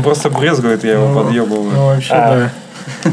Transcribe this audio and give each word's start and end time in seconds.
он 0.00 0.04
просто 0.04 0.30
брезгует, 0.30 0.82
я 0.84 0.92
его 0.94 1.08
Ну, 1.08 1.22
подъебываю. 1.24 1.70
Ну, 1.72 1.86
вообще, 1.86 2.12
А. 2.14 2.36
да. 2.36 2.50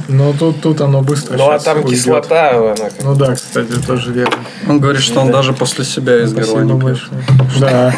Но 0.08 0.34
тут, 0.34 0.62
тут 0.62 0.82
оно 0.82 1.02
быстро 1.02 1.38
Ну 1.38 1.50
а 1.52 1.60
там 1.60 1.78
уйдет. 1.80 1.92
кислота, 1.92 2.52
она 2.58 2.76
как- 2.76 2.94
Ну 3.04 3.16
да, 3.16 3.36
кстати, 3.36 3.74
тоже 3.86 4.12
верно. 4.12 4.38
Он 4.68 4.80
говорит, 4.80 5.02
что 5.02 5.20
он 5.20 5.30
даже 5.32 5.54
после 5.54 5.84
себя 5.86 6.24
из 6.24 6.34
горла 6.34 6.62
не 6.62 6.80
пьет. 6.80 7.00
Да. 7.60 7.94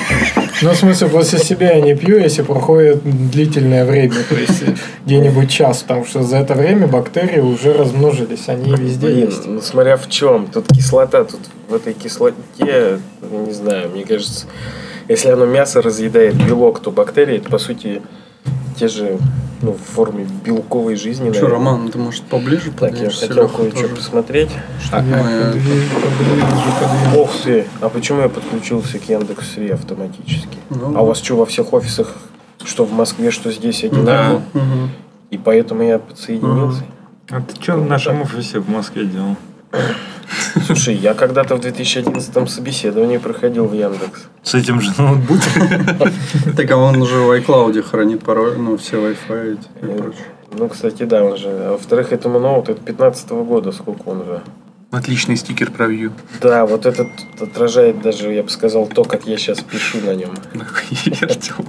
Ну, 0.61 0.71
в 0.71 0.75
смысле, 0.75 1.07
после 1.07 1.39
себя 1.39 1.73
я 1.75 1.81
не 1.81 1.95
пью, 1.95 2.17
если 2.17 2.41
проходит 2.41 3.01
длительное 3.31 3.85
время, 3.85 4.15
то 4.27 4.35
есть 4.35 4.63
где-нибудь 5.05 5.49
час, 5.49 5.83
потому 5.83 6.05
что 6.05 6.23
за 6.23 6.37
это 6.37 6.53
время 6.55 6.87
бактерии 6.87 7.39
уже 7.39 7.71
размножились, 7.73 8.47
они 8.49 8.75
везде 8.75 9.07
Блин, 9.07 9.25
есть. 9.27 9.45
ну 9.45 9.61
смотря 9.61 9.95
в 9.97 10.09
чем. 10.09 10.47
Тут 10.47 10.67
кислота, 10.67 11.23
тут 11.23 11.39
в 11.69 11.73
этой 11.75 11.93
кислоте, 11.93 12.99
ну, 13.21 13.45
не 13.45 13.53
знаю, 13.53 13.89
мне 13.89 14.03
кажется, 14.03 14.47
если 15.07 15.29
оно 15.29 15.45
мясо 15.45 15.81
разъедает 15.81 16.33
белок, 16.35 16.79
то 16.81 16.91
бактерии, 16.91 17.37
это 17.37 17.49
по 17.49 17.57
сути 17.59 18.01
те 18.77 18.87
же, 18.87 19.17
ну, 19.61 19.73
в 19.73 19.93
форме 19.93 20.25
белковой 20.45 20.95
жизни. 20.95 21.31
Что, 21.31 21.43
наверное. 21.43 21.51
Роман, 21.51 21.91
ты, 21.91 21.97
может, 21.97 22.23
поближе 22.23 22.71
Так, 22.71 22.97
я 22.97 23.09
хотел 23.09 23.49
кое-что 23.49 23.89
посмотреть. 23.89 24.49
Я 24.91 24.99
мы- 25.01 25.51
подвижу, 25.53 25.89
подвижу, 25.95 26.45
подвижу. 26.79 27.19
Ох 27.21 27.31
ты, 27.43 27.65
а 27.81 27.89
почему 27.89 28.21
я 28.21 28.29
подключился 28.29 28.99
к 28.99 29.09
Яндекс.Ри 29.09 29.69
автоматически? 29.71 30.57
Ну, 30.69 30.97
А 30.97 31.01
у 31.01 31.05
вас 31.07 31.17
что, 31.19 31.35
во 31.35 31.45
всех 31.45 31.73
офисах, 31.73 32.15
что 32.63 32.85
в 32.85 32.91
Москве, 32.93 33.31
что 33.31 33.51
здесь 33.51 33.83
одинаково? 33.83 34.41
Мгм. 34.53 34.89
И 35.29 35.37
поэтому 35.37 35.83
я 35.83 35.99
подсоединился? 35.99 36.83
А 37.29 37.41
ты 37.41 37.61
что 37.61 37.73
в 37.75 37.87
нашем 37.87 38.21
офисе 38.21 38.59
в 38.59 38.69
Москве 38.69 39.05
делал? 39.05 39.35
Слушай, 40.65 40.95
я 40.95 41.13
когда-то 41.13 41.55
в 41.55 41.61
2011 41.61 42.49
собеседовании 42.49 43.17
проходил 43.17 43.65
в 43.65 43.73
Яндекс. 43.73 44.27
С 44.43 44.53
этим 44.55 44.81
же 44.81 44.91
ноутбуком? 44.97 46.11
Так, 46.55 46.71
а 46.71 46.77
он 46.77 47.01
уже 47.01 47.15
в 47.15 47.31
iCloud 47.31 47.81
хранит 47.81 48.23
пароль, 48.23 48.57
ну, 48.57 48.77
все 48.77 48.97
Wi-Fi 48.97 49.59
и 49.81 49.97
прочее. 49.97 50.25
Ну, 50.51 50.67
кстати, 50.69 51.03
да, 51.03 51.23
он 51.23 51.37
же. 51.37 51.49
А 51.49 51.71
во-вторых, 51.71 52.11
этому 52.11 52.39
ноут, 52.39 52.69
это 52.69 52.81
15 52.81 53.29
года, 53.29 53.71
сколько 53.71 54.09
он 54.09 54.21
уже. 54.21 54.41
Отличный 54.91 55.35
стикер 55.35 55.71
про 55.71 55.85
Vue. 55.85 56.11
Да, 56.41 56.65
вот 56.65 56.85
этот 56.85 57.09
отражает 57.39 58.01
даже, 58.01 58.33
я 58.33 58.41
бы 58.41 58.49
сказал, 58.49 58.87
то, 58.87 59.03
как 59.03 59.27
я 59.27 59.37
сейчас 59.37 59.61
пишу 59.61 59.99
на 60.01 60.15
нем. 60.15 60.31
Артем. 61.21 61.65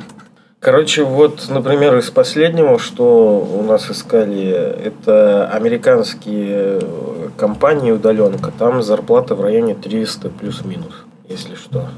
Короче, 0.61 1.05
вот, 1.05 1.47
например, 1.49 1.97
из 1.97 2.11
последнего, 2.11 2.79
что 2.79 3.39
у 3.41 3.63
нас 3.63 3.91
искали, 3.91 4.51
это 4.51 5.49
американские 5.49 6.79
э, 6.83 7.29
компании 7.39 7.93
удаленка. 7.93 8.53
Там 8.59 8.83
зарплата 8.83 9.35
в 9.35 9.41
районе 9.41 9.75
300 9.75 10.29
плюс-минус, 10.29 10.93
если 11.31 11.55
что. 11.55 11.89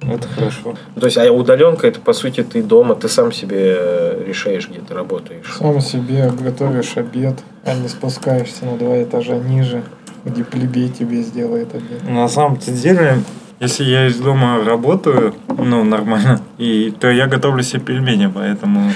Это 0.00 0.28
хорошо. 0.28 0.76
То 1.00 1.06
есть, 1.06 1.18
а 1.18 1.32
удаленка 1.32 1.88
это 1.88 1.98
по 1.98 2.12
сути 2.12 2.44
ты 2.44 2.62
дома, 2.62 2.94
ты 2.94 3.08
сам 3.08 3.32
себе 3.32 3.74
э, 3.76 4.24
решаешь, 4.24 4.68
где 4.68 4.78
ты 4.78 4.94
работаешь. 4.94 5.52
Сам 5.58 5.80
себе 5.80 6.30
готовишь 6.30 6.96
обед, 6.96 7.40
а 7.64 7.74
не 7.74 7.88
спускаешься 7.88 8.66
на 8.66 8.76
два 8.76 9.02
этажа 9.02 9.36
ниже, 9.36 9.82
где 10.24 10.44
плебей 10.44 10.90
тебе 10.90 11.22
сделает 11.22 11.74
обед. 11.74 12.08
На 12.08 12.28
самом-то 12.28 12.70
деле, 12.70 13.18
если 13.64 13.84
я 13.84 14.06
из 14.06 14.16
дома 14.16 14.62
работаю, 14.64 15.34
ну, 15.48 15.84
нормально, 15.84 16.40
и, 16.58 16.92
то 16.98 17.10
я 17.10 17.26
готовлю 17.26 17.62
себе 17.62 17.80
пельмени, 17.80 18.30
поэтому... 18.34 18.92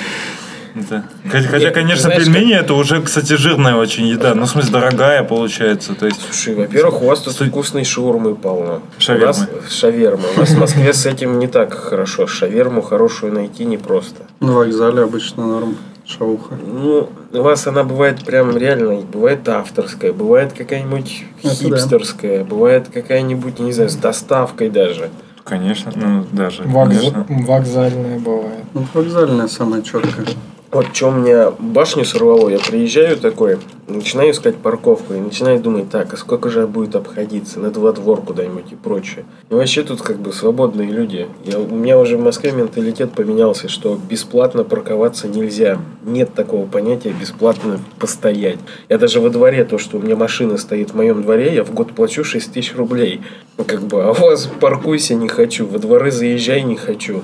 это- 0.74 1.02
Хотя, 1.50 1.70
конечно, 1.70 2.04
знаешь, 2.04 2.24
пельмени 2.24 2.54
это 2.54 2.74
уже, 2.74 3.02
кстати, 3.02 3.32
жирная 3.34 3.74
очень 3.74 4.06
еда. 4.06 4.34
Ну, 4.34 4.44
в 4.44 4.48
смысле, 4.48 4.72
дорогая 4.72 5.24
получается. 5.24 5.94
То 5.94 6.06
есть, 6.06 6.20
Слушай, 6.30 6.54
во-первых, 6.54 7.02
у 7.02 7.06
вас 7.06 7.20
тут 7.20 7.34
вкусной 7.34 7.84
шаурмы 7.84 8.34
полно. 8.36 8.80
Шавермы. 8.98 9.26
У 9.50 9.56
нас 9.62 9.72
шаверма. 9.72 10.24
У 10.36 10.40
нас 10.40 10.50
в 10.50 10.58
Москве 10.58 10.92
с 10.92 11.04
этим 11.06 11.38
не 11.40 11.48
так 11.48 11.74
хорошо. 11.74 12.26
Шаверму 12.26 12.80
хорошую 12.82 13.32
найти 13.32 13.64
непросто. 13.64 14.22
На 14.40 14.52
вокзале 14.52 15.02
обычно 15.02 15.46
норм. 15.46 15.76
Шауха. 16.08 16.54
Ну, 16.56 17.10
у 17.32 17.42
вас 17.42 17.66
она 17.66 17.84
бывает 17.84 18.24
прям 18.24 18.56
реально, 18.56 19.02
бывает 19.02 19.46
авторская, 19.48 20.12
бывает 20.14 20.54
какая-нибудь 20.54 21.24
Это 21.42 21.48
да. 21.50 21.54
хипстерская, 21.54 22.44
бывает 22.44 22.88
какая-нибудь, 22.88 23.58
не 23.58 23.72
знаю, 23.72 23.90
с 23.90 23.94
доставкой 23.96 24.70
даже. 24.70 25.10
конечно, 25.44 25.92
ну, 25.94 26.24
даже, 26.32 26.62
Вокз- 26.62 26.88
конечно. 26.88 27.26
Вокзальная 27.28 28.18
бывает. 28.18 28.64
Ну, 28.72 28.86
вокзальная 28.94 29.48
самая 29.48 29.82
четкая. 29.82 30.26
Вот 30.70 30.94
что 30.94 31.10
меня 31.10 31.50
башню 31.58 32.04
сорвало, 32.04 32.50
я 32.50 32.58
приезжаю 32.58 33.16
такой, 33.16 33.58
начинаю 33.86 34.32
искать 34.32 34.56
парковку 34.56 35.14
и 35.14 35.18
начинаю 35.18 35.60
думать, 35.60 35.88
так, 35.88 36.12
а 36.12 36.18
сколько 36.18 36.50
же 36.50 36.66
будет 36.66 36.94
обходиться, 36.94 37.58
надо 37.58 37.80
во 37.80 37.92
двор 37.94 38.20
куда-нибудь 38.20 38.72
и 38.72 38.74
прочее. 38.74 39.24
И 39.48 39.54
вообще 39.54 39.82
тут 39.82 40.02
как 40.02 40.18
бы 40.18 40.30
свободные 40.30 40.90
люди. 40.90 41.26
Я, 41.46 41.58
у 41.58 41.74
меня 41.74 41.98
уже 41.98 42.18
в 42.18 42.20
Москве 42.20 42.52
менталитет 42.52 43.12
поменялся, 43.12 43.70
что 43.70 43.98
бесплатно 44.10 44.62
парковаться 44.62 45.26
нельзя. 45.26 45.80
Нет 46.04 46.34
такого 46.34 46.66
понятия 46.66 47.14
бесплатно 47.18 47.80
постоять. 47.98 48.58
Я 48.90 48.98
даже 48.98 49.20
во 49.20 49.30
дворе, 49.30 49.64
то, 49.64 49.78
что 49.78 49.96
у 49.96 50.02
меня 50.02 50.16
машина 50.16 50.58
стоит 50.58 50.90
в 50.90 50.94
моем 50.96 51.22
дворе, 51.22 51.54
я 51.54 51.64
в 51.64 51.72
год 51.72 51.92
плачу 51.92 52.24
6 52.24 52.52
тысяч 52.52 52.76
рублей. 52.76 53.22
Ну, 53.56 53.64
Как 53.64 53.80
бы, 53.80 54.04
а 54.04 54.10
у 54.10 54.14
вас 54.14 54.50
паркуйся 54.60 55.14
не 55.14 55.28
хочу, 55.28 55.66
во 55.66 55.78
дворы 55.78 56.10
заезжай 56.10 56.60
не 56.60 56.76
хочу. 56.76 57.22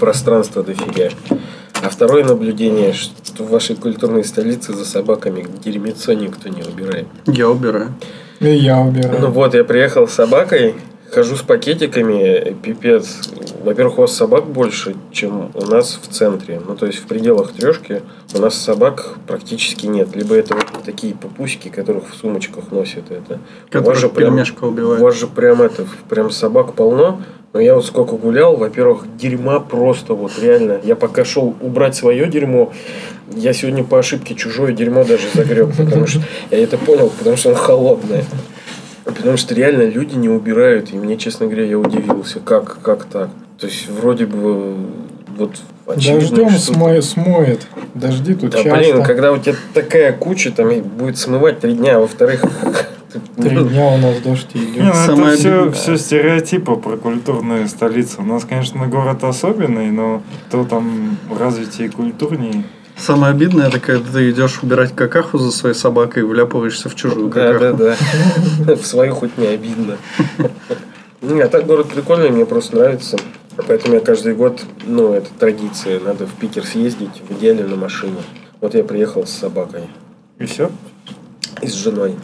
Пространство 0.00 0.62
дофига. 0.62 1.10
А 1.86 1.88
второе 1.88 2.24
наблюдение, 2.24 2.92
что 2.92 3.44
в 3.44 3.50
вашей 3.50 3.76
культурной 3.76 4.24
столице 4.24 4.72
за 4.72 4.84
собаками 4.84 5.46
дерьмецо 5.64 6.14
никто 6.14 6.48
не 6.48 6.62
убирает. 6.62 7.06
Я 7.26 7.48
убираю. 7.48 7.94
И 8.40 8.48
я 8.48 8.80
убираю. 8.80 9.20
Ну 9.20 9.30
вот, 9.30 9.54
я 9.54 9.62
приехал 9.62 10.08
с 10.08 10.12
собакой, 10.14 10.74
хожу 11.12 11.36
с 11.36 11.42
пакетиками, 11.42 12.56
пипец. 12.60 13.30
Во-первых, 13.62 13.98
у 13.98 14.00
вас 14.00 14.12
собак 14.16 14.46
больше, 14.46 14.96
чем 15.12 15.52
у 15.54 15.60
нас 15.64 16.00
в 16.02 16.12
центре. 16.12 16.60
Ну, 16.66 16.74
то 16.74 16.86
есть, 16.86 16.98
в 16.98 17.06
пределах 17.06 17.52
трешки 17.52 18.02
у 18.34 18.38
нас 18.40 18.56
собак 18.56 19.14
практически 19.28 19.86
нет. 19.86 20.08
Либо 20.16 20.34
это 20.34 20.54
вот 20.56 20.82
такие 20.84 21.14
пупусики, 21.14 21.68
которых 21.68 22.10
в 22.10 22.16
сумочках 22.16 22.72
носят 22.72 23.12
это. 23.12 23.38
У 23.78 23.82
вас 23.84 23.96
же 23.98 24.08
Которых 24.08 24.12
прям- 24.12 24.30
пельмешка 24.32 24.64
У 24.64 24.68
убивает. 24.70 25.00
вас 25.00 25.14
же 25.16 25.28
прям 25.28 25.62
это, 25.62 25.86
прям 26.08 26.32
собак 26.32 26.74
полно. 26.74 27.22
Я 27.58 27.74
вот 27.74 27.86
сколько 27.86 28.16
гулял, 28.16 28.56
во-первых, 28.56 29.06
дерьма 29.16 29.60
просто 29.60 30.14
вот 30.14 30.32
реально. 30.40 30.80
Я 30.84 30.96
пока 30.96 31.24
шел 31.24 31.54
убрать 31.60 31.94
свое 31.94 32.26
дерьмо, 32.28 32.72
я 33.34 33.52
сегодня 33.52 33.84
по 33.84 33.98
ошибке 33.98 34.34
чужое 34.34 34.72
дерьмо 34.72 35.04
даже 35.04 35.24
загреб, 35.34 35.76
потому 35.76 36.06
что 36.06 36.20
я 36.50 36.58
это 36.58 36.78
понял, 36.78 37.10
потому 37.16 37.36
что 37.36 37.50
оно 37.50 37.58
холодное. 37.58 38.24
Потому 39.04 39.36
что 39.36 39.54
реально 39.54 39.82
люди 39.82 40.14
не 40.14 40.28
убирают, 40.28 40.92
и 40.92 40.96
мне, 40.96 41.16
честно 41.16 41.46
говоря, 41.46 41.64
я 41.64 41.78
удивился, 41.78 42.40
как, 42.40 42.78
как 42.82 43.04
так. 43.04 43.30
То 43.58 43.66
есть 43.66 43.88
вроде 43.88 44.26
бы 44.26 44.74
вот 45.36 45.52
Дождем 45.86 46.50
смоет, 46.50 47.04
смоет. 47.04 47.66
Дожди 47.94 48.34
тут 48.34 48.50
Да 48.50 48.62
часто. 48.62 48.78
блин, 48.78 49.02
когда 49.04 49.32
у 49.32 49.38
тебя 49.38 49.54
такая 49.72 50.12
куча, 50.12 50.50
там 50.50 50.80
будет 50.80 51.16
смывать 51.16 51.60
три 51.60 51.74
дня, 51.74 51.96
а 51.96 52.00
во-вторых, 52.00 52.42
Три 53.36 53.56
дня 53.64 53.86
у 53.88 53.98
нас 53.98 54.18
дождь 54.18 54.48
Не, 54.54 54.64
идет. 54.64 54.84
ну, 54.84 54.92
Самое 54.94 55.34
это 55.34 55.38
все, 55.38 55.70
все 55.72 55.96
стереотипы 55.96 56.76
про 56.76 56.96
культурные 56.96 57.68
столицы. 57.68 58.20
У 58.20 58.24
нас, 58.24 58.44
конечно, 58.44 58.86
город 58.86 59.24
особенный, 59.24 59.90
но 59.90 60.22
кто 60.48 60.64
там 60.64 61.16
развитие 61.38 61.90
культурнее. 61.90 62.64
Самое 62.96 63.32
обидное, 63.32 63.68
это 63.68 63.78
когда 63.78 64.10
ты 64.12 64.30
идешь 64.30 64.62
убирать 64.62 64.94
какаху 64.94 65.36
за 65.38 65.50
своей 65.50 65.74
собакой 65.74 66.22
и 66.22 66.26
вляпываешься 66.26 66.88
в 66.88 66.94
чужую 66.94 67.28
Да, 67.28 67.52
да, 67.52 67.72
какаху. 67.72 67.76
да. 68.64 68.76
В 68.76 68.86
свою 68.86 69.14
хоть 69.14 69.36
не 69.36 69.46
обидно. 69.48 69.96
Не, 71.22 71.40
а 71.40 71.48
так 71.48 71.66
город 71.66 71.88
прикольный, 71.92 72.30
мне 72.30 72.46
просто 72.46 72.76
нравится. 72.76 73.16
Поэтому 73.66 73.94
я 73.94 74.00
каждый 74.00 74.34
год, 74.34 74.62
ну, 74.86 75.12
это 75.14 75.28
традиция, 75.38 75.98
надо 76.00 76.26
в 76.26 76.32
Питер 76.34 76.64
съездить, 76.64 77.22
в 77.28 77.32
идеале 77.38 77.64
на 77.64 77.76
машине. 77.76 78.16
Вот 78.60 78.74
я 78.74 78.84
приехал 78.84 79.26
с 79.26 79.30
собакой 79.30 79.82
И 80.38 80.44
все. 80.46 80.70
и 81.62 81.66
с 81.66 81.72
женой. 81.74 82.14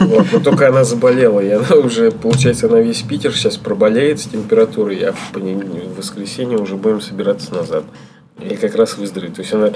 Вот, 0.00 0.42
только 0.44 0.68
она 0.68 0.84
заболела, 0.84 1.40
и 1.40 1.50
она 1.50 1.74
уже, 1.76 2.10
получается, 2.10 2.66
она 2.66 2.80
весь 2.80 3.02
Питер 3.02 3.34
сейчас 3.34 3.56
проболеет 3.56 4.20
с 4.20 4.24
температурой, 4.24 4.98
а 4.98 5.12
в, 5.12 5.32
в 5.34 5.96
воскресенье 5.96 6.58
уже 6.58 6.76
будем 6.76 7.00
собираться 7.00 7.54
назад. 7.54 7.84
И 8.40 8.54
как 8.56 8.74
раз 8.74 8.98
выздороветь. 8.98 9.34
То 9.34 9.40
есть 9.40 9.54
она... 9.54 9.72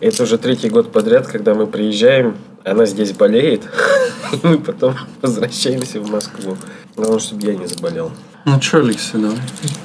Это 0.00 0.22
уже 0.22 0.38
третий 0.38 0.70
год 0.70 0.90
подряд, 0.90 1.26
когда 1.26 1.54
мы 1.54 1.66
приезжаем, 1.66 2.38
она 2.64 2.86
здесь 2.86 3.12
болеет, 3.12 3.68
и 4.32 4.38
мы 4.42 4.58
потом 4.58 4.94
возвращаемся 5.20 6.00
в 6.00 6.10
Москву. 6.10 6.56
Главное, 6.96 7.18
чтобы 7.18 7.46
я 7.46 7.54
не 7.54 7.66
заболел. 7.66 8.10
Ну 8.46 8.60
что, 8.60 8.78
Алексей, 8.78 9.20
давай. 9.20 9.36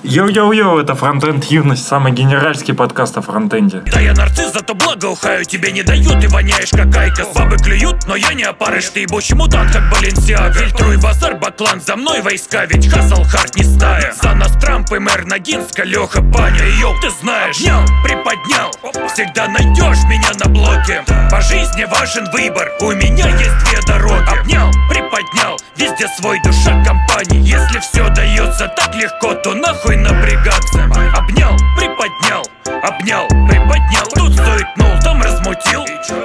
Йоу-йоу-йоу, 0.03 0.79
это 0.79 0.95
Фронтенд 0.95 1.43
Юность, 1.45 1.85
самый 1.85 2.13
генеральский 2.13 2.73
подкаст 2.73 3.17
о 3.17 3.21
фронтенде. 3.21 3.81
Да 3.91 3.99
я 3.99 4.13
нарцисс, 4.13 4.53
зато 4.53 4.73
благоухаю 4.73 5.43
Тебе 5.43 5.71
не 5.71 5.83
дают, 5.83 6.21
ты 6.21 6.29
воняешь 6.29 6.69
как 6.69 6.95
IQOS 6.95 7.33
Бабы 7.35 7.57
клюют, 7.57 8.07
но 8.07 8.15
я 8.15 8.33
не 8.33 8.43
опарыш 8.43 8.85
Ты 8.89 9.01
ебучий 9.01 9.35
мутант, 9.35 9.73
как 9.73 9.89
Баленсиага 9.91 10.53
Фильтруй 10.53 10.97
базар, 10.97 11.35
баклан, 11.35 11.81
за 11.81 11.97
мной 11.97 12.21
войска 12.21 12.65
Ведь 12.65 12.87
hustle 12.87 13.23
hard 13.23 13.57
не 13.57 13.63
стая. 13.63 14.13
За 14.21 14.33
нас 14.33 14.53
Трамп 14.61 14.89
и 14.93 14.99
мэр 14.99 15.25
Ногинска, 15.25 15.83
Леха 15.83 16.21
Баня 16.21 16.65
Йоу, 16.79 16.93
ты 17.01 17.09
знаешь, 17.21 17.59
Няу, 17.59 17.85
приподнял. 18.03 18.71
Всегда 19.13 19.47
найдешь 19.47 20.03
меня 20.07 20.31
на 20.41 20.49
блоке. 20.49 21.03
По 21.29 21.41
жизни 21.41 21.85
важен 21.91 22.25
выбор 22.31 22.71
У 22.81 22.91
меня 22.91 23.27
есть 23.37 23.57
две 23.65 23.81
дороги. 23.85 24.39
Обнял, 24.39 24.71
приподнял 24.89 25.57
Везде 25.75 26.07
свой 26.07 26.39
душа 26.41 26.81
компании. 26.85 27.41
Если 27.41 27.79
все 27.79 28.07
дается 28.45 28.67
так 28.75 28.95
легко, 28.95 29.33
то 29.33 29.53
нахуй 29.53 29.95
напрягаться. 29.97 30.83
Обнял, 31.17 31.57
приподнял 31.77 32.43
Обнял, 32.83 33.27
приподнял. 33.47 34.05
Тут 34.15 34.33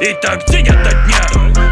И 0.03 0.15
так 0.23 0.45
день 0.47 0.69
ото 0.69 0.91
дня. 0.91 1.21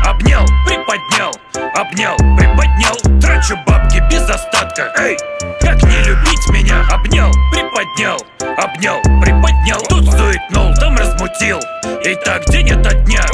Обнял, 0.09 0.45
приподнял, 0.67 1.33
обнял, 1.75 2.17
приподнял. 2.37 3.21
Трачу 3.21 3.57
бабки 3.67 4.03
без 4.11 4.23
остатка, 4.23 4.93
эй! 4.99 5.17
Как 5.61 5.83
не 5.83 5.99
любить 6.05 6.49
меня? 6.51 6.87
Обнял, 6.93 7.33
приподнял, 7.53 8.19
обнял, 8.57 9.01
приподнял. 9.21 9.81
Тут 9.89 10.11
суетнул, 10.11 10.75
там 10.77 10.97
размутил. 10.97 11.59
И 12.05 12.15
так 12.25 12.45
день 12.47 12.71
ото 12.71 12.95
дня. 12.95 13.25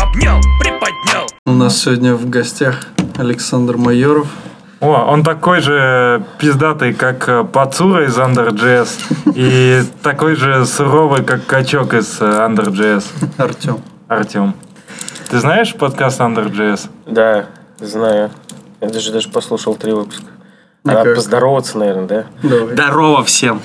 Обнял, 0.00 0.40
приподнял. 0.60 1.26
У 1.46 1.52
нас 1.52 1.82
сегодня 1.82 2.14
в 2.14 2.28
гостях 2.28 2.88
Александр 3.18 3.76
Майоров. 3.76 4.28
О, 4.82 5.04
он 5.06 5.22
такой 5.22 5.60
же 5.60 6.24
пиздатый, 6.40 6.92
как 6.92 7.28
э, 7.28 7.44
Пацура 7.44 8.04
из 8.04 8.18
Under.js 8.18 9.32
и 9.32 9.84
такой 10.02 10.34
же 10.34 10.66
суровый, 10.66 11.22
как 11.22 11.46
Качок 11.46 11.94
из 11.94 12.20
э, 12.20 12.24
Under.js. 12.24 13.04
Артем. 13.38 13.80
Артем. 14.08 14.54
Ты 15.30 15.38
знаешь 15.38 15.72
подкаст 15.74 16.18
Under.js? 16.20 16.90
Да, 17.06 17.46
знаю. 17.78 18.32
Я 18.80 18.88
даже, 18.88 19.12
даже 19.12 19.28
послушал 19.28 19.76
три 19.76 19.92
выпуска. 19.92 20.26
Ну 20.82 20.92
Надо 20.92 21.14
поздороваться, 21.14 21.78
наверное, 21.78 22.08
да? 22.08 22.24
Давай. 22.42 22.74
Здорово 22.74 23.22
всем. 23.22 23.62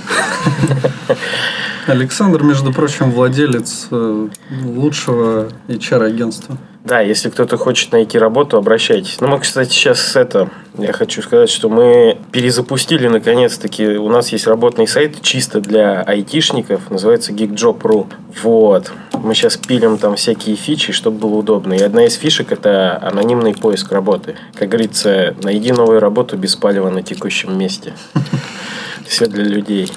Александр, 1.87 2.43
между 2.43 2.71
прочим, 2.71 3.09
владелец 3.09 3.87
э, 3.89 4.27
лучшего 4.65 5.47
HR-агентства. 5.67 6.57
Да, 6.87 7.01
если 7.01 7.29
кто-то 7.29 7.57
хочет 7.57 7.91
найти 7.91 8.17
работу, 8.17 8.55
обращайтесь. 8.55 9.17
Ну, 9.19 9.27
мы, 9.27 9.41
кстати, 9.41 9.71
сейчас 9.71 10.15
это... 10.15 10.49
Я 10.77 10.93
хочу 10.93 11.21
сказать, 11.21 11.49
что 11.49 11.67
мы 11.67 12.17
перезапустили, 12.31 13.09
наконец-таки, 13.09 13.97
у 13.97 14.07
нас 14.07 14.29
есть 14.29 14.47
работный 14.47 14.87
сайт 14.87 15.21
чисто 15.21 15.59
для 15.59 16.01
айтишников, 16.01 16.89
называется 16.89 17.33
geekjob.ru. 17.33 18.07
Вот. 18.41 18.93
Мы 19.11 19.35
сейчас 19.35 19.57
пилим 19.57 19.97
там 19.97 20.15
всякие 20.15 20.55
фичи, 20.55 20.93
чтобы 20.93 21.17
было 21.17 21.35
удобно. 21.35 21.73
И 21.73 21.81
одна 21.81 22.05
из 22.05 22.15
фишек– 22.15 22.51
это 22.53 22.97
анонимный 23.01 23.53
поиск 23.53 23.91
работы. 23.91 24.37
Как 24.55 24.69
говорится, 24.69 25.35
найди 25.43 25.73
новую 25.73 25.99
работу 25.99 26.37
без 26.37 26.55
палева 26.55 26.89
на 26.89 27.03
текущем 27.03 27.57
месте. 27.57 27.95
Все 29.05 29.25
для 29.25 29.43
людей. 29.43 29.91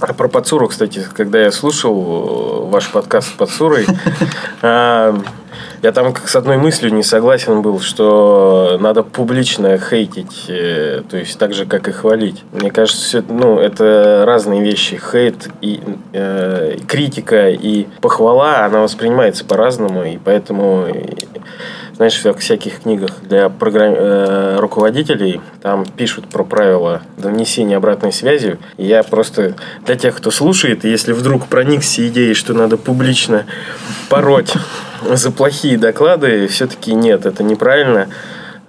А 0.00 0.12
про 0.12 0.28
Пацуру, 0.28 0.68
кстати, 0.68 1.06
когда 1.14 1.40
я 1.40 1.52
слушал 1.52 2.66
э, 2.66 2.70
ваш 2.70 2.90
подкаст 2.90 3.28
с 3.28 3.32
Пацурой, 3.32 3.86
а, 4.62 5.16
я 5.82 5.92
там 5.92 6.12
как 6.12 6.28
с 6.28 6.36
одной 6.36 6.56
мыслью 6.56 6.92
не 6.92 7.02
согласен 7.02 7.62
был, 7.62 7.80
что 7.80 8.76
надо 8.80 9.02
публично 9.02 9.78
хейтить, 9.78 10.46
э, 10.48 11.02
то 11.08 11.16
есть 11.16 11.38
так 11.38 11.54
же, 11.54 11.64
как 11.64 11.88
и 11.88 11.92
хвалить. 11.92 12.42
Мне 12.52 12.70
кажется, 12.70 13.02
всё- 13.02 13.24
ну, 13.28 13.58
это 13.58 14.24
разные 14.26 14.62
вещи. 14.62 15.00
Хейт 15.12 15.48
и 15.60 15.80
э, 16.12 16.76
критика 16.88 17.50
и 17.50 17.86
похвала, 18.00 18.64
она 18.64 18.80
воспринимается 18.80 19.44
по-разному, 19.44 20.04
и 20.04 20.18
поэтому 20.18 20.86
знаешь, 21.96 22.24
в 22.24 22.34
всяких 22.38 22.80
книгах 22.80 23.10
для 23.22 23.48
программ- 23.48 23.94
э, 23.96 24.56
руководителей 24.58 25.40
там 25.62 25.84
пишут 25.86 26.28
про 26.28 26.44
правила 26.44 27.02
донесения 27.16 27.76
обратной 27.76 28.12
связи. 28.12 28.58
И 28.76 28.86
я 28.86 29.02
просто 29.02 29.54
для 29.84 29.96
тех, 29.96 30.16
кто 30.16 30.30
слушает, 30.30 30.84
если 30.84 31.12
вдруг 31.12 31.46
проникся 31.46 32.06
идеей, 32.08 32.34
что 32.34 32.52
надо 32.54 32.76
публично 32.76 33.46
пороть 34.08 34.52
за 35.08 35.30
плохие 35.30 35.78
доклады, 35.78 36.46
все-таки 36.48 36.94
нет, 36.94 37.26
это 37.26 37.42
неправильно. 37.42 38.08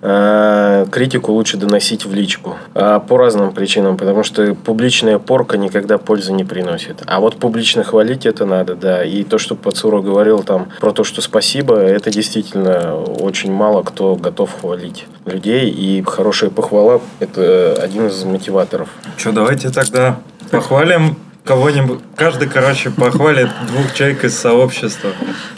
Э, 0.07 0.85
Критику 0.91 1.31
лучше 1.31 1.57
доносить 1.57 2.05
в 2.05 2.13
личку. 2.13 2.57
А 2.75 2.99
По 2.99 3.17
разным 3.17 3.51
причинам, 3.51 3.97
потому 3.97 4.23
что 4.23 4.53
публичная 4.53 5.17
порка 5.17 5.57
никогда 5.57 5.97
пользы 5.97 6.31
не 6.31 6.43
приносит. 6.43 7.01
А 7.07 7.19
вот 7.19 7.37
публично 7.37 7.83
хвалить 7.83 8.27
это 8.27 8.45
надо, 8.45 8.75
да. 8.75 9.03
И 9.03 9.23
то, 9.23 9.39
что 9.39 9.55
Пацуро 9.55 10.01
говорил 10.01 10.43
там 10.43 10.67
про 10.79 10.91
то, 10.91 11.03
что 11.03 11.23
спасибо, 11.23 11.77
это 11.77 12.11
действительно 12.11 12.95
очень 12.97 13.51
мало 13.51 13.81
кто 13.81 14.15
готов 14.15 14.51
хвалить 14.61 15.05
людей. 15.25 15.71
И 15.71 16.03
хорошая 16.05 16.51
похвала– 16.51 17.01
это 17.19 17.75
один 17.81 18.07
из 18.07 18.23
мотиваторов. 18.23 18.89
Что, 19.17 19.31
давайте 19.31 19.71
тогда 19.71 20.19
похвалим 20.51 21.15
кого-нибудь. 21.45 21.99
Каждый, 22.15 22.49
короче, 22.49 22.89
похвалит 22.89 23.49
двух 23.67 23.93
человек 23.93 24.25
из 24.25 24.37
сообщества. 24.37 25.11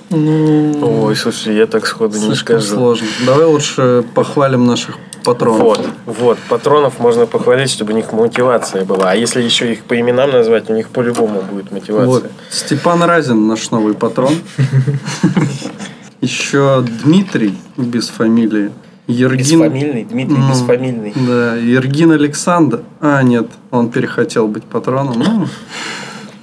Ну, 0.10 1.06
Ой, 1.06 1.16
слушай, 1.16 1.56
я 1.56 1.66
так 1.66 1.88
сходу 1.88 2.18
не 2.18 2.36
скажу. 2.36 2.76
сложно. 2.76 3.08
Давай 3.26 3.46
лучше 3.46 4.04
похвалим 4.14 4.66
наших 4.66 4.98
патронов. 5.24 5.62
Вот, 5.62 5.90
вот, 6.06 6.38
патронов 6.50 7.00
можно 7.00 7.26
похвалить, 7.26 7.72
чтобы 7.72 7.94
у 7.94 7.96
них 7.96 8.12
мотивация 8.12 8.86
была. 8.86 9.12
А 9.12 9.16
если 9.16 9.42
еще 9.42 9.72
их 9.72 9.84
по 9.84 10.00
именам 10.00 10.32
назвать, 10.32 10.70
у 10.70 10.74
них 10.74 10.90
по-любому 10.90 11.42
будет 11.42 11.72
мотивация. 11.72 12.06
Вот. 12.06 12.32
Степан 12.50 13.04
Разин, 13.04 13.48
наш 13.48 13.72
новый 13.72 13.94
патрон. 13.94 14.34
Еще 16.22 16.84
Дмитрий, 17.04 17.58
без 17.78 18.10
фамилии. 18.10 18.72
Ергин... 19.08 19.38
Бесфамильный, 19.60 20.04
Дмитрий 20.04 20.38
Ну, 20.38 20.50
Бесфамильный. 20.50 21.14
Да, 21.16 21.56
Ергин 21.56 22.12
Александр. 22.12 22.82
А, 23.00 23.24
нет, 23.24 23.48
он 23.72 23.90
перехотел 23.90 24.48
быть 24.50 24.64
патроном. 24.66 25.18
Ну, 25.20 25.48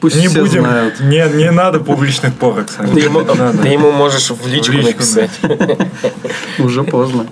пусть 0.01 0.17
Не 0.17 0.29
все 0.29 0.41
будем. 0.41 0.63
знают. 0.63 0.99
Не, 1.01 1.27
не 1.35 1.51
надо 1.51 1.81
публичных 1.81 2.33
порок, 2.35 2.71
Саня. 2.71 2.95
Ты 2.95 3.01
ему, 3.01 3.21
Не 3.21 3.35
надо. 3.35 3.59
ты 3.59 3.69
ему 3.69 3.93
можешь 3.93 4.31
в 4.31 4.47
личку, 4.47 4.73
В 4.73 4.77
личку, 4.77 4.93
написать. 4.93 5.31
Уже 6.59 6.85
поздно. 6.85 7.27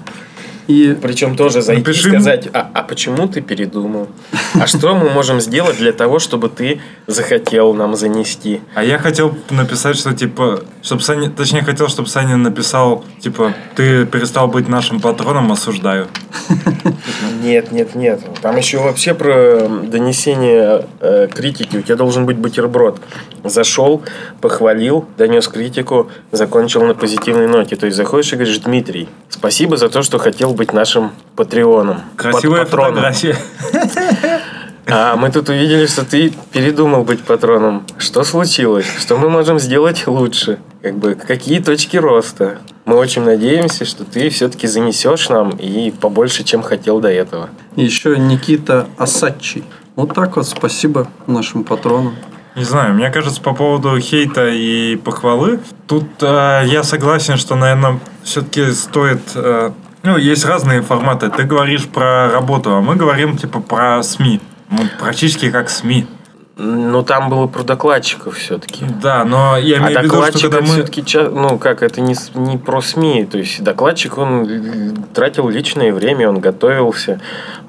И 0.67 0.97
Причем 1.01 1.37
тоже 1.37 1.61
зайти 1.61 1.83
Напиши 1.83 2.09
и 2.09 2.13
сказать, 2.13 2.49
а, 2.53 2.71
а 2.73 2.83
почему 2.83 3.27
ты 3.27 3.41
передумал? 3.41 4.09
А 4.55 4.67
что 4.67 4.95
мы 4.95 5.11
можем 5.11 5.41
сделать 5.41 5.79
для 5.79 5.93
того, 5.93 6.19
чтобы 6.19 6.49
ты 6.49 6.81
захотел 7.07 7.75
нам 7.75 7.97
занести? 7.97 8.61
А 8.75 8.85
я 8.85 8.99
хотел 8.99 9.37
написать, 9.51 9.97
что 9.97 10.15
типа, 10.15 10.63
чтобы 10.83 11.03
Саня, 11.03 11.31
точнее 11.31 11.63
хотел, 11.63 11.89
чтобы 11.89 12.09
Саня 12.09 12.37
написал, 12.37 13.05
типа, 13.21 13.55
ты 13.75 14.07
перестал 14.07 14.49
быть 14.49 14.69
нашим 14.69 15.01
патроном, 15.01 15.51
осуждаю. 15.51 16.09
Нет, 17.43 17.73
нет, 17.73 17.95
нет. 17.95 18.21
Там 18.41 18.57
еще 18.57 18.79
вообще 18.79 19.15
про 19.15 19.69
донесение 19.69 20.87
э, 21.01 21.29
критики. 21.33 21.77
У 21.77 21.83
тебя 21.83 21.97
должен 21.97 22.25
быть 22.25 22.37
бутерброд. 22.37 23.01
Зашел, 23.43 24.03
похвалил, 24.41 25.07
донес 25.19 25.49
критику, 25.49 26.11
закончил 26.31 26.85
на 26.85 26.95
позитивной 26.95 27.49
ноте. 27.49 27.75
То 27.75 27.87
есть 27.87 27.97
заходишь 27.97 28.33
и 28.33 28.37
говоришь, 28.37 28.59
Дмитрий, 28.59 29.09
спасибо 29.29 29.77
за 29.77 29.89
то, 29.89 30.03
что 30.03 30.19
хотел 30.19 30.52
быть 30.55 30.73
нашим 30.73 31.13
патреоном. 31.37 32.03
Красивая 32.17 32.61
пат- 32.61 32.71
патроном». 32.71 32.95
фотография. 32.95 33.37
А 34.87 35.17
мы 35.17 35.31
тут 35.31 35.49
увидели, 35.49 35.87
что 35.87 36.05
ты 36.05 36.33
передумал 36.53 37.05
быть 37.05 37.23
патроном. 37.23 37.87
Что 37.99 38.25
случилось? 38.25 38.87
Что 38.99 39.17
мы 39.17 39.31
можем 39.31 39.59
сделать 39.61 40.07
лучше? 40.07 40.59
Как 40.83 40.97
бы, 40.99 41.15
какие 41.15 41.61
точки 41.61 41.97
роста? 41.97 42.59
Мы 42.85 42.97
очень 42.97 43.23
надеемся, 43.23 43.85
что 43.85 44.05
ты 44.05 44.29
все-таки 44.29 44.67
занесешь 44.67 45.29
нам 45.29 45.51
и 45.51 45.93
побольше, 45.93 46.43
чем 46.43 46.63
хотел 46.63 47.01
до 47.01 47.09
этого. 47.09 47.49
еще 47.77 48.19
Никита 48.19 48.89
Асачи. 48.99 49.63
Вот 49.95 50.15
так 50.15 50.37
вот, 50.37 50.49
спасибо 50.49 51.07
нашим 51.27 51.63
патронам. 51.63 52.17
Не 52.57 52.65
знаю, 52.65 52.95
мне 52.95 53.09
кажется, 53.11 53.41
по 53.41 53.55
поводу 53.55 53.99
хейта 53.99 54.49
и 54.49 54.97
похвалы, 54.97 55.61
тут 55.87 56.05
э, 56.21 56.63
я 56.67 56.83
согласен, 56.83 57.37
что, 57.39 57.55
наверное, 57.55 57.99
все-таки 58.25 58.73
стоит... 58.73 59.21
э, 59.37 59.71
ну, 60.03 60.17
есть 60.17 60.45
разные 60.45 60.83
форматы. 60.83 61.31
Ты 61.31 61.45
говоришь 61.45 61.87
про 61.87 62.31
работу, 62.31 62.75
а 62.75 62.81
мы 62.81 62.97
говорим, 62.97 63.37
типа, 63.37 63.61
про 63.61 64.03
СМИ. 64.03 64.41
Мы 64.69 64.89
практически 64.99 65.51
как 65.51 65.71
СМИ. 65.71 66.07
Но 66.65 67.03
там 67.03 67.29
было 67.29 67.49
про 67.49 67.65
докладчиков 67.65 68.37
все-таки. 68.37 68.85
Да, 69.03 69.25
но 69.25 69.57
я 69.59 69.79
А 69.79 69.81
имею 69.81 69.99
в 69.99 70.03
виду, 70.05 70.23
что 70.39 70.41
когда 70.51 70.61
мы... 70.61 70.67
все-таки, 70.67 71.03
ну 71.19 71.59
как, 71.59 71.83
это 71.83 72.01
не, 72.01 72.15
не 72.37 72.57
про 72.57 72.81
СМИ. 72.81 73.25
То 73.25 73.39
есть 73.39 73.65
докладчик, 73.65 74.17
он 74.17 74.43
л- 74.49 74.97
тратил 75.13 75.49
личное 75.49 75.93
время, 75.93 76.29
он 76.29 76.39
готовился, 76.39 77.21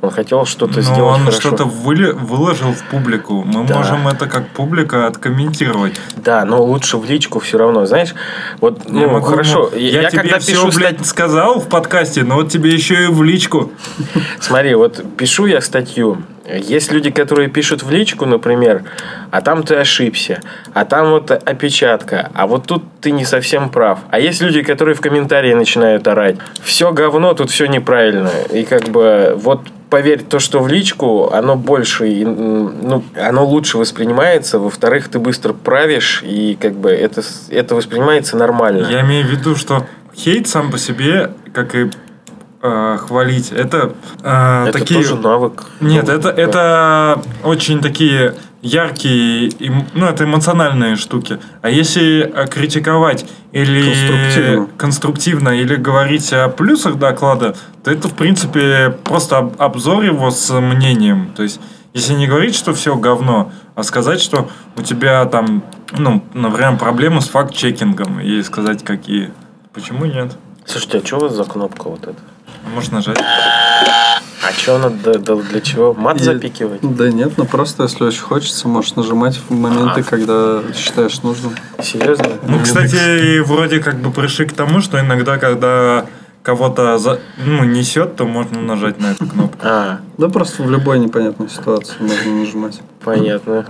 он 0.04 0.12
хотел 0.12 0.46
что-то 0.46 0.76
Но 0.76 0.82
сделать 0.82 1.00
Ну, 1.00 1.06
он 1.08 1.20
хорошо. 1.22 1.40
что-то 1.40 1.64
выли- 1.64 2.12
выложил 2.12 2.72
в 2.72 2.84
публику. 2.92 3.44
Мы 3.44 3.66
Да. 3.66 3.78
можем 3.80 4.08
это 4.08 4.28
как 4.28 4.48
публика 4.50 5.08
откомментировать. 5.08 6.00
Да, 6.18 6.46
но 6.46 6.64
лучше 6.64 6.98
в 6.98 7.06
личку 7.06 7.40
все 7.40 7.58
равно, 7.58 7.88
знаешь. 7.88 8.14
Вот, 8.62 8.82
Я 8.86 9.08
ну, 9.08 9.10
могу, 9.14 9.26
хорошо. 9.26 9.72
ну, 9.74 9.80
Я, 9.80 10.02
Я, 10.04 10.10
тебе 10.12 10.22
когда 10.22 10.38
все, 10.40 10.52
пишу 10.52 10.68
блядь, 10.78 10.96
стать- 10.98 11.08
сказал 11.08 11.60
в 11.60 11.68
подкасте, 11.68 12.24
но 12.24 12.36
вот 12.36 12.50
тебе 12.50 12.70
еще 12.70 13.06
и 13.06 13.08
в 13.08 13.24
личку. 13.24 13.72
Смотри, 14.40 14.76
вот 14.76 15.04
пишу 15.18 15.48
я 15.48 15.62
статью. 15.62 16.22
Есть 16.46 16.92
люди, 16.92 17.10
которые 17.10 17.50
пишут 17.50 17.84
в 17.84 17.92
личку, 17.92 18.26
например, 18.26 18.84
а 19.32 19.42
там 19.42 19.64
ты 19.64 19.76
ошибся, 19.76 20.42
а 20.74 20.84
там 20.84 21.12
вот 21.12 21.32
опечатка, 21.32 22.30
а 22.34 22.48
вот 22.48 22.66
тут 22.66 22.84
ты 23.00 23.12
не 23.12 23.24
совсем 23.24 23.70
прав. 23.70 24.00
А 24.10 24.20
есть 24.20 24.42
люди, 24.42 24.62
которые 24.62 24.96
в 24.96 25.02
комментарии 25.02 25.54
начинают 25.54 26.08
орать. 26.08 26.36
Все 26.62 26.92
говно, 26.92 27.34
тут 27.34 27.50
все 27.50 27.66
неправильно. 27.68 28.30
И 28.52 28.64
как 28.64 28.90
бы 28.90 29.34
вот 29.38 29.62
поверь, 29.90 30.24
то, 30.24 30.40
что 30.40 30.60
в 30.60 30.68
личку, 30.68 31.32
оно 31.32 31.56
больше, 31.56 32.06
ну, 32.26 33.04
оно 33.16 33.46
лучше 33.46 33.78
воспринимается. 33.78 34.58
Во-вторых, 34.58 35.08
ты 35.08 35.20
быстро 35.20 35.54
правишь, 35.54 36.24
и 36.26 36.58
как 36.60 36.74
бы 36.74 36.90
это, 36.90 37.22
это 37.50 37.76
воспринимается 37.76 38.36
нормально. 38.36 38.88
Я 38.90 39.02
имею 39.02 39.26
в 39.28 39.30
виду, 39.30 39.56
что 39.56 39.86
хейт 40.16 40.48
сам 40.48 40.72
по 40.72 40.80
себе, 40.80 41.32
как 41.54 41.76
и 41.76 41.92
э, 42.64 42.98
хвалить, 43.00 43.52
это 43.52 43.94
э, 44.24 44.66
это 44.70 44.80
такие... 44.80 45.02
тоже 45.02 45.16
навык. 45.18 45.66
Нет, 45.82 46.06
Ну, 46.08 46.14
это, 46.14 46.34
да. 46.34 46.42
это 46.42 47.22
очень 47.44 47.82
такие 47.82 48.34
яркие, 48.62 49.50
эм- 49.60 49.86
ну, 49.94 50.06
это 50.08 50.24
эмоциональные 50.24 50.96
штуки. 50.96 51.38
А 51.62 51.70
если 51.70 52.32
э, 52.34 52.48
критиковать 52.48 53.26
или 53.52 53.84
Конструктивно. 53.94 54.68
конструктивно, 54.78 55.50
или 55.50 55.76
говорить 55.76 56.32
о 56.34 56.48
плюсах 56.50 56.96
доклада, 56.96 57.56
то 57.84 57.92
это, 57.92 58.08
в 58.08 58.14
принципе, 58.16 58.98
просто 59.04 59.38
об- 59.40 59.62
обзор 59.62 60.04
его 60.04 60.32
с 60.32 60.50
мнением. 60.60 61.32
То 61.36 61.44
есть, 61.44 61.60
если 61.94 62.14
не 62.14 62.26
говорить, 62.28 62.56
что 62.56 62.74
все 62.74 62.96
говно, 62.96 63.52
а 63.76 63.84
сказать, 63.84 64.22
что 64.22 64.48
у 64.78 64.82
тебя 64.82 65.26
там, 65.26 65.64
ну, 65.92 66.24
например, 66.34 66.78
проблемы 66.78 67.20
с 67.22 67.28
факт-чекингом, 67.28 68.20
и 68.22 68.42
сказать, 68.44 68.84
какие. 68.84 69.32
Почему 69.74 70.06
нет? 70.06 70.32
Слушайте, 70.66 71.00
а 71.00 71.06
что 71.06 71.18
у 71.18 71.20
вас 71.20 71.36
за 71.36 71.44
кнопка 71.44 71.90
вот 71.90 72.04
эта? 72.04 72.16
Можно 72.74 72.98
нажать. 72.98 73.18
А 73.20 74.52
что 74.58 74.90
да 75.04 75.14
для 75.36 75.62
чего? 75.62 75.94
Мат 75.94 76.20
И- 76.20 76.24
запикивать? 76.24 76.80
Да 76.82 77.10
нет, 77.10 77.34
ну 77.38 77.46
просто 77.46 77.84
если 77.84 78.04
очень 78.04 78.22
хочется, 78.22 78.68
можешь 78.68 78.96
нажимать 78.96 79.38
в 79.38 79.52
моменты, 79.54 80.02
А. 80.02 80.04
когда 80.04 80.62
считаешь 80.76 81.22
нужным. 81.24 81.54
Серьезно? 81.82 82.28
Ну, 82.48 82.60
кстати, 82.62 83.40
вроде 83.40 83.80
как 83.80 84.00
бы 84.00 84.12
пришли 84.12 84.46
к 84.46 84.54
тому, 84.54 84.82
что 84.82 85.00
иногда, 85.00 85.38
когда 85.38 86.06
кого-то 86.44 86.98
за- 86.98 87.22
ну, 87.46 87.64
несет, 87.64 88.18
то 88.18 88.26
можно 88.26 88.60
нажать 88.62 89.00
на 89.00 89.12
эту 89.12 89.26
кнопку. 89.28 89.58
А, 89.62 90.00
Да 90.18 90.28
просто 90.28 90.64
в 90.64 90.70
любой 90.70 91.00
непонятной 91.00 91.50
ситуации 91.50 91.96
можно 92.02 92.32
нажимать. 92.34 92.82
понятно. 93.04 93.66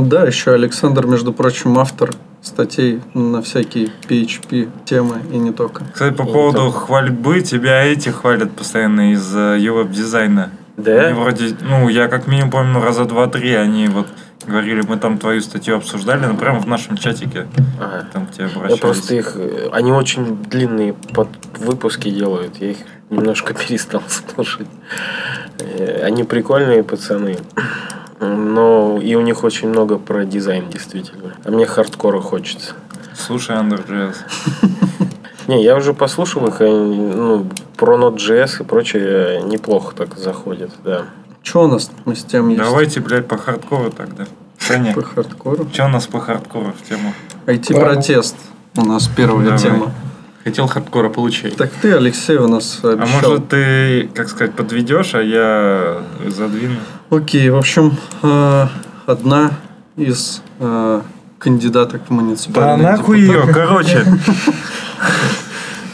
Да, 0.00 0.24
еще 0.24 0.52
Александр, 0.52 1.06
между 1.06 1.32
прочим, 1.32 1.78
автор 1.78 2.10
статей 2.42 3.00
на 3.14 3.42
всякие 3.42 3.90
PHP 4.08 4.68
темы 4.84 5.20
и 5.32 5.36
не 5.38 5.52
только. 5.52 5.84
Кстати, 5.92 6.14
по 6.14 6.22
И 6.22 6.26
поводу 6.32 6.58
только. 6.58 6.78
хвальбы, 6.78 7.40
тебя 7.40 7.82
эти 7.84 8.08
хвалят 8.10 8.52
постоянно 8.52 9.12
из 9.12 9.34
UWeb 9.34 9.90
дизайна. 9.92 10.50
Да? 10.76 11.06
Они 11.08 11.18
вроде, 11.18 11.56
ну, 11.60 11.88
я 11.88 12.06
как 12.08 12.26
минимум 12.28 12.50
помню, 12.52 12.80
раза 12.80 13.04
два-три 13.04 13.52
они 13.54 13.88
вот 13.88 14.06
говорили, 14.46 14.82
мы 14.88 14.96
там 14.96 15.18
твою 15.18 15.40
статью 15.40 15.76
обсуждали, 15.76 16.24
ну, 16.26 16.36
прямо 16.36 16.60
в 16.60 16.66
нашем 16.66 16.96
чатике, 16.96 17.46
Ага. 17.80 18.06
там 18.12 18.26
к 18.26 18.30
тебе 18.30 18.46
Я 18.46 18.52
обращались. 18.56 18.80
просто 18.80 19.14
их... 19.16 19.32
э, 19.34 19.68
Они 19.72 19.90
очень 19.92 20.36
длинные 20.44 20.94
под 20.94 21.28
выпуски 21.58 22.08
делают. 22.08 22.56
Я 22.60 22.70
их 22.70 22.78
немножко 23.10 23.52
перестал 23.68 24.02
слушать. 24.08 24.68
Э, 25.58 26.02
Они 26.04 26.22
прикольные 26.22 26.84
пацаны. 26.84 27.36
Но 28.20 28.98
и 29.00 29.14
у 29.14 29.20
них 29.20 29.44
очень 29.44 29.68
много 29.68 29.98
про 29.98 30.24
дизайн, 30.24 30.68
действительно. 30.68 31.34
А 31.44 31.50
мне 31.50 31.66
хардкора 31.66 32.20
хочется. 32.20 32.72
Слушай, 33.14 33.56
Under.js. 33.56 34.16
Не, 35.46 35.62
я 35.62 35.76
уже 35.76 35.94
послушал 35.94 36.46
их, 36.48 36.60
ну, 36.60 37.46
про 37.76 37.96
Node.js 37.96 38.60
и 38.60 38.64
прочее 38.64 39.42
неплохо 39.42 39.94
так 39.96 40.16
заходят, 40.18 40.70
да. 40.84 41.04
Что 41.42 41.62
у 41.64 41.66
нас 41.68 41.90
мы 42.04 42.14
с 42.16 42.24
тем 42.24 42.48
есть? 42.50 42.60
Давайте, 42.60 43.00
блядь, 43.00 43.26
по 43.26 43.38
хардкору 43.38 43.90
тогда. 43.90 44.26
Саня, 44.58 44.92
По 44.92 45.02
хардкору. 45.02 45.66
что 45.72 45.86
у 45.86 45.88
нас 45.88 46.06
по 46.06 46.20
хардкору 46.20 46.72
в 46.78 46.86
тему? 46.88 47.14
IT-протест. 47.46 48.36
У 48.76 48.84
нас 48.84 49.08
первая 49.08 49.44
Давай. 49.44 49.58
тема. 49.58 49.92
Хотел 50.44 50.66
хардкора, 50.66 51.08
получай. 51.08 51.50
Так 51.52 51.70
ты, 51.80 51.92
Алексей, 51.92 52.36
у 52.36 52.48
нас 52.48 52.80
А 52.82 52.90
обещал. 52.92 53.30
может 53.30 53.48
ты, 53.48 54.08
как 54.14 54.28
сказать, 54.28 54.54
подведешь, 54.54 55.14
а 55.14 55.22
я 55.22 56.02
задвину? 56.26 56.76
Окей, 57.10 57.48
в 57.48 57.56
общем, 57.56 57.96
э, 58.22 58.66
одна 59.06 59.52
из 59.96 60.42
э, 60.60 61.00
кандидаток 61.38 62.02
в 62.02 62.08
Да 62.10 62.14
муниципальные 62.14 62.90
нахуй 62.90 63.22
депутаты. 63.22 63.46
ее, 63.46 63.54
короче. 63.54 64.04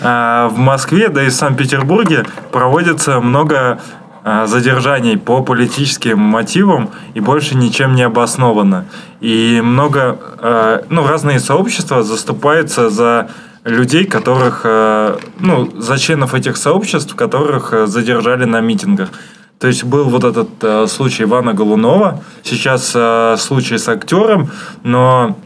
А, 0.07 0.49
В 0.51 0.59
Москве, 0.59 1.09
да 1.09 1.23
и 1.25 1.29
в 1.29 1.33
Санкт-Петербурге 1.33 2.27
проводится 2.53 3.21
много 3.21 3.81
а, 4.23 4.47
задержаний 4.47 5.17
по 5.17 5.43
политическим 5.43 6.19
мотивам 6.19 6.91
и 7.15 7.21
больше 7.21 7.57
ничем 7.57 7.95
не 7.95 8.03
обосновано. 8.03 8.85
И 9.21 9.63
много, 9.65 10.19
а, 10.41 10.85
ну, 10.91 11.07
разные 11.07 11.41
сообщества 11.41 12.03
заступаются 12.03 12.91
за 12.91 13.31
людей, 13.65 14.05
которых, 14.05 14.67
ну, 15.39 15.73
за 15.81 15.97
членов 15.97 16.35
этих 16.35 16.59
сообществ, 16.59 17.15
которых 17.15 17.73
задержали 17.87 18.45
на 18.45 18.61
митингах. 18.61 19.09
То 19.59 19.69
есть 19.69 19.85
был 19.85 20.05
вот 20.05 20.25
этот 20.25 20.49
э, 20.63 20.87
случай 20.87 21.23
Ивана 21.23 21.55
Голунова, 21.55 22.21
сейчас 22.43 22.93
э, 22.95 23.37
случай 23.39 23.79
с 23.79 23.89
актером, 23.89 24.51
но 24.83 25.39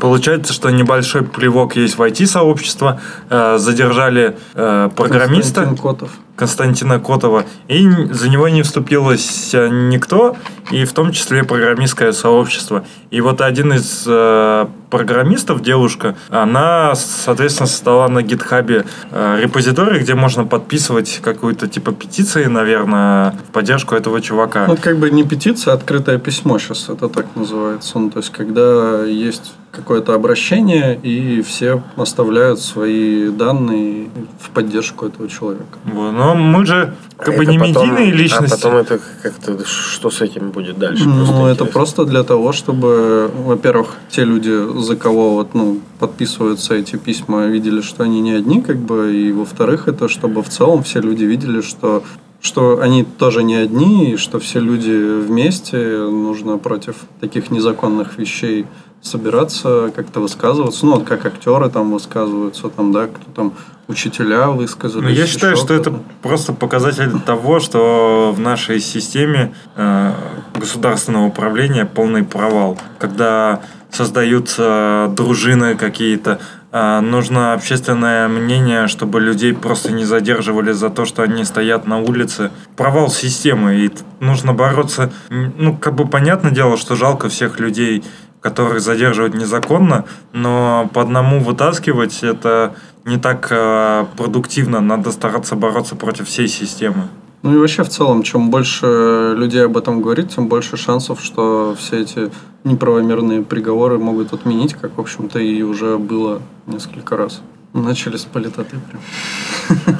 получается, 0.00 0.52
что 0.52 0.70
небольшой 0.70 1.22
плевок 1.22 1.76
есть 1.76 1.98
в 1.98 2.02
IT-сообщество, 2.02 3.00
э, 3.30 3.58
задержали 3.58 4.36
э, 4.54 4.90
программиста. 4.94 5.62
Константин 5.62 5.76
Котов. 5.76 6.10
Константина 6.36 6.98
Котова, 6.98 7.44
и 7.68 7.88
за 8.10 8.28
него 8.28 8.48
не 8.48 8.62
вступилось 8.62 9.52
никто, 9.52 10.36
и 10.70 10.84
в 10.84 10.92
том 10.92 11.12
числе 11.12 11.44
программистское 11.44 12.12
сообщество. 12.12 12.84
И 13.10 13.20
вот 13.20 13.40
один 13.40 13.72
из 13.72 14.04
э, 14.06 14.66
программистов, 14.90 15.62
девушка, 15.62 16.16
она, 16.30 16.94
соответственно, 16.94 17.66
создала 17.66 18.08
на 18.08 18.22
гитхабе 18.22 18.84
э, 19.10 19.38
репозиторий, 19.40 20.00
где 20.00 20.14
можно 20.14 20.44
подписывать 20.44 21.20
какую-то 21.22 21.68
типа 21.68 21.92
петиции, 21.92 22.44
наверное, 22.46 23.32
в 23.48 23.52
поддержку 23.52 23.94
этого 23.94 24.20
чувака. 24.20 24.66
Ну, 24.66 24.76
как 24.76 24.98
бы 24.98 25.10
не 25.10 25.24
петиция, 25.24 25.72
а 25.72 25.76
открытое 25.76 26.18
письмо 26.18 26.58
сейчас 26.58 26.88
это 26.88 27.08
так 27.08 27.26
называется. 27.36 27.98
Ну, 27.98 28.10
то 28.10 28.18
есть, 28.18 28.32
когда 28.32 29.04
есть 29.04 29.52
какое-то 29.74 30.14
обращение, 30.14 30.98
и 31.02 31.42
все 31.42 31.82
оставляют 31.96 32.60
свои 32.60 33.28
данные 33.30 34.08
в 34.40 34.50
поддержку 34.50 35.06
этого 35.06 35.28
человека. 35.28 35.78
Вот. 35.84 36.12
Но 36.24 36.34
мы 36.34 36.66
же 36.66 36.94
как 37.16 37.36
бы 37.36 37.42
Это 37.42 37.52
не 37.52 37.58
потом- 37.58 37.90
медийные 37.90 38.12
личности. 38.12 38.54
А 38.54 38.56
потом 38.56 38.76
это 38.76 39.00
как-то... 39.22 39.64
Что 39.64 40.10
с 40.10 40.20
этим 40.20 40.50
будет 40.50 40.78
дальше? 40.78 41.04
Ну, 41.06 41.22
это 41.46 41.52
интересно. 41.52 41.66
просто 41.66 42.04
для 42.04 42.22
того, 42.22 42.52
чтобы, 42.52 43.30
во-первых, 43.44 43.96
те 44.10 44.24
люди, 44.24 44.80
за 44.80 44.96
кого 44.96 45.34
вот, 45.34 45.54
ну, 45.54 45.80
подписываются 45.98 46.74
эти 46.74 46.96
письма, 46.96 47.46
видели, 47.46 47.80
что 47.80 48.04
они 48.04 48.20
не 48.20 48.32
одни, 48.32 48.60
как 48.60 48.78
бы, 48.78 49.14
и 49.14 49.32
во-вторых, 49.32 49.88
это 49.88 50.08
чтобы 50.08 50.42
в 50.42 50.48
целом 50.48 50.82
все 50.82 51.00
люди 51.00 51.24
видели, 51.24 51.60
что 51.60 52.02
что 52.40 52.80
они 52.82 53.04
тоже 53.04 53.42
не 53.42 53.54
одни, 53.54 54.12
и 54.12 54.16
что 54.18 54.38
все 54.38 54.60
люди 54.60 54.90
вместе, 54.90 55.78
нужно 55.96 56.58
против 56.58 56.96
таких 57.18 57.50
незаконных 57.50 58.18
вещей 58.18 58.66
собираться, 59.04 59.92
как-то 59.94 60.20
высказываться. 60.20 60.86
Ну, 60.86 60.94
вот 60.94 61.04
как 61.04 61.26
актеры 61.26 61.68
там 61.68 61.92
высказываются, 61.92 62.68
там, 62.70 62.90
да, 62.90 63.06
кто 63.06 63.30
там, 63.34 63.52
учителя 63.86 64.48
высказались. 64.48 65.04
Ну, 65.04 65.10
я 65.10 65.26
считаю, 65.26 65.56
что 65.56 65.74
это 65.74 65.92
просто 66.22 66.54
показатель 66.54 67.10
того, 67.20 67.60
что 67.60 68.32
в 68.34 68.40
нашей 68.40 68.80
системе 68.80 69.54
э, 69.76 70.12
государственного 70.54 71.26
управления 71.26 71.84
полный 71.84 72.24
провал. 72.24 72.78
Когда 72.98 73.60
создаются 73.90 75.12
дружины 75.14 75.76
какие-то, 75.76 76.40
э, 76.72 77.00
нужно 77.00 77.52
общественное 77.52 78.26
мнение, 78.28 78.88
чтобы 78.88 79.20
людей 79.20 79.52
просто 79.52 79.92
не 79.92 80.06
задерживали 80.06 80.72
за 80.72 80.88
то, 80.88 81.04
что 81.04 81.22
они 81.22 81.44
стоят 81.44 81.86
на 81.86 81.98
улице. 81.98 82.50
Провал 82.76 83.10
системы, 83.10 83.76
и 83.76 83.92
нужно 84.20 84.54
бороться. 84.54 85.12
Ну, 85.28 85.76
как 85.76 85.94
бы 85.94 86.06
понятное 86.06 86.52
дело, 86.52 86.78
что 86.78 86.96
жалко 86.96 87.28
всех 87.28 87.60
людей, 87.60 88.02
которых 88.44 88.82
задерживают 88.82 89.34
незаконно, 89.34 90.04
но 90.34 90.90
по 90.92 91.00
одному 91.00 91.40
вытаскивать 91.40 92.22
это 92.22 92.74
не 93.06 93.16
так 93.16 93.48
э, 93.50 94.04
продуктивно. 94.18 94.80
Надо 94.80 95.12
стараться 95.12 95.56
бороться 95.56 95.96
против 95.96 96.28
всей 96.28 96.46
системы. 96.46 97.08
Ну 97.42 97.54
и 97.54 97.56
вообще 97.56 97.84
в 97.84 97.88
целом, 97.88 98.22
чем 98.22 98.50
больше 98.50 99.32
людей 99.34 99.64
об 99.64 99.78
этом 99.78 100.02
говорит, 100.02 100.34
тем 100.34 100.48
больше 100.48 100.76
шансов, 100.76 101.22
что 101.22 101.74
все 101.78 102.02
эти 102.02 102.30
неправомерные 102.64 103.42
приговоры 103.42 103.96
могут 103.96 104.34
отменить, 104.34 104.74
как, 104.74 104.98
в 104.98 105.00
общем-то, 105.00 105.38
и 105.38 105.62
уже 105.62 105.96
было 105.96 106.42
несколько 106.66 107.16
раз. 107.16 107.40
Начали 107.72 108.18
с 108.18 108.24
политоты 108.24 108.76
прям. 108.90 109.96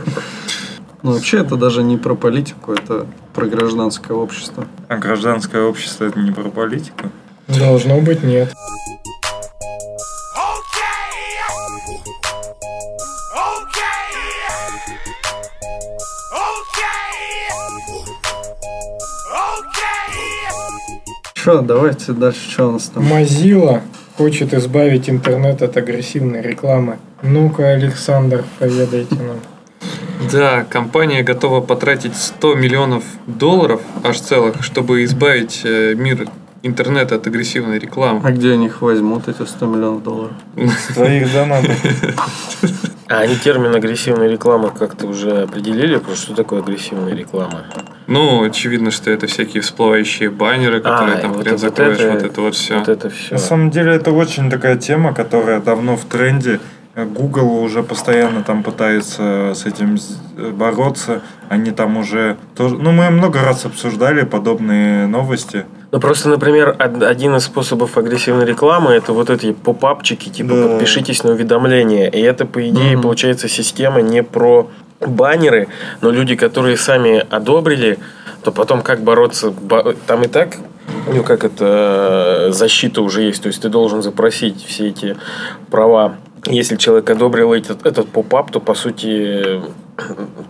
Ну, 1.03 1.13
вообще, 1.13 1.39
это 1.39 1.57
даже 1.57 1.83
не 1.83 1.99
про 1.99 2.15
политику, 2.15 2.73
это 2.73 3.07
про 3.35 3.47
гражданское 3.47 4.15
общество. 4.15 4.67
А 4.89 4.97
гражданское 4.97 5.63
общество 5.63 6.05
это 6.05 6.19
не 6.19 6.31
про 6.31 6.49
политику. 6.49 7.11
Должно 7.49 8.01
быть 8.01 8.23
нет. 8.23 8.49
Че, 21.35 21.61
давайте 21.61 22.13
дальше, 22.13 22.51
что 22.51 22.69
у 22.69 22.73
нас 22.73 22.85
там? 22.85 23.03
Mozilla 23.05 23.83
хочет 24.17 24.55
избавить 24.55 25.11
интернет 25.11 25.61
от 25.61 25.77
агрессивной 25.77 26.41
рекламы. 26.41 26.97
Ну-ка, 27.23 27.73
Александр, 27.73 28.45
поведайте 28.59 29.15
нам. 29.17 29.41
Да, 30.33 30.65
компания 30.65 31.23
готова 31.23 31.61
потратить 31.61 32.17
100 32.17 32.55
миллионов 32.55 33.05
долларов, 33.27 33.83
аж 34.03 34.21
целых, 34.21 34.65
чтобы 34.65 35.05
избавить 35.05 35.61
э, 35.65 35.95
мир 35.95 36.27
интернет 36.69 37.13
от 37.13 37.27
агрессивной 37.27 37.79
рекламы. 37.79 38.21
А 38.25 38.31
где 38.33 38.53
они 38.53 38.67
их 38.67 38.83
возьмут, 38.83 39.29
эти 39.29 39.45
100 39.47 39.67
миллионов 39.67 40.03
долларов? 40.03 40.33
Твоих 40.95 41.33
донатов. 41.33 41.77
А 43.07 43.19
они 43.19 43.37
термин 43.37 43.75
агрессивной 43.75 44.31
рекламы 44.31 44.71
как-то 44.71 45.07
уже 45.07 45.43
определили? 45.43 45.99
Просто 45.99 46.25
что 46.25 46.35
такое 46.35 46.63
агрессивная 46.63 47.15
реклама? 47.15 47.65
Ну, 48.07 48.43
очевидно, 48.43 48.91
что 48.91 49.11
это 49.11 49.27
всякие 49.27 49.61
всплывающие 49.63 50.31
баннеры, 50.31 50.81
которые 50.81 51.17
А, 51.17 51.19
там 51.19 51.33
вот 51.35 51.43
хрен 51.43 51.55
это- 51.55 51.59
закроешь, 51.61 51.99
вот 51.99 52.07
вот 52.07 52.15
это- 52.17 52.27
это 52.27 52.41
вот 52.41 52.55
все. 52.55 52.79
Вот 52.79 52.89
это 52.89 53.11
все. 53.11 53.35
На 53.35 53.39
самом 53.39 53.71
деле 53.71 53.93
это 53.93 54.11
очень 54.11 54.49
такая 54.51 54.77
тема, 54.79 55.13
которая 55.13 55.61
давно 55.61 55.97
в 55.99 56.05
тренде. 56.07 56.61
Google 56.97 57.59
уже 57.63 57.83
постоянно 57.83 58.43
там 58.43 58.63
пытается 58.63 59.53
с 59.55 59.67
этим 59.67 59.99
с- 59.99 60.19
бороться. 60.53 61.21
Они 61.51 61.73
там 61.73 61.99
уже 61.99 62.39
тоже... 62.57 62.79
Ну, 62.79 62.91
мы 62.93 63.11
много 63.11 63.43
раз 63.43 63.67
обсуждали 63.67 64.25
подобные 64.25 65.07
новости. 65.07 65.67
Ну, 65.95 66.01
просто, 66.01 66.29
например, 66.29 66.71
од- 66.71 67.05
один 67.05 67.37
из 67.37 67.45
способов 67.45 67.97
агрессивной 67.97 68.45
рекламы 68.45 68.91
это 68.91 69.13
вот 69.13 69.31
эти 69.31 69.53
попапчики, 69.53 70.29
типа 70.29 70.53
Да. 70.57 70.69
подпишитесь 70.69 71.23
на 71.23 71.31
уведомления. 71.31 72.09
И 72.09 72.21
это, 72.21 72.47
по 72.47 72.69
идее, 72.69 72.95
Мгм. 72.95 73.03
получается 73.03 73.49
система 73.49 74.01
не 74.03 74.25
про 74.25 74.69
баннеры, 75.01 75.69
но 76.01 76.11
люди, 76.11 76.35
которые 76.35 76.77
сами 76.79 77.25
одобрили, 77.31 77.99
то 78.43 78.51
потом 78.51 78.83
как 78.83 79.05
бороться? 79.05 79.53
Бо- 79.53 79.95
Там 80.09 80.25
и 80.25 80.27
так, 80.27 80.57
ну, 81.15 81.23
как 81.23 81.45
это, 81.45 82.49
э, 82.49 82.53
защита 82.53 83.01
уже 83.01 83.23
есть. 83.23 83.43
То 83.45 83.47
есть 83.47 83.63
ты 83.63 83.69
должен 83.69 84.03
запросить 84.03 84.65
все 84.67 84.89
эти 84.89 85.17
права. 85.71 86.17
Если 86.47 86.75
человек 86.75 87.09
одобрил 87.09 87.53
этот, 87.55 87.87
этот 87.87 88.09
поп-ап, 88.09 88.51
то, 88.51 88.59
по 88.59 88.75
сути, 88.75 89.63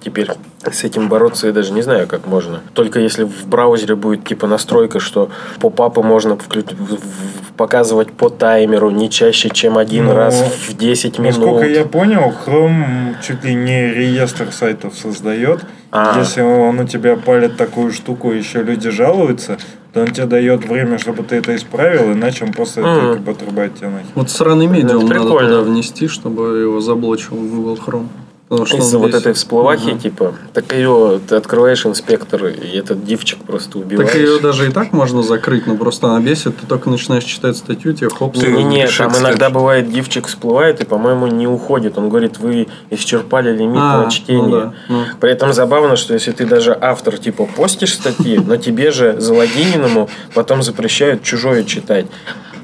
теперь 0.03 0.29
с 0.71 0.85
этим 0.85 1.09
бороться 1.09 1.47
я 1.47 1.53
даже 1.53 1.73
не 1.73 1.83
знаю, 1.83 2.07
как 2.07 2.27
можно. 2.27 2.61
Только 2.73 2.99
если 3.01 3.25
в 3.25 3.47
браузере 3.47 3.95
будет 3.95 4.25
типа 4.25 4.47
настройка, 4.47 5.01
что 5.01 5.31
поп-апы 5.61 6.03
можно 6.03 6.33
вклю- 6.33 6.75
в- 6.75 6.95
в- 6.97 7.53
показывать 7.57 8.11
по 8.11 8.31
таймеру 8.31 8.91
не 8.91 9.09
чаще, 9.11 9.49
чем 9.51 9.77
один 9.79 10.07
Ну, 10.07 10.15
раз 10.15 10.35
в 10.69 10.77
10 10.77 11.19
минут. 11.19 11.37
Насколько 11.39 11.67
я 11.69 11.85
понял, 11.85 12.33
Chrome 12.47 13.15
чуть 13.27 13.45
ли 13.45 13.55
не 13.55 13.93
реестр 13.93 14.51
сайтов 14.53 14.95
создает. 14.97 15.61
А. 15.93 16.19
Если 16.19 16.41
он 16.43 16.81
у 16.81 16.87
тебя 16.87 17.15
палит 17.17 17.57
такую 17.57 17.93
штуку, 17.93 18.33
еще 18.33 18.63
люди 18.63 18.91
жалуются, 18.91 19.59
то 19.93 20.01
он 20.01 20.09
тебе 20.09 20.27
дает 20.27 20.67
время, 20.69 20.99
чтобы 20.99 21.23
ты 21.23 21.37
это 21.37 21.55
исправил, 21.55 22.13
иначе 22.13 22.45
он 22.45 22.53
просто 22.53 22.81
это 22.81 22.89
Мгм. 22.91 23.13
как 23.15 23.23
бы 23.23 23.31
отрубает 23.33 23.77
тебе 23.77 23.89
нахер. 23.91 24.07
Вот 24.17 24.29
сраный 24.31 24.67
медиум 24.67 25.05
Это 25.05 25.15
надо 25.15 25.21
прикольно. 25.21 25.49
туда 25.51 25.61
внести, 25.63 26.09
чтобы 26.09 26.59
его 26.59 26.81
заблочил 26.81 27.37
Google 27.37 27.79
Chrome. 27.87 28.09
Потому 28.49 28.67
что 28.67 28.77
Из-за 28.77 28.99
вот 28.99 29.15
этой 29.15 29.33
всплывахи, 29.33 29.91
Ага. 29.91 29.99
типа, 29.99 30.35
так 30.53 30.71
ее 30.75 31.19
ты 31.27 31.37
открываешь 31.37 31.87
инспектор, 31.87 32.45
и 32.47 32.77
этот 32.77 33.03
дивчик 33.03 33.39
просто 33.43 33.79
убиваешь. 33.79 34.11
Так 34.11 34.21
ее 34.21 34.39
даже 34.39 34.69
и 34.69 34.71
так 34.71 34.93
можно 34.93 35.23
закрыть, 35.23 35.67
но 35.67 35.77
просто 35.77 36.09
она 36.09 36.21
бесит, 36.21 36.59
ты 36.59 36.67
только 36.67 36.91
начинаешь 36.91 37.25
читать 37.25 37.57
статью, 37.57 37.95
тебе 37.95 38.11
хоп, 38.11 38.37
Не, 38.37 38.49
не, 38.49 38.65
не, 38.65 38.87
там 38.87 39.13
иногда 39.17 39.49
бывает 39.49 39.91
дивчик 39.91 40.27
всплывает 40.27 40.83
и, 40.83 40.85
по-моему, 40.85 41.27
не 41.27 41.47
уходит. 41.47 41.97
Он 41.97 42.11
говорит, 42.11 42.39
вы 42.39 42.69
исчерпали 42.91 43.57
лимит 43.57 43.81
А, 43.81 44.05
на 44.05 44.11
чтение. 44.11 44.43
ну 44.43 44.51
да, 44.51 44.75
ну. 44.91 45.05
При 45.21 45.31
этом 45.31 45.55
забавно, 45.55 45.97
что 45.97 46.13
если 46.13 46.33
ты 46.33 46.45
даже 46.45 46.77
автор, 46.79 47.17
типа, 47.17 47.47
постишь 47.47 47.95
статьи, 47.95 48.39
но 48.47 48.59
тебе 48.59 48.91
же 48.91 49.19
залогиненному 49.19 50.11
потом 50.35 50.63
запрещают 50.63 51.23
чужое 51.23 51.65
читать. 51.65 52.07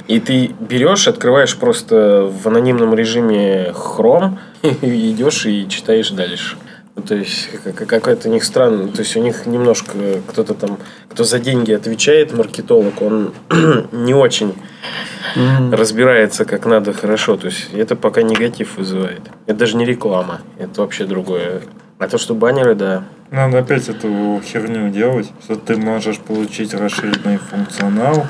И 0.09 0.21
ты 0.21 0.51
берешь, 0.61 1.09
открываешь 1.09 1.57
просто 1.57 2.29
в 2.31 2.47
анонимном 2.49 2.95
режиме 2.95 3.73
Chrome, 3.73 4.37
и 4.63 5.11
идешь 5.13 5.47
и 5.47 5.69
читаешь 5.69 6.11
дальше. 6.11 6.57
Ну, 6.97 7.03
то 7.03 7.15
есть, 7.15 7.49
как- 7.65 7.87
какой-то 7.89 8.29
у 8.29 8.33
них 8.33 8.45
странно. 8.45 8.89
То 8.89 9.01
есть, 9.01 9.17
у 9.17 9.23
них 9.23 9.47
немножко 9.47 10.21
кто-то 10.29 10.55
там, 10.55 10.79
кто 11.09 11.25
за 11.25 11.39
деньги 11.39 11.73
отвечает, 11.73 12.33
маркетолог, 12.33 13.01
он 13.01 13.33
не 13.93 14.15
очень 14.15 14.55
Мгм. 15.37 15.73
разбирается 15.75 16.45
как 16.45 16.67
надо 16.67 16.93
хорошо. 16.93 17.37
То 17.37 17.47
есть 17.47 17.69
это 17.73 17.95
пока 17.95 18.23
негатив 18.23 18.77
вызывает. 18.79 19.21
Это 19.47 19.59
даже 19.61 19.77
не 19.77 19.85
реклама, 19.85 20.41
это 20.59 20.81
вообще 20.81 21.05
другое. 21.05 21.63
А 21.99 22.09
то, 22.09 22.19
что 22.19 22.35
баннеры, 22.35 22.75
да. 22.75 23.05
Надо 23.31 23.59
опять 23.59 23.89
эту 23.89 24.43
херню 24.45 24.91
делать, 24.91 25.31
что 25.45 25.55
ты 25.55 25.77
можешь 25.77 26.19
получить 26.19 26.75
расширенный 26.75 27.37
функционал, 27.39 28.27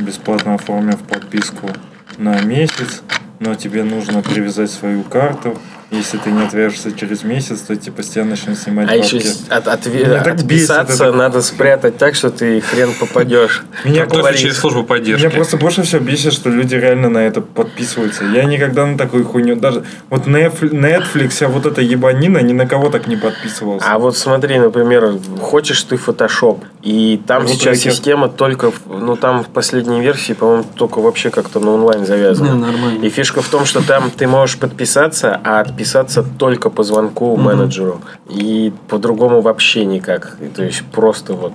бесплатно 0.00 0.54
оформив 0.54 1.00
подписку 1.00 1.68
на 2.16 2.40
месяц, 2.40 3.02
но 3.40 3.54
тебе 3.54 3.82
нужно 3.82 4.22
привязать 4.22 4.70
свою 4.70 5.02
карту. 5.02 5.58
Если 5.90 6.18
ты 6.18 6.30
не 6.30 6.42
отвяжешься 6.44 6.92
через 6.92 7.24
месяц, 7.24 7.60
то 7.62 7.74
тебе 7.74 7.92
постоянно 7.92 8.30
начнут 8.30 8.56
снимать 8.56 8.88
А 8.88 8.96
бабки. 8.96 9.16
еще 9.16 9.28
от, 9.48 9.64
так 9.64 9.84
бесит 9.84 10.70
отписаться 10.70 11.04
это. 11.06 11.12
надо 11.12 11.42
спрятать 11.42 11.98
так, 11.98 12.14
что 12.14 12.30
ты 12.30 12.60
хрен 12.60 12.90
попадешь. 12.98 13.64
Меня 13.84 14.06
говорит. 14.06 14.38
через 14.38 14.56
службу 14.58 14.84
поддержки. 14.84 15.24
Меня 15.26 15.34
просто 15.34 15.56
больше 15.56 15.82
всего 15.82 16.00
бесит, 16.00 16.32
что 16.32 16.48
люди 16.48 16.76
реально 16.76 17.08
на 17.10 17.18
это 17.18 17.40
подписываются. 17.40 18.24
Я 18.24 18.44
никогда 18.44 18.86
на 18.86 18.96
такую 18.96 19.24
хуйню 19.24 19.56
даже... 19.56 19.84
Вот 20.10 20.26
Netflix, 20.28 20.70
Netflix, 20.70 21.44
а 21.44 21.48
вот 21.48 21.66
эта 21.66 21.80
ебанина, 21.82 22.38
ни 22.38 22.52
на 22.52 22.66
кого 22.66 22.88
так 22.90 23.08
не 23.08 23.16
подписывался. 23.16 23.86
А 23.90 23.98
вот 23.98 24.16
смотри, 24.16 24.58
например, 24.60 25.14
хочешь 25.40 25.82
ты 25.82 25.96
Photoshop, 25.96 26.60
и 26.82 27.20
там 27.26 27.42
Вот 27.42 27.50
сейчас 27.50 27.78
ракет. 27.78 27.92
система 27.94 28.28
только, 28.28 28.72
ну 28.86 29.16
там 29.16 29.42
в 29.42 29.48
последней 29.48 30.00
версии, 30.00 30.34
по-моему, 30.34 30.64
только 30.76 31.00
вообще 31.00 31.30
как-то 31.30 31.58
на 31.58 31.72
онлайн 31.72 32.00
Не, 32.00 32.06
завязана. 32.06 32.54
нормально. 32.54 33.04
И 33.04 33.08
фишка 33.10 33.42
в 33.42 33.48
том, 33.48 33.64
что 33.64 33.82
там 33.84 34.10
ты 34.10 34.28
можешь 34.28 34.56
подписаться, 34.56 35.40
а 35.42 35.60
отписаться 35.80 36.22
только 36.38 36.70
по 36.70 36.82
звонку 36.82 37.36
менеджеру. 37.36 38.00
И 38.28 38.72
по-другому 38.88 39.40
вообще 39.40 39.84
никак. 39.84 40.36
То 40.54 40.62
есть 40.62 40.82
просто 40.92 41.32
вот 41.32 41.52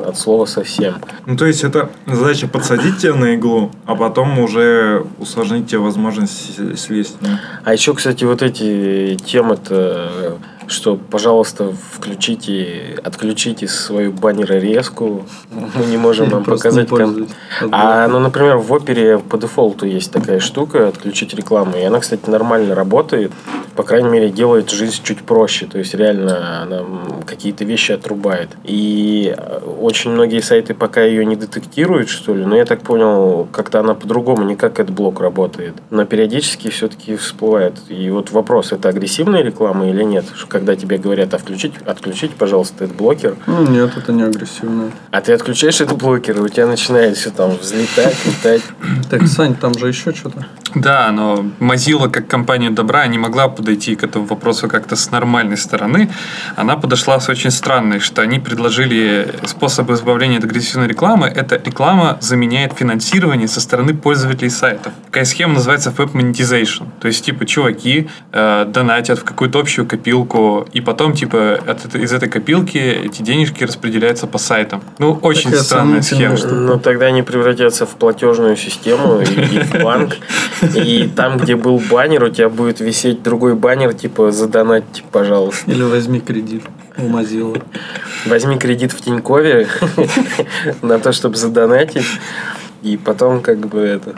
от 0.00 0.18
слова 0.18 0.46
совсем. 0.46 0.94
Ну, 1.26 1.36
то 1.36 1.46
есть, 1.46 1.64
это 1.64 1.90
задача 2.06 2.48
подсадить 2.48 2.98
тебя 2.98 3.14
на 3.14 3.34
иглу, 3.34 3.70
а 3.86 3.94
потом 3.94 4.38
уже 4.38 5.04
усложнить 5.18 5.68
тебе 5.68 5.78
возможность 5.78 6.78
слезть. 6.78 7.16
А 7.64 7.72
еще, 7.72 7.94
кстати, 7.94 8.24
вот 8.24 8.42
эти 8.42 9.16
темы-то, 9.24 10.38
что, 10.68 10.96
пожалуйста, 10.96 11.72
включите, 11.92 12.98
отключите 13.04 13.68
свою 13.68 14.12
баннерорезку. 14.12 15.26
Мы 15.50 15.86
не 15.86 15.96
можем 15.96 16.30
вам 16.30 16.44
показать. 16.44 16.88
кон-. 16.88 17.28
А, 17.70 18.08
ну, 18.08 18.18
например, 18.18 18.56
в 18.56 18.72
опере 18.72 19.18
по 19.18 19.38
дефолту 19.38 19.86
есть 19.86 20.10
такая 20.10 20.40
штука 20.40 20.88
отключить 20.88 21.34
рекламу. 21.34 21.76
И 21.76 21.82
она, 21.82 22.00
кстати, 22.00 22.28
нормально 22.28 22.74
работает. 22.74 23.32
По 23.76 23.82
крайней 23.82 24.08
мере, 24.08 24.30
делает 24.30 24.70
жизнь 24.70 25.02
чуть 25.02 25.22
проще. 25.22 25.66
То 25.66 25.78
есть, 25.78 25.94
реально, 25.94 26.62
она 26.62 26.84
какие-то 27.26 27.64
вещи 27.64 27.92
отрубает. 27.92 28.50
И 28.64 29.34
э, 29.36 29.60
очень 29.82 30.10
многие 30.10 30.40
сайты 30.40 30.74
пока 30.74 31.02
ее 31.02 31.24
не 31.24 31.36
детектируют, 31.36 32.08
что 32.08 32.34
ли. 32.34 32.44
Но 32.44 32.56
я 32.56 32.64
так 32.64 32.82
понял, 32.82 33.48
как-то 33.52 33.80
она 33.80 33.94
по-другому, 33.94 34.44
не 34.44 34.56
как 34.56 34.82
блок 34.90 35.20
работает. 35.20 35.74
Но 35.90 36.04
периодически 36.04 36.68
все-таки 36.68 37.16
всплывает. 37.16 37.74
И 37.88 38.10
вот 38.10 38.30
вопрос, 38.30 38.72
это 38.72 38.88
агрессивная 38.88 39.42
реклама 39.42 39.88
или 39.88 40.02
нет? 40.02 40.24
Когда 40.48 40.76
тебе 40.76 40.98
говорят, 40.98 41.34
а 41.34 41.38
включить, 41.38 41.74
отключить, 41.86 42.34
пожалуйста, 42.34 42.84
этот 42.84 42.96
блокер. 42.96 43.36
Ну, 43.46 43.66
нет, 43.66 43.92
это 43.96 44.12
не 44.12 44.22
агрессивно. 44.22 44.90
А 45.10 45.20
ты 45.20 45.32
отключаешь 45.32 45.80
этот 45.80 45.98
блокер, 45.98 46.38
и 46.38 46.40
у 46.40 46.48
тебя 46.48 46.66
начинает 46.66 47.16
все 47.16 47.30
там 47.30 47.50
взлетать, 47.56 48.16
летать. 48.24 48.62
Так, 49.10 49.26
Сань, 49.26 49.54
там 49.54 49.74
же 49.74 49.88
еще 49.88 50.12
что-то. 50.14 50.46
Да, 50.74 51.10
но 51.12 51.44
Mozilla 51.60 52.08
как 52.10 52.26
компания 52.28 52.70
добра 52.70 53.06
не 53.06 53.18
могла 53.18 53.48
подойти 53.48 53.94
к 53.94 54.04
этому 54.04 54.24
вопросу 54.24 54.68
как-то 54.68 54.96
с 54.96 55.10
нормальной 55.10 55.56
стороны. 55.58 56.10
Она 56.56 56.76
подошла 56.76 57.20
с 57.20 57.28
очень 57.28 57.50
странной, 57.50 57.98
что 58.00 58.22
они 58.22 58.38
предложили 58.38 59.34
способ 59.62 59.92
избавления 59.92 60.38
от 60.38 60.44
агрессивной 60.44 60.88
рекламы. 60.88 61.28
Это 61.28 61.54
реклама 61.54 62.18
заменяет 62.20 62.72
финансирование 62.72 63.46
со 63.46 63.60
стороны 63.60 63.94
пользователей 63.94 64.50
сайтов. 64.50 64.92
Такая 65.06 65.24
схема 65.24 65.54
называется 65.54 65.94
Web 65.96 66.14
Monetization. 66.14 66.88
То 66.98 67.06
есть, 67.06 67.24
типа, 67.24 67.46
чуваки 67.46 68.08
э, 68.32 68.64
донатят 68.66 69.20
в 69.20 69.24
какую-то 69.24 69.60
общую 69.60 69.86
копилку, 69.86 70.66
и 70.72 70.80
потом, 70.80 71.12
типа, 71.12 71.60
от 71.64 71.94
из 71.94 72.12
этой 72.12 72.28
копилки 72.28 72.76
эти 72.78 73.22
денежки 73.22 73.62
распределяются 73.62 74.26
по 74.26 74.38
сайтам. 74.38 74.82
Ну, 74.98 75.12
очень 75.22 75.50
Такая 75.50 75.64
странная 75.64 76.02
схема. 76.02 76.36
штука. 76.36 76.54
Ну, 76.54 76.80
тогда 76.80 77.06
они 77.06 77.22
превратятся 77.22 77.86
в 77.86 77.90
платежную 77.90 78.56
систему 78.56 79.20
и, 79.20 79.24
в 79.60 79.84
банк. 79.84 80.16
И 80.74 81.08
там, 81.14 81.36
где 81.38 81.54
был 81.54 81.80
баннер, 81.88 82.24
у 82.24 82.30
тебя 82.30 82.48
будет 82.48 82.80
висеть 82.80 83.22
другой 83.22 83.54
баннер, 83.54 83.94
типа 83.94 84.32
«Задонатьте, 84.32 85.04
пожалуйста». 85.12 85.70
Или 85.70 85.82
возьми 85.84 86.18
кредит 86.18 86.64
у. 86.98 87.56
Возьми 88.26 88.56
кредит 88.58 88.92
в 88.92 89.00
Тинькове 89.00 89.51
на 90.82 90.98
то, 90.98 91.12
чтобы 91.12 91.36
задонатить. 91.36 92.06
И 92.82 92.96
потом 92.96 93.40
как 93.40 93.58
бы 93.58 93.80
это... 93.80 94.16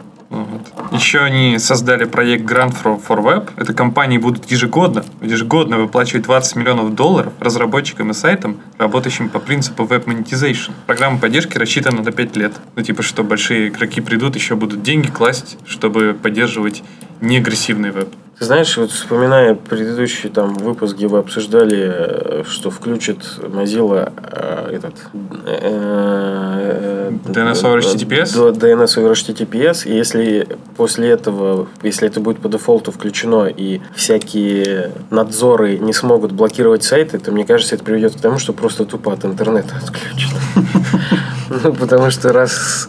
Еще 0.93 1.21
они 1.21 1.59
создали 1.59 2.05
проект 2.05 2.45
Grant 2.51 2.75
for, 2.83 3.01
for 3.01 3.23
Web. 3.23 3.51
Это 3.57 3.73
компании 3.73 4.19
будут 4.19 4.51
ежегодно, 4.51 5.05
ежегодно 5.21 5.79
выплачивать 5.79 6.25
20 6.25 6.57
миллионов 6.57 6.95
долларов 6.95 7.33
разработчикам 7.41 8.11
и 8.11 8.15
сайтам, 8.15 8.61
работающим 8.79 9.29
по 9.29 9.39
принципу 9.39 9.85
Web 9.85 10.07
Monetization. 10.07 10.73
Программа 10.87 11.19
поддержки 11.19 11.59
рассчитана 11.59 12.03
на 12.03 12.11
5 12.11 12.37
лет. 12.37 12.53
Ну, 12.75 12.83
типа, 12.83 13.03
что 13.03 13.23
большие 13.23 13.69
игроки 13.69 14.01
придут, 14.01 14.35
еще 14.35 14.57
будут 14.57 14.83
деньги 14.83 15.09
класть, 15.09 15.59
чтобы 15.67 16.17
поддерживать 16.21 16.83
неагрессивный 17.21 17.91
веб. 17.91 18.09
Ты 18.39 18.47
знаешь, 18.47 18.77
вот 18.77 18.91
вспоминая 18.91 19.55
предыдущий 19.55 20.29
там 20.29 20.55
выпуск, 20.55 20.97
где 20.97 21.07
вы 21.07 21.19
обсуждали, 21.19 21.79
э, 21.81 22.43
что 22.49 22.71
включит 22.71 23.19
Mozilla 23.39 24.13
э, 24.17 24.77
этот 24.77 24.95
э, 25.47 25.59
э, 25.61 27.11
DNS 27.27 27.63
over 27.63 27.79
HTTPS? 27.79 28.53
DNS 28.59 28.99
over 28.99 29.13
HTTPS, 29.13 29.89
и 29.89 29.95
если 29.95 30.49
после 30.77 31.11
этого, 31.11 31.69
если 31.85 32.09
это 32.09 32.19
будет 32.21 32.41
по 32.41 32.49
дефолту 32.49 32.91
включено, 32.91 33.47
и 33.47 33.81
всякие 33.95 34.91
надзоры 35.11 35.79
не 35.79 35.93
смогут 35.93 36.33
блокировать 36.33 36.83
сайты, 36.83 37.19
то 37.19 37.31
мне 37.31 37.47
кажется, 37.47 37.77
это 37.77 37.85
приведет 37.85 38.17
к 38.17 38.21
тому, 38.21 38.39
что 38.39 38.53
просто 38.53 38.85
тупо 38.85 39.13
от 39.13 39.25
интернета 39.25 39.77
отключат. 39.77 40.33
Ну, 41.63 41.73
потому 41.75 42.11
что 42.11 42.33
раз 42.33 42.89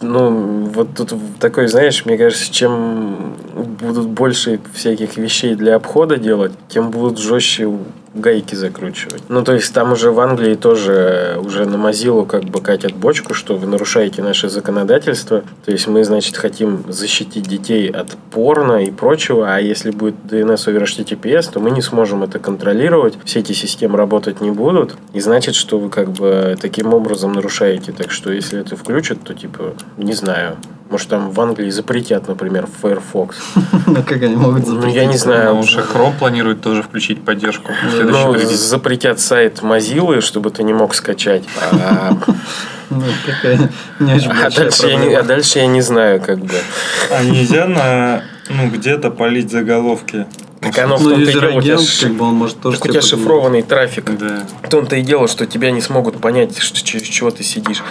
ну, 0.00 0.64
вот 0.66 0.94
тут 0.94 1.14
такой, 1.40 1.68
знаешь, 1.68 2.04
мне 2.04 2.16
кажется, 2.16 2.52
чем 2.52 3.36
будут 3.80 4.08
больше 4.08 4.60
всяких 4.72 5.16
вещей 5.16 5.54
для 5.54 5.76
обхода 5.76 6.16
делать, 6.16 6.52
тем 6.68 6.90
будут 6.90 7.18
жестче 7.18 7.70
гайки 8.14 8.54
закручивать. 8.54 9.22
Ну, 9.28 9.42
то 9.42 9.52
есть 9.52 9.72
там 9.72 9.92
уже 9.92 10.10
в 10.10 10.20
Англии 10.20 10.54
тоже 10.54 11.38
уже 11.44 11.66
на 11.66 11.76
Mozilla 11.76 12.26
как 12.26 12.44
бы 12.44 12.60
катят 12.60 12.94
бочку, 12.94 13.34
что 13.34 13.56
вы 13.56 13.66
нарушаете 13.66 14.22
наше 14.22 14.48
законодательство. 14.48 15.42
То 15.64 15.72
есть 15.72 15.86
мы, 15.86 16.04
значит, 16.04 16.36
хотим 16.36 16.84
защитить 16.88 17.48
детей 17.48 17.88
от 17.90 18.16
порно 18.30 18.84
и 18.84 18.90
прочего, 18.90 19.54
а 19.54 19.60
если 19.60 19.90
будет 19.90 20.16
DNS 20.24 20.56
over 20.66 20.84
HTTPS, 20.84 21.52
то 21.52 21.60
мы 21.60 21.70
не 21.70 21.82
сможем 21.82 22.22
это 22.22 22.38
контролировать, 22.38 23.18
все 23.24 23.40
эти 23.40 23.52
системы 23.52 23.96
работать 23.98 24.40
не 24.40 24.50
будут, 24.50 24.96
и 25.12 25.20
значит, 25.20 25.54
что 25.54 25.78
вы 25.78 25.90
как 25.90 26.10
бы 26.10 26.56
таким 26.60 26.94
образом 26.94 27.32
нарушаете. 27.32 27.92
Так 27.92 28.10
что 28.10 28.32
если 28.32 28.60
это 28.60 28.76
включат, 28.76 29.22
то 29.22 29.34
типа, 29.34 29.74
не 29.96 30.14
знаю, 30.14 30.56
может 30.90 31.08
там 31.08 31.30
в 31.30 31.40
Англии 31.40 31.70
запретят, 31.70 32.28
например, 32.28 32.66
Firefox. 32.82 33.36
Ну, 33.86 34.02
как 34.06 34.22
они 34.22 34.36
могут 34.36 34.66
Ну, 34.66 34.74
запретить? 34.74 34.96
я 34.96 35.04
не 35.06 35.16
знаю. 35.16 35.56
Потому 35.56 35.62
что 35.66 35.80
Chrome 35.80 36.18
планирует 36.18 36.60
тоже 36.62 36.82
включить 36.82 37.24
поддержку. 37.24 37.72
Ну, 38.02 38.36
запретят 38.38 39.20
сайт 39.20 39.60
Mozilla, 39.62 40.20
чтобы 40.20 40.50
ты 40.50 40.62
не 40.62 40.72
мог 40.74 40.94
скачать. 40.94 41.44
А, 41.72 42.16
Ну, 42.90 43.02
такая 43.26 43.70
не 44.00 44.14
очень 44.14 44.30
а 44.30 44.44
большая 44.44 44.64
дальше 44.64 44.86
я 44.86 44.92
не, 44.92 44.96
проблема. 45.00 45.20
а 45.20 45.22
дальше 45.24 45.58
я 45.58 45.66
не 45.66 45.82
знаю, 45.82 46.20
как 46.22 46.38
бы. 46.38 46.54
А 47.10 47.22
нельзя 47.22 47.66
на, 47.66 48.22
ну, 48.48 48.68
где-то 48.70 49.10
полить 49.10 49.50
заголовки? 49.50 50.24
Так 50.60 50.78
оно 50.78 50.96
в 50.96 51.02
Ну, 51.02 51.10
том-то 51.10 51.22
и 51.30 51.32
дело, 51.32 51.38
у 51.58 51.60
тебя 51.60 51.74
user 51.74 51.77
agent, 51.77 51.82
ш- 51.88 52.06
как 52.06 52.16
бы 52.16 52.24
он 52.24 52.34
может 52.36 52.60
тоже 52.60 52.78
так 52.78 52.86
у 52.86 52.92
тебя 52.92 53.02
шифрованный 53.02 53.60
трафик. 53.62 54.10
Да. 54.18 54.42
В 54.62 54.68
том-то 54.70 54.96
и 54.96 55.02
дело, 55.02 55.28
что 55.28 55.44
тебя 55.44 55.70
не 55.70 55.82
смогут 55.82 56.18
понять, 56.18 56.58
что, 56.58 56.82
через 56.82 57.06
чего 57.06 57.30
ты 57.30 57.44
сидишь. 57.44 57.82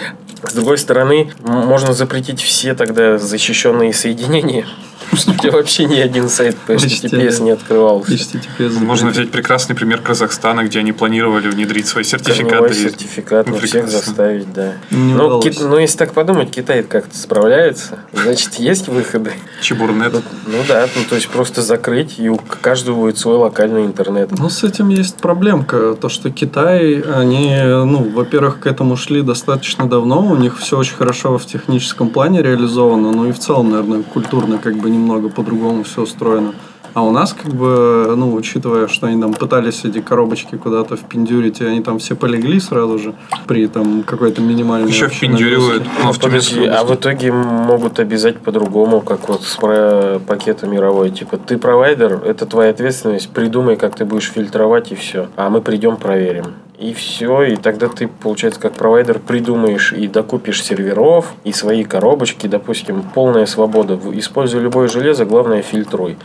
С 0.48 0.54
другой 0.54 0.78
стороны, 0.78 1.30
можно 1.40 1.92
запретить 1.92 2.40
все 2.40 2.74
тогда 2.74 3.18
защищенные 3.18 3.92
соединения, 3.92 4.66
у 5.12 5.16
тебя 5.16 5.52
вообще 5.52 5.84
ни 5.86 5.98
один 5.98 6.28
сайт 6.28 6.56
по 6.66 6.72
HTTPS 6.72 7.42
не 7.42 7.50
открывался. 7.52 8.12
HTTPS 8.12 8.82
Можно 8.84 9.10
взять 9.10 9.30
прекрасный 9.30 9.74
пример 9.74 10.00
Казахстана, 10.00 10.64
где 10.64 10.80
они 10.80 10.92
планировали 10.92 11.48
внедрить 11.48 11.86
свои 11.86 12.04
сертификаты. 12.04 12.74
сертификат 12.74 13.46
на 13.48 13.58
всех 13.58 13.84
Прекрасно. 13.84 13.98
заставить, 13.98 14.52
да. 14.52 14.72
Не 14.90 15.14
Ну, 15.14 15.26
удалось. 15.26 15.44
Ки- 15.56 15.62
ну, 15.62 15.78
если 15.78 15.98
так 15.98 16.12
подумать, 16.12 16.50
Китай 16.50 16.82
как-то 16.82 17.16
справляется. 17.16 17.98
Значит, 18.12 18.54
есть 18.54 18.88
выходы. 18.88 19.32
Чебурнет. 19.60 20.12
Ну, 20.12 20.22
ну 20.46 20.58
да, 20.68 20.86
ну 20.94 21.02
то 21.08 21.14
есть 21.16 21.28
просто 21.28 21.62
закрыть, 21.62 22.18
и 22.18 22.28
у 22.28 22.38
каждого 22.60 22.96
будет 22.96 23.18
свой 23.18 23.36
локальный 23.36 23.84
интернет. 23.86 24.30
Ну, 24.38 24.48
с 24.50 24.62
этим 24.64 24.88
есть 24.90 25.16
проблемка. 25.16 25.94
То, 25.94 26.08
что 26.08 26.30
Китай, 26.30 27.00
они, 27.00 27.56
ну, 27.62 28.08
во-первых, 28.14 28.60
к 28.60 28.66
этому 28.66 28.96
шли 28.96 29.22
достаточно 29.22 29.88
давно. 29.88 30.26
У 30.26 30.36
них 30.36 30.58
все 30.58 30.78
очень 30.78 30.96
хорошо 30.96 31.38
в 31.38 31.46
техническом 31.46 32.10
плане 32.10 32.42
реализовано. 32.42 33.12
Ну 33.12 33.28
и 33.28 33.32
в 33.32 33.38
целом, 33.38 33.70
наверное, 33.70 34.02
культурно 34.02 34.58
как 34.58 34.76
бы 34.76 34.90
немного 34.98 35.28
по-другому 35.28 35.84
все 35.84 36.02
устроено. 36.02 36.54
А 36.94 37.02
у 37.02 37.10
нас, 37.10 37.32
как 37.32 37.52
бы, 37.54 38.14
ну, 38.16 38.34
учитывая, 38.34 38.88
что 38.88 39.06
они 39.06 39.20
там 39.20 39.32
пытались 39.32 39.84
эти 39.84 40.00
коробочки 40.00 40.56
куда-то 40.56 40.96
впендюрить, 40.96 41.60
и 41.60 41.64
они 41.64 41.82
там 41.82 41.98
все 41.98 42.16
полегли 42.16 42.58
сразу 42.58 42.98
же 42.98 43.14
при 43.46 43.66
там 43.66 44.02
какой-то 44.02 44.40
минимальной 44.42 44.88
Еще 44.88 45.08
впендюривают. 45.08 45.84
Ну, 46.02 46.12
в 46.12 46.18
Подожди, 46.18 46.64
а 46.64 46.82
в 46.84 46.94
итоге 46.94 47.30
могут 47.30 48.00
обязать 48.00 48.38
по-другому, 48.38 49.00
как 49.00 49.28
вот 49.28 49.42
с 49.42 49.56
про 49.56 50.18
пакета 50.26 50.66
мировой. 50.66 51.10
Типа, 51.10 51.36
ты 51.36 51.58
провайдер, 51.58 52.22
это 52.24 52.46
твоя 52.46 52.70
ответственность, 52.70 53.28
придумай, 53.30 53.76
как 53.76 53.94
ты 53.94 54.04
будешь 54.04 54.30
фильтровать, 54.30 54.90
и 54.90 54.94
все. 54.94 55.28
А 55.36 55.50
мы 55.50 55.60
придем, 55.60 55.96
проверим. 55.98 56.46
И 56.78 56.94
все, 56.94 57.42
и 57.42 57.56
тогда 57.56 57.88
ты, 57.88 58.06
получается, 58.06 58.60
как 58.60 58.74
провайдер 58.74 59.18
придумаешь 59.18 59.92
и 59.92 60.06
докупишь 60.06 60.62
серверов, 60.62 61.32
и 61.42 61.52
свои 61.52 61.82
коробочки, 61.82 62.46
допустим, 62.46 63.02
полная 63.02 63.46
свобода. 63.46 63.98
Используй 64.12 64.60
любое 64.60 64.86
железо, 64.86 65.24
главное 65.24 65.62
фильтруй. 65.62 66.16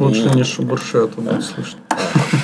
Лучше 0.00 0.22
И- 0.32 0.36
не 0.36 0.42
шубурши, 0.42 0.98
а 0.98 1.06
то 1.06 1.20
будет 1.20 1.44
слышно. 1.44 1.78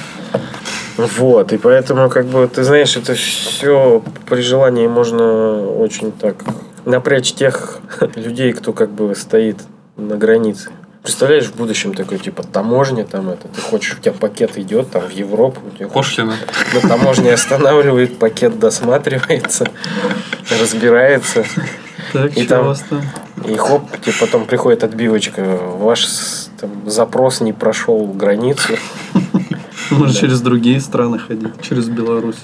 Вот, 0.97 1.53
и 1.55 1.59
поэтому, 1.59 2.11
как 2.11 2.27
бы, 2.27 2.47
ты 2.55 2.63
знаешь, 2.65 2.97
это 2.97 3.15
все 3.15 4.03
при 4.29 4.43
желании 4.43 4.87
можно 4.87 5.67
очень 5.67 6.13
так 6.13 6.45
напрячь 6.85 7.33
тех 7.33 7.79
людей, 8.15 8.53
кто 8.53 8.73
как 8.75 8.91
бы 8.91 9.15
стоит 9.17 9.57
на 9.97 10.17
границе. 10.17 10.71
Представляешь, 11.03 11.47
в 11.47 11.57
будущем 11.57 11.95
такой, 11.95 12.19
типа, 12.19 12.45
таможня 12.45 13.05
там 13.05 13.29
это, 13.29 13.49
ты 13.49 13.61
хочешь, 13.61 13.97
у 13.99 14.01
тебя 14.01 14.13
пакет 14.13 14.57
идет 14.57 14.91
там 14.93 15.03
в 15.03 15.11
Европу, 15.11 15.61
Пошлина. 15.93 16.37
на 16.75 16.81
таможне 16.81 17.33
останавливает, 17.33 18.19
пакет 18.19 18.59
досматривается, 18.61 19.69
разбирается, 20.61 21.45
Так, 22.13 22.37
И 22.37 22.45
там- 22.47 22.75
и 23.47 23.57
хоп, 23.57 23.91
тебе 24.01 24.13
потом 24.21 24.45
приходит 24.45 24.85
отбивочка, 24.85 25.43
ваш 25.43 26.07
там, 26.61 26.71
запрос 26.89 27.41
не 27.41 27.53
прошел 27.53 28.07
границу. 28.07 28.75
Может, 29.91 30.19
через 30.21 30.41
другие 30.41 30.81
страны 30.81 31.19
ходить, 31.19 31.61
через 31.63 31.89
Беларусь. 31.89 32.37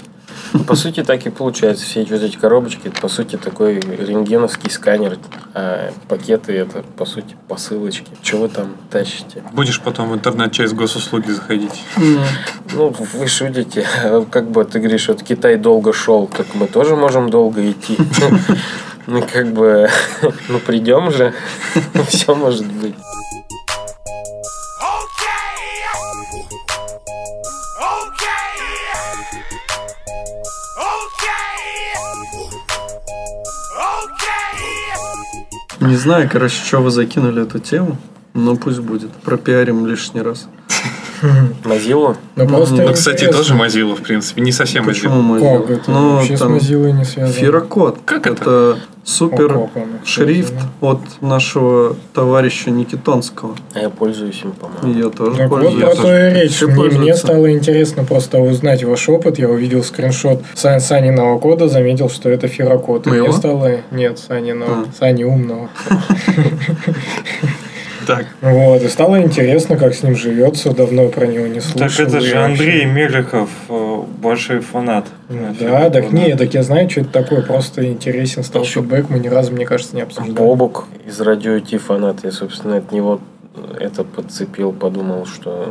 По 0.67 0.75
сути, 0.75 1.03
так 1.03 1.27
и 1.27 1.31
получается. 1.31 1.85
Все 1.85 2.03
эти 2.03 2.13
вот 2.13 2.23
эти 2.23 2.37
коробочки, 2.37 2.89
это, 2.89 3.01
по 3.01 3.09
сути, 3.09 3.37
такой 3.37 3.81
рентгеновский 3.81 4.71
сканер. 4.71 5.19
А 5.55 5.93
пакеты 6.09 6.53
это, 6.53 6.83
по 6.97 7.05
сути, 7.05 7.37
посылочки. 7.49 8.11
Что 8.23 8.39
вы 8.39 8.49
там 8.49 8.77
тащите? 8.91 9.43
Будешь 9.53 9.81
потом 9.81 10.11
в 10.11 10.15
интернет 10.15 10.53
через 10.53 10.73
госуслуги 10.73 11.31
заходить. 11.31 11.83
Ну, 12.73 12.95
вы 13.15 13.27
шутите. 13.27 13.87
Как 14.31 14.51
бы 14.51 14.65
ты 14.65 14.79
говоришь, 14.79 15.09
вот 15.09 15.23
Китай 15.23 15.57
долго 15.57 15.93
шел, 15.93 16.27
так 16.27 16.47
мы 16.55 16.67
тоже 16.67 16.97
можем 16.97 17.31
долго 17.31 17.71
идти. 17.71 17.97
Ну, 19.11 19.23
как 19.23 19.55
бы, 19.55 19.89
ну, 20.51 20.59
придем 20.59 21.11
же. 21.11 21.33
Все 22.09 22.35
может 22.35 22.67
быть. 22.67 22.95
Не 35.81 35.97
знаю, 35.97 36.29
короче, 36.31 36.57
что 36.57 36.81
вы 36.81 36.91
закинули 36.91 37.43
эту 37.43 37.61
тему, 37.61 37.99
но 38.35 38.57
пусть 38.57 38.81
будет. 38.81 39.13
Пропиарим 39.23 39.87
лишний 39.87 40.23
раз. 40.23 40.49
Mozilla? 41.65 42.17
Ну, 42.37 42.49
просто 42.49 42.83
Ну, 42.83 42.93
кстати, 42.93 43.25
интересно. 43.25 43.39
тоже 43.39 43.55
Mozilla, 43.55 43.95
в 43.95 44.03
принципе. 44.03 44.43
Не 44.43 44.53
совсем 44.53 44.85
Почему 44.85 45.21
Mozilla. 45.21 45.61
Как 45.67 45.71
это? 45.71 45.91
Ну, 45.91 46.15
Вообще 46.17 46.37
с 46.37 46.41
там 46.41 46.55
Mozilla 46.55 46.93
не 46.93 47.05
связано. 47.05 47.33
Фирокод. 47.39 47.99
Как 48.05 48.27
это? 48.27 48.79
супер 49.09 49.57
О, 49.57 49.67
как 49.69 49.77
он, 49.77 49.89
шрифт 50.05 50.55
от 50.81 51.01
нашего 51.23 51.97
товарища 52.13 52.71
Никитонского. 52.71 53.57
А 53.75 53.79
я 53.81 53.91
пользуюсь 53.91 54.43
им, 54.45 54.53
по-моему. 54.53 55.03
Я 55.03 55.11
тоже 55.11 55.37
Так 55.37 55.49
вот 55.49 55.63
пользуюсь. 55.63 55.85
про 55.97 56.03
то 56.03 56.29
и 56.29 56.35
речь. 56.35 56.61
Мне, 56.63 56.75
мне 56.75 56.77
пользуются. 56.77 57.27
стало 57.27 57.53
интересно 57.53 58.05
просто 58.05 58.39
узнать 58.39 58.85
ваш 58.85 59.09
опыт. 59.09 59.39
Я 59.39 59.49
увидел 59.49 59.83
скриншот 59.83 60.43
Сань 60.55 60.81
Саниного 60.81 61.39
кода, 61.39 61.69
заметил, 61.69 62.11
что 62.11 62.29
это 62.29 62.49
фирокод. 62.49 63.07
И 63.07 63.11
Моего? 63.11 63.29
мне 63.29 63.37
стало... 63.37 63.71
Нет, 63.91 64.19
Саниного. 64.19 64.73
А. 64.73 64.85
Сани 64.99 65.25
умного. 65.25 65.71
Так, 68.09 68.27
Вот. 68.41 68.83
И 68.83 68.89
стало 68.89 69.21
интересно, 69.23 69.77
как 69.77 69.95
с 69.95 70.03
ним 70.03 70.17
живется. 70.17 70.75
Давно 70.75 71.09
про 71.09 71.27
него 71.27 71.47
не 71.47 71.61
слышал. 71.61 71.89
Так 72.07 72.09
это 72.09 72.21
же 72.21 72.37
Андрей 72.37 72.87
Мелехов, 72.87 73.51
э, 73.69 74.03
большой 74.19 74.61
фанат. 74.61 75.07
Да, 75.29 75.91
так 75.91 76.11
не, 76.11 76.35
так 76.35 76.55
я 76.55 76.63
знаю, 76.63 76.89
что 76.89 77.03
это 77.03 77.11
такое. 77.11 77.43
Просто 77.43 77.85
интересен 77.87 78.43
стал 78.43 78.63
Еще- 78.63 78.81
фидбэк. 78.81 79.11
Мы 79.11 79.19
ни 79.19 79.29
разу, 79.29 79.53
мне 79.53 79.67
кажется, 79.67 79.95
не 79.95 80.03
обсуждали. 80.03 80.35
Бобок 80.35 80.87
из 81.07 81.21
радио 81.21 81.59
Ти 81.61 81.77
фанат. 81.77 82.25
Я, 82.25 82.33
собственно, 82.33 82.79
от 82.79 82.93
него 82.93 83.21
это 83.79 84.05
подцепил, 84.05 84.73
подумал, 84.73 85.27
что 85.27 85.71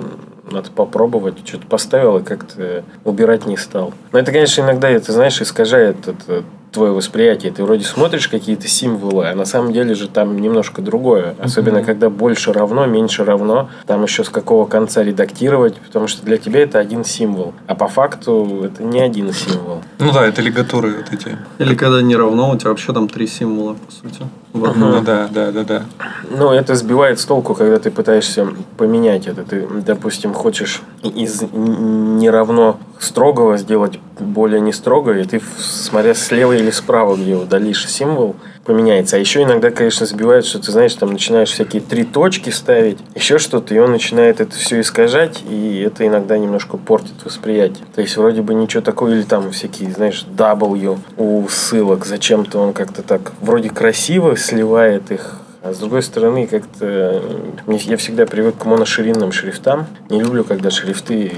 надо 0.52 0.70
попробовать. 0.72 1.36
Что-то 1.44 1.66
поставил 1.66 2.18
и 2.20 2.24
как-то 2.24 2.84
убирать 3.04 3.48
не 3.48 3.58
стал. 3.58 3.94
Но 4.12 4.20
это, 4.20 4.32
конечно, 4.32 4.62
иногда, 4.62 4.90
это, 4.90 5.12
знаешь, 5.12 5.42
искажает 5.42 6.08
это 6.08 6.44
твое 6.72 6.92
восприятие. 6.92 7.52
Ты 7.52 7.64
вроде 7.64 7.84
смотришь 7.84 8.28
какие-то 8.28 8.68
символы, 8.68 9.28
а 9.28 9.36
на 9.36 9.46
самом 9.46 9.74
деле 9.74 9.96
же 9.96 10.08
там 10.08 10.40
немножко 10.40 10.82
другое. 10.82 11.36
Особенно, 11.40 11.84
когда 11.84 12.10
больше 12.10 12.54
равно, 12.54 12.86
меньше 12.86 13.24
равно. 13.24 13.70
Там 13.86 14.04
еще 14.04 14.24
с 14.24 14.30
какого 14.30 14.66
конца 14.66 15.04
редактировать, 15.04 15.76
потому 15.76 16.08
что 16.08 16.26
для 16.26 16.38
тебя 16.38 16.62
это 16.62 16.80
один 16.80 17.04
символ. 17.04 17.54
А 17.68 17.76
по 17.76 17.88
факту 17.88 18.64
это 18.66 18.84
не 18.84 19.00
один 19.00 19.34
символ. 19.34 19.82
ну 20.00 20.12
да, 20.12 20.26
это 20.26 20.42
лигатуры 20.42 20.96
вот 20.98 21.14
эти. 21.14 21.38
Или 21.60 21.76
когда 21.76 22.02
не 22.02 22.16
равно, 22.16 22.52
у 22.52 22.58
тебя 22.58 22.70
вообще 22.70 22.94
там 22.94 23.08
три 23.08 23.28
символа, 23.28 23.74
по 23.74 23.92
сути. 23.92 24.24
Ну 24.54 25.02
да, 25.02 25.28
да, 25.32 25.52
да, 25.52 25.64
да. 25.64 25.84
Ну, 26.30 26.52
это 26.52 26.76
сбивает 26.76 27.20
с 27.20 27.26
толку, 27.26 27.54
когда 27.54 27.80
ты 27.80 27.92
пытаешься 27.92 28.48
поменять 28.78 29.28
это. 29.28 29.44
Ты, 29.44 29.68
допустим, 29.68 30.34
хочешь 30.34 30.82
из 31.04 31.44
не 31.54 32.30
равно 32.30 32.80
строгого 33.00 33.58
сделать 33.58 34.00
более 34.20 34.60
не 34.62 34.74
строго, 34.74 35.18
и 35.18 35.24
ты, 35.24 35.42
смотря 35.60 36.14
слева 36.14 36.54
или 36.54 36.72
справа, 36.72 37.16
где 37.16 37.36
удалишь 37.36 37.88
символ, 37.88 38.36
поменяется. 38.68 39.16
А 39.16 39.20
еще 39.20 39.44
иногда, 39.44 39.72
конечно, 39.72 40.06
сбивает, 40.06 40.46
что 40.46 40.60
ты 40.60 40.72
знаешь, 40.72 40.94
там 40.94 41.12
начинаешь 41.12 41.50
всякие 41.50 41.82
три 41.82 42.04
точки 42.04 42.50
ставить, 42.50 43.00
еще 43.16 43.40
что-то, 43.40 43.74
и 43.74 43.80
он 43.80 43.92
начинает 43.92 44.42
это 44.42 44.56
все 44.56 44.82
искажать, 44.82 45.42
и 45.50 45.80
это 45.88 46.06
иногда 46.06 46.38
немножко 46.38 46.78
портит 46.78 47.24
восприятие. 47.24 47.86
То 47.96 48.02
есть 48.02 48.18
вроде 48.18 48.42
бы 48.42 48.54
ничего 48.54 48.84
такого, 48.84 49.10
или 49.10 49.24
там 49.24 49.52
всякие, 49.52 49.92
знаешь, 49.92 50.26
W 50.30 51.00
у 51.18 51.48
ссылок, 51.48 52.06
зачем-то 52.06 52.60
он 52.60 52.74
как-то 52.74 53.02
так 53.02 53.32
вроде 53.42 53.70
красиво 53.70 54.36
сливает 54.36 55.12
их, 55.12 55.40
а 55.64 55.74
с 55.74 55.80
другой 55.80 56.04
стороны, 56.04 56.46
как-то 56.46 57.24
мне- 57.66 57.80
я 57.80 57.96
всегда 57.98 58.26
привык 58.26 58.58
к 58.58 58.66
моноширинным 58.66 59.32
шрифтам. 59.32 59.88
Не 60.10 60.22
люблю, 60.22 60.44
когда 60.44 60.70
шрифты 60.70 61.32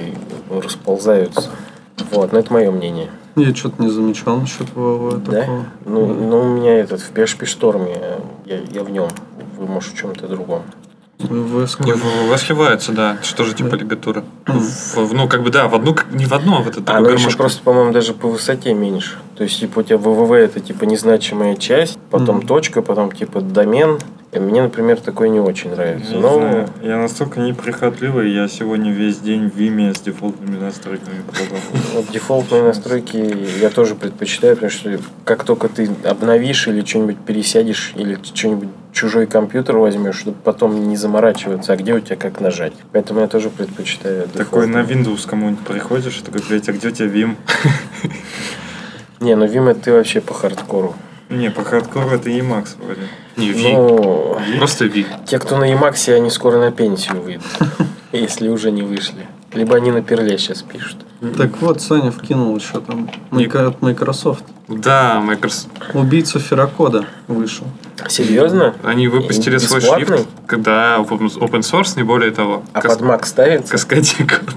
расползаются. 0.52 1.50
Вот, 2.12 2.32
но 2.34 2.40
это 2.40 2.52
мое 2.52 2.72
мнение. 2.72 3.10
Я 3.40 3.56
что-то 3.56 3.82
не 3.82 3.90
замечал 3.90 4.38
насчет 4.40 4.68
ВВ 4.76 5.24
Да? 5.24 5.42
такого. 5.42 5.66
Ну, 5.86 6.06
ну, 6.14 6.40
у 6.42 6.44
меня 6.58 6.76
этот 6.78 7.02
в 7.02 7.12
PHP 7.14 7.40
Storm, 7.46 7.90
я, 8.46 8.60
я 8.72 8.84
в 8.84 8.90
нем. 8.90 9.08
Вы, 9.58 9.66
может, 9.66 9.94
в 9.94 9.98
чем-то 9.98 10.28
другом. 10.28 10.64
ВВ 11.20 11.62
Не, 11.62 11.68
сколько? 11.68 11.98
в- 11.98 12.30
в- 12.34 12.38
сливается, 12.38 12.92
да. 12.94 13.18
Что 13.24 13.44
же 13.44 13.54
типа 13.54 13.76
лигатура? 13.76 14.24
В- 14.48 14.96
в- 15.06 15.14
Ну, 15.14 15.28
как 15.28 15.44
бы, 15.44 15.50
да, 15.50 15.68
в 15.68 15.76
одну, 15.76 15.96
не 16.12 16.26
в 16.26 16.32
одну, 16.34 16.58
а 16.58 16.62
в 16.62 16.68
этот 16.70 16.90
А 16.90 16.98
оно 16.98 17.10
еще 17.10 17.30
просто, 17.36 17.62
по-моему, 17.62 17.92
даже 17.92 18.14
по 18.14 18.30
высоте 18.30 18.74
меньше. 18.74 19.18
То 19.38 19.44
есть, 19.44 19.60
типа, 19.60 19.80
у 19.80 19.84
тебя 19.84 19.98
ВВВ 19.98 20.32
это 20.32 20.60
типа 20.62 20.86
незначимая 20.86 21.56
часть, 21.56 21.98
потом 22.10 22.38
Мгм. 22.38 22.48
точка, 22.48 22.82
потом 22.82 23.12
типа 23.12 23.42
домен. 23.42 24.00
Мне, 24.32 24.62
например, 24.62 25.00
такое 25.00 25.30
не 25.30 25.40
очень 25.40 25.72
нравится. 25.72 26.14
Не 26.14 26.20
Но 26.22 26.36
знаю, 26.36 26.70
я 26.84 26.98
настолько 26.98 27.40
неприхотливый, 27.40 28.32
я 28.32 28.48
сегодня 28.48 28.92
весь 28.92 29.18
день 29.18 29.50
в 29.50 29.56
Виме 29.56 29.92
с 29.94 30.02
дефолтными 30.02 30.58
настройками 30.58 31.24
пробовал. 31.32 31.62
вот 31.96 32.12
дефолтные 32.12 32.62
настройки 32.62 33.36
я 33.60 33.72
тоже 33.72 33.96
предпочитаю, 33.96 34.56
потому 34.56 34.72
что 34.72 35.00
как 35.26 35.44
только 35.46 35.68
ты 35.68 35.90
обновишь 36.04 36.68
или 36.68 36.86
что-нибудь 36.86 37.18
пересядешь, 37.18 37.94
или 37.96 38.20
что-нибудь 38.22 38.70
чужой 38.92 39.26
компьютер 39.26 39.78
возьмешь, 39.78 40.18
чтобы 40.18 40.38
потом 40.44 40.90
не 40.90 40.96
заморачиваться, 40.96 41.74
а 41.74 41.76
где 41.76 41.94
у 41.96 42.00
тебя 42.00 42.16
как 42.16 42.40
нажать. 42.40 42.74
Поэтому 42.92 43.22
я 43.22 43.28
тоже 43.28 43.50
предпочитаю 43.50 44.28
Такой 44.28 44.68
на. 44.68 44.80
Windows 44.80 45.28
кому-нибудь 45.28 45.66
приходишь, 45.66 46.20
и 46.20 46.24
такой, 46.24 46.42
блядь, 46.48 46.70
а 46.70 46.74
где 46.74 46.88
у 46.88 46.92
тебя 46.92 47.08
Vim? 47.08 47.36
Не, 49.22 49.36
ну 49.36 49.46
Vim 49.46 49.70
это 49.70 49.82
ты 49.82 49.92
вообще 49.92 50.22
по 50.22 50.36
хардкору. 50.36 50.94
Не, 51.30 51.50
по 51.50 51.64
хардкору 51.64 52.10
это 52.10 52.30
Emacs 52.30 52.76
вроде. 52.80 53.02
Не, 53.40 53.52
Ви. 53.52 53.74
Ну, 53.74 54.38
Просто 54.58 54.86
Ви. 54.86 55.06
те, 55.26 55.40
кто 55.40 55.58
на 55.58 55.66
Emacs, 55.74 56.18
они 56.18 56.30
скоро 56.30 56.58
на 56.60 56.72
пенсию 56.72 57.22
выйдут. 57.22 57.44
Если 58.12 58.50
уже 58.50 58.72
не 58.72 58.84
вышли. 58.84 59.26
Либо 59.54 59.76
они 59.76 59.92
на 59.92 60.02
перле 60.02 60.38
сейчас 60.38 60.62
пишут. 60.62 60.98
Так 61.38 61.62
вот, 61.62 61.82
Саня 61.82 62.12
вкинул 62.12 62.56
еще 62.58 62.80
там 62.82 63.10
Microsoft. 63.82 64.44
Да, 64.68 65.20
Microsoft. 65.20 65.68
Убийца 65.94 66.40
Ферокода 66.40 67.06
вышел. 67.28 67.66
Серьезно? 68.08 68.74
Они 68.84 69.08
выпустили 69.08 69.56
И 69.56 69.60
свой 69.60 69.82
шрифт, 69.82 70.28
когда 70.46 70.98
open 70.98 71.30
open 71.40 71.60
source, 71.62 71.98
не 71.98 72.04
более 72.04 72.32
того. 72.32 72.64
А 72.74 72.82
Кас- 72.82 72.98
под 72.98 73.06
Mac 73.08 73.26
ставится? 73.26 73.72
Каскадик. 73.72 74.42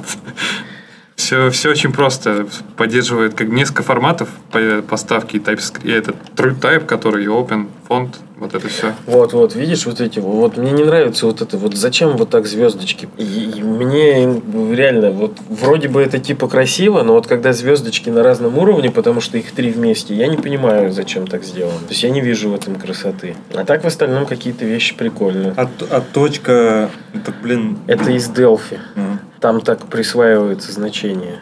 Все, 1.16 1.50
все 1.50 1.70
очень 1.70 1.92
просто. 1.92 2.46
Поддерживает 2.76 3.34
как 3.34 3.48
несколько 3.48 3.82
форматов 3.82 4.28
по- 4.50 4.82
поставки 4.82 5.36
и 5.36 5.38
TypeScript. 5.38 5.80
И 5.84 5.90
этот 5.90 6.16
True 6.36 6.58
Type, 6.58 6.86
который 6.86 7.24
Open, 7.26 7.68
фонд, 7.86 8.18
вот 8.38 8.54
это 8.54 8.66
все. 8.68 8.92
Вот, 9.06 9.32
вот, 9.32 9.54
видишь, 9.54 9.86
вот 9.86 10.00
эти, 10.00 10.18
вот 10.18 10.56
мне 10.56 10.72
не 10.72 10.84
нравится 10.84 11.26
вот 11.26 11.40
это, 11.42 11.56
вот 11.58 11.74
зачем 11.76 12.16
вот 12.16 12.30
так 12.30 12.46
звездочки? 12.46 13.08
И, 13.18 13.52
и 13.56 13.62
мне 13.62 14.40
реально, 14.74 15.10
вот 15.10 15.36
вроде 15.48 15.88
бы 15.88 16.02
это 16.02 16.18
типа 16.18 16.48
красиво, 16.48 17.02
но 17.02 17.12
вот 17.12 17.26
когда 17.26 17.52
звездочки 17.52 18.10
на 18.10 18.22
разном 18.22 18.58
уровне, 18.58 18.90
потому 18.90 19.20
что 19.20 19.38
их 19.38 19.52
три 19.52 19.70
вместе, 19.70 20.14
я 20.14 20.26
не 20.26 20.36
понимаю, 20.36 20.90
зачем 20.92 21.26
так 21.26 21.44
сделано. 21.44 21.78
То 21.80 21.90
есть 21.90 22.02
я 22.02 22.10
не 22.10 22.20
вижу 22.20 22.50
в 22.50 22.54
этом 22.54 22.74
красоты. 22.76 23.36
А 23.54 23.64
так 23.64 23.84
в 23.84 23.86
остальном 23.86 24.26
какие-то 24.26 24.64
вещи 24.64 24.96
прикольные. 24.96 25.54
А, 25.56 25.68
а 25.90 26.00
точка, 26.00 26.90
это, 27.12 27.32
блин, 27.42 27.78
Это 27.86 28.10
из 28.10 28.28
Delphi. 28.28 28.78
ну, 28.96 29.18
Там 29.42 29.60
так 29.60 29.86
присваиваются 29.86 30.70
значения. 30.70 31.40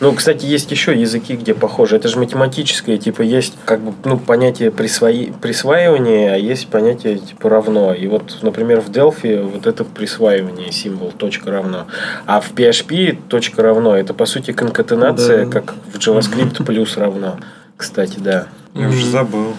Ну, 0.00 0.12
кстати, 0.12 0.44
есть 0.44 0.70
еще 0.72 0.98
языки, 0.98 1.36
где 1.36 1.54
похоже. 1.54 1.94
Это 1.94 2.08
же 2.08 2.18
математическое, 2.18 2.98
типа 2.98 3.22
есть 3.22 3.54
как 3.64 3.80
бы 3.80 3.94
ну, 4.04 4.18
понятие 4.18 4.72
присвои... 4.72 5.32
присваивания, 5.40 6.34
а 6.34 6.36
есть 6.36 6.66
понятие 6.66 7.18
типа 7.18 7.48
равно. 7.48 7.94
И 7.94 8.08
вот, 8.08 8.38
например, 8.42 8.80
в 8.80 8.90
Delphi 8.90 9.42
вот 9.42 9.66
это 9.66 9.84
присваивание, 9.84 10.72
символ 10.72 11.12
точка 11.12 11.52
равно. 11.52 11.86
А 12.26 12.40
в 12.40 12.52
PHP 12.52 13.16
точка 13.28 13.62
равно 13.62 13.96
это 13.96 14.12
по 14.12 14.26
сути 14.26 14.50
конкатенация, 14.50 15.46
Да. 15.46 15.52
как 15.52 15.74
в 15.92 15.98
JavaScript 15.98 16.64
плюс 16.66 16.96
равно. 16.96 17.38
Кстати, 17.76 18.18
да. 18.18 18.48
я 18.74 18.88
уже 18.88 19.06
забыл. 19.06 19.54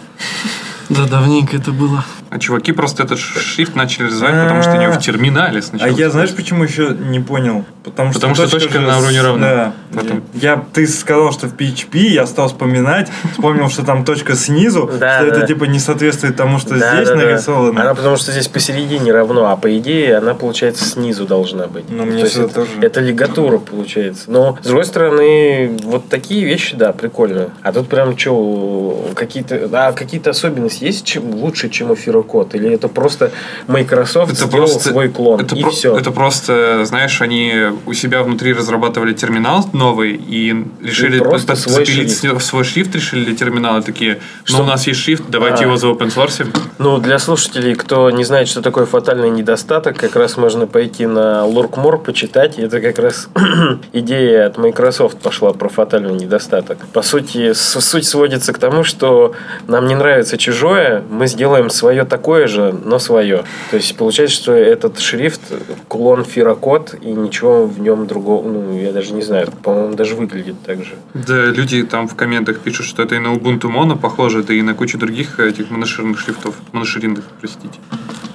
Да, 0.90 1.06
давненько 1.06 1.58
это 1.58 1.72
было. 1.72 2.04
А 2.30 2.40
чуваки 2.40 2.72
просто 2.72 3.04
этот 3.04 3.20
шрифт 3.20 3.76
начали 3.76 4.06
развивать, 4.08 4.34
потому 4.44 4.62
что 4.62 4.74
у 4.74 4.82
него 4.82 4.94
в 4.94 5.00
терминале 5.00 5.60
А 5.60 5.62
сначала. 5.62 5.90
я 5.90 6.10
знаешь, 6.10 6.34
почему 6.36 6.64
еще 6.64 6.90
не 7.00 7.20
понял? 7.20 7.66
Потому 7.84 8.12
что, 8.12 8.20
Потому 8.20 8.36
что 8.36 8.50
точка 8.50 8.74
же 8.74 8.80
на 8.82 8.98
уровне 9.00 9.22
равно. 9.22 9.40
Да. 9.46 9.74
Потом- 9.94 10.24
Я, 10.34 10.64
ты 10.74 10.86
сказал, 10.88 11.32
что 11.32 11.48
в 11.48 11.56
PHP, 11.56 11.98
я 12.00 12.26
стал 12.28 12.48
вспоминать, 12.50 13.10
вспомнил, 13.32 13.70
что 13.70 13.84
там 13.84 14.04
точка 14.04 14.36
снизу, 14.36 14.90
что 14.94 15.06
это 15.06 15.48
типа 15.48 15.66
не 15.66 15.80
соответствует 15.80 16.36
тому, 16.36 16.60
что 16.60 16.76
здесь 16.76 17.10
нарисовано. 17.10 17.82
Она 17.82 17.96
потому 17.96 18.18
что 18.18 18.32
здесь 18.32 18.48
посередине 18.48 19.12
равно, 19.12 19.50
а 19.50 19.56
по 19.56 19.76
идее 19.78 20.18
она 20.18 20.34
получается 20.34 20.86
снизу 20.86 21.26
должна 21.26 21.68
быть. 21.68 21.86
Ну, 21.90 22.06
мне 22.06 22.24
это, 22.24 22.48
тоже. 22.48 22.72
это 22.82 23.00
лигатура 23.00 23.58
получается. 23.58 24.30
Но 24.30 24.58
с 24.62 24.66
другой 24.66 24.86
стороны, 24.86 25.78
вот 25.84 26.10
такие 26.10 26.46
вещи, 26.46 26.76
да, 26.76 26.92
прикольно. 26.92 27.50
А 27.64 27.72
тут 27.72 27.88
прям 27.88 28.18
что, 28.18 29.10
какие-то, 29.16 29.70
а 29.72 29.94
какие-то 29.94 30.32
особенности 30.32 30.77
есть 30.82 31.06
чем 31.06 31.32
лучше, 31.36 31.70
чем 31.70 31.94
эфирокод? 31.94 32.56
Или 32.56 32.70
это 32.74 32.88
просто 32.88 33.32
Microsoft 33.68 34.34
Это 34.34 34.46
сделал 34.46 34.68
просто- 34.68 34.90
свой 34.90 35.10
клон 35.10 35.42
Это, 35.42 35.56
и 35.56 35.62
про- 35.62 35.72
все? 35.72 35.98
это 35.98 36.12
просто, 36.12 36.86
знаешь, 36.86 37.22
они 37.22 37.54
у 37.86 37.94
себя 37.94 38.24
внутри 38.24 38.54
разрабатывали 38.54 39.14
терминал 39.14 39.70
новый 39.74 40.14
и 40.16 40.56
решили 40.82 41.18
И 41.18 41.20
просто 41.20 41.56
свой 41.56 41.86
запилить 41.86 42.20
шрифт. 42.20 42.44
свой 42.44 42.64
шрифт, 42.64 42.96
решили 42.96 43.26
для 43.26 43.36
терминала 43.36 43.82
такие, 43.82 44.20
ну 44.50 44.56
Что- 44.56 44.64
у 44.64 44.66
нас 44.66 44.88
есть 44.88 45.00
шрифт, 45.00 45.24
давайте 45.30 45.64
А. 45.64 45.68
его 45.68 45.78
за 45.78 45.88
open 45.88 46.14
source. 46.14 46.46
Ну, 46.78 46.98
для 47.00 47.20
слушателей, 47.20 47.76
кто 47.76 48.10
не 48.12 48.24
знает, 48.24 48.48
что 48.48 48.62
такое 48.62 48.86
фатальный 48.86 49.30
недостаток, 49.30 49.98
как 49.98 50.16
раз 50.16 50.38
можно 50.38 50.68
пойти 50.68 51.06
на 51.06 51.46
Lurkmore, 51.48 51.98
почитать. 51.98 52.58
Это 52.60 52.80
как 52.82 53.00
раз 53.00 53.30
идея 53.94 54.48
от 54.48 54.58
Microsoft 54.58 55.18
пошла 55.20 55.54
про 55.54 55.70
фатальный 55.70 56.14
недостаток. 56.14 56.78
По 56.94 57.02
сути, 57.02 57.54
суть 57.54 58.06
сводится 58.06 58.54
к 58.54 58.58
тому, 58.60 58.84
что 58.84 59.34
нам 59.68 59.88
не 59.88 59.96
нравится 59.96 60.38
чужое, 60.68 61.04
мы 61.10 61.28
сделаем 61.28 61.70
свое 61.70 62.04
такое 62.04 62.48
же, 62.48 62.76
но 62.86 63.00
свое. 63.00 63.44
То 63.72 63.78
есть 63.78 63.96
получается, 63.96 64.36
что 64.36 64.52
этот 64.54 65.00
шрифт 65.00 65.42
клон 65.88 66.24
Фирокод, 66.24 66.96
и 67.02 67.12
ничего 67.12 67.66
в 67.66 67.80
нем 67.80 68.08
другого, 68.08 68.48
ну, 68.48 68.78
я 68.78 68.92
даже 68.92 69.14
не 69.14 69.22
знаю, 69.22 69.48
по-моему, 69.64 69.96
даже 69.96 70.16
выглядит 70.16 70.56
так 70.66 70.84
же. 70.84 70.96
Да, 71.14 71.46
люди 71.46 71.84
там 71.84 72.08
в 72.08 72.16
комментах 72.16 72.60
пишут, 72.60 72.86
что 72.86 73.04
это 73.04 73.16
и 73.16 73.20
на 73.20 73.28
Ubuntu 73.28 73.70
Mono 73.72 73.98
похоже, 73.98 74.42
это 74.42 74.54
и 74.54 74.62
на 74.62 74.74
кучу 74.74 74.98
других 74.98 75.40
этих 75.40 75.70
моноширных 75.70 76.20
шрифтов. 76.20 76.56
Моноширинных, 76.72 77.24
простите. 77.40 77.80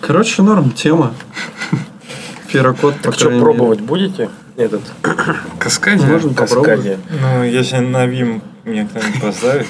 Короче, 0.00 0.42
норм 0.42 0.70
тема. 0.70 1.14
Ферокод, 2.52 2.94
Так 3.02 3.14
что, 3.14 3.28
мере. 3.30 3.40
пробовать 3.42 3.80
будете 3.80 4.28
этот 4.56 4.82
Каскаде? 5.58 6.04
Можно 6.06 6.34
попробовать. 6.34 6.68
каскаде? 6.70 6.98
Ну, 7.20 7.44
если 7.44 7.78
на 7.78 8.06
Vim 8.06 8.42
мне 8.64 8.86
кто-нибудь 8.88 9.20
поставит, 9.20 9.66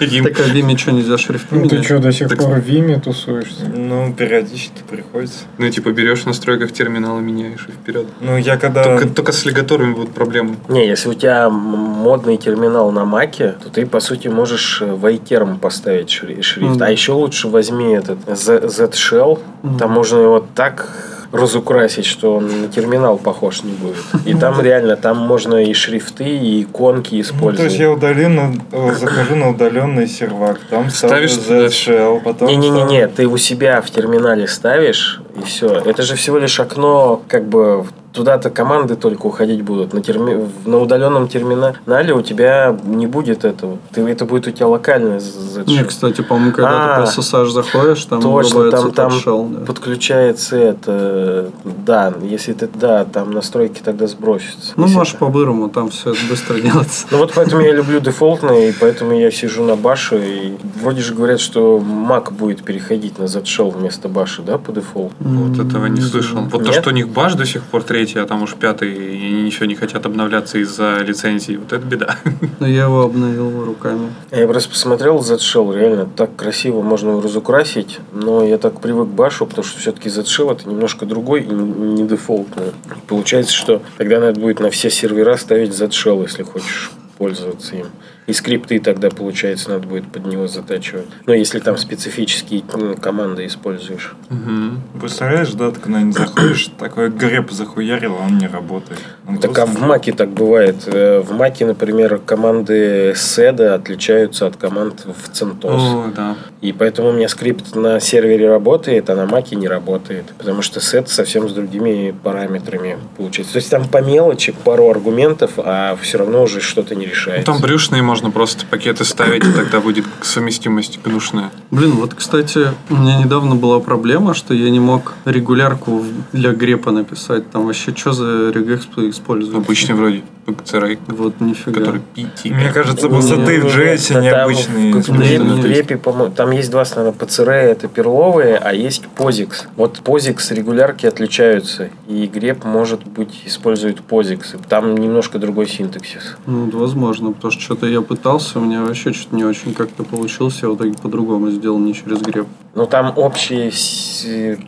Вим. 0.00 0.24
Так, 0.24 0.40
а 0.40 0.42
Виме 0.48 0.76
что, 0.76 0.90
нельзя 0.92 1.16
шрифты 1.16 1.54
Ну, 1.54 1.68
ты 1.68 1.82
что, 1.82 1.98
до 2.00 2.12
сих 2.12 2.28
Так- 2.28 2.38
пор 2.38 2.56
в 2.58 2.64
Виме 2.64 2.98
тусуешься? 3.00 3.64
ну, 3.66 4.12
периодически 4.12 4.82
приходится. 4.90 5.38
Ну, 5.58 5.70
типа, 5.70 5.90
берешь 5.92 6.22
в 6.22 6.26
настройках 6.26 6.72
терминала, 6.72 7.20
меняешь 7.20 7.66
и 7.68 7.72
вперед. 7.72 8.06
Ну, 8.20 8.36
я 8.36 8.56
когда... 8.58 8.82
Только, 8.82 9.08
только 9.08 9.32
с 9.32 9.44
лигаторами 9.46 9.94
будут 9.94 10.12
проблемы. 10.12 10.56
Не, 10.68 10.86
если 10.86 11.08
у 11.08 11.14
тебя 11.14 11.48
модный 11.48 12.36
терминал 12.36 12.90
на 12.92 13.04
маке, 13.04 13.54
то 13.62 13.70
ты, 13.70 13.86
по 13.86 14.00
сути, 14.00 14.28
можешь 14.28 14.82
э, 14.82 14.92
в 14.92 15.06
iTerm 15.06 15.58
поставить 15.58 16.08
шри- 16.10 16.42
шрифт. 16.42 16.82
А 16.82 16.90
еще 16.90 17.12
лучше 17.12 17.48
возьми 17.48 17.94
этот 17.94 18.18
Z-Shell. 18.26 19.38
Там 19.78 19.92
можно 19.92 20.18
его 20.18 20.46
так 20.54 21.15
разукрасить, 21.32 22.06
что 22.06 22.36
он 22.36 22.62
на 22.62 22.68
терминал 22.68 23.18
похож 23.18 23.62
не 23.62 23.72
будет. 23.72 23.96
И 24.24 24.34
там 24.34 24.60
реально, 24.60 24.96
там 24.96 25.18
можно 25.18 25.56
и 25.64 25.72
шрифты, 25.72 26.24
и 26.24 26.62
иконки 26.62 27.14
Ну, 27.14 27.20
использовать. 27.20 27.56
то 27.58 27.64
есть 27.64 27.78
я 27.78 27.90
удаленно 27.90 28.54
э, 28.72 28.94
захожу 28.94 29.36
на 29.36 29.50
удаленный 29.50 30.06
сервак, 30.06 30.58
там 30.70 30.90
Ставишь 30.90 31.34
Z-Shell, 31.34 32.20
потом 32.22 32.48
Не-не-не, 32.48 33.08
ты 33.08 33.26
у 33.26 33.36
себя 33.36 33.80
в 33.80 33.90
терминале 33.90 34.46
ставишь, 34.48 35.20
и 35.38 35.42
все. 35.44 35.68
Это 35.84 36.02
же 36.02 36.14
всего 36.16 36.38
лишь 36.38 36.58
окно, 36.60 37.22
как 37.28 37.46
бы 37.46 37.84
туда-то 38.16 38.48
команды 38.50 38.96
только 38.96 39.26
уходить 39.26 39.62
будут. 39.62 39.92
На, 39.92 40.00
терми... 40.00 40.48
на 40.64 40.78
удаленном 40.78 41.28
терминале 41.28 42.14
у 42.14 42.22
тебя 42.22 42.76
не 42.84 43.06
будет 43.06 43.44
этого. 43.44 43.78
Ты... 43.92 44.00
Это 44.08 44.24
будет 44.24 44.46
у 44.48 44.50
тебя 44.50 44.68
локальный 44.68 45.20
Z 45.20 45.64
Не, 45.66 45.84
кстати, 45.84 46.22
по-моему, 46.22 46.52
когда 46.52 46.96
А, 46.96 47.06
ты 47.06 47.14
по 47.14 47.20
SSH 47.20 47.50
заходишь, 47.50 48.04
там 48.06 48.22
Точно, 48.22 48.70
там, 48.70 48.92
там 48.92 49.12
TouchShell, 49.12 49.58
да. 49.58 49.66
подключается 49.66 50.56
это. 50.56 51.50
Да, 51.84 52.14
если 52.22 52.54
ты, 52.54 52.68
да, 52.72 53.04
там 53.04 53.32
настройки 53.32 53.82
тогда 53.84 54.06
сбросятся. 54.06 54.72
Ну, 54.76 54.86
можешь 54.88 55.14
это- 55.14 55.26
по-бырому, 55.26 55.68
там 55.68 55.90
все 55.90 56.14
быстро 56.30 56.58
делается. 56.60 57.06
Ну 57.10 57.18
вот 57.18 57.32
поэтому 57.34 57.60
я 57.62 57.72
люблю 57.72 58.00
дефолтные, 58.00 58.70
и 58.70 58.72
поэтому 58.72 59.12
я 59.12 59.30
сижу 59.30 59.62
на 59.64 59.76
баше. 59.76 60.16
И 60.16 60.56
вроде 60.80 61.02
же 61.02 61.14
говорят, 61.14 61.40
что 61.40 61.78
Mac 61.78 62.32
будет 62.32 62.64
переходить 62.64 63.18
на 63.18 63.26
Z-Shell 63.26 63.76
вместо 63.76 64.08
баши, 64.08 64.40
да, 64.42 64.56
по 64.56 64.72
дефолту. 64.72 65.14
Вот 65.20 65.58
этого 65.58 65.86
не 65.86 66.00
слышал. 66.00 66.38
Вот 66.40 66.64
то, 66.64 66.72
что 66.72 66.90
у 66.90 66.92
них 66.92 67.08
баш 67.08 67.34
до 67.34 67.44
сих 67.44 67.62
пор 67.64 67.82
третий, 67.82 68.05
а 68.14 68.26
там 68.26 68.42
уж 68.42 68.54
пятый, 68.54 68.92
и 68.92 69.26
они 69.26 69.46
еще 69.46 69.66
не 69.66 69.74
хотят 69.74 70.06
обновляться 70.06 70.58
из-за 70.58 70.98
лицензии, 70.98 71.56
вот 71.56 71.72
это 71.72 71.84
беда. 71.84 72.16
Но 72.60 72.66
я 72.66 72.84
его 72.84 73.02
обновил 73.02 73.64
руками. 73.64 74.12
Я 74.30 74.46
просто 74.46 74.70
посмотрел 74.70 75.20
Z-Shell, 75.20 75.74
реально 75.74 76.06
так 76.06 76.36
красиво 76.36 76.82
можно 76.82 77.10
его 77.10 77.20
разукрасить, 77.20 77.98
но 78.12 78.44
я 78.44 78.58
так 78.58 78.80
привык 78.80 79.08
к 79.08 79.12
башу, 79.12 79.46
потому 79.46 79.64
что 79.64 79.78
все-таки 79.78 80.08
Z-Shell 80.08 80.52
это 80.52 80.68
немножко 80.68 81.06
другой 81.06 81.42
и 81.42 81.46
не 81.46 81.96
не 81.96 82.06
дефолтный. 82.06 82.72
Получается, 83.06 83.54
что 83.54 83.82
тогда 83.96 84.20
надо 84.20 84.40
будет 84.40 84.60
на 84.60 84.70
все 84.70 84.90
сервера 84.90 85.36
ставить 85.36 85.74
Z-Shell, 85.74 86.22
если 86.22 86.42
хочешь 86.42 86.90
пользоваться 87.18 87.76
им. 87.76 87.86
И 88.26 88.32
скрипты 88.32 88.80
тогда, 88.80 89.08
получается, 89.10 89.70
надо 89.70 89.86
будет 89.86 90.10
под 90.10 90.26
него 90.26 90.48
затачивать. 90.48 91.06
Но 91.26 91.34
если 91.34 91.60
там 91.60 91.76
специфические 91.76 92.62
м, 92.72 92.96
команды 92.96 93.46
используешь. 93.46 94.14
Мгм. 94.30 94.80
Представляешь, 95.00 95.52
да, 95.52 95.70
ты 95.70 95.78
куда-нибудь 95.80 96.14
заходишь, 96.18 96.70
такой 96.78 97.10
греб 97.10 97.50
захуярил, 97.52 98.16
а 98.20 98.24
он 98.26 98.38
не 98.38 98.48
работает. 98.48 98.98
Он 99.28 99.38
Так 99.38 99.52
а 99.52 99.66
просто- 99.66 99.78
в 99.78 99.82
Маке 99.82 100.12
так 100.12 100.30
бывает. 100.30 100.76
Э, 100.86 101.20
В 101.20 101.32
Маке, 101.32 101.66
например, 101.66 102.18
команды 102.18 103.12
SEDA 103.12 103.74
отличаются 103.74 104.46
от 104.46 104.56
команд 104.56 105.04
в 105.06 105.30
CentOS. 105.30 106.06
О, 106.08 106.12
да. 106.14 106.36
И 106.60 106.72
поэтому 106.72 107.10
у 107.10 107.12
меня 107.12 107.28
скрипт 107.28 107.74
на 107.76 108.00
сервере 108.00 108.48
работает, 108.48 109.08
а 109.10 109.14
на 109.14 109.26
маке 109.26 109.54
не 109.56 109.68
работает. 109.68 110.24
Потому 110.38 110.62
что 110.62 110.80
сет 110.80 111.08
совсем 111.08 111.48
с 111.48 111.52
другими 111.52 112.12
параметрами 112.24 112.98
получается. 113.16 113.52
То 113.52 113.58
есть 113.58 113.70
там 113.70 113.86
по 113.88 113.98
мелочи 114.02 114.52
пару 114.64 114.88
аргументов, 114.90 115.52
а 115.58 115.96
все 116.00 116.18
равно 116.18 116.42
уже 116.42 116.60
что-то 116.60 116.94
не 116.94 117.06
Ну, 117.06 117.12
решается. 117.12 117.46
там 117.52 117.60
брюшные 117.60 118.02
можно 118.16 118.30
просто 118.30 118.64
пакеты 118.64 119.04
ставить, 119.04 119.44
и 119.44 119.52
тогда 119.52 119.78
будет 119.78 120.06
совместимость 120.22 120.98
гнушная. 121.04 121.50
Блин, 121.70 121.90
вот, 121.92 122.14
кстати, 122.14 122.68
у 122.88 122.96
меня 122.96 123.18
недавно 123.22 123.56
была 123.56 123.78
проблема, 123.78 124.32
что 124.32 124.54
я 124.54 124.70
не 124.70 124.80
мог 124.80 125.12
регулярку 125.26 126.02
для 126.32 126.52
грепа 126.52 126.92
написать. 126.92 127.50
Там 127.50 127.66
вообще 127.66 127.94
что 127.94 128.12
за 128.12 128.50
регэкс 128.52 128.88
используют? 128.96 129.58
Обычный 129.58 129.94
вроде 129.94 130.22
PCRA, 130.52 130.98
Вот 131.08 131.40
нифига. 131.40 131.80
который 131.80 132.00
PT. 132.14 132.50
Мне 132.54 132.72
кажется, 132.72 133.08
просто 133.08 133.36
ты 133.44 133.60
в 133.60 133.66
JS 133.66 134.20
необычный. 134.20 134.92
в- 134.92 136.30
там 136.34 136.50
есть 136.50 136.70
два 136.70 136.82
основных 136.82 137.16
PCR, 137.16 137.50
это 137.52 137.88
перловые, 137.88 138.56
а 138.56 138.72
есть 138.72 139.04
POSIX. 139.16 139.66
Вот 139.76 140.00
POSIX 140.04 140.54
регулярки 140.54 141.06
отличаются, 141.06 141.90
и 142.08 142.26
греп, 142.26 142.64
может 142.64 143.04
быть, 143.06 143.42
использует 143.46 143.98
POSIX. 144.08 144.60
Там 144.68 144.94
немножко 144.96 145.38
другой 145.38 145.66
синтаксис. 145.66 146.36
Ну, 146.46 146.70
возможно, 146.70 147.32
потому 147.32 147.50
что 147.52 147.60
что-то 147.62 147.86
я 147.86 148.00
пытался, 148.00 148.58
у 148.58 148.62
меня 148.62 148.82
вообще 148.82 149.12
что-то 149.12 149.36
не 149.36 149.44
очень 149.44 149.74
как-то 149.74 150.04
получилось, 150.04 150.58
я 150.62 150.68
в 150.68 150.76
итоге 150.76 150.92
по-другому 151.00 151.50
сделал, 151.50 151.78
не 151.78 151.94
через 151.94 152.20
греб. 152.20 152.46
Ну, 152.74 152.86
там 152.86 153.12
общие 153.16 153.70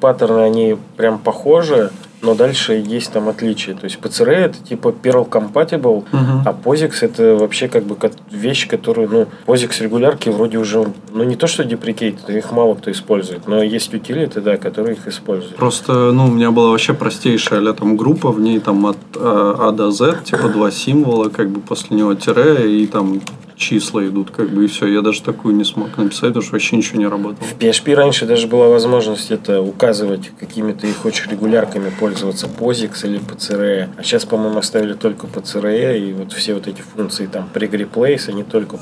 паттерны, 0.01 0.41
они 0.41 0.77
прям 0.97 1.19
похожи, 1.19 1.91
но 2.23 2.35
дальше 2.35 2.73
есть 2.75 3.13
там 3.13 3.29
отличия. 3.29 3.75
То 3.75 3.85
есть 3.85 3.99
PCR 4.01 4.31
это 4.33 4.59
типа 4.63 4.89
Perl 4.89 5.29
compatible, 5.29 6.05
Мгм. 6.13 6.43
а 6.47 6.53
POSIX 6.65 6.93
это 7.03 7.37
вообще 7.37 7.69
как 7.69 7.85
бы 7.85 7.97
вещь, 8.31 8.69
которую, 8.69 9.09
ну, 9.09 9.27
POSIX 9.47 9.83
регулярки 9.83 10.29
вроде 10.29 10.59
уже, 10.59 10.87
ну, 11.13 11.25
не 11.25 11.37
то 11.37 11.47
что 11.47 11.65
деприкейт, 11.65 12.29
их 12.29 12.53
мало 12.53 12.75
кто 12.75 12.91
использует, 12.91 13.47
но 13.47 13.63
есть 13.63 13.93
утилиты, 13.95 14.41
да, 14.41 14.57
которые 14.57 14.97
их 14.97 15.07
используют. 15.07 15.57
Просто, 15.57 16.13
ну, 16.13 16.27
у 16.27 16.31
меня 16.31 16.51
была 16.51 16.71
вообще 16.71 16.95
простейшая 16.95 17.69
а 17.69 17.73
там 17.75 17.97
группа, 17.97 18.31
в 18.31 18.41
ней 18.41 18.61
там 18.61 18.87
от 18.87 18.97
э, 19.17 19.55
А 19.59 19.73
до 19.73 19.91
Z, 19.91 20.19
типа 20.25 20.49
два 20.49 20.71
символа, 20.71 21.29
как 21.29 21.51
бы 21.51 21.61
после 21.61 21.97
него 21.97 22.15
тире, 22.15 22.83
и 22.83 22.87
там 22.87 23.21
числа 23.59 24.07
идут, 24.07 24.31
как 24.31 24.51
бы, 24.51 24.65
и 24.65 24.69
все. 24.69 24.87
Я 24.87 25.03
даже 25.03 25.23
такую 25.23 25.55
не 25.57 25.65
смог 25.65 25.97
написать, 25.97 26.29
потому 26.29 26.43
что 26.43 26.53
вообще 26.53 26.77
ничего 26.77 26.99
не 26.99 27.07
работало. 27.07 27.47
В 27.47 27.59
PHP 27.59 27.95
раньше 27.95 28.25
даже 28.25 28.47
была 28.47 28.69
возможность 28.69 29.31
это 29.31 29.61
указывать, 29.61 30.31
какими 30.39 30.73
ты 30.73 30.93
хочешь 30.93 31.27
регулярками 31.27 31.91
пользоваться, 31.99 32.47
POSIX 32.47 33.07
или 33.07 33.21
PCRE. 33.21 33.89
А 33.97 34.03
сейчас, 34.03 34.25
по-моему, 34.25 34.59
оставили 34.59 34.95
только 34.95 35.27
PCRE, 35.27 35.99
и 35.99 36.13
вот 36.13 36.33
все 36.33 36.55
вот 36.55 36.67
эти 36.67 36.81
функции, 36.81 37.27
там, 37.27 37.49
pre-replace, 37.53 38.29
они 38.29 38.45
только 38.45 38.79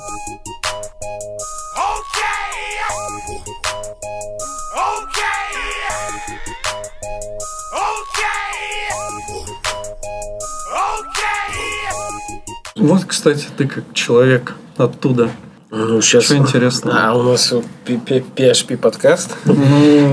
Вот, 12.87 13.05
кстати, 13.05 13.47
ты 13.57 13.67
как 13.67 13.85
человек 13.95 14.55
оттуда. 14.77 15.31
Ну, 15.69 16.01
сейчас... 16.01 16.25
Что 16.27 16.37
интересного? 16.37 16.97
А, 16.97 17.15
у 17.15 17.23
нас 17.23 17.53
PHP 17.87 18.77
подкаст. 18.77 19.37
Ну, 19.45 19.55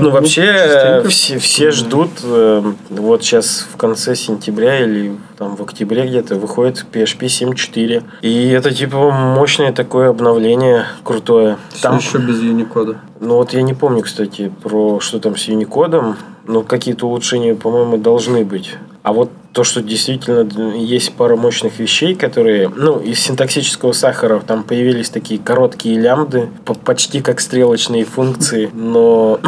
Ну, 0.02 0.10
вообще, 0.10 0.42
частенько. 0.42 1.08
все, 1.08 1.38
все 1.38 1.70
ждут, 1.70 2.10
э, 2.24 2.72
вот 2.90 3.22
сейчас 3.22 3.66
в 3.72 3.76
конце 3.76 4.16
сентября 4.16 4.84
или 4.84 5.16
там 5.38 5.54
в 5.54 5.62
октябре 5.62 6.06
где-то 6.08 6.34
выходит 6.34 6.84
PHP 6.92 7.26
7.4. 7.26 8.02
И 8.22 8.48
это 8.48 8.74
типа 8.74 9.10
мощное 9.12 9.72
такое 9.72 10.10
обновление, 10.10 10.86
крутое. 11.04 11.56
Все 11.72 11.82
Там, 11.82 11.98
еще 11.98 12.18
без 12.18 12.40
Unicode. 12.40 12.96
ну 13.20 13.36
вот 13.36 13.52
я 13.52 13.62
не 13.62 13.74
помню, 13.74 14.02
кстати, 14.02 14.52
про 14.62 14.98
что 14.98 15.20
там 15.20 15.36
с 15.36 15.48
Unicode, 15.48 16.16
но 16.48 16.62
какие-то 16.62 17.06
улучшения, 17.06 17.54
по-моему, 17.54 17.96
должны 17.96 18.44
быть. 18.44 18.74
А 19.04 19.12
вот 19.12 19.30
то, 19.52 19.64
что 19.64 19.82
действительно 19.82 20.74
есть 20.74 21.12
пара 21.12 21.36
мощных 21.36 21.78
вещей, 21.78 22.14
которые, 22.14 22.70
ну, 22.70 22.98
из 23.00 23.20
синтаксического 23.20 23.92
сахара 23.92 24.40
там 24.40 24.64
появились 24.64 25.10
такие 25.10 25.38
короткие 25.38 26.00
лямбды, 26.00 26.48
по- 26.64 26.72
почти 26.72 27.20
как 27.20 27.40
стрелочные 27.40 28.06
функции, 28.06 28.70
но, 28.72 29.40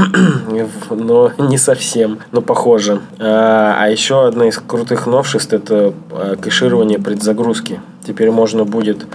но 0.91 1.33
не 1.39 1.57
совсем, 1.57 2.19
но 2.33 2.43
похоже. 2.43 3.01
А, 3.19 3.77
а 3.81 3.89
еще 3.89 4.27
одна 4.27 4.47
из 4.47 4.59
крутых 4.59 5.07
новшеств 5.07 5.55
это 5.55 5.95
а, 6.11 6.37
кэширование 6.37 6.99
предзагрузки. 6.99 7.81
Теперь 8.07 8.31
можно 8.31 8.67
будет 8.67 9.07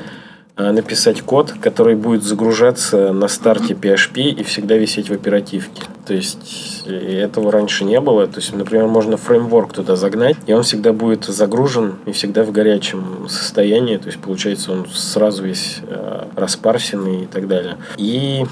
написать 0.58 1.22
код, 1.22 1.54
который 1.62 1.96
будет 1.96 2.24
загружаться 2.24 3.14
на 3.14 3.28
старте 3.28 3.74
PHP 3.74 4.22
и 4.30 4.44
всегда 4.44 4.76
висеть 4.78 5.10
в 5.10 5.14
оперативке. 5.14 5.84
То 6.06 6.14
есть 6.14 6.84
э, 6.86 7.20
этого 7.20 7.52
раньше 7.52 7.86
не 7.86 8.00
было. 8.00 8.28
То 8.28 8.40
есть, 8.40 8.54
например, 8.54 8.88
можно 8.88 9.18
фреймворк 9.18 9.74
туда 9.74 9.96
загнать, 9.96 10.36
и 10.46 10.54
он 10.54 10.64
всегда 10.64 10.94
будет 10.94 11.26
загружен 11.26 11.96
и 12.06 12.12
всегда 12.12 12.44
в 12.44 12.52
горячем 12.52 13.28
состоянии. 13.30 13.98
То 13.98 14.08
есть, 14.08 14.20
получается, 14.20 14.72
он 14.72 14.88
сразу 14.90 15.44
весь 15.44 15.80
э, 15.88 16.26
распарсенный 16.36 17.24
и 17.24 17.26
так 17.28 17.48
далее. 17.48 17.78
И 17.98 18.44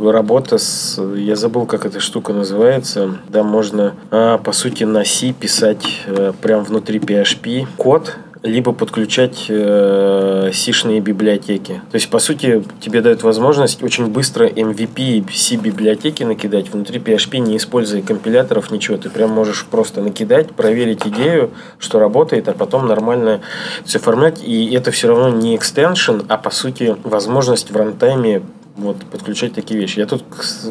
работа 0.00 0.58
с... 0.58 1.00
Я 1.16 1.36
забыл, 1.36 1.66
как 1.66 1.84
эта 1.86 2.00
штука 2.00 2.32
называется. 2.32 3.18
Да, 3.28 3.42
можно, 3.42 3.94
а, 4.10 4.38
по 4.38 4.52
сути, 4.52 4.84
на 4.84 5.04
C 5.04 5.32
писать 5.32 5.86
э, 6.06 6.32
прям 6.40 6.64
внутри 6.64 6.98
PHP 6.98 7.66
код, 7.76 8.16
либо 8.44 8.72
подключать 8.72 9.46
э, 9.48 10.50
сишные 10.52 11.00
библиотеки. 11.00 11.80
То 11.90 11.94
есть, 11.94 12.10
по 12.10 12.18
сути, 12.18 12.62
тебе 12.78 13.00
дают 13.00 13.22
возможность 13.22 13.82
очень 13.82 14.08
быстро 14.08 14.46
MVP 14.46 14.98
и 14.98 15.24
C-библиотеки 15.32 16.24
накидать 16.24 16.70
внутри 16.70 17.00
PHP, 17.00 17.38
не 17.38 17.56
используя 17.56 18.02
компиляторов, 18.02 18.70
ничего. 18.70 18.98
Ты 18.98 19.08
прям 19.08 19.30
можешь 19.30 19.64
просто 19.64 20.02
накидать, 20.02 20.50
проверить 20.52 21.06
идею, 21.06 21.52
что 21.78 21.98
работает, 21.98 22.46
а 22.48 22.52
потом 22.52 22.86
нормально 22.86 23.40
все 23.86 23.98
оформлять. 23.98 24.42
И 24.44 24.74
это 24.74 24.90
все 24.90 25.08
равно 25.08 25.30
не 25.30 25.56
экстеншн, 25.56 26.20
а, 26.28 26.36
по 26.36 26.50
сути, 26.50 26.96
возможность 27.02 27.70
в 27.70 27.76
рантайме 27.76 28.42
вот, 28.76 28.98
подключать 29.10 29.54
такие 29.54 29.80
вещи. 29.80 30.00
Я 30.00 30.06
тут 30.06 30.22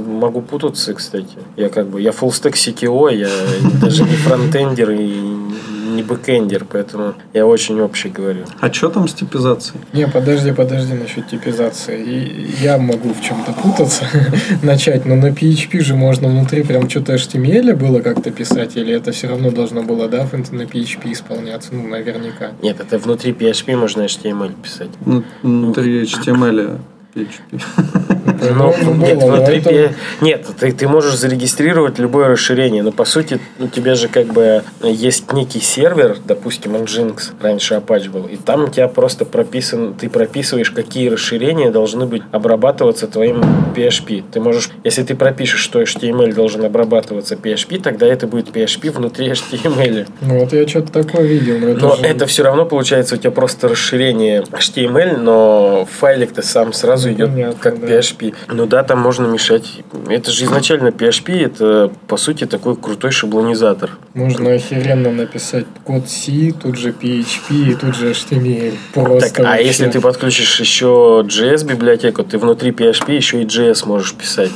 могу 0.05 0.41
путаться, 0.41 0.93
кстати. 0.93 1.37
Я 1.55 1.69
как 1.69 1.87
бы, 1.87 2.01
я 2.01 2.11
full 2.11 2.29
stack 2.29 2.53
CTO, 2.53 3.15
я 3.15 3.29
даже 3.81 4.03
не 4.03 4.15
фронтендер 4.15 4.91
и 4.91 5.42
не 5.83 6.03
бэкендер, 6.03 6.65
поэтому 6.65 7.15
я 7.33 7.45
очень 7.45 7.79
общий 7.81 8.09
говорю. 8.09 8.45
А 8.59 8.71
что 8.71 8.89
там 8.89 9.07
с 9.07 9.13
типизацией? 9.13 9.79
Не, 9.93 10.07
подожди, 10.07 10.51
подожди 10.51 10.93
насчет 10.93 11.27
типизации. 11.27 12.01
И 12.01 12.63
я 12.63 12.77
могу 12.77 13.13
в 13.13 13.21
чем-то 13.21 13.53
путаться, 13.53 14.05
начать, 14.63 15.05
но 15.05 15.15
на 15.15 15.27
PHP 15.27 15.81
же 15.81 15.95
можно 15.95 16.27
внутри 16.27 16.63
прям 16.63 16.89
что-то 16.89 17.15
HTML 17.15 17.75
было 17.75 17.99
как-то 17.99 18.31
писать, 18.31 18.75
или 18.77 18.93
это 18.93 19.11
все 19.11 19.27
равно 19.27 19.51
должно 19.51 19.83
было, 19.83 20.07
да, 20.07 20.27
на 20.33 20.63
PHP 20.63 21.11
исполняться, 21.11 21.69
ну, 21.73 21.87
наверняка. 21.87 22.51
Нет, 22.61 22.79
это 22.79 22.97
внутри 22.97 23.31
PHP 23.31 23.75
можно 23.75 24.01
HTML 24.03 24.53
писать. 24.61 24.89
Ну, 25.05 25.23
Внутри 25.41 26.03
HTML 26.03 26.79
PHP. 27.15 28.22
Но 28.41 28.71
По-моему, 28.71 28.93
нет, 29.05 29.19
было, 29.19 29.27
но 29.29 29.35
внутри 29.37 29.57
это- 29.59 29.93
нет, 30.21 30.45
ты, 30.59 30.71
ты 30.71 30.87
можешь 30.87 31.15
зарегистрировать 31.15 31.99
любое 31.99 32.27
расширение, 32.27 32.83
но 32.83 32.91
по 32.91 33.05
сути 33.05 33.39
у 33.59 33.67
тебя 33.67 33.95
же 33.95 34.07
как 34.07 34.27
бы 34.27 34.63
есть 34.81 35.31
некий 35.33 35.59
сервер, 35.59 36.17
допустим, 36.25 36.75
Nginx, 36.75 37.31
раньше 37.41 37.75
Apache 37.75 38.09
был, 38.09 38.25
и 38.25 38.35
там 38.37 38.65
у 38.65 38.67
тебя 38.67 38.87
просто 38.87 39.25
прописан, 39.25 39.93
ты 39.93 40.09
прописываешь, 40.09 40.71
какие 40.71 41.09
расширения 41.09 41.71
должны 41.71 42.05
быть 42.05 42.23
обрабатываться 42.31 43.07
твоим 43.07 43.41
PHP. 43.75 44.23
Ты 44.31 44.39
можешь, 44.39 44.69
если 44.83 45.03
ты 45.03 45.15
пропишешь, 45.15 45.59
что 45.61 45.81
HTML 45.81 46.33
должен 46.33 46.63
обрабатываться 46.65 47.35
PHP, 47.35 47.81
тогда 47.81 48.05
это 48.07 48.27
будет 48.27 48.49
PHP 48.55 48.91
внутри 48.91 49.29
HTML. 49.31 50.07
Ну 50.21 50.39
вот 50.39 50.53
я 50.53 50.67
что-то 50.67 50.91
такое 51.03 51.23
видел. 51.23 51.57
Но 51.59 51.69
это, 51.69 51.79
Но 51.81 51.95
же- 51.95 52.03
это 52.03 52.25
все 52.27 52.43
равно 52.43 52.65
получается 52.65 53.15
у 53.15 53.17
тебя 53.17 53.31
просто 53.31 53.67
расширение 53.67 54.43
HTML, 54.51 55.17
но 55.17 55.87
файлик-то 55.99 56.41
сам 56.41 56.73
сразу 56.73 57.09
Ну, 57.09 57.13
идет 57.15 57.29
понятно, 57.31 57.59
как 57.59 57.79
да. 57.79 57.87
PHP. 57.87 58.22
Ну 58.47 58.65
да, 58.65 58.83
там 58.83 58.99
можно 58.99 59.25
мешать. 59.25 59.81
Это 60.07 60.31
же 60.31 60.45
изначально 60.45 60.89
PHP, 60.89 61.45
это 61.45 61.91
по 62.07 62.17
сути 62.17 62.45
такой 62.45 62.75
крутой 62.75 63.11
шаблонизатор. 63.11 63.91
Можно 64.13 64.51
охеренно 64.53 65.11
написать 65.11 65.65
код 65.83 66.09
C, 66.09 66.51
тут 66.51 66.77
же 66.77 66.89
PHP 66.91 67.71
и 67.71 67.75
тут 67.75 67.95
же 67.95 68.11
HTML. 68.11 68.73
Просто 68.93 69.29
Так, 69.29 69.39
а 69.39 69.43
вообще. 69.43 69.65
если 69.65 69.89
ты 69.89 70.01
подключишь 70.01 70.59
еще 70.59 71.25
JS 71.27 71.65
библиотеку, 71.65 72.23
ты 72.23 72.37
внутри 72.37 72.71
PHP 72.71 73.15
еще 73.15 73.41
и 73.41 73.45
JS 73.45 73.87
можешь 73.87 74.13
писать. 74.13 74.51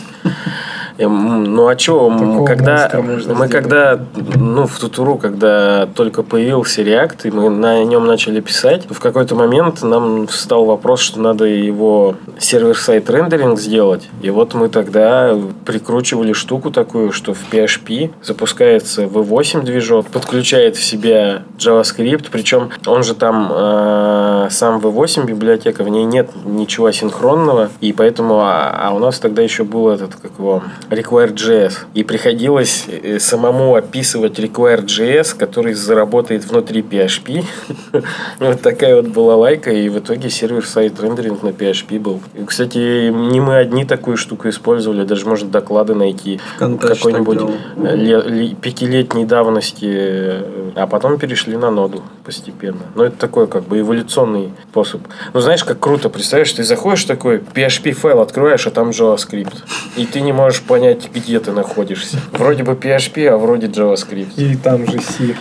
Эм, 0.98 1.44
Ну 1.44 1.68
а 1.68 1.78
что, 1.78 2.10
Такого 2.10 2.46
когда 2.46 2.90
мы 3.04 3.20
сделать. 3.20 3.52
когда 3.52 4.00
ну 4.36 4.66
в 4.66 4.80
Тутуру, 4.80 5.18
когда 5.18 5.88
только 5.96 6.24
появился 6.24 6.82
React, 6.82 7.28
и 7.28 7.32
мы 7.32 7.50
на 7.50 7.84
нем 7.84 8.06
начали 8.06 8.40
писать, 8.42 8.86
в 8.90 9.00
какой-то 9.00 9.36
момент 9.36 9.84
нам 9.84 10.28
встал 10.28 10.66
вопрос, 10.66 11.02
что 11.02 11.20
надо 11.20 11.46
его 11.46 12.16
сервер-сайт 12.40 13.10
рендеринг 13.10 13.60
сделать. 13.60 14.08
И 14.22 14.30
вот 14.30 14.54
мы 14.54 14.70
тогда 14.70 15.36
прикручивали 15.66 16.34
штуку 16.34 16.72
такую, 16.72 17.12
что 17.12 17.34
в 17.34 17.40
PHP 17.52 18.12
запускается 18.24 19.04
V8 19.04 19.64
движок, 19.64 20.08
подключает 20.08 20.76
в 20.76 20.84
себя 20.84 21.44
JavaScript, 21.58 22.28
причем 22.32 22.70
он 22.86 23.04
же 23.04 23.14
там 23.14 23.52
э, 23.52 24.48
сам 24.50 24.80
V8 24.80 25.26
библиотека, 25.26 25.84
в 25.84 25.90
ней 25.90 26.06
нет 26.06 26.30
ничего 26.46 26.88
асинхронного, 26.88 27.70
и 27.82 27.94
поэтому, 27.94 28.40
а, 28.40 28.76
а 28.80 28.94
у 28.94 29.00
нас 29.00 29.20
тогда 29.20 29.42
еще 29.42 29.64
был 29.64 29.90
этот, 29.90 30.16
как 30.16 30.32
его, 30.38 30.64
Require.js, 30.90 31.74
и 31.94 32.04
приходилось 32.04 32.86
э, 32.88 33.20
самому 33.20 33.76
описывать 33.76 34.40
Require.js, 34.40 35.38
который 35.38 35.74
заработает 35.74 36.46
внутри 36.46 36.82
PHP. 36.82 37.44
Вот 38.40 38.62
такая 38.62 38.96
вот 38.96 39.08
была 39.08 39.36
лайка, 39.36 39.72
и 39.72 39.90
в 39.90 40.00
итоге 40.00 40.30
сервер-сайт 40.30 41.00
рендеринг 41.00 41.44
на 41.44 41.50
PHP 41.50 42.00
был. 42.00 42.22
И, 42.36 42.44
кстати, 42.44 43.10
не 43.10 43.40
мы 43.40 43.58
одни 43.58 43.86
такую 43.86 44.18
штуку 44.18 44.50
использовали, 44.50 45.04
даже 45.04 45.26
можно 45.26 45.50
доклады 45.50 45.96
найти 45.96 46.40
какой-нибудь 46.60 47.40
э, 47.78 48.56
пятилетней 48.62 49.26
давности, 49.26 49.86
э, 49.90 50.72
а 50.76 50.88
потом 50.88 51.18
перешли 51.18 51.58
на 51.58 51.72
ноду 51.72 52.04
постепенно. 52.24 52.82
Но 52.96 53.06
это 53.06 53.18
такой 53.18 53.48
как 53.48 53.64
бы 53.64 53.80
эволюционный 53.80 54.52
способ. 54.70 55.02
Ну, 55.34 55.40
знаешь, 55.40 55.64
как 55.64 55.80
круто, 55.80 56.10
представляешь, 56.10 56.52
ты 56.54 56.64
заходишь 56.64 57.06
такой, 57.06 57.38
PHP-файл 57.38 58.22
открываешь, 58.22 58.68
а 58.68 58.72
там 58.72 58.90
JavaScript. 58.90 59.56
И 59.96 60.06
ты 60.06 60.22
не 60.22 60.34
можешь 60.34 60.62
понять, 60.62 60.77
где 61.14 61.40
ты 61.40 61.52
находишься. 61.52 62.18
Вроде 62.32 62.64
бы 62.64 62.74
PHP, 62.74 63.28
а 63.28 63.38
вроде 63.38 63.68
JavaScript. 63.68 64.34
И 64.38 64.56
там 64.56 64.86
же 64.90 65.00
C. 65.00 65.36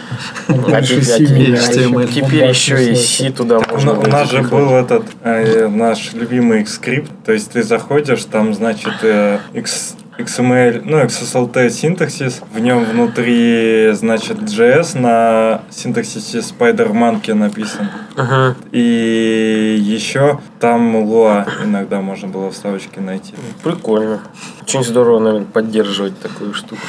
А 0.49 0.53
дальше 0.71 1.01
теперь- 1.01 2.49
еще 2.49 2.93
и. 2.93 2.95
C 2.95 3.31
туда 3.31 3.61
можно 3.71 3.93
у 3.99 4.07
нас 4.07 4.31
же 4.31 4.43
был 4.43 4.71
этот 4.75 5.05
э, 5.23 5.69
наш 5.69 6.13
любимый 6.13 6.67
скрипт, 6.67 7.11
то 7.25 7.33
есть 7.33 7.51
ты 7.53 7.63
заходишь, 7.63 8.25
там 8.25 8.55
значит 8.55 8.93
э, 9.03 9.39
X- 9.55 9.95
XML, 10.19 10.83
ну 10.85 10.99
XSLT 11.03 11.69
синтаксис, 11.71 12.41
в 12.53 12.59
нем 12.59 12.85
внутри 12.85 13.91
значит 13.93 14.39
JS 14.39 14.99
на 14.99 15.63
синтаксисе 15.71 16.39
Spider-Monkey 16.39 17.35
написан. 17.35 17.89
Мгм. 18.17 18.57
И 18.73 19.77
еще 19.81 20.41
там 20.59 20.97
Lua 20.97 21.47
иногда 21.65 22.01
можно 22.01 22.29
было 22.29 22.51
вставочки 22.51 22.99
найти. 22.99 23.35
Прикольно. 23.63 24.21
Очень 24.63 24.85
здорово, 24.85 25.19
наверное, 25.19 25.47
поддерживать 25.47 26.19
такую 26.21 26.55
штуку. 26.55 26.81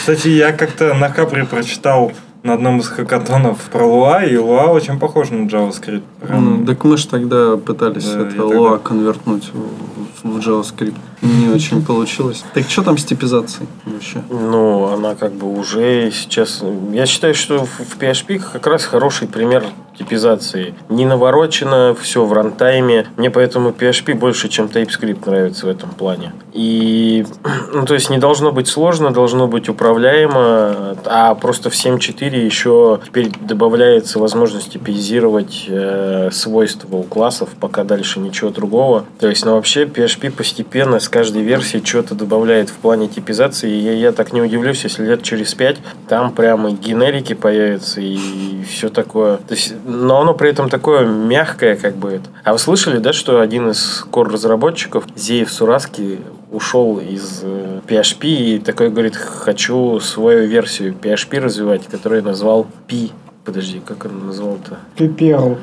Кстати, 0.00 0.28
я 0.28 0.52
как-то 0.52 0.94
на 0.94 1.10
Капре 1.10 1.44
прочитал 1.44 2.12
на 2.42 2.54
одном 2.54 2.78
из 2.78 2.88
хакатонов 2.88 3.58
про 3.70 3.84
Lua, 3.84 4.26
и 4.26 4.34
Lua 4.36 4.68
очень 4.68 4.98
похож 4.98 5.28
на 5.30 5.46
JavaScript. 5.46 6.02
Прям 6.20 6.60
Ну, 6.60 6.66
так 6.66 6.82
мы 6.84 6.96
же 6.96 7.08
тогда 7.08 7.56
пытались 7.58 8.06
Да, 8.08 8.20
это 8.20 8.30
я 8.36 8.40
тогда- 8.40 8.44
Lua 8.56 8.78
конвертнуть 8.82 9.50
в, 9.52 10.28
в 10.28 10.38
JavaScript. 10.38 10.94
Не 11.22 11.48
очень 11.48 11.84
получилось. 11.84 12.44
Так 12.54 12.68
что 12.68 12.82
там 12.82 12.98
с 12.98 13.04
типизацией 13.04 13.68
вообще? 13.84 14.22
Ну, 14.30 14.86
она 14.86 15.14
как 15.14 15.32
бы 15.32 15.52
уже 15.58 16.10
сейчас... 16.12 16.62
Я 16.92 17.06
считаю, 17.06 17.34
что 17.34 17.64
в 17.64 17.98
PHP 17.98 18.42
как 18.52 18.66
раз 18.66 18.84
хороший 18.84 19.26
пример 19.26 19.64
типизации. 19.98 20.74
Не 20.88 21.04
наворочено, 21.04 21.96
все 22.00 22.24
в 22.24 22.32
рантайме. 22.32 23.06
Мне 23.16 23.30
поэтому 23.30 23.70
PHP 23.70 24.14
больше, 24.14 24.48
чем 24.48 24.66
TypeScript 24.66 25.28
нравится 25.28 25.66
в 25.66 25.68
этом 25.68 25.90
плане. 25.90 26.32
И, 26.52 27.26
ну, 27.72 27.84
то 27.84 27.94
есть 27.94 28.08
не 28.10 28.18
должно 28.18 28.52
быть 28.52 28.68
сложно, 28.68 29.10
должно 29.10 29.48
быть 29.48 29.68
управляемо, 29.68 30.96
а 31.04 31.34
просто 31.34 31.70
в 31.70 31.74
7.4 31.74 32.36
еще 32.36 33.00
теперь 33.04 33.30
добавляется 33.40 34.18
возможность 34.18 34.72
типизировать 34.72 35.66
э, 35.68 36.30
свойства 36.32 36.96
у 36.96 37.02
классов, 37.02 37.50
пока 37.60 37.84
дальше 37.84 38.20
ничего 38.20 38.50
другого. 38.50 39.04
То 39.18 39.28
есть, 39.28 39.44
ну, 39.44 39.54
вообще 39.54 39.84
PHP 39.84 40.30
постепенно 40.30 41.00
с 41.00 41.07
каждой 41.08 41.42
версии 41.42 41.82
что-то 41.84 42.14
добавляет 42.14 42.70
в 42.70 42.74
плане 42.74 43.08
типизации. 43.08 43.70
И 43.70 43.78
я, 43.78 43.92
я 43.92 44.12
так 44.12 44.32
не 44.32 44.40
удивлюсь, 44.40 44.84
если 44.84 45.04
лет 45.04 45.22
через 45.22 45.54
пять 45.54 45.76
там 46.08 46.32
прямо 46.32 46.70
генерики 46.70 47.34
появятся 47.34 48.00
и 48.00 48.62
все 48.68 48.88
такое. 48.88 49.36
То 49.38 49.54
есть, 49.54 49.74
но 49.84 50.20
оно 50.20 50.34
при 50.34 50.50
этом 50.50 50.68
такое 50.68 51.06
мягкое, 51.06 51.76
как 51.76 51.96
бы 51.96 52.10
это. 52.10 52.28
А 52.44 52.52
вы 52.52 52.58
слышали, 52.58 52.98
да, 52.98 53.12
что 53.12 53.40
один 53.40 53.70
из 53.70 54.04
кор-разработчиков, 54.10 55.04
Зеев 55.16 55.52
Сураски, 55.52 56.20
ушел 56.50 56.98
из 56.98 57.40
э, 57.42 57.80
PHP 57.86 58.24
и 58.24 58.58
такой 58.58 58.90
говорит, 58.90 59.16
хочу 59.16 60.00
свою 60.00 60.46
версию 60.46 60.94
PHP 61.00 61.40
развивать, 61.40 61.86
которую 61.86 62.22
я 62.22 62.26
назвал 62.26 62.66
P. 62.88 63.10
Подожди, 63.44 63.80
как 63.84 64.06
он 64.06 64.26
назвал-то? 64.26 64.78
Пиперл. 64.96 65.58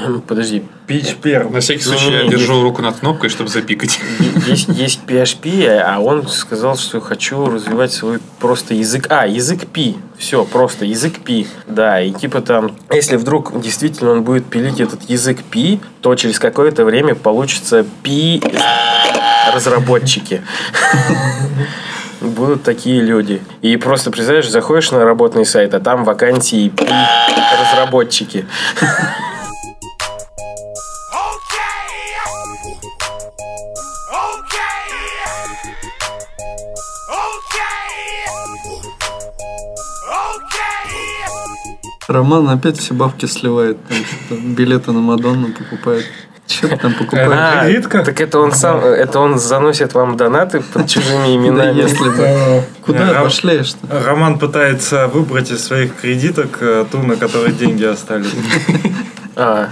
Подожди, 0.26 0.62
PHP. 0.88 1.50
На 1.50 1.60
всякий 1.60 1.82
случай 1.82 2.06
я 2.10 2.22
Не-не-не. 2.22 2.30
держу 2.30 2.62
руку 2.62 2.82
над 2.82 2.96
кнопкой, 2.96 3.30
чтобы 3.30 3.50
запикать. 3.50 3.98
Есть, 4.46 4.68
есть 4.68 5.00
PHP, 5.06 5.66
а 5.68 5.98
он 5.98 6.26
сказал, 6.28 6.76
что 6.76 7.00
хочу 7.00 7.46
развивать 7.46 7.92
свой 7.92 8.18
просто 8.38 8.74
язык. 8.74 9.06
А, 9.10 9.26
язык 9.26 9.66
P. 9.66 9.94
Все, 10.18 10.44
просто 10.44 10.84
язык 10.84 11.20
P. 11.20 11.46
Да, 11.66 12.00
и 12.00 12.12
типа 12.12 12.40
там, 12.40 12.76
если 12.92 13.16
вдруг 13.16 13.60
действительно 13.60 14.12
он 14.12 14.22
будет 14.22 14.46
пилить 14.46 14.80
этот 14.80 15.02
язык 15.08 15.42
P, 15.44 15.78
то 16.00 16.14
через 16.14 16.38
какое-то 16.38 16.84
время 16.84 17.14
получится 17.14 17.84
P 18.02 18.40
разработчики. 19.52 20.42
Будут 22.20 22.62
такие 22.62 23.02
люди. 23.02 23.42
И 23.60 23.76
просто, 23.76 24.10
представляешь, 24.10 24.48
заходишь 24.48 24.90
на 24.90 25.04
работный 25.04 25.44
сайт, 25.44 25.74
а 25.74 25.80
там 25.80 26.04
вакансии 26.04 26.72
разработчики. 27.60 28.46
Роман 42.08 42.48
опять 42.48 42.78
все 42.78 42.94
бабки 42.94 43.26
сливает. 43.26 43.78
Там 43.88 43.96
что-то 43.98 44.40
билеты 44.40 44.92
на 44.92 45.00
Мадонну 45.00 45.48
покупает. 45.52 46.04
Что 46.48 46.68
ты 46.68 46.76
там 46.76 46.94
покупаешь? 46.94 47.28
А, 47.32 47.64
кредитка? 47.64 48.04
так 48.04 48.20
это 48.20 48.38
он 48.38 48.52
сам, 48.52 48.78
это 48.78 49.18
он 49.18 49.36
заносит 49.36 49.94
вам 49.94 50.16
донаты 50.16 50.60
под 50.60 50.88
чужими 50.88 51.26
Да 51.26 51.34
именами. 51.34 51.76
если 51.82 52.08
бы. 52.08 52.16
Да. 52.18 52.62
Куда 52.82 53.12
Ром- 53.12 53.24
пошлешь-то? 53.24 54.02
Роман 54.04 54.38
пытается 54.38 55.08
выбрать 55.08 55.50
из 55.50 55.64
своих 55.64 55.96
кредиток 55.96 56.58
э, 56.60 56.84
ту, 56.90 56.98
на 57.02 57.16
которой 57.16 57.50
деньги 57.52 57.82
остались. 57.84 58.30
А, 59.34 59.70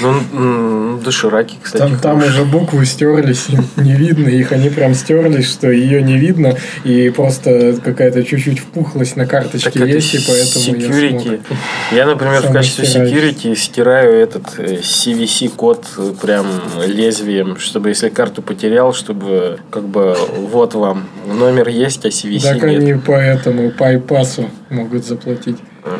ну, 0.00 0.14
м, 0.32 1.00
дошираки, 1.04 1.56
кстати. 1.62 1.82
Там, 1.82 1.98
там 1.98 2.18
уже 2.24 2.44
буквы 2.44 2.84
стерлись, 2.86 3.46
не 3.76 3.92
видно 3.94 4.28
их, 4.28 4.52
они 4.52 4.70
прям 4.70 4.94
стерлись, 4.94 5.50
что 5.50 5.70
ее 5.70 6.02
не 6.02 6.16
видно, 6.18 6.56
и 6.84 7.10
просто 7.10 7.76
какая-то 7.84 8.24
чуть-чуть 8.24 8.58
впухлость 8.60 9.16
на 9.16 9.26
карточке 9.26 9.70
Так 9.70 9.88
есть, 9.88 10.14
и 10.14 10.18
поэтому 10.26 10.80
я 10.80 10.88
security. 10.88 11.20
смог. 11.20 11.58
Я, 11.92 12.06
например, 12.06 12.40
в 12.40 12.44
Сам 12.44 12.52
качестве 12.52 12.84
стирать. 12.86 13.12
security 13.12 13.56
стираю 13.56 14.12
этот 14.14 14.44
э, 14.58 14.80
CVC-код 14.82 15.84
прям 16.20 16.46
лезвием, 16.86 17.58
чтобы 17.58 17.88
если 17.90 18.08
карту 18.08 18.42
потерял, 18.42 18.92
чтобы 18.92 19.58
как 19.70 19.84
бы 19.88 20.16
вот 20.50 20.74
вам 20.74 21.08
номер 21.26 21.68
есть, 21.68 22.04
а 22.04 22.08
CVC 22.08 22.42
Так 22.42 22.62
нет. 22.62 22.80
они 22.80 22.94
по 22.94 23.12
этому, 23.12 23.70
по 23.70 23.86
айпасу 23.88 24.50
могут 24.70 25.04
заплатить. 25.06 25.56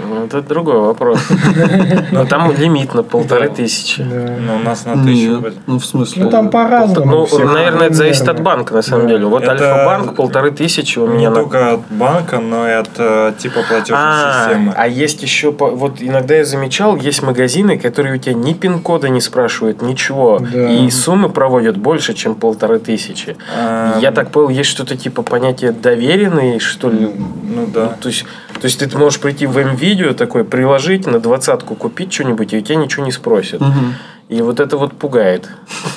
Ну, 0.09 0.25
Это 0.27 0.43
другой 0.43 0.81
вопрос. 0.81 1.21
Но 2.13 2.25
там 2.25 2.53
лимит 2.57 2.95
на 2.95 3.03
полторы 3.03 3.49
тысячи. 3.49 4.03
Да. 4.03 4.35
Ну, 4.41 4.57
у 4.57 4.59
нас 4.59 4.85
на 4.85 5.03
тысячу. 5.05 5.45
Ну 5.67 5.79
в 5.79 5.85
смысле... 5.85 6.25
Ну 6.25 6.31
там 6.31 6.51
по-разному. 6.51 7.27
Ну, 7.31 7.39
наверное, 7.53 7.87
это 7.87 7.95
зависит 7.95 8.29
от 8.29 8.41
банка, 8.43 8.75
на 8.75 8.83
самом 8.83 9.09
деле. 9.09 9.27
Вот 9.27 9.47
Альфа-банк 9.49 10.15
полторы 10.17 10.51
тысячи 10.51 10.99
у 10.99 11.07
Не 11.07 11.17
меня 11.19 11.31
на 11.31 11.37
только 11.37 11.75
от 11.75 11.81
банка, 11.91 12.39
но 12.41 12.69
и 12.69 12.73
от 12.73 12.91
э, 12.99 13.33
типа 13.39 13.61
платежной 13.69 13.99
А, 14.03 14.45
системы. 14.49 14.75
а 14.77 14.89
есть 14.89 15.23
еще, 15.23 15.53
по- 15.53 15.71
вот 15.71 16.01
иногда 16.01 16.35
я 16.37 16.45
замечал, 16.45 16.97
есть 16.97 17.23
магазины, 17.23 17.79
которые 17.79 18.15
у 18.17 18.19
тебя 18.19 18.35
ни 18.35 18.53
пин-кода 18.53 19.09
не 19.09 19.21
спрашивают, 19.21 19.83
ничего. 19.83 20.39
Да. 20.41 20.69
И 20.71 20.91
суммы 20.91 21.29
проводят 21.29 21.77
больше, 21.77 22.15
чем 22.15 22.35
полторы 22.35 22.79
тысячи. 22.79 23.37
А, 23.57 23.99
Я 24.01 24.11
так 24.13 24.31
понял, 24.31 24.49
есть 24.49 24.71
что-то 24.71 24.97
типа 24.97 25.23
понятия 25.23 25.73
доверенный, 25.73 26.59
что 26.59 26.91
ли? 26.91 27.09
Ну 27.55 27.67
да. 27.73 27.89
То 28.01 28.09
есть, 28.09 28.25
то 28.61 28.67
есть 28.67 28.79
ты 28.79 28.99
можешь 28.99 29.21
прийти 29.21 29.47
в 29.47 29.57
М-видео 29.59 30.13
такой, 30.13 30.45
приложить, 30.45 31.07
на 31.07 31.21
двадцатку 31.21 31.75
купить 31.75 32.13
что-нибудь, 32.13 32.53
и 32.53 32.59
у 32.59 32.61
тебя 32.61 32.77
ничего 32.77 33.05
не 33.05 33.13
спросят. 33.13 33.61
Мгм. 33.61 33.95
И 34.29 34.43
вот 34.43 34.59
это 34.59 34.77
вот 34.77 34.93
пугает. 34.93 35.49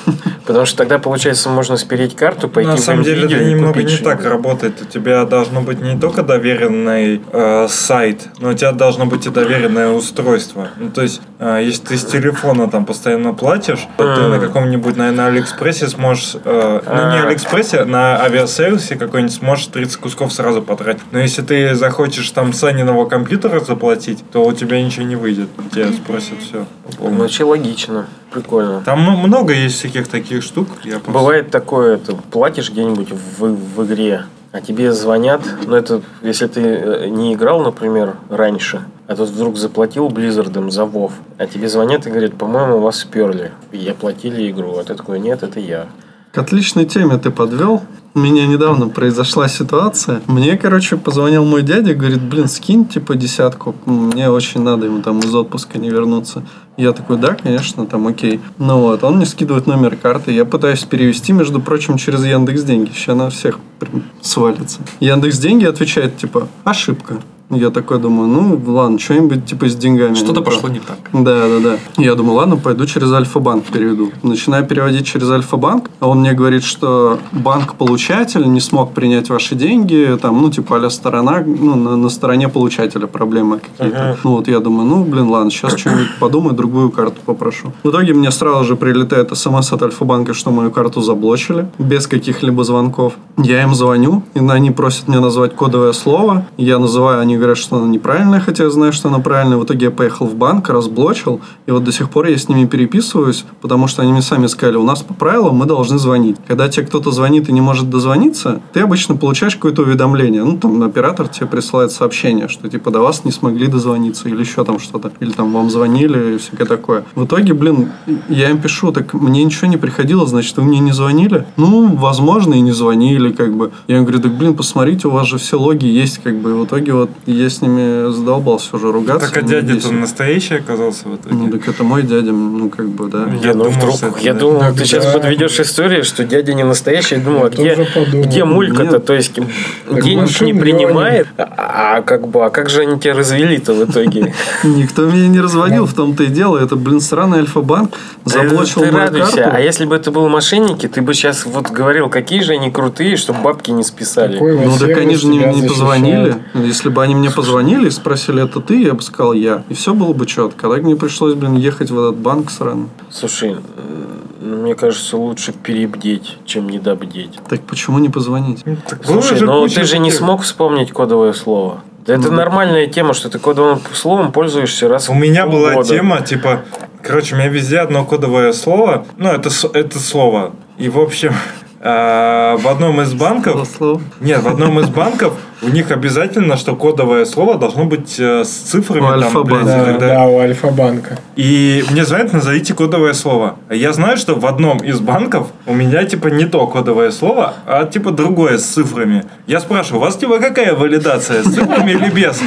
Потому 0.46 0.66
что 0.66 0.78
тогда, 0.78 0.98
получается, 0.98 1.48
можно 1.48 1.76
спереть 1.76 2.16
карту, 2.16 2.48
пойти 2.48 2.70
На 2.70 2.76
самом 2.76 3.04
деле 3.04 3.26
это 3.26 3.44
немного 3.44 3.82
не 3.82 3.96
так 3.96 4.24
работает. 4.24 4.82
У 4.82 4.84
тебя 4.84 5.24
должно 5.24 5.62
быть 5.62 5.80
не 5.80 5.98
только 5.98 6.22
доверенный 6.22 7.20
э, 7.32 7.66
сайт, 7.68 8.28
но 8.38 8.50
у 8.50 8.54
тебя 8.54 8.72
должно 8.72 9.06
быть 9.06 9.26
и 9.26 9.30
доверенное 9.30 9.90
устройство. 9.90 10.68
Ну, 10.76 10.90
то 10.90 11.02
есть, 11.02 11.20
э, 11.38 11.60
если 11.62 11.86
ты 11.86 11.96
с 11.96 12.04
телефона 12.04 12.68
там 12.68 12.84
постоянно 12.84 13.32
платишь, 13.32 13.86
то 13.96 14.14
ты 14.14 14.22
на 14.22 14.38
каком-нибудь, 14.38 14.96
наверное, 14.96 15.26
Алиэкспрессе 15.26 15.88
сможешь, 15.88 16.36
э, 16.44 16.80
ну 16.84 17.10
не. 17.12 17.22
Алиэкспрессе, 17.22 17.84
на 17.84 18.20
авиасервисе 18.22 18.96
какой-нибудь 18.96 19.34
сможешь 19.34 19.66
30 19.66 19.96
кусков 19.96 20.32
сразу 20.32 20.62
потратить. 20.62 21.02
Но 21.12 21.18
если 21.18 21.42
ты 21.42 21.74
захочешь 21.74 22.30
там 22.30 22.52
с 22.52 22.64
Аниного 22.64 23.06
компьютера 23.06 23.60
заплатить, 23.60 24.24
то 24.32 24.44
у 24.44 24.52
тебя 24.52 24.82
ничего 24.82 25.04
не 25.04 25.16
выйдет. 25.16 25.48
Тебя 25.72 25.92
спросят 25.92 26.38
все. 26.40 26.66
Ну, 26.98 27.10
вообще 27.10 27.44
логично. 27.44 28.06
Прикольно. 28.30 28.82
Там 28.84 29.00
много 29.00 29.52
есть 29.52 29.76
всяких 29.78 30.08
таких 30.08 30.42
штук. 30.42 30.68
Я 30.84 30.98
просто- 30.98 31.10
Бывает 31.10 31.50
такое, 31.50 31.98
ты 31.98 32.14
платишь 32.14 32.70
где-нибудь 32.70 33.10
в, 33.10 33.44
в 33.44 33.84
игре, 33.84 34.24
а 34.52 34.60
тебе 34.60 34.92
звонят, 34.92 35.40
ну 35.66 35.74
это 35.74 36.02
если 36.22 36.46
ты 36.46 36.60
э, 36.60 37.06
не 37.08 37.34
играл, 37.34 37.60
например, 37.62 38.14
раньше, 38.28 38.82
а 39.08 39.16
тут 39.16 39.28
вдруг 39.30 39.56
заплатил 39.56 40.08
Близзардом 40.08 40.70
за 40.70 40.84
Вов, 40.84 41.12
а 41.38 41.46
тебе 41.46 41.68
звонят 41.68 42.06
и 42.06 42.10
говорят, 42.10 42.34
по-моему, 42.34 42.78
вас 42.78 42.98
сперли, 42.98 43.50
и 43.72 43.88
оплатили 43.88 44.50
игру, 44.50 44.76
а 44.78 44.84
ты 44.84 44.94
такой, 44.94 45.18
нет, 45.20 45.42
это 45.42 45.58
я. 45.60 45.86
К 46.32 46.38
отличной 46.38 46.84
теме 46.84 47.18
ты 47.18 47.30
подвел. 47.30 47.82
У 48.14 48.18
меня 48.20 48.46
недавно 48.46 48.88
произошла 48.88 49.48
ситуация. 49.48 50.20
Мне, 50.26 50.56
короче, 50.56 50.96
позвонил 50.96 51.44
мой 51.44 51.62
дядя, 51.62 51.94
говорит, 51.94 52.22
блин, 52.22 52.46
скинь, 52.46 52.84
типа, 52.86 53.16
десятку. 53.16 53.74
Мне 53.84 54.30
очень 54.30 54.62
надо 54.62 54.86
ему 54.86 55.02
там 55.02 55.18
из 55.20 55.34
отпуска 55.34 55.78
не 55.78 55.90
вернуться. 55.90 56.44
Я 56.76 56.92
такой, 56.92 57.18
да, 57.18 57.34
конечно, 57.34 57.84
там, 57.86 58.06
окей. 58.06 58.40
Ну 58.58 58.80
вот, 58.80 59.02
он 59.02 59.16
мне 59.16 59.26
скидывает 59.26 59.66
номер 59.66 59.96
карты. 59.96 60.32
Я 60.32 60.44
пытаюсь 60.44 60.84
перевести, 60.84 61.32
между 61.32 61.60
прочим, 61.60 61.96
через 61.96 62.24
Яндекс 62.24 62.62
Деньги. 62.62 62.90
Сейчас 62.94 63.16
на 63.16 63.30
всех 63.30 63.58
прям 63.80 64.04
свалится. 64.20 64.78
Яндекс 65.00 65.38
Деньги 65.38 65.64
отвечает, 65.64 66.16
типа, 66.16 66.46
ошибка. 66.62 67.20
Я 67.50 67.70
такой 67.70 67.98
думаю, 67.98 68.28
ну 68.28 68.60
ладно, 68.72 68.98
что-нибудь 68.98 69.44
типа 69.44 69.68
с 69.68 69.74
деньгами. 69.74 70.14
Что-то 70.14 70.40
не 70.40 70.46
пошло 70.46 70.68
не 70.68 70.78
так. 70.78 70.98
Да, 71.12 71.48
да, 71.48 71.58
да. 71.60 71.78
Я 71.96 72.14
думаю, 72.14 72.36
ладно, 72.36 72.56
пойду 72.56 72.86
через 72.86 73.12
Альфа-банк 73.12 73.64
переведу. 73.64 74.10
Начинаю 74.22 74.64
переводить 74.64 75.06
через 75.06 75.28
Альфа-банк, 75.30 75.90
а 75.98 76.08
он 76.08 76.20
мне 76.20 76.32
говорит, 76.32 76.62
что 76.62 77.18
банк-получатель 77.32 78.48
не 78.50 78.60
смог 78.60 78.92
принять 78.92 79.30
ваши 79.30 79.56
деньги, 79.56 80.16
там, 80.22 80.40
ну, 80.40 80.50
типа, 80.50 80.76
а 80.76 80.90
сторона, 80.90 81.42
ну, 81.44 81.74
на, 81.74 81.96
на 81.96 82.08
стороне 82.08 82.48
получателя 82.48 83.06
проблемы 83.06 83.58
какие-то. 83.58 84.16
Ну, 84.22 84.36
вот 84.36 84.48
я 84.48 84.60
думаю, 84.60 84.88
ну, 84.88 85.04
блин, 85.04 85.28
ладно, 85.28 85.50
сейчас 85.50 85.76
что-нибудь 85.76 86.18
подумаю, 86.20 86.54
другую 86.54 86.90
карту 86.90 87.20
попрошу. 87.24 87.72
В 87.82 87.90
итоге 87.90 88.14
мне 88.14 88.30
сразу 88.30 88.64
же 88.64 88.76
прилетает 88.76 89.36
смс 89.36 89.72
от 89.72 89.82
Альфа-банка, 89.82 90.34
что 90.34 90.50
мою 90.50 90.70
карту 90.70 91.00
заблочили, 91.00 91.68
без 91.78 92.06
каких-либо 92.06 92.62
звонков. 92.62 93.14
Я 93.38 93.62
им 93.62 93.74
звоню, 93.74 94.22
и 94.34 94.38
они 94.38 94.70
просят 94.70 95.08
меня 95.08 95.20
назвать 95.20 95.56
кодовое 95.56 95.92
слово. 95.92 96.46
Я 96.56 96.78
называю, 96.78 97.20
они 97.20 97.39
говорят, 97.40 97.58
что 97.58 97.76
оно 97.76 97.86
неправильное, 97.86 98.40
хотя 98.40 98.64
я 98.64 98.70
знаю, 98.70 98.92
что 98.92 99.08
оно 99.08 99.20
правильное. 99.20 99.56
В 99.56 99.64
итоге 99.64 99.86
я 99.86 99.90
поехал 99.90 100.26
в 100.26 100.34
банк, 100.34 100.68
разблочил, 100.68 101.40
и 101.66 101.70
вот 101.72 101.84
до 101.84 101.92
сих 101.92 102.10
пор 102.10 102.26
я 102.26 102.36
с 102.36 102.48
ними 102.48 102.66
переписываюсь, 102.66 103.44
потому 103.60 103.88
что 103.88 104.02
они 104.02 104.12
мне 104.12 104.22
сами 104.22 104.46
сказали, 104.46 104.76
у 104.76 104.84
нас 104.84 105.02
по 105.02 105.14
правилам 105.14 105.56
мы 105.56 105.66
должны 105.66 105.98
звонить. 105.98 106.36
Когда 106.46 106.68
тебе 106.68 106.86
кто-то 106.86 107.10
звонит 107.10 107.48
и 107.48 107.52
не 107.52 107.60
может 107.60 107.90
дозвониться, 107.90 108.60
ты 108.72 108.80
обычно 108.80 109.16
получаешь 109.16 109.54
какое-то 109.54 109.82
уведомление. 109.82 110.44
Ну, 110.44 110.58
там 110.58 110.82
оператор 110.82 111.28
тебе 111.28 111.46
присылает 111.46 111.92
сообщение, 111.92 112.48
что 112.48 112.68
типа 112.68 112.90
до 112.90 113.00
вас 113.00 113.24
не 113.24 113.32
смогли 113.32 113.66
дозвониться 113.66 114.28
или 114.28 114.40
еще 114.40 114.64
там 114.64 114.78
что-то. 114.78 115.12
Или 115.20 115.30
там 115.30 115.52
вам 115.52 115.70
звонили 115.70 116.34
и 116.34 116.38
всякое 116.38 116.66
такое. 116.66 117.04
В 117.14 117.24
итоге, 117.24 117.54
блин, 117.54 117.90
я 118.28 118.50
им 118.50 118.60
пишу, 118.60 118.92
так 118.92 119.14
мне 119.14 119.44
ничего 119.44 119.68
не 119.68 119.76
приходило, 119.76 120.26
значит, 120.26 120.56
вы 120.56 120.64
мне 120.64 120.78
не 120.80 120.92
звонили? 120.92 121.46
Ну, 121.56 121.96
возможно, 121.96 122.54
и 122.54 122.60
не 122.60 122.72
звонили, 122.72 123.32
как 123.32 123.54
бы. 123.54 123.70
Я 123.88 123.98
им 123.98 124.04
говорю, 124.04 124.20
так, 124.20 124.32
блин, 124.36 124.54
посмотрите, 124.54 125.08
у 125.08 125.10
вас 125.10 125.26
же 125.26 125.38
все 125.38 125.58
логи 125.58 125.86
есть, 125.86 126.18
как 126.18 126.36
бы. 126.38 126.50
И 126.50 126.52
в 126.52 126.64
итоге 126.64 126.92
вот 126.92 127.10
я 127.32 127.50
с 127.50 127.62
ними 127.62 128.12
задолбался 128.12 128.76
уже 128.76 128.92
ругаться. 128.92 129.28
Так 129.32 129.42
а 129.42 129.46
дядя-то 129.46 129.74
бесит. 129.74 129.90
настоящий 129.92 130.54
оказался 130.56 131.08
в 131.08 131.16
итоге. 131.16 131.34
Ну, 131.34 131.50
так 131.50 131.68
это 131.68 131.84
мой 131.84 132.02
дядя, 132.02 132.32
ну, 132.32 132.68
как 132.70 132.88
бы, 132.88 133.08
да. 133.08 133.28
Я 133.42 133.54
ну, 133.54 133.64
думал, 133.64 133.70
вдруг, 133.70 134.20
я 134.20 134.32
да. 134.34 134.40
думал, 134.40 134.60
Да, 134.60 134.72
ты 134.72 134.84
сейчас 134.84 135.04
да. 135.06 135.12
подведешь 135.12 135.58
историю, 135.60 136.04
что 136.04 136.24
дядя 136.24 136.54
не 136.54 136.64
настоящий. 136.64 137.16
Я 137.16 137.20
думал, 137.20 137.40
Я 137.40 137.46
а 137.46 137.50
где, 137.50 137.74
тоже 137.74 137.90
подумал. 137.94 138.26
где 138.26 138.44
мулька-то? 138.44 138.92
Нет. 138.92 139.04
То 139.04 139.14
есть 139.14 139.34
Так 139.34 140.02
денег 140.02 140.40
не 140.40 140.54
принимает, 140.54 141.26
а, 141.36 141.96
а 141.96 142.02
как 142.02 142.28
бы, 142.28 142.44
а 142.44 142.50
как 142.50 142.70
же 142.70 142.82
они 142.82 142.98
тебя 142.98 143.14
развели-то 143.14 143.74
в 143.74 143.90
итоге? 143.90 144.32
Никто 144.64 145.06
меня 145.06 145.28
не 145.28 145.40
разводил, 145.40 145.86
в 145.86 145.94
том-то 145.94 146.24
и 146.24 146.28
дело. 146.28 146.58
Это, 146.58 146.76
блин, 146.76 147.00
сраный 147.00 147.38
Альфа-банк 147.38 147.94
заблочил 148.24 148.82
мою 148.82 149.10
радуйся. 149.10 149.50
А 149.52 149.60
если 149.60 149.84
бы 149.84 149.96
это 149.96 150.10
был 150.10 150.28
мошенники, 150.28 150.86
ты 150.88 151.02
бы 151.02 151.14
сейчас 151.14 151.46
вот 151.46 151.70
говорил, 151.70 152.08
какие 152.08 152.40
же 152.40 152.52
они 152.52 152.70
крутые, 152.70 153.16
чтобы 153.16 153.40
бабки 153.40 153.70
не 153.70 153.82
списали. 153.82 154.38
Ну, 154.38 154.78
так 154.78 154.96
они 154.98 155.16
же 155.16 155.26
не, 155.28 155.40
позвонили. 155.68 156.36
Если 156.54 156.88
бы 156.88 157.02
они 157.02 157.14
мне 157.20 157.30
позвонили 157.30 157.86
и 157.88 157.90
спросили, 157.90 158.42
это 158.44 158.60
ты, 158.60 158.82
я 158.82 158.94
бы 158.94 159.02
сказал, 159.02 159.32
я. 159.32 159.62
И 159.68 159.74
все 159.74 159.94
было 159.94 160.12
бы 160.12 160.26
четко. 160.26 160.66
А 160.66 160.70
так 160.70 160.82
мне 160.82 160.96
пришлось, 160.96 161.34
блин, 161.34 161.56
ехать 161.56 161.90
в 161.90 161.98
этот 161.98 162.16
банк 162.16 162.50
сраный. 162.50 162.88
Слушай, 163.10 163.52
м, 163.52 164.62
мне 164.62 164.74
кажется, 164.74 165.16
лучше 165.16 165.52
перебдеть, 165.52 166.36
чем 166.44 166.68
недобдеть. 166.68 167.38
Так 167.48 167.60
почему 167.62 167.98
не 167.98 168.08
позвонить? 168.08 168.64
Так 168.88 169.00
было 169.06 169.20
Слушай, 169.22 169.38
же 169.38 169.46
ну 169.46 169.68
ты 169.68 169.84
же 169.84 169.98
не 169.98 170.10
смог 170.10 170.42
вспомнить 170.42 170.90
кодовое 170.92 171.32
слово. 171.32 171.82
Да 172.06 172.14
это 172.14 172.30
Ну, 172.30 172.36
нормальная 172.36 172.86
тема, 172.86 173.12
что 173.14 173.28
ты 173.28 173.38
кодовым 173.38 173.80
словом 173.92 174.32
пользуешься 174.32 174.88
раз 174.88 175.08
У 175.08 175.12
в 175.12 175.16
меня 175.16 175.46
была 175.46 175.72
полгода. 175.74 175.88
тема, 175.94 176.20
типа, 176.22 176.62
короче, 177.02 177.34
у 177.34 177.38
меня 177.38 177.48
везде 177.48 177.78
одно 177.78 178.04
кодовое 178.06 178.52
слово. 178.52 179.04
Ну, 179.18 179.28
это, 179.28 179.50
это 179.74 179.98
слово. 179.98 180.52
И, 180.78 180.88
в 180.88 180.98
общем, 180.98 181.30
э, 181.32 181.34
в 181.80 182.68
одном 182.70 183.00
из 183.00 183.14
банков... 183.14 183.66
слово? 183.76 184.02
Нет, 184.20 184.42
в 184.42 184.48
одном 184.48 184.78
из 184.80 184.88
банков 184.88 185.34
у 185.62 185.68
них 185.68 185.90
обязательно, 185.90 186.56
что 186.56 186.74
кодовое 186.76 187.24
слово 187.24 187.58
должно 187.58 187.84
быть 187.84 188.18
э, 188.18 188.44
с 188.44 188.48
цифрами. 188.48 189.04
У 189.04 189.08
там, 189.08 189.14
Альфа-банка. 189.14 189.96
Да, 189.98 189.98
да, 189.98 190.26
у 190.26 190.38
Альфа-банка. 190.38 191.18
И 191.36 191.84
мне 191.90 192.04
звонят, 192.04 192.32
назовите 192.32 192.74
кодовое 192.74 193.12
слово. 193.12 193.56
А 193.68 193.74
я 193.74 193.92
знаю, 193.92 194.16
что 194.16 194.34
в 194.34 194.46
одном 194.46 194.78
из 194.78 195.00
банков 195.00 195.48
у 195.66 195.74
меня 195.74 196.04
типа 196.04 196.28
не 196.28 196.46
то 196.46 196.66
кодовое 196.66 197.10
слово, 197.10 197.54
а 197.66 197.84
типа 197.86 198.10
другое 198.10 198.58
с 198.58 198.64
цифрами. 198.64 199.24
Я 199.46 199.60
спрашиваю, 199.60 200.00
у 200.00 200.04
вас 200.04 200.16
типа 200.16 200.38
какая 200.38 200.74
валидация, 200.74 201.42
с 201.42 201.52
цифрами 201.52 201.92
или 201.92 202.10
без? 202.10 202.40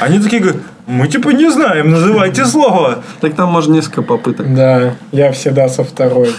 Они 0.00 0.18
такие 0.18 0.40
говорят, 0.40 0.62
мы 0.86 1.08
типа 1.08 1.30
не 1.30 1.50
знаем, 1.50 1.90
называйте 1.90 2.44
слово. 2.44 3.02
Так 3.20 3.34
там 3.34 3.50
можно 3.50 3.74
несколько 3.74 4.02
попыток. 4.02 4.54
Да, 4.54 4.94
я 5.12 5.32
всегда 5.32 5.68
со 5.68 5.84
второй. 5.84 6.30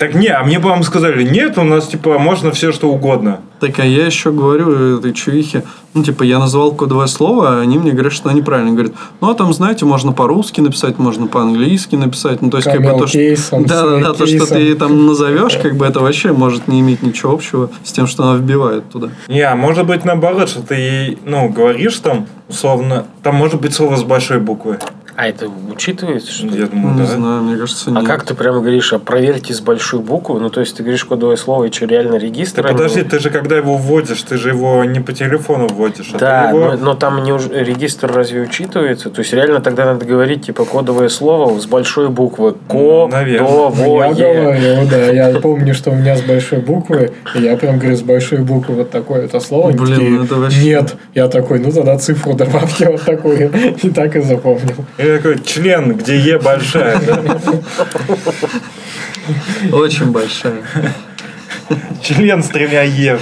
Так 0.00 0.14
не, 0.14 0.28
а 0.28 0.42
мне 0.42 0.58
бы 0.58 0.70
вам 0.70 0.82
сказали, 0.82 1.22
нет, 1.22 1.58
у 1.58 1.62
нас 1.62 1.86
типа 1.88 2.18
можно 2.18 2.52
все 2.52 2.72
что 2.72 2.90
угодно. 2.90 3.40
Так, 3.60 3.78
а 3.80 3.84
я 3.84 4.06
еще 4.06 4.32
говорю 4.32 4.96
этой 4.96 5.12
чувихе, 5.12 5.62
ну, 5.92 6.02
типа, 6.02 6.22
я 6.22 6.38
назвал 6.38 6.72
кодовое 6.72 7.08
слово, 7.08 7.48
а 7.48 7.60
они 7.60 7.76
мне 7.78 7.90
говорят, 7.90 8.12
что 8.12 8.30
неправильно. 8.30 8.70
Говорят, 8.70 8.92
ну, 9.20 9.28
а 9.28 9.34
там, 9.34 9.52
знаете, 9.52 9.84
можно 9.84 10.12
по-русски 10.12 10.60
написать, 10.60 10.98
можно 10.98 11.26
по-английски 11.26 11.96
написать. 11.96 12.40
Ну, 12.42 12.48
то 12.48 12.58
есть, 12.58 12.70
как 12.70 12.80
бы 12.80 12.98
то, 12.98 13.06
что... 13.06 13.18
Да, 13.60 13.86
да, 13.86 13.98
да, 13.98 14.12
то, 14.14 14.26
что 14.26 14.46
ты 14.46 14.74
там 14.76 15.06
назовешь, 15.06 15.56
как 15.56 15.76
бы 15.76 15.84
это 15.84 16.00
вообще 16.00 16.32
может 16.32 16.68
не 16.68 16.80
иметь 16.80 17.02
ничего 17.02 17.32
общего 17.32 17.70
с 17.84 17.92
тем, 17.92 18.06
что 18.06 18.22
она 18.22 18.38
вбивает 18.38 18.88
туда. 18.88 19.10
Не, 19.28 19.42
а 19.42 19.56
может 19.56 19.86
быть 19.86 20.04
наоборот, 20.04 20.48
что 20.48 20.62
ты 20.62 20.76
ей, 20.76 21.18
ну, 21.26 21.48
говоришь 21.48 21.98
там, 21.98 22.26
условно, 22.48 23.06
там 23.22 23.34
может 23.34 23.60
быть 23.60 23.74
слово 23.74 23.96
с 23.96 24.04
большой 24.04 24.38
буквы. 24.38 24.78
А 25.20 25.26
это 25.26 25.48
учитывается, 25.70 26.32
что 26.32 26.46
ли? 26.46 26.60
Я 26.60 26.66
думаю, 26.66 26.94
Не 26.94 27.00
да. 27.00 27.06
знаю, 27.06 27.42
мне 27.42 27.58
кажется, 27.58 27.90
А 27.90 28.00
нет. 28.00 28.06
как 28.06 28.24
ты 28.24 28.32
прям 28.34 28.54
говоришь, 28.54 28.90
а 28.94 28.98
проверьте 28.98 29.52
с 29.52 29.60
большой 29.60 30.00
буквы? 30.00 30.40
Ну, 30.40 30.48
то 30.48 30.60
есть 30.60 30.74
ты 30.74 30.82
говоришь 30.82 31.04
кодовое 31.04 31.36
слово, 31.36 31.64
и 31.64 31.70
что, 31.70 31.84
реально 31.84 32.14
регистр? 32.16 32.64
А 32.66 32.70
не- 32.70 32.74
подожди, 32.78 33.02
ты 33.02 33.18
же 33.18 33.28
когда 33.28 33.58
его 33.58 33.76
вводишь, 33.76 34.22
ты 34.22 34.38
же 34.38 34.48
его 34.48 34.82
не 34.86 35.00
по 35.00 35.12
телефону 35.12 35.68
вводишь, 35.68 36.12
а 36.14 36.18
Да, 36.18 36.42
ты 36.50 36.56
его... 36.56 36.72
но, 36.72 36.76
но 36.78 36.94
там 36.94 37.22
не 37.22 37.32
уж- 37.34 37.50
регистр 37.50 38.10
разве 38.10 38.40
учитывается? 38.40 39.10
То 39.10 39.18
есть 39.20 39.34
реально 39.34 39.60
тогда 39.60 39.84
надо 39.84 40.06
говорить 40.06 40.46
типа 40.46 40.64
кодовое 40.64 41.10
слово 41.10 41.60
с 41.60 41.66
большой 41.66 42.08
буквы. 42.08 42.54
Ко, 42.66 43.06
Наверно. 43.12 43.46
до, 43.46 43.74
Ну, 43.76 44.00
я 44.02 44.12
говорю, 44.14 44.88
да, 44.90 44.96
я 45.04 45.38
помню, 45.38 45.74
что 45.74 45.90
у 45.90 45.96
меня 45.96 46.16
с 46.16 46.22
большой 46.22 46.60
буквы, 46.60 47.12
и 47.34 47.42
я 47.42 47.58
прям 47.58 47.78
говорю, 47.78 47.94
с 47.94 48.00
большой 48.00 48.38
буквы 48.38 48.74
вот 48.76 48.90
такое 48.90 49.26
это 49.26 49.38
слово. 49.40 49.72
Блин, 49.72 50.16
ну 50.16 50.24
это 50.24 50.36
вообще- 50.36 50.64
Нет. 50.64 50.96
Я 51.14 51.28
такой, 51.28 51.58
ну 51.58 51.70
тогда 51.70 51.98
цифру 51.98 52.32
добавьте 52.32 52.88
вот 52.88 53.02
такую. 53.02 53.50
И 53.82 53.90
так 53.90 54.16
и 54.16 54.20
запомнил. 54.22 54.76
И 55.10 55.16
такой 55.16 55.42
член, 55.44 55.96
где 55.96 56.16
Е 56.16 56.38
большая, 56.38 57.00
да? 57.00 57.20
Очень 59.72 60.12
большая. 60.12 60.62
Член 62.02 62.42
с 62.42 62.48
тремя 62.48 62.82
Е. 62.82 63.18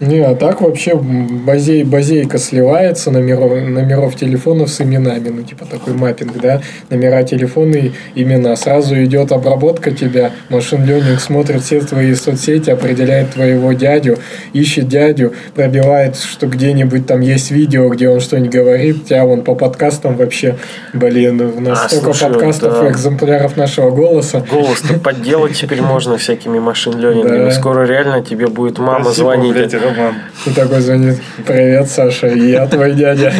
Не, 0.00 0.20
а 0.20 0.34
так 0.34 0.62
вообще 0.62 0.94
базей, 0.94 1.84
базейка 1.84 2.38
сливается 2.38 3.10
номеров, 3.10 3.52
номеров 3.68 4.16
телефонов 4.16 4.70
с 4.70 4.80
именами. 4.80 5.28
Ну, 5.28 5.42
типа 5.42 5.66
такой 5.66 5.92
маппинг, 5.92 6.40
да? 6.40 6.62
Номера 6.88 7.22
телефона 7.22 7.74
и 7.74 7.92
имена. 8.14 8.56
Сразу 8.56 8.94
идет 9.04 9.30
обработка 9.30 9.90
тебя. 9.90 10.32
Машин 10.48 10.86
ленинг 10.86 11.20
смотрит 11.20 11.62
все 11.62 11.80
твои 11.80 12.14
соцсети, 12.14 12.70
определяет 12.70 13.34
твоего 13.34 13.74
дядю, 13.74 14.18
ищет 14.54 14.88
дядю, 14.88 15.34
пробивает, 15.54 16.16
что 16.16 16.46
где-нибудь 16.46 17.06
там 17.06 17.20
есть 17.20 17.50
видео, 17.50 17.88
где 17.90 18.08
он 18.08 18.20
что-нибудь 18.20 18.54
говорит. 18.54 19.04
Тебя 19.04 19.26
вон 19.26 19.42
по 19.42 19.54
подкастам 19.54 20.16
вообще, 20.16 20.56
блин, 20.94 21.40
у 21.40 21.60
нас 21.60 21.84
А, 21.84 21.88
столько 21.88 22.14
слушай, 22.14 22.32
подкастов 22.32 22.80
да. 22.80 22.88
и 22.88 22.90
экземпляров 22.90 23.56
нашего 23.58 23.90
голоса. 23.90 24.42
Голос-то 24.50 24.94
подделать 24.98 25.58
теперь 25.58 25.82
можно 25.82 26.16
всякими 26.16 26.58
машин 26.58 26.98
ленингами. 26.98 27.44
Да. 27.44 27.50
Скоро 27.50 27.84
реально 27.84 28.24
тебе 28.24 28.46
будет 28.46 28.78
мама 28.78 29.10
звонить. 29.10 29.54
Роман. 29.94 30.14
И 30.46 30.50
такой 30.50 30.80
звонит, 30.80 31.18
привет, 31.46 31.88
Саша, 31.88 32.28
я 32.28 32.66
твой 32.66 32.94
дядя. 32.94 33.32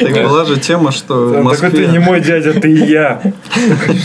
Так 0.00 0.12
была 0.24 0.44
же 0.44 0.58
тема, 0.58 0.92
что 0.92 1.26
в 1.26 1.28
Такой 1.30 1.44
Москве, 1.44 1.70
ты 1.70 1.86
не 1.86 1.98
мой 1.98 2.20
дядя, 2.20 2.52
ты 2.54 2.72
и 2.72 2.84
я. 2.86 3.20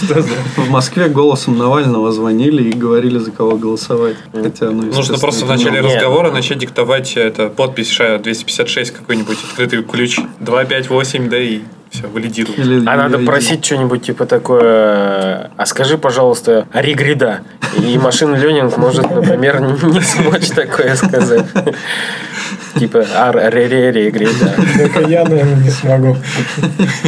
Что 0.04 0.22
за... 0.22 0.30
в 0.58 0.70
Москве 0.70 1.08
голосом 1.08 1.58
Навального 1.58 2.12
звонили 2.12 2.70
и 2.70 2.74
говорили, 2.74 3.18
за 3.20 3.32
кого 3.32 3.58
голосовать. 3.58 4.18
Хотя, 4.34 4.70
ну, 4.72 4.84
Нужно 4.84 5.18
просто 5.18 5.46
в 5.46 5.50
начале 5.50 5.82
разговора 5.82 6.32
начать 6.32 6.60
диктовать 6.60 7.16
это 7.16 7.50
подпись 7.50 7.90
ша 7.90 8.18
256 8.18 8.92
какой-нибудь 8.92 9.38
открытый 9.50 9.84
ключ 9.84 10.20
258, 10.40 11.30
да 11.30 11.38
и 11.38 11.62
все, 11.90 12.08
валидируй. 12.08 12.56
Или- 12.56 12.84
А 12.88 12.96
надо 12.98 13.18
или- 13.18 13.26
просить 13.26 13.64
что-нибудь 13.66 14.04
типа 14.04 14.26
такое, 14.26 15.52
а 15.58 15.66
скажи, 15.66 15.98
пожалуйста, 15.98 16.68
регрида. 16.74 17.42
И 17.78 17.98
машин 17.98 18.36
ленинг 18.36 18.78
может, 18.78 19.10
например, 19.10 19.60
не 19.84 20.02
смочь 20.02 20.48
такое 20.50 20.96
сказать. 20.96 21.46
Типа, 22.80 23.06
а 23.16 23.32
ре 23.32 23.68
ре 23.68 23.92
регрида. 23.92 24.54
Только 24.78 25.10
я, 25.10 25.24
наверное, 25.24 25.56
не 25.56 25.70
смогу. 25.70 26.18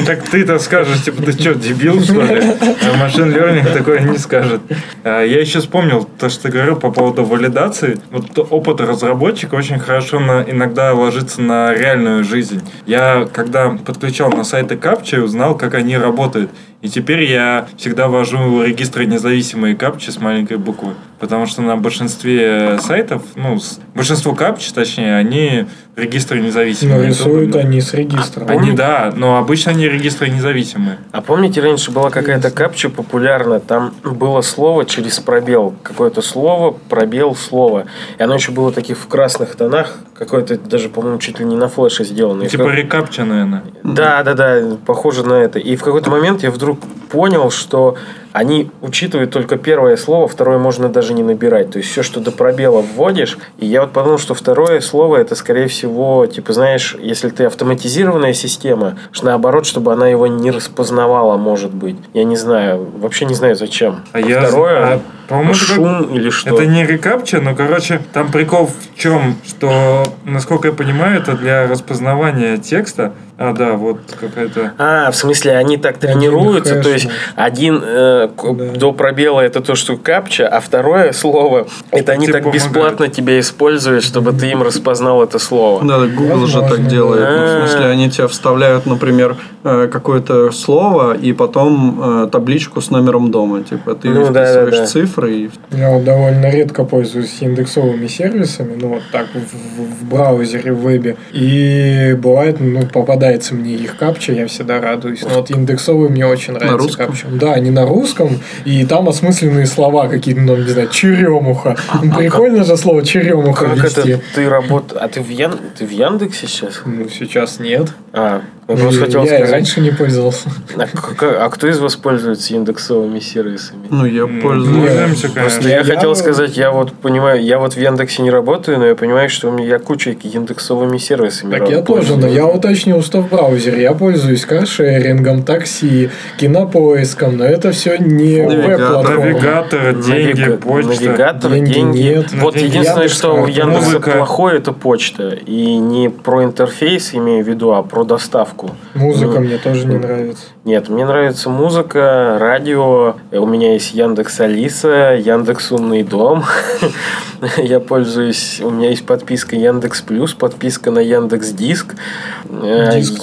Так 0.05 0.23
ты-то 0.23 0.59
скажешь, 0.59 1.03
типа, 1.03 1.21
ты 1.23 1.31
что, 1.33 1.53
дебил, 1.53 2.01
что 2.03 2.21
ли? 2.21 2.41
А 2.41 2.97
машин 2.97 3.31
learning 3.31 3.71
такое 3.73 3.99
не 4.01 4.17
скажет. 4.17 4.61
А, 5.03 5.23
Я 5.23 5.39
еще 5.39 5.59
вспомнил 5.59 6.07
то, 6.17 6.29
что 6.29 6.43
ты 6.43 6.49
говорил 6.49 6.75
по 6.75 6.91
поводу 6.91 7.23
валидации. 7.23 7.99
Вот 8.11 8.37
опыт 8.51 8.81
разработчика 8.81 9.55
очень 9.55 9.79
хорошо 9.79 10.19
на, 10.19 10.43
иногда 10.47 10.93
ложится 10.93 11.41
на 11.41 11.73
реальную 11.73 12.23
жизнь. 12.23 12.61
Я, 12.85 13.27
когда 13.31 13.69
подключал 13.69 14.31
на 14.31 14.43
сайты 14.43 14.77
капчи, 14.77 15.15
узнал, 15.15 15.55
как 15.57 15.75
они 15.75 15.97
работают. 15.97 16.51
И 16.81 16.87
теперь 16.87 17.23
я 17.23 17.67
всегда 17.77 18.07
ввожу 18.07 18.63
регистры 18.63 19.05
независимые 19.05 19.75
капчи 19.75 20.09
с 20.11 20.19
маленькой 20.19 20.57
буквы. 20.57 20.93
Потому 21.19 21.45
что 21.45 21.61
на 21.61 21.75
большинстве 21.75 22.79
сайтов, 22.79 23.23
ну, 23.35 23.59
большинство 23.93 24.33
капчи, 24.33 24.73
точнее, 24.73 25.17
они 25.17 25.65
регистры 25.99 26.39
независимые. 26.39 26.97
Но 26.99 27.05
рисуют 27.05 27.49
Удобно. 27.49 27.67
они 27.69 27.81
с 27.81 27.93
регистром. 27.93 28.49
Они, 28.49 28.71
да, 28.71 29.13
но 29.15 29.37
обычно 29.37 29.71
они 29.71 29.87
регистры 29.87 30.29
независимые. 30.29 30.97
А 31.11 31.21
помните, 31.21 31.61
раньше 31.61 31.91
была 31.91 32.09
какая-то 32.09 32.51
капча 32.51 32.89
популярна, 32.89 33.59
там 33.59 33.93
было 34.03 34.41
слово 34.41 34.85
через 34.85 35.19
пробел, 35.19 35.75
какое-то 35.83 36.21
слово, 36.21 36.75
пробел, 36.89 37.35
слово. 37.35 37.85
И 38.17 38.23
оно 38.23 38.35
еще 38.35 38.51
было 38.51 38.71
таких 38.71 38.97
в 38.97 39.07
красных 39.07 39.55
тонах, 39.55 39.97
какое-то 40.17 40.57
даже, 40.57 40.89
по-моему, 40.89 41.19
чуть 41.19 41.39
ли 41.39 41.45
не 41.45 41.55
на 41.55 41.67
флеше 41.69 42.03
сделано. 42.03 42.47
Типа 42.47 42.65
как- 42.65 42.75
рекапча, 42.75 43.23
наверное. 43.25 43.63
Да, 43.83 44.23
да, 44.23 44.33
да, 44.33 44.77
похоже 44.85 45.25
на 45.25 45.33
это. 45.33 45.59
И 45.59 45.75
в 45.75 45.83
какой-то 45.83 46.09
момент 46.09 46.43
я 46.43 46.51
вдруг 46.51 46.79
понял, 47.09 47.51
что 47.51 47.95
они 48.31 48.69
учитывают 48.81 49.31
только 49.31 49.57
первое 49.57 49.97
слово, 49.97 50.27
второе 50.27 50.59
можно 50.59 50.87
даже 50.87 51.13
не 51.13 51.23
набирать. 51.23 51.71
То 51.71 51.79
есть 51.79 51.89
все, 51.89 52.03
что 52.03 52.19
до 52.19 52.31
пробела 52.31 52.81
вводишь. 52.81 53.37
И 53.57 53.65
я 53.65 53.81
вот 53.81 53.91
подумал, 53.91 54.19
что 54.19 54.33
второе 54.35 54.81
слово 54.81 55.17
это, 55.17 55.35
скорее 55.35 55.67
всего, 55.67 55.88
типа, 56.27 56.53
знаешь, 56.53 56.95
если 56.99 57.29
ты 57.29 57.45
автоматизированная 57.45 58.33
система, 58.33 58.97
что 59.11 59.25
наоборот, 59.27 59.65
чтобы 59.65 59.93
она 59.93 60.07
его 60.07 60.27
не 60.27 60.51
распознавала, 60.51 61.37
может 61.37 61.73
быть. 61.73 61.97
Я 62.13 62.23
не 62.23 62.35
знаю, 62.35 62.87
вообще 62.97 63.25
не 63.25 63.33
знаю 63.33 63.55
зачем. 63.55 64.01
А 64.13 64.19
я- 64.19 64.41
второе, 64.41 64.93
а, 64.95 65.01
по-моему, 65.27 65.51
это 65.51 65.59
шум 65.59 66.01
или 66.15 66.29
что? 66.29 66.55
Это 66.55 66.65
не 66.65 66.85
рекапча, 66.85 67.41
но, 67.41 67.55
короче, 67.55 68.01
там 68.13 68.31
прикол 68.31 68.67
в 68.67 68.97
чем, 68.99 69.35
что, 69.47 70.03
насколько 70.25 70.69
я 70.69 70.73
понимаю, 70.73 71.19
это 71.21 71.33
для 71.33 71.67
распознавания 71.67 72.57
текста. 72.57 73.13
А, 73.41 73.53
да, 73.53 73.73
вот 73.77 73.99
какая-то... 74.19 74.73
А, 74.77 75.11
в 75.11 75.15
смысле, 75.15 75.55
они 75.55 75.77
так 75.77 75.95
Один 76.03 76.19
тренируются, 76.19 76.75
хэш, 76.75 76.83
то 76.85 76.89
есть 76.91 77.07
один 77.35 77.81
э, 77.81 78.27
Да. 78.37 78.53
до 78.77 78.91
пробела 78.91 79.39
это 79.39 79.61
то, 79.61 79.75
что 79.75 79.95
капча, 79.95 80.45
а 80.45 80.59
второе 80.59 81.13
слово 81.13 81.65
это 81.91 82.11
они 82.11 82.25
Тебе 82.25 82.33
так 82.33 82.43
помогает. 82.43 82.63
бесплатно 82.65 83.07
тебя 83.07 83.39
используют, 83.39 84.03
чтобы 84.03 84.33
ты 84.33 84.47
им 84.51 84.61
распознал 84.61 85.23
это 85.23 85.39
слово. 85.39 85.85
Да, 85.87 85.99
да, 85.99 86.07
Google 86.07 86.47
же 86.47 86.59
так 86.61 86.85
делает. 86.87 87.21
Ну, 87.29 87.37
в 87.37 87.41
А. 87.63 87.67
смысле, 87.67 87.85
они 87.85 88.09
тебе 88.11 88.27
вставляют, 88.27 88.85
например, 88.85 89.37
э, 89.63 89.87
какое-то 89.89 90.51
слово 90.51 91.13
и 91.15 91.31
потом 91.31 92.23
э, 92.25 92.27
табличку 92.29 92.81
с 92.81 92.89
номером 92.91 93.31
дома. 93.31 93.63
Типа, 93.63 93.95
ты 93.95 94.09
Ну, 94.09 94.25
вписываешь 94.25 94.71
да, 94.75 94.81
да. 94.81 94.85
цифры 94.85 95.33
и 95.33 95.49
Я 95.71 95.91
вот 95.91 96.03
довольно 96.03 96.49
редко 96.51 96.83
пользуюсь 96.83 97.37
индексовыми 97.39 98.07
сервисами, 98.07 98.77
ну 98.81 98.89
вот 98.89 99.03
так 99.13 99.27
в, 99.33 100.03
в- 100.03 100.09
браузере, 100.09 100.73
в 100.73 100.81
вебе. 100.81 101.15
И 101.31 102.17
бывает, 102.21 102.57
ну, 102.59 102.81
попадается 103.29 103.55
мне 103.55 103.75
их 103.75 103.97
капча, 103.97 104.33
я 104.33 104.47
всегда 104.47 104.79
радуюсь. 104.81 105.21
Но 105.23 105.29
вот 105.29 105.51
индексовые 105.51 106.09
мне 106.09 106.25
очень 106.25 106.53
нравятся 106.53 106.77
русском? 106.77 107.07
капча. 107.07 107.27
Да, 107.31 107.53
они 107.53 107.69
на 107.69 107.85
русском, 107.85 108.39
и 108.65 108.85
там 108.85 109.07
осмысленные 109.09 109.65
слова 109.65 110.07
какие-то, 110.07 110.41
ну, 110.41 110.55
не 110.57 110.67
знаю, 110.69 110.89
черемуха. 110.89 111.77
Ну, 112.03 112.11
Прикольно 112.17 112.63
же 112.63 112.75
слово 112.77 113.03
черемуха 113.05 113.65
Как 113.65 113.77
ввести. 113.83 114.11
это 114.11 114.21
ты 114.35 114.49
работаешь? 114.49 115.01
А 115.01 115.07
ты 115.07 115.21
в, 115.21 115.29
Ян... 115.29 115.53
ты 115.77 115.85
в 115.85 115.91
Яндексе 115.91 116.47
сейчас? 116.47 116.81
Ну, 116.85 117.07
сейчас 117.09 117.59
нет. 117.59 117.87
А, 118.11 118.41
я 118.67 118.75
просто 118.75 119.01
хотел 119.05 119.21
я 119.23 119.27
сказать. 119.27 119.51
раньше 119.51 119.81
не 119.81 119.91
пользовался. 119.91 120.49
А, 120.77 121.45
а 121.45 121.49
кто 121.49 121.67
из 121.67 121.79
вас 121.79 121.95
пользуется 121.95 122.55
индексовыми 122.55 123.19
сервисами? 123.19 123.85
ну, 123.89 124.05
я 124.05 124.23
М, 124.23 124.41
пользуюсь. 124.41 124.87
Пользуемся, 124.87 125.29
Просто 125.29 125.69
я, 125.69 125.77
Я- 125.77 125.83
хотел 125.83 126.15
сказать, 126.15 126.57
я 126.57 126.71
вот 126.71 126.93
понимаю, 126.93 127.43
я 127.43 127.59
вот 127.59 127.73
в 127.73 127.77
Яндексе 127.79 128.23
не 128.23 128.31
работаю, 128.31 128.79
но 128.79 128.85
я 128.87 128.95
понимаю, 128.95 129.29
что 129.29 129.49
у 129.49 129.51
меня 129.51 129.67
я 129.67 129.79
куча 129.79 130.11
индексовыми 130.11 130.97
сервисами 130.97 131.51
Так 131.51 131.69
я 131.69 131.81
тоже, 131.81 132.15
но 132.17 132.27
я 132.27 132.47
уточнил, 132.47 133.03
что 133.03 133.18
в 133.21 133.29
браузере 133.29 133.81
я 133.83 133.93
пользуюсь 133.93 134.45
каршерингом, 134.45 135.43
такси, 135.43 136.09
кинопоиском, 136.37 137.37
но 137.37 137.45
это 137.45 137.71
все 137.71 137.97
не 137.97 138.41
Навигатор. 138.43 138.67
веб-платформа. 138.79 139.25
Навигатор, 139.25 139.93
деньги, 139.95 140.41
Навига- 140.41 140.57
почта. 140.57 140.89
Навигатор, 141.05 141.51
Деньги 141.51 141.73
деньги. 141.73 141.97
нет. 142.01 142.31
Вот 142.33 142.53
Деньги 142.55 142.67
единственное, 142.67 143.03
Яндекс 143.03 143.17
что 143.17 143.33
у. 143.35 143.47
Яндекса 143.47 143.85
Музыка. 143.85 144.11
плохое, 144.11 144.57
это 144.57 144.71
почта. 144.73 145.29
И 145.29 145.77
не 145.77 146.09
про 146.09 146.43
интерфейс 146.43 147.13
имею 147.13 147.43
в 147.43 147.47
виду, 147.47 147.71
а 147.73 147.83
про 147.83 148.03
доставку. 148.03 148.71
Музыка 148.93 149.33
Ну, 149.35 149.39
мне 149.41 149.57
тоже 149.57 149.85
не 149.85 149.97
нравится. 149.97 150.43
Нет, 150.65 150.89
мне 150.89 151.05
нравится 151.05 151.49
музыка, 151.49 152.37
радио. 152.39 153.15
У 153.31 153.45
меня 153.45 153.73
есть 153.73 153.93
Яндекс 153.93 154.39
Алиса, 154.41 155.15
Яндекс 155.15 155.71
Умный 155.71 156.03
дом. 156.03 156.43
Я 157.57 157.79
пользуюсь, 157.79 158.59
у 158.61 158.69
меня 158.69 158.89
есть 158.89 159.05
подписка 159.05 159.55
Яндекс 159.55 160.01
Плюс, 160.01 160.33
подписка 160.33 160.91
на 160.91 160.99
Яндекс 160.99 161.51
Диск. 161.51 161.95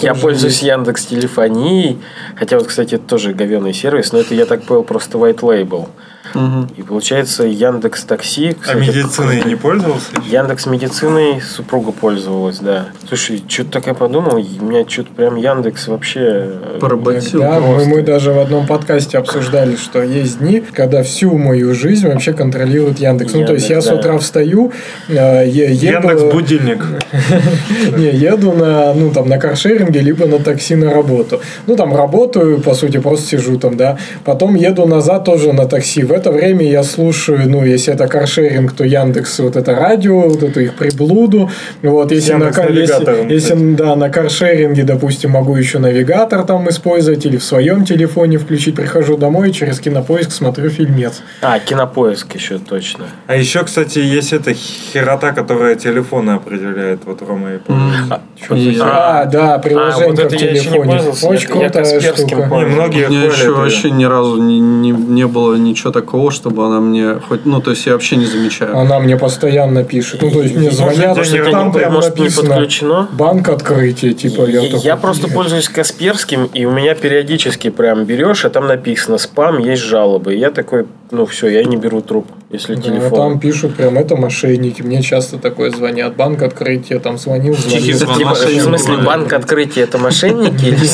Я 0.02 0.14
пользуюсь. 0.14 0.62
Яндекс 0.62 1.06
Телефонией. 1.06 1.98
Хотя 2.36 2.58
вот, 2.58 2.68
кстати, 2.68 2.96
это 2.96 3.04
тоже 3.04 3.32
говенный 3.32 3.72
сервис, 3.72 4.12
но 4.12 4.18
это, 4.20 4.34
я 4.34 4.46
так 4.46 4.64
понял, 4.64 4.82
просто 4.82 5.18
white 5.18 5.40
label. 5.40 5.88
И 6.76 6.82
получается 6.82 7.44
Яндекс 7.44 8.04
Такси. 8.04 8.56
А 8.68 8.74
медициной 8.74 9.42
не 9.44 9.56
пользовался? 9.56 10.06
Яндекс 10.26 10.66
медициной 10.66 11.40
супруга 11.40 11.92
пользовалась, 11.92 12.58
да. 12.58 12.86
Слушай, 13.08 13.42
что-то 13.46 13.70
так 13.72 13.86
я 13.86 13.94
подумал, 13.94 14.34
у 14.36 14.64
меня 14.64 14.88
что-то 14.88 15.10
прям 15.12 15.36
Яндекс 15.36 15.88
вообще... 15.88 16.20
э, 16.20 16.78
Поработил. 16.80 17.40
Да, 17.40 17.60
мы, 17.60 17.84
мы 17.86 18.02
даже 18.02 18.32
в 18.32 18.38
одном 18.38 18.66
подкасте 18.66 19.18
обсуждали, 19.18 19.76
что 19.76 20.02
есть 20.02 20.38
дни, 20.38 20.60
когда 20.60 21.02
всю 21.02 21.36
мою 21.36 21.74
жизнь 21.74 22.06
вообще 22.06 22.32
контролирует 22.32 22.98
Яндекс. 22.98 23.32
Ну, 23.34 23.44
то 23.44 23.54
есть 23.54 23.68
я 23.68 23.76
Яндекс, 23.76 23.86
с 23.86 23.90
да. 23.90 23.96
утра 24.00 24.18
встаю, 24.18 24.72
э, 25.08 25.46
е- 25.48 25.72
еду, 25.72 26.08
Яндекс 26.08 26.22
будильник. 26.32 26.84
не, 27.96 28.10
еду 28.10 28.52
на, 28.52 28.94
ну, 28.94 29.10
там, 29.10 29.28
на 29.28 29.38
каршеринге, 29.38 30.00
либо 30.00 30.26
на 30.26 30.38
такси 30.38 30.74
на 30.74 30.92
работу. 30.92 31.40
Ну, 31.66 31.76
там, 31.76 31.94
работаю, 31.94 32.60
по 32.60 32.74
сути, 32.74 32.98
просто 32.98 33.26
сижу 33.26 33.58
там, 33.58 33.76
да. 33.76 33.98
Потом 34.24 34.54
еду 34.54 34.86
назад 34.86 35.24
тоже 35.24 35.52
на 35.52 35.66
такси. 35.66 36.02
В 36.02 36.12
это 36.16 36.30
время 36.32 36.68
я 36.68 36.82
слушаю, 36.82 37.48
ну, 37.48 37.64
если 37.64 37.92
это 37.94 38.08
каршеринг, 38.08 38.72
то 38.72 38.84
Яндекс, 38.84 39.38
вот 39.40 39.56
это 39.56 39.74
радио, 39.74 40.20
вот 40.28 40.42
эту 40.42 40.60
их 40.60 40.74
приблуду. 40.74 41.50
Вот, 41.82 42.10
если 42.12 42.32
на, 42.32 42.46
Яндекс 42.46 42.58
если, 42.70 43.32
если, 43.32 43.74
да, 43.74 43.94
на 43.96 44.08
каршеринге, 44.10 44.82
допустим, 44.84 45.30
могу 45.30 45.54
еще 45.56 45.78
навигатор 45.78 46.42
там 46.44 46.68
использовать 46.68 47.24
или 47.26 47.36
в 47.36 47.44
своем 47.44 47.84
телефоне 47.84 48.38
включить. 48.38 48.74
Прихожу 48.74 49.16
домой, 49.16 49.52
через 49.52 49.78
кинопоиск 49.80 50.32
смотрю 50.32 50.70
фильмец. 50.70 51.22
А, 51.42 51.58
кинопоиск 51.58 52.34
еще 52.34 52.58
точно. 52.58 53.06
А 53.26 53.36
еще, 53.36 53.62
кстати, 53.64 53.98
есть 53.98 54.32
эта 54.32 54.52
херота, 54.54 55.32
которая 55.32 55.74
телефоны 55.74 56.30
определяет. 56.32 57.00
Вот 57.04 57.22
Рома 57.22 57.48
и. 57.54 57.58
И- 58.54 58.78
А, 58.80 59.24
да, 59.26 59.58
приложение 59.58 60.08
вот 60.10 60.18
это 60.18 60.36
в 60.36 60.40
я 60.40 60.50
еще 60.50 60.54
не 60.56 60.60
телефоне. 60.60 60.90
пользовался, 60.90 61.26
Очень 61.26 61.48
я- 61.48 61.54
я 61.62 61.70
крутая 61.70 62.00
штука. 62.00 62.34
Не, 62.36 62.64
многие 62.66 63.06
У 63.06 63.10
меня 63.10 63.20
хвалят 63.20 63.36
еще 63.38 63.50
вообще 63.52 63.90
ни 63.90 64.04
разу 64.04 64.42
не, 64.42 64.60
не, 64.60 64.90
не 64.90 65.26
было 65.26 65.56
ничего 65.56 65.90
такого, 66.06 66.30
чтобы 66.30 66.64
она 66.66 66.80
мне 66.80 67.14
хоть... 67.28 67.44
Ну, 67.46 67.60
то 67.60 67.70
есть 67.72 67.84
я 67.86 67.92
вообще 67.92 68.16
не 68.16 68.26
замечаю. 68.26 68.76
Она 68.78 69.00
мне 69.00 69.16
постоянно 69.16 69.82
пишет. 69.82 70.22
Ну, 70.22 70.30
то 70.30 70.40
есть 70.42 70.54
мне 70.54 70.70
Может, 70.70 70.78
звонят, 70.78 71.16
я 71.26 71.44
не- 71.44 71.50
там 71.50 71.66
не- 71.68 71.72
прям 71.74 71.92
может, 71.92 72.16
не 72.16 72.20
написано 72.22 72.48
подключено? 72.48 73.08
банк 73.12 73.48
открытия, 73.48 74.12
типа. 74.14 74.42
Я, 74.46 74.62
такой, 74.62 74.80
я 74.80 74.96
просто 74.96 75.28
пользуюсь 75.28 75.68
Касперским, 75.68 76.46
и 76.46 76.64
у 76.64 76.70
меня 76.70 76.94
периодически 76.94 77.70
прям 77.70 78.04
берешь, 78.04 78.44
а 78.44 78.50
там 78.50 78.68
написано 78.68 79.18
спам, 79.18 79.58
есть 79.58 79.82
жалобы. 79.82 80.34
И 80.34 80.38
я 80.38 80.50
такой, 80.52 80.86
ну 81.10 81.24
все, 81.26 81.48
я 81.48 81.62
не 81.62 81.76
беру 81.76 82.00
трубку, 82.00 82.36
если 82.50 82.74
Да, 82.74 82.82
телефон. 82.82 83.10
там 83.10 83.40
пишут 83.40 83.76
прям 83.76 83.96
это 83.96 84.16
мошенники. 84.16 84.82
Мне 84.82 85.02
часто 85.02 85.38
такое 85.38 85.70
звонят. 85.70 86.16
Банк 86.16 86.42
открытия, 86.42 86.98
там 86.98 87.16
звонил, 87.16 87.54
Тихий 87.54 87.92
звонил. 87.92 88.28
Это 88.28 88.34
звонок. 88.34 88.48
типа, 88.48 88.60
в 88.60 88.62
смысле, 88.62 88.96
банк 89.04 89.32
открытия 89.32 89.82
это 89.82 89.98
мошенники? 89.98 90.76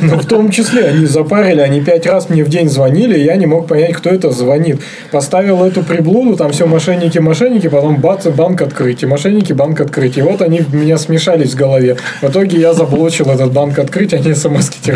Ну, 0.00 0.18
в 0.18 0.26
том 0.26 0.50
числе, 0.50 0.86
они 0.86 1.06
запарили, 1.06 1.60
они 1.60 1.80
пять 1.80 2.06
раз 2.06 2.28
мне 2.28 2.44
в 2.44 2.48
день 2.48 2.68
звонили, 2.68 3.18
и 3.18 3.24
я 3.24 3.36
не 3.36 3.46
мог 3.46 3.66
понять, 3.66 3.92
кто 3.94 4.10
это 4.10 4.30
звонит. 4.30 4.80
Поставил 5.10 5.64
эту 5.64 5.82
приблуду, 5.82 6.36
там 6.36 6.50
все 6.52 6.66
мошенники, 6.66 7.18
мошенники, 7.18 7.68
потом 7.68 7.96
бац, 8.00 8.26
банк 8.26 8.60
открытия, 8.62 9.06
мошенники, 9.06 9.52
банк 9.52 9.80
открытия. 9.80 10.22
Вот 10.22 10.42
они 10.42 10.60
в 10.60 10.74
меня 10.74 10.98
смешались 10.98 11.52
в 11.52 11.56
голове. 11.56 11.96
В 12.22 12.28
итоге 12.28 12.58
я 12.58 12.74
заблочил 12.74 13.30
этот 13.30 13.52
банк 13.52 13.78
открытия, 13.78 14.16
они 14.16 14.34
смс-ки. 14.34 14.92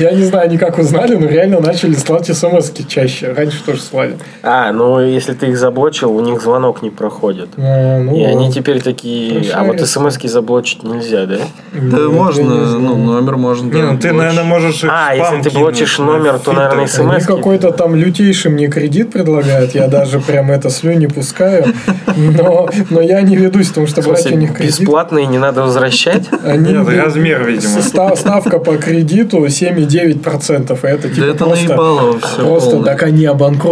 Я 0.00 0.12
не 0.12 0.24
знаю, 0.24 0.46
они 0.46 0.58
как 0.58 0.78
узнали, 0.78 1.14
но 1.14 1.28
реально 1.28 1.60
начали 1.60 1.94
слать 1.94 2.26
смс 2.26 2.72
чаще. 2.88 3.32
Раньше 3.32 3.62
тоже 3.64 3.83
слали. 3.84 4.16
А, 4.42 4.72
ну 4.72 5.00
если 5.00 5.32
ты 5.34 5.46
их 5.48 5.58
заблочил, 5.58 6.14
у 6.16 6.20
них 6.20 6.40
звонок 6.42 6.82
не 6.82 6.90
проходит. 6.90 7.48
А, 7.56 7.98
ну, 8.00 8.16
И 8.16 8.22
они 8.24 8.50
теперь 8.52 8.80
такие, 8.82 9.50
а 9.52 9.64
вот 9.64 9.76
Прошарили. 9.78 10.10
смс 10.10 10.32
заблочить 10.32 10.82
нельзя, 10.82 11.26
да? 11.26 11.36
Да 11.72 12.08
можно, 12.08 12.44
ну, 12.78 12.96
номер 12.96 13.36
можно. 13.36 13.66
Не, 13.66 13.72
да, 13.72 13.92
ну 13.92 13.98
ты, 13.98 14.08
блочь. 14.08 14.18
наверное, 14.18 14.44
можешь 14.44 14.84
их 14.84 14.90
А, 14.92 15.14
если 15.14 15.42
ты 15.42 15.50
блочишь 15.50 15.98
номер, 15.98 16.38
то, 16.38 16.52
наверное, 16.52 16.86
смс 16.86 17.10
Они 17.14 17.20
какой-то 17.20 17.70
там 17.72 17.94
лютейший 17.94 18.50
мне 18.50 18.68
кредит 18.68 19.12
предлагают, 19.12 19.74
я 19.74 19.88
даже 19.88 20.20
прям 20.20 20.50
это 20.50 20.70
слюни 20.70 21.06
пускаю, 21.06 21.66
но, 22.16 22.68
но 22.90 23.00
я 23.00 23.20
не 23.22 23.36
ведусь, 23.36 23.68
потому 23.68 23.86
что 23.86 24.02
брать 24.02 24.26
у 24.32 24.36
них 24.36 24.54
кредит. 24.54 24.80
бесплатные 24.80 25.26
не 25.26 25.38
надо 25.38 25.62
возвращать? 25.62 26.28
Они, 26.44 26.72
Нет, 26.72 26.88
размер, 26.88 27.44
видимо. 27.44 27.80
ста- 27.82 28.16
ставка 28.16 28.58
по 28.58 28.76
кредиту 28.76 29.44
7,9%. 29.44 30.78
И 30.82 30.86
это 30.86 31.08
типа 31.08 31.20
Да 31.26 31.32
это 31.32 31.44
просто, 31.44 31.66
наебалово 31.68 32.18
все 32.20 32.46
просто 32.46 32.82
так 32.82 33.02
они 33.02 33.24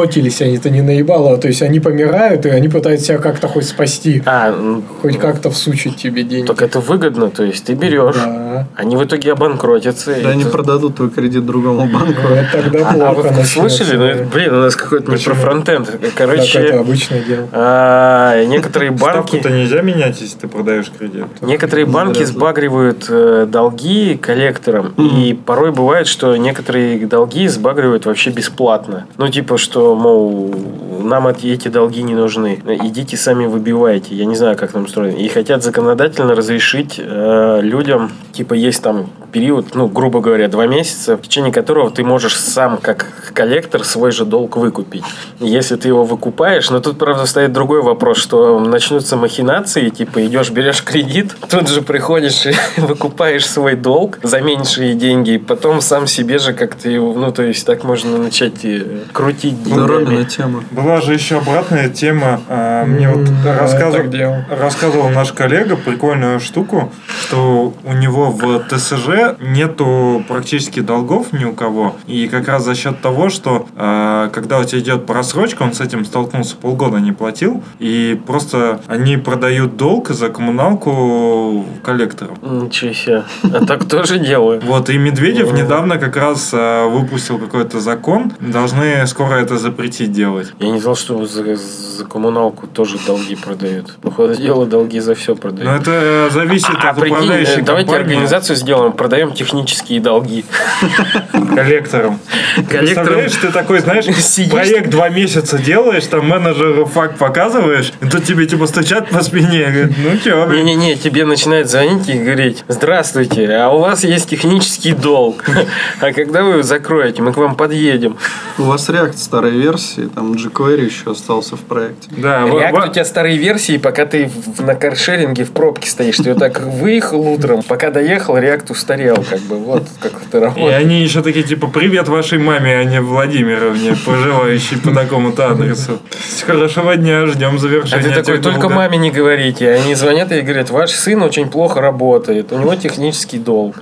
обанкротились, 0.02 0.40
они-то 0.42 0.70
не 0.70 0.82
наебало. 0.82 1.36
То 1.38 1.48
есть 1.48 1.62
они 1.62 1.80
помирают, 1.80 2.46
и 2.46 2.48
они 2.50 2.68
пытаются 2.68 3.06
себя 3.06 3.18
как-то 3.18 3.48
хоть 3.48 3.66
спасти, 3.66 4.22
А, 4.26 4.50
ну, 4.54 4.82
хоть 5.00 5.18
как-то 5.18 5.50
всучить 5.50 5.96
тебе 5.96 6.22
деньги. 6.22 6.46
так 6.46 6.62
это 6.62 6.80
выгодно, 6.80 7.30
то 7.30 7.42
есть 7.44 7.64
ты 7.64 7.74
берешь, 7.74 8.16
Да. 8.16 8.66
они 8.76 8.96
в 8.96 9.04
итоге 9.04 9.32
обанкротятся. 9.32 10.12
и 10.12 10.22
Да 10.22 10.30
они 10.30 10.44
ты- 10.44 10.50
продадут 10.50 10.96
твой 10.96 11.10
кредит 11.10 11.46
другому 11.46 11.86
банку. 11.86 12.20
Вот 12.28 12.38
тогда 12.52 12.88
А, 12.88 12.90
а 12.90 12.94
плохо 12.94 13.14
вы 13.28 13.30
начнется. 13.30 13.52
слышали? 13.60 13.96
Ну, 13.96 14.04
это, 14.04 14.24
блин, 14.24 14.54
у 14.54 14.60
нас 14.60 14.76
какой-то 14.76 15.10
не 15.10 15.18
про 15.18 15.34
фронтенд. 15.34 15.86
Так 15.86 16.02
это 16.02 16.10
Короче, 16.16 16.60
обычное 16.70 17.20
дело. 17.22 17.48
а, 17.52 18.44
некоторые 18.44 18.90
банки... 19.02 19.28
Ставку-то 19.36 19.50
нельзя 19.50 19.82
менять, 19.82 20.20
если 20.20 20.38
ты 20.38 20.48
продаешь 20.48 20.90
кредит. 20.96 21.24
Некоторые 21.40 21.86
банки 21.86 22.18
Вряд 22.18 22.28
ли. 22.28 22.34
сбагривают 22.34 23.06
э, 23.08 23.46
долги 23.48 24.16
коллекторам, 24.20 24.92
и 24.96 25.34
порой 25.34 25.72
бывает, 25.72 26.06
что 26.06 26.36
некоторые 26.36 27.06
долги 27.06 27.46
сбагривают 27.48 28.06
вообще 28.06 28.30
бесплатно. 28.30 29.06
Ну, 29.16 29.28
типа, 29.28 29.58
что, 29.58 29.91
мол, 29.94 30.54
нам 31.02 31.26
эти 31.28 31.68
долги 31.68 32.02
не 32.02 32.14
нужны. 32.14 32.60
Идите 32.82 33.16
сами 33.16 33.46
выбивайте. 33.46 34.14
Я 34.14 34.24
не 34.24 34.36
знаю, 34.36 34.56
как 34.56 34.72
там 34.72 34.84
устроено. 34.84 35.16
И 35.16 35.28
хотят 35.28 35.62
законодательно 35.62 36.34
разрешить 36.34 36.94
э, 36.98 37.60
людям, 37.62 38.12
типа, 38.32 38.54
есть 38.54 38.82
там 38.82 39.10
период, 39.32 39.74
ну, 39.74 39.88
грубо 39.88 40.20
говоря, 40.20 40.48
два 40.48 40.66
месяца, 40.66 41.16
в 41.16 41.22
течение 41.22 41.52
которого 41.52 41.90
ты 41.90 42.04
можешь 42.04 42.36
сам, 42.36 42.76
как 42.76 43.32
коллектор, 43.34 43.82
свой 43.84 44.12
же 44.12 44.24
долг 44.24 44.56
выкупить. 44.56 45.04
Если 45.40 45.76
ты 45.76 45.88
его 45.88 46.04
выкупаешь, 46.04 46.70
но 46.70 46.80
тут, 46.80 46.98
правда, 46.98 47.26
стоит 47.26 47.52
другой 47.52 47.82
вопрос, 47.82 48.18
что 48.18 48.60
начнутся 48.60 49.16
махинации, 49.16 49.88
типа, 49.88 50.24
идешь, 50.26 50.50
берешь 50.50 50.84
кредит, 50.84 51.34
тут 51.48 51.68
же 51.68 51.82
приходишь 51.82 52.46
и 52.46 52.52
выкупаешь 52.80 53.46
свой 53.46 53.74
долг 53.74 54.18
за 54.22 54.40
меньшие 54.40 54.94
деньги, 54.94 55.32
и 55.32 55.38
потом 55.38 55.80
сам 55.80 56.06
себе 56.06 56.38
же 56.38 56.52
как-то 56.52 56.88
ну, 56.88 57.32
то 57.32 57.42
есть 57.42 57.66
так 57.66 57.84
можно 57.84 58.18
начать 58.18 58.66
крутить 59.12 59.62
Да, 59.64 59.81
Деньгами. 59.86 60.24
тема. 60.24 60.64
Была 60.70 61.00
же 61.00 61.12
еще 61.14 61.38
обратная 61.38 61.88
тема. 61.88 62.40
а, 62.48 62.84
Мне 62.84 63.08
вот 63.10 63.28
рассказывал, 63.44 64.36
рассказывал 64.50 65.08
наш 65.10 65.32
коллега 65.32 65.76
прикольную 65.76 66.40
штуку, 66.40 66.92
что 67.20 67.72
у 67.84 67.92
него 67.92 68.30
в 68.30 68.62
ТСЖ 68.68 69.36
нету 69.40 70.24
практически 70.28 70.80
долгов 70.80 71.32
ни 71.32 71.44
у 71.44 71.52
кого. 71.52 71.96
И 72.06 72.28
как 72.28 72.48
раз 72.48 72.64
за 72.64 72.74
счет 72.74 73.00
того, 73.00 73.28
что 73.28 73.66
а, 73.76 74.28
когда 74.30 74.58
у 74.58 74.64
тебя 74.64 74.80
идет 74.80 75.06
просрочка, 75.06 75.62
он 75.62 75.72
с 75.72 75.80
этим 75.80 76.04
столкнулся, 76.04 76.56
полгода 76.56 76.98
не 76.98 77.12
платил, 77.12 77.62
и 77.78 78.20
просто 78.26 78.80
они 78.86 79.16
продают 79.16 79.76
долг 79.76 80.08
за 80.10 80.28
коммуналку 80.28 81.64
коллекторам. 81.82 82.36
Ничего 82.42 82.92
себе. 82.92 83.22
А 83.42 83.64
так 83.66 83.84
тоже 83.88 84.18
делаю. 84.18 84.60
Вот, 84.64 84.90
и 84.90 84.98
Медведев 84.98 85.52
недавно 85.52 85.98
как 85.98 86.16
раз 86.16 86.50
а, 86.52 86.86
выпустил 86.88 87.38
какой-то 87.38 87.80
закон, 87.80 88.32
должны 88.40 89.06
скоро 89.06 89.36
это 89.36 89.58
запретить 89.58 89.71
делать. 90.06 90.52
Я 90.58 90.70
не 90.70 90.80
знал, 90.80 90.96
что 90.96 91.24
за, 91.26 91.56
за 91.56 92.04
коммуналку 92.04 92.66
тоже 92.66 92.98
долги 93.06 93.36
продают. 93.36 93.96
Походу 94.00 94.34
дела, 94.34 94.66
долги 94.66 95.00
за 95.00 95.14
все 95.14 95.34
продают. 95.34 95.70
Но 95.70 95.76
это 95.76 95.90
э, 95.90 96.30
зависит 96.30 96.70
А, 96.82 96.90
от 96.90 96.96
прикинь, 96.96 97.16
управляющей 97.16 97.60
э, 97.60 97.64
давайте 97.64 97.94
организацию 97.94 98.56
сделаем, 98.56 98.92
продаем 98.92 99.32
технические 99.32 100.00
долги. 100.00 100.44
коллектором. 101.54 102.20
Представляешь, 102.68 103.32
ты 103.32 103.48
такой, 103.50 103.80
знаешь, 103.80 104.04
Сидишь 104.22 104.50
проект 104.50 104.90
два 104.90 105.08
месяца 105.08 105.58
делаешь, 105.58 106.06
там 106.06 106.26
менеджеру 106.26 106.86
факт 106.86 107.18
показываешь, 107.18 107.92
и 108.00 108.06
тут 108.06 108.24
тебе 108.24 108.46
типа 108.46 108.66
стучат 108.66 109.08
по 109.10 109.22
спине, 109.22 109.66
говорят, 109.66 109.90
ну 109.98 110.18
чё. 110.18 110.46
Не-не-не, 110.46 110.96
тебе 110.96 111.24
начинают 111.24 111.68
звонить 111.68 112.08
и 112.08 112.18
говорить, 112.18 112.64
здравствуйте, 112.68 113.48
а 113.50 113.70
у 113.70 113.78
вас 113.78 114.04
есть 114.04 114.28
технический 114.28 114.92
долг. 114.92 115.44
А 116.00 116.12
когда 116.12 116.42
вы 116.42 116.52
его 116.52 116.62
закроете, 116.62 117.22
мы 117.22 117.32
к 117.32 117.36
вам 117.36 117.54
подъедем. 117.54 118.16
У 118.58 118.62
вас 118.62 118.88
React 118.88 119.16
старой 119.16 119.52
версии, 119.62 120.08
там 120.14 120.32
jQuery 120.32 120.84
еще 120.84 121.12
остался 121.12 121.56
в 121.56 121.60
проекте. 121.60 122.08
Да, 122.16 122.46
во- 122.46 122.60
React 122.60 122.72
во- 122.72 122.86
у 122.88 122.92
тебя 122.92 123.04
старые 123.04 123.36
версии, 123.38 123.76
пока 123.78 124.04
ты 124.06 124.26
в- 124.26 124.60
на 124.62 124.74
каршеринге 124.74 125.44
в 125.44 125.52
пробке 125.52 125.88
стоишь. 125.88 126.16
Ты 126.16 126.30
вот 126.30 126.38
так 126.38 126.60
выехал 126.60 127.20
утром, 127.28 127.62
пока 127.62 127.90
доехал, 127.90 128.36
React 128.36 128.72
устарел. 128.72 129.24
Как 129.28 129.40
бы 129.40 129.56
вот 129.58 129.84
как 130.00 130.12
это 130.28 130.38
И 130.38 130.40
работает. 130.40 130.74
они 130.84 131.02
еще 131.02 131.22
такие, 131.22 131.44
типа, 131.44 131.66
привет 131.68 132.08
вашей 132.08 132.38
маме, 132.38 132.76
а 132.78 132.84
не 132.84 133.00
Владимировне, 133.00 133.96
проживающей 134.04 134.76
по 134.78 134.90
такому-то 134.94 135.50
адресу. 135.50 135.98
С 136.28 136.42
хорошего 136.42 136.96
дня, 136.96 137.26
ждем 137.26 137.54
А 137.56 137.58
завершения 137.58 138.02
ты 138.02 138.22
такой, 138.22 138.38
только 138.38 138.60
долгов». 138.62 138.76
маме 138.76 138.98
не 138.98 139.10
говорите. 139.10 139.70
Они 139.70 139.94
звонят 139.94 140.32
и 140.32 140.40
говорят, 140.40 140.70
ваш 140.70 140.90
сын 140.90 141.22
очень 141.22 141.48
плохо 141.48 141.80
работает, 141.80 142.52
у 142.52 142.58
него 142.58 142.74
технический 142.74 143.38
долг. 143.38 143.76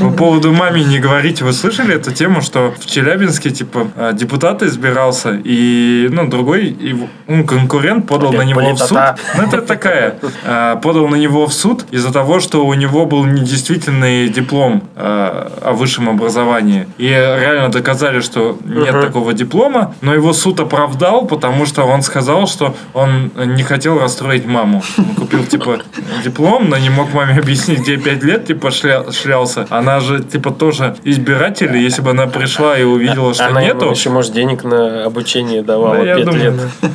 По 0.00 0.10
поводу 0.10 0.52
маме 0.52 0.84
не 0.84 0.98
говорите, 0.98 1.44
вы 1.44 1.52
слышали 1.52 1.94
эту 1.94 2.12
тему, 2.12 2.40
что 2.42 2.72
в 2.78 2.86
Челябинске, 2.86 3.50
типа, 3.50 3.88
а, 3.96 4.12
депутат 4.76 4.86
избирался, 4.86 5.40
и, 5.44 6.08
ну, 6.12 6.28
другой, 6.28 6.66
его- 6.66 7.08
ну, 7.28 7.44
конкурент 7.44 8.06
подал 8.06 8.32
на 8.32 8.42
него 8.42 8.60
в 8.74 8.78
суд. 8.78 8.98
Ну, 9.36 9.42
это 9.46 9.62
такая. 9.62 10.14
а, 10.44 10.76
Подал 10.76 11.08
на 11.08 11.16
него 11.16 11.46
в 11.46 11.52
суд 11.52 11.84
из-за 11.90 12.12
того, 12.12 12.40
что 12.40 12.64
у 12.66 12.74
него 12.74 13.06
был 13.06 13.24
недействительный 13.24 14.28
диплом 14.28 14.82
э, 14.96 15.48
о 15.62 15.72
высшем 15.72 16.08
образовании. 16.08 16.86
И 16.98 17.08
реально 17.08 17.68
доказали, 17.70 18.20
что 18.20 18.58
нет 18.64 18.92
Мгм. 18.94 19.02
такого 19.02 19.32
диплома, 19.32 19.94
но 20.02 20.14
его 20.14 20.32
суд 20.32 20.60
оправдал, 20.60 21.26
потому 21.26 21.66
что 21.66 21.84
он 21.84 22.02
сказал, 22.02 22.46
что 22.46 22.74
он 22.94 23.30
не 23.56 23.62
хотел 23.62 23.98
расстроить 23.98 24.46
маму. 24.46 24.82
Он 24.98 25.14
купил, 25.14 25.44
типа, 25.44 25.78
диплом, 26.24 26.68
но 26.68 26.76
не 26.78 26.90
мог 26.90 27.12
маме 27.14 27.38
объяснить, 27.38 27.80
где 27.80 27.96
пять 27.96 28.22
лет, 28.22 28.46
типа, 28.46 28.68
шля- 28.68 29.12
шлялся. 29.12 29.66
Она 29.70 30.00
же, 30.00 30.22
типа, 30.22 30.50
тоже 30.50 30.96
избиратель, 31.04 31.76
если 31.76 32.02
бы 32.02 32.10
она 32.10 32.26
пришла 32.26 32.78
и 32.78 32.82
увидела, 32.84 33.34
что 33.34 33.46
Она 33.46 33.62
нету... 33.62 33.90
еще, 33.90 34.10
может, 34.10 34.32
денег 34.32 34.55
на 34.64 35.04
обучение 35.04 35.62
давала 35.62 35.96
Да, 35.96 36.02
я 36.04 36.16
5 36.16 36.24
думаю, 36.24 36.42
лет. 36.42 36.54
да. 36.56 36.88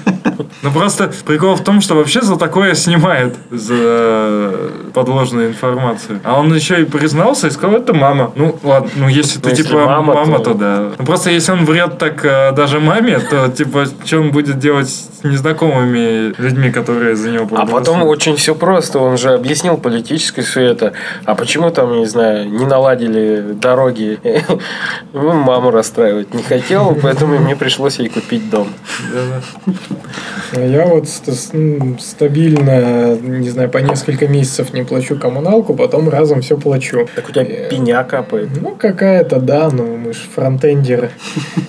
Ну 0.64 0.72
просто 0.72 1.12
прикол 1.26 1.56
в 1.56 1.64
том, 1.64 1.82
что 1.82 1.96
вообще 1.96 2.22
за 2.22 2.36
такое 2.36 2.76
снимает 2.76 3.36
за 3.50 4.52
подложную 4.94 5.48
информацию. 5.50 6.20
А 6.24 6.40
он 6.40 6.54
еще 6.54 6.82
и 6.82 6.86
признался 6.86 7.48
и 7.48 7.50
сказал, 7.52 7.78
это 7.78 7.94
мама. 7.94 8.32
Ну 8.36 8.58
ладно, 8.64 8.90
ну 8.96 9.08
если 9.08 9.40
ты 9.40 9.50
если 9.50 9.64
типа 9.64 9.86
мама, 9.86 10.14
мама, 10.14 10.38
то- 10.40 10.44
то... 10.46 10.54
да. 10.54 10.90
Ну 10.98 11.06
просто 11.06 11.32
если 11.32 11.52
он 11.54 11.66
врет 11.66 11.98
так 11.98 12.24
э, 12.26 12.52
даже 12.52 12.80
маме, 12.80 13.20
то 13.20 13.50
типа 13.50 13.86
что 14.06 14.20
он 14.20 14.32
будет 14.32 14.60
делать 14.60 14.90
с 14.90 15.24
незнакомыми 15.24 16.34
людьми, 16.40 16.72
которые 16.72 17.16
за 17.16 17.30
него 17.32 17.48
А 17.58 17.66
потом 17.66 18.04
очень 18.04 18.36
все 18.36 18.54
просто. 18.56 19.00
Он 19.00 19.18
же 19.18 19.30
объяснил 19.34 19.78
политическое 19.78 20.42
все 20.42 20.62
это. 20.62 20.94
А 21.26 21.36
почему 21.36 21.70
там, 21.72 21.94
не 21.98 22.06
знаю, 22.06 22.50
не 22.50 22.66
наладили 22.66 23.54
дороги? 23.54 24.20
Ну, 25.14 25.34
Маму 25.34 25.72
расстраивать 25.72 26.34
не 26.34 26.42
хотел, 26.44 26.98
поэтому 27.02 27.38
мне 27.52 27.58
пришлось 27.58 28.00
ей 28.00 28.08
купить 28.08 28.50
дом. 28.50 28.70
А 30.54 30.60
Я 30.60 30.86
вот 30.86 31.08
стабильно, 32.00 33.16
не 33.16 33.50
знаю, 33.50 33.70
по 33.70 33.80
несколько 33.80 34.28
месяцев 34.28 34.74
не 34.74 34.84
плачу 34.84 35.18
коммуналку, 35.20 35.74
потом 35.74 36.08
разом 36.08 36.42
все 36.42 36.58
плачу. 36.58 37.10
Так 37.16 37.28
у 37.30 37.32
тебя 37.32 37.42
Э, 37.44 37.70
пеня 37.70 38.04
капает. 38.04 38.50
Ну, 38.62 38.76
какая-то, 38.78 39.40
да, 39.40 39.70
ну, 39.70 39.98
мы 39.98 40.14
же 40.14 40.20
фронтендеры. 40.34 41.10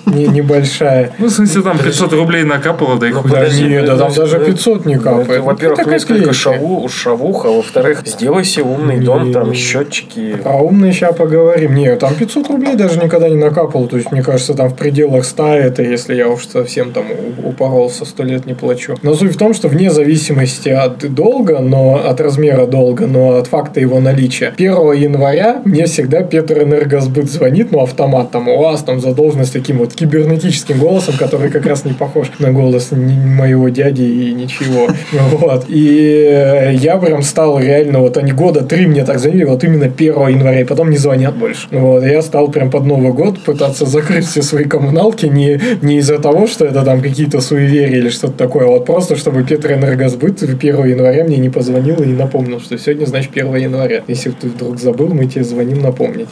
Не, 0.05 0.27
небольшая. 0.27 1.11
Ну, 1.17 1.27
в 1.27 1.31
смысле, 1.31 1.63
там 1.63 1.77
500 1.77 2.13
рублей 2.13 2.43
накапало, 2.43 2.97
да 2.97 3.09
и 3.09 3.11
Ну, 3.11 3.21
хуй. 3.21 3.31
Да 3.31 3.49
нет, 3.49 3.85
там 3.87 4.13
даже 4.13 4.39
ну, 4.39 4.45
500 4.45 4.85
не 4.85 4.95
Ну, 4.95 5.01
капает. 5.01 5.41
Во-первых, 5.41 5.85
несколько 5.87 6.13
копейка. 6.13 6.33
шаву, 6.33 6.87
шавух, 6.87 7.45
а 7.45 7.49
во-вторых, 7.49 8.03
сделай 8.05 8.45
себе 8.45 8.63
умный 8.63 8.99
дом, 8.99 9.33
там 9.33 9.53
счетчики. 9.53 10.37
А 10.45 10.57
умный 10.61 10.93
сейчас 10.93 11.15
поговорим. 11.15 11.73
Не, 11.75 11.95
там 11.95 12.13
500 12.15 12.47
рублей 12.49 12.75
даже 12.75 12.99
никогда 12.99 13.27
не 13.27 13.35
накапал. 13.35 13.87
То 13.87 13.97
есть, 13.97 14.11
мне 14.11 14.21
кажется, 14.21 14.53
там 14.53 14.69
в 14.69 14.75
пределах 14.75 15.25
100 15.25 15.43
это, 15.73 15.81
если 15.81 16.15
я 16.15 16.29
уж 16.29 16.47
совсем 16.47 16.91
там 16.91 17.05
упоролся, 17.43 18.05
100 18.05 18.23
лет 18.23 18.45
не 18.45 18.53
плачу. 18.53 18.95
Но 19.01 19.15
суть 19.15 19.33
в 19.33 19.37
том, 19.37 19.53
что 19.53 19.67
вне 19.67 19.89
зависимости 19.89 20.69
от 20.69 21.13
долга, 21.13 21.59
но 21.59 21.95
от 21.95 22.21
размера 22.21 22.67
долга, 22.67 23.07
но 23.07 23.37
от 23.37 23.47
факта 23.47 23.79
его 23.79 23.99
наличия. 23.99 24.53
1 24.55 24.93
января 24.93 25.61
мне 25.65 25.85
всегда 25.85 26.21
Петрэнергосбыт 26.21 27.29
звонит, 27.29 27.71
ну, 27.71 27.81
автомат, 27.81 28.31
там, 28.31 28.47
у 28.47 28.59
вас 28.59 28.83
там 28.83 29.01
задолженность 29.01 29.53
таким 29.53 29.79
вот 29.79 29.93
кибернетическим 29.93 30.77
голосом, 30.77 31.15
который 31.17 31.49
как 31.49 31.65
раз 31.65 31.85
не 31.85 31.93
похож 31.93 32.27
на 32.39 32.51
голос 32.51 32.89
моего 32.91 33.69
дяди 33.69 34.03
и 34.03 34.33
ничего. 34.33 34.87
Вот. 35.33 35.65
И 35.67 36.77
я 36.81 36.97
прям 36.97 37.23
стал 37.23 37.59
реально, 37.59 37.99
вот 37.99 38.17
они 38.17 38.31
года 38.31 38.61
три 38.61 38.85
мне 38.85 39.03
так 39.03 39.19
звонили, 39.19 39.45
вот 39.45 39.63
именно 39.63 39.85
1 39.85 40.27
января, 40.27 40.61
и 40.61 40.63
потом 40.63 40.89
не 40.89 40.97
звонят 40.97 41.35
больше. 41.35 41.67
Вот. 41.71 42.03
Я 42.03 42.21
стал 42.21 42.49
прям 42.49 42.69
под 42.69 42.85
Новый 42.85 43.13
год 43.13 43.39
пытаться 43.39 43.85
закрыть 43.85 44.25
все 44.25 44.41
свои 44.41 44.65
коммуналки 44.65 45.25
не, 45.25 45.59
не 45.81 45.97
из-за 45.97 46.19
того, 46.19 46.47
что 46.47 46.65
это 46.65 46.83
там 46.83 47.01
какие-то 47.01 47.41
суеверия 47.41 47.97
или 47.99 48.09
что-то 48.09 48.33
такое, 48.33 48.65
а 48.65 48.69
вот 48.69 48.85
просто, 48.85 49.15
чтобы 49.15 49.43
Петроэнергосбыт 49.43 50.43
1 50.43 50.85
января 50.85 51.23
мне 51.23 51.37
не 51.37 51.49
позвонил 51.49 52.01
и 52.01 52.07
не 52.07 52.13
напомнил, 52.13 52.59
что 52.59 52.77
сегодня, 52.77 53.05
значит, 53.05 53.31
1 53.35 53.55
января. 53.55 54.03
Если 54.07 54.31
ты 54.31 54.47
вдруг 54.47 54.79
забыл, 54.79 55.09
мы 55.13 55.25
тебе 55.25 55.43
звоним 55.43 55.81
напомнить. 55.81 56.29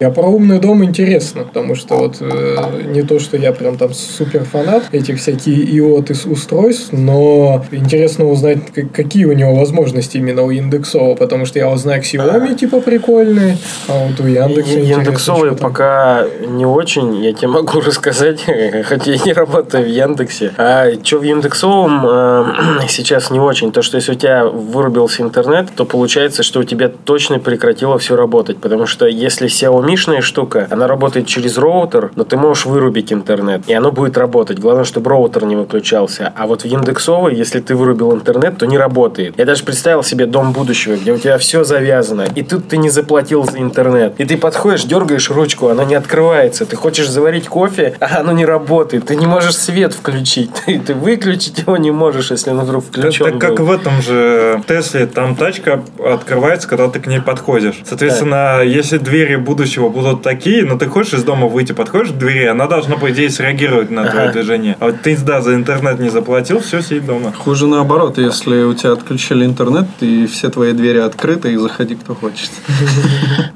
А 0.00 0.10
про 0.10 0.26
умный 0.26 0.58
дом 0.58 0.84
интересно, 0.84 1.44
потому 1.44 1.76
что 1.76 1.94
вот 1.96 2.16
э, 2.20 2.56
не 2.86 3.02
то, 3.02 3.20
что 3.20 3.36
я 3.36 3.52
прям 3.52 3.76
там 3.76 3.94
супер 3.94 4.44
фанат 4.44 4.84
этих 4.92 5.18
всяких 5.20 5.72
IoT 5.72 6.30
устройств, 6.30 6.88
но 6.92 7.64
интересно 7.70 8.28
узнать, 8.28 8.58
какие 8.92 9.24
у 9.26 9.32
него 9.32 9.54
возможности 9.54 10.16
именно 10.16 10.42
у 10.42 10.50
Яндексова, 10.50 11.14
потому 11.14 11.46
что 11.46 11.60
я 11.60 11.68
вот 11.68 11.78
знаю 11.78 12.02
Xiaomi 12.02 12.56
типа 12.56 12.80
прикольные, 12.80 13.56
а 13.88 14.06
вот 14.08 14.18
у 14.20 14.26
Яндекса 14.26 14.78
Я- 14.80 14.96
Яндексовые 14.96 15.52
там. 15.54 15.70
пока 15.70 16.26
не 16.48 16.66
очень, 16.66 17.24
я 17.24 17.32
тебе 17.32 17.48
могу 17.48 17.80
рассказать, 17.86 18.44
хотя 18.84 19.12
я 19.12 19.18
не 19.24 19.32
работаю 19.32 19.84
в 19.84 19.88
Яндексе. 19.88 20.52
А 20.58 20.86
что 21.04 21.18
в 21.18 21.22
Яндексовом 21.22 22.04
э, 22.04 22.44
сейчас 22.88 23.30
не 23.30 23.38
очень, 23.38 23.70
то 23.70 23.80
что 23.82 23.96
если 23.96 24.12
у 24.12 24.16
тебя 24.16 24.44
вырубился 24.44 25.22
интернет, 25.22 25.68
то 25.76 25.84
получается, 25.84 26.42
что 26.42 26.60
у 26.60 26.64
тебя 26.64 26.88
точно 26.88 27.38
прекратило 27.38 27.96
все 27.98 28.16
работать, 28.16 28.58
потому 28.58 28.86
что 28.86 29.06
если 29.06 29.46
Xiaomi 29.48 29.93
штука, 29.96 30.66
она 30.70 30.86
работает 30.86 31.26
через 31.26 31.58
роутер, 31.58 32.10
но 32.16 32.24
ты 32.24 32.36
можешь 32.36 32.66
вырубить 32.66 33.12
интернет, 33.12 33.62
и 33.66 33.72
оно 33.74 33.90
будет 33.92 34.16
работать. 34.16 34.58
Главное, 34.58 34.84
чтобы 34.84 35.10
роутер 35.10 35.44
не 35.44 35.56
выключался. 35.56 36.32
А 36.36 36.46
вот 36.46 36.62
в 36.62 36.64
Яндексовой, 36.66 37.34
если 37.34 37.60
ты 37.60 37.74
вырубил 37.74 38.12
интернет, 38.14 38.58
то 38.58 38.66
не 38.66 38.78
работает. 38.78 39.34
Я 39.36 39.44
даже 39.44 39.64
представил 39.64 40.02
себе 40.02 40.26
дом 40.26 40.52
будущего, 40.52 40.94
где 40.94 41.12
у 41.12 41.18
тебя 41.18 41.38
все 41.38 41.64
завязано, 41.64 42.26
и 42.34 42.42
тут 42.42 42.68
ты 42.68 42.76
не 42.76 42.90
заплатил 42.90 43.44
за 43.44 43.58
интернет. 43.58 44.14
И 44.18 44.24
ты 44.24 44.36
подходишь, 44.36 44.84
дергаешь 44.84 45.30
ручку, 45.30 45.68
она 45.68 45.84
не 45.84 45.94
открывается. 45.94 46.66
Ты 46.66 46.76
хочешь 46.76 47.08
заварить 47.08 47.48
кофе, 47.48 47.96
а 48.00 48.20
оно 48.20 48.32
не 48.32 48.44
работает. 48.44 49.06
Ты 49.06 49.16
не 49.16 49.26
можешь 49.26 49.56
свет 49.56 49.92
включить. 49.92 50.50
Ты, 50.64 50.78
ты 50.86 50.94
выключить 50.94 51.58
его 51.58 51.76
не 51.76 51.90
можешь, 51.90 52.30
если 52.30 52.50
он 52.50 52.60
вдруг 52.60 52.84
Так, 52.84 52.92
включен. 52.92 53.24
так 53.24 53.38
как 53.40 53.56
был. 53.58 53.66
в 53.66 53.70
этом 53.72 54.00
же 54.02 54.62
Тесле, 54.66 55.06
там 55.06 55.36
тачка 55.36 55.82
открывается, 56.04 56.68
когда 56.68 56.88
ты 56.88 57.00
к 57.00 57.06
ней 57.06 57.20
подходишь. 57.20 57.80
Соответственно, 57.84 58.62
если 58.62 58.98
двери 58.98 59.36
будущего 59.36 59.73
будут 59.80 60.22
такие, 60.22 60.64
но 60.64 60.76
ты 60.78 60.86
хочешь 60.86 61.14
из 61.14 61.24
дома 61.24 61.46
выйти, 61.46 61.72
подходишь 61.72 62.10
к 62.12 62.14
двери, 62.16 62.46
она 62.46 62.66
должна, 62.66 62.96
по 62.96 63.10
идее, 63.10 63.30
среагировать 63.30 63.90
на 63.90 64.04
твое 64.06 64.24
Ага. 64.24 64.32
движение. 64.32 64.76
А 64.80 64.86
вот 64.86 65.02
ты, 65.02 65.16
да, 65.16 65.40
за 65.40 65.54
интернет 65.54 65.98
не 66.00 66.08
заплатил, 66.10 66.60
все, 66.60 66.80
сидит 66.80 67.06
дома. 67.06 67.32
Хуже 67.32 67.66
наоборот, 67.66 68.18
если 68.18 68.62
у 68.62 68.74
тебя 68.74 68.92
отключили 68.92 69.44
интернет, 69.44 69.86
и 70.00 70.26
все 70.26 70.48
твои 70.50 70.72
двери 70.72 70.98
открыты, 70.98 71.52
и 71.52 71.56
заходи 71.56 71.94
кто 71.94 72.14
хочет. 72.14 72.50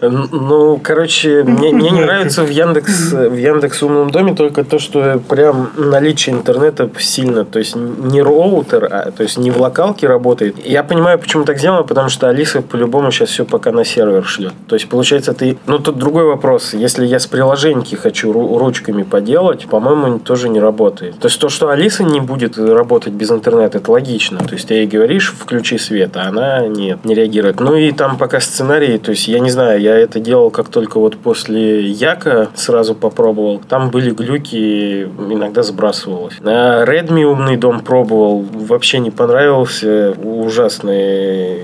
Ну, 0.01 0.79
короче, 0.83 1.45
мне, 1.45 1.73
мне 1.73 1.91
не 1.91 2.01
нравится 2.01 2.43
в 2.45 2.51
Яндекс, 2.51 3.13
в 3.13 3.35
Яндекс 3.35 3.83
умном 3.83 4.11
доме 4.11 4.35
только 4.35 4.65
то, 4.65 4.79
что 4.79 5.21
прям 5.29 5.71
наличие 5.77 6.37
интернета 6.37 6.91
сильно, 6.99 7.45
то 7.45 7.59
есть 7.59 7.77
не 7.77 8.23
роутер, 8.23 8.89
а 8.91 9.11
то 9.11 9.23
есть 9.23 9.39
не 9.39 9.51
в 9.51 9.61
локалке 9.61 10.07
работает. 10.07 10.57
Я 10.65 10.83
понимаю, 10.83 11.19
почему 11.19 11.45
так 11.45 11.59
сделано, 11.59 11.83
потому 11.83 12.09
что 12.09 12.29
Алиса 12.29 12.63
по-любому 12.63 13.11
сейчас 13.11 13.31
все 13.31 13.45
пока 13.45 13.73
на 13.73 13.85
сервер 13.85 14.25
шлет. 14.25 14.53
То 14.67 14.77
есть, 14.77 14.89
получается, 14.89 15.33
ты... 15.35 15.59
Ну, 15.67 15.79
тут 15.79 15.97
другой 16.09 16.25
вопрос. 16.25 16.73
Если 16.73 17.05
я 17.05 17.19
с 17.19 17.27
приложеньки 17.27 17.95
хочу 17.95 18.33
ру- 18.33 18.59
ручками 18.59 19.03
поделать, 19.03 19.67
по-моему, 19.67 20.19
тоже 20.19 20.49
не 20.49 20.59
работает. 20.59 21.19
То 21.19 21.29
есть, 21.29 21.39
то, 21.39 21.51
что 21.51 21.69
Алиса 21.69 22.03
не 22.03 22.21
будет 22.21 22.57
работать 22.57 23.13
без 23.13 23.31
интернета, 23.31 23.77
это 23.77 23.93
логично. 23.93 24.39
То 24.39 24.55
есть, 24.55 24.69
ты 24.69 24.75
ей 24.75 24.87
говоришь, 24.87 25.35
включи 25.39 25.77
свет, 25.77 26.17
а 26.17 26.29
она 26.29 26.67
нет, 26.67 27.05
не 27.05 27.15
реагирует. 27.15 27.61
Ну, 27.61 27.77
и 27.77 27.93
там 27.93 28.17
пока 28.17 28.41
сценарий, 28.41 28.97
то 28.97 29.11
есть, 29.11 29.29
я 29.29 29.39
не 29.39 29.51
знаю, 29.51 29.83
я 29.83 29.99
это 29.99 30.19
делал 30.19 30.51
как 30.51 30.71
только 30.71 30.99
вот 30.99 31.19
после 31.19 31.87
Яка 31.87 32.49
сразу 32.55 32.95
попробовал. 32.95 33.61
Там 33.69 33.91
были 33.91 34.11
глюки, 34.11 35.03
иногда 35.03 35.63
сбрасывалось. 35.63 36.41
На 36.41 36.85
Redmi 36.85 37.25
умный 37.25 37.59
дом 37.59 37.81
пробовал, 37.81 38.47
вообще 38.55 38.99
не 38.99 39.11
понравился, 39.11 40.15
ужасный 40.23 41.59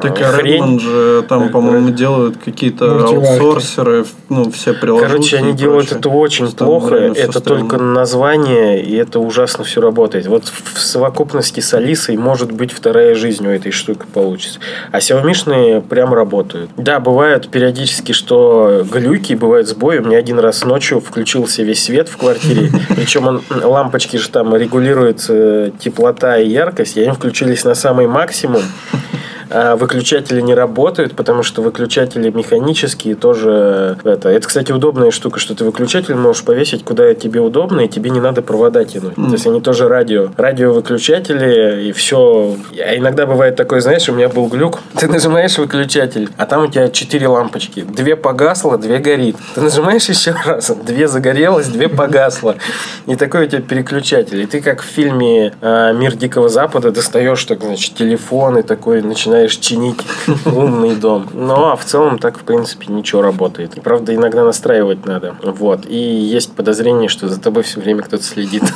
Так 0.00 0.20
а. 0.20 0.40
Redmond 0.40 0.80
же 0.80 1.24
там, 1.28 1.50
по-моему, 1.50 1.90
делают 1.90 2.36
какие-то 2.36 3.04
аутсорсеры, 3.04 4.06
ну, 4.28 4.50
все 4.50 4.72
приложения. 4.72 5.10
Короче, 5.10 5.36
они 5.38 5.52
делают 5.52 5.92
это 5.92 6.08
очень 6.08 6.50
плохо, 6.52 6.94
это 6.94 7.40
только 7.40 7.78
название, 7.78 8.82
и 8.82 8.94
это 8.96 9.20
ужасно 9.20 9.64
все 9.64 9.80
работает. 9.80 10.26
Вот 10.26 10.44
в 10.44 10.78
совокупности 10.78 11.60
с 11.60 11.74
Алисой 11.74 12.16
может 12.16 12.52
быть 12.52 12.72
вторая 12.72 13.14
жизнь 13.14 13.46
у 13.46 13.50
этой 13.50 13.72
штуки 13.72 14.04
получится. 14.12 14.60
А 14.92 14.98
Xiaomi 14.98 15.80
прям 15.82 16.14
работают. 16.14 16.70
Да, 16.76 17.00
бывают 17.00 17.48
периодически, 17.48 18.12
что 18.12 18.84
глюки, 18.90 19.34
бывают 19.34 19.68
сбои. 19.68 19.98
У 19.98 20.04
меня 20.04 20.18
один 20.18 20.38
раз 20.38 20.64
ночью 20.64 21.00
включился 21.00 21.62
весь 21.62 21.84
свет 21.84 22.08
в 22.08 22.16
квартире, 22.16 22.70
причем 22.88 23.26
он, 23.26 23.42
лампочки 23.50 24.16
же 24.16 24.28
там 24.28 24.54
регулируются 24.54 25.72
теплота 25.78 26.38
и 26.38 26.48
яркость, 26.48 26.96
и 26.96 27.02
они 27.02 27.12
включились 27.12 27.64
на 27.64 27.74
самый 27.74 28.06
максимум. 28.06 28.62
А 29.50 29.76
выключатели 29.76 30.40
не 30.40 30.54
работают, 30.54 31.14
потому 31.14 31.42
что 31.42 31.62
выключатели 31.62 32.30
механические 32.30 33.14
тоже 33.14 33.98
это. 34.04 34.28
Это, 34.28 34.46
кстати, 34.46 34.72
удобная 34.72 35.10
штука, 35.10 35.38
что 35.38 35.54
ты 35.54 35.64
выключатель 35.64 36.14
можешь 36.14 36.42
повесить 36.42 36.84
куда 36.84 37.14
тебе 37.14 37.40
удобно, 37.40 37.82
и 37.82 37.88
тебе 37.88 38.10
не 38.10 38.20
надо 38.20 38.42
провода 38.42 38.84
тянуть. 38.84 39.14
То 39.14 39.32
есть 39.32 39.46
они 39.46 39.60
тоже 39.60 39.88
радио. 39.88 40.30
Радиовыключатели, 40.36 41.88
и 41.88 41.92
все. 41.92 42.56
А 42.78 42.96
иногда 42.96 43.26
бывает 43.26 43.56
такое, 43.56 43.80
знаешь, 43.80 44.08
у 44.08 44.12
меня 44.12 44.28
был 44.28 44.46
глюк. 44.46 44.80
Ты 44.98 45.08
нажимаешь 45.08 45.58
выключатель, 45.58 46.28
а 46.36 46.46
там 46.46 46.64
у 46.64 46.66
тебя 46.66 46.88
четыре 46.88 47.28
лампочки. 47.28 47.82
Две 47.82 48.16
погасло, 48.16 48.78
две 48.78 48.98
горит. 48.98 49.36
Ты 49.54 49.60
нажимаешь 49.60 50.08
еще 50.08 50.34
раз, 50.44 50.70
две 50.84 51.08
загорелось, 51.08 51.68
две 51.68 51.88
погасло. 51.88 52.56
И 53.06 53.16
такой 53.16 53.46
у 53.46 53.48
тебя 53.48 53.60
переключатель. 53.60 54.42
И 54.42 54.46
ты 54.46 54.60
как 54.60 54.82
в 54.82 54.86
фильме 54.86 55.52
э, 55.60 55.92
«Мир 55.94 56.16
Дикого 56.16 56.48
Запада» 56.48 56.90
достаешь, 56.90 57.44
так, 57.44 57.62
значит, 57.62 57.94
телефон 57.94 58.58
и 58.58 58.62
такой 58.62 59.02
начинаешь 59.02 59.35
чинить 59.58 60.00
умный 60.44 60.94
дом. 60.94 61.28
Ну, 61.32 61.66
а 61.66 61.76
в 61.76 61.84
целом 61.84 62.18
так, 62.18 62.38
в 62.38 62.42
принципе, 62.42 62.92
ничего 62.92 63.22
работает. 63.22 63.80
Правда, 63.82 64.14
иногда 64.14 64.44
настраивать 64.44 65.06
надо. 65.06 65.36
Вот. 65.42 65.86
И 65.86 65.96
есть 65.96 66.52
подозрение, 66.52 67.08
что 67.08 67.28
за 67.28 67.40
тобой 67.40 67.62
все 67.62 67.80
время 67.80 68.02
кто-то 68.02 68.22
следит. 68.22 68.62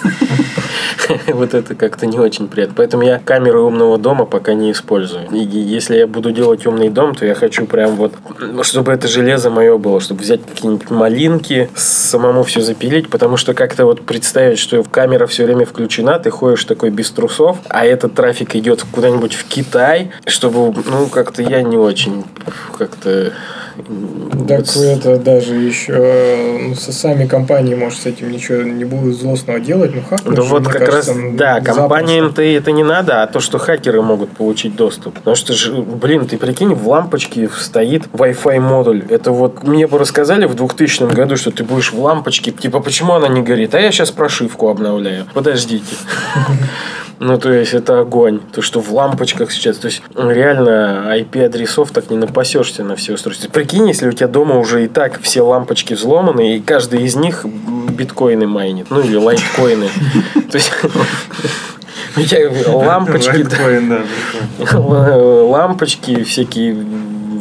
Вот 1.27 1.55
это 1.55 1.75
как-то 1.75 2.07
не 2.07 2.19
очень 2.19 2.49
приятно. 2.49 2.75
Поэтому 2.77 3.03
я 3.03 3.19
камеры 3.19 3.61
умного 3.61 3.99
дома 3.99 4.25
пока 4.27 4.55
не 4.55 4.71
использую. 4.71 5.29
И 5.33 5.39
если 5.39 5.97
я 5.97 6.07
буду 6.07 6.31
делать 6.31 6.67
умный 6.67 6.89
дом, 6.89 7.15
то 7.15 7.27
я 7.27 7.35
хочу 7.35 7.67
прям 7.67 7.97
вот, 7.97 8.15
чтобы 8.63 8.93
это 8.93 9.09
железо 9.09 9.51
мое 9.51 9.77
было, 9.79 10.01
чтобы 10.01 10.21
взять 10.21 10.41
какие-нибудь 10.45 10.91
малинки, 10.91 11.71
самому 11.75 12.43
все 12.45 12.61
запилить, 12.61 13.09
потому 13.09 13.37
что 13.37 13.55
как-то 13.55 13.87
вот 13.87 14.03
представить, 14.03 14.59
что 14.59 14.83
камера 14.83 15.27
все 15.27 15.45
время 15.45 15.67
включена, 15.67 16.19
ты 16.19 16.31
ходишь 16.31 16.65
такой 16.65 16.91
без 16.91 17.11
трусов, 17.11 17.59
а 17.69 17.85
этот 17.85 18.15
трафик 18.15 18.55
идет 18.57 18.85
куда-нибудь 18.93 19.35
в 19.35 19.45
Китай, 19.45 20.11
чтобы, 20.51 20.83
ну, 20.87 21.07
как-то 21.09 21.43
я 21.43 21.63
не 21.63 21.77
очень 21.77 22.25
как-то 22.77 23.33
так 24.49 24.67
это 24.77 25.17
даже 25.17 25.55
еще 25.55 26.59
ну, 26.61 26.75
со 26.75 26.93
сами 26.93 27.27
компании, 27.27 27.75
может, 27.75 28.01
с 28.01 28.07
этим 28.07 28.31
ничего 28.31 28.63
не 28.63 28.85
будет 28.85 29.17
злостного 29.17 29.61
делать, 29.61 29.95
ну 29.95 30.03
хакнуть. 30.03 30.35
Да 30.35 30.43
вот 30.43 30.67
как 30.67 30.87
кажется, 30.87 31.15
раз, 31.15 31.23
да, 31.35 31.61
компаниям-то 31.61 32.43
это 32.43 32.73
не 32.73 32.83
надо, 32.83 33.23
а 33.23 33.27
то, 33.27 33.41
что 33.41 33.59
хакеры 33.59 34.03
могут 34.03 34.31
получить 34.31 34.77
доступ. 34.77 35.15
Потому 35.15 35.37
что, 35.37 35.55
блин, 35.83 36.27
ты 36.27 36.37
прикинь, 36.37 36.75
в 36.75 36.89
лампочке 36.89 37.49
стоит 37.49 38.07
Wi-Fi 38.13 38.61
модуль. 38.61 39.05
Это 39.09 39.31
вот 39.31 39.63
мне 39.63 39.87
бы 39.87 39.99
рассказали 39.99 40.47
в 40.47 40.55
2000 40.55 41.15
году, 41.15 41.37
что 41.37 41.51
ты 41.51 41.65
будешь 41.65 41.93
в 41.93 42.01
лампочке, 42.01 42.51
типа, 42.51 42.81
почему 42.81 43.15
она 43.15 43.29
не 43.29 43.41
горит? 43.41 43.75
А 43.75 43.81
я 43.81 43.93
сейчас 43.93 44.11
прошивку 44.11 44.69
обновляю. 44.69 45.27
Подождите. 45.33 45.95
Ну, 47.21 47.39
то 47.39 47.53
есть, 47.53 47.75
это 47.75 48.01
огонь. 48.01 48.41
То, 48.51 48.63
что 48.63 48.81
в 48.81 48.93
лампочках 48.95 49.53
сейчас. 49.53 49.77
То 49.77 49.89
есть, 49.89 50.03
реально, 50.17 51.05
IP-адресов 51.19 51.91
так 51.91 52.09
не 52.09 52.17
напасешься 52.17 52.83
на 52.83 52.97
все 52.97 53.13
устройства. 53.13 53.51
Прикинь, 53.51 53.87
если 53.89 54.09
у 54.09 54.13
тебя 54.13 54.27
дома 54.27 54.57
уже 54.57 54.87
и 54.87 54.89
так 54.89 55.21
все 55.21 55.43
лампочки 55.43 55.93
взломаны, 55.93 56.57
и 56.57 56.61
каждый 56.61 57.03
из 57.03 57.17
них 57.17 57.45
биткоины 57.91 58.47
майнит. 58.47 58.87
Ну, 58.89 59.01
или 59.03 59.17
лайткоины. 59.17 59.89
То 60.51 60.57
есть, 60.57 60.73
лампочки, 62.67 63.47
лампочки 64.75 66.23
всякие 66.23 66.75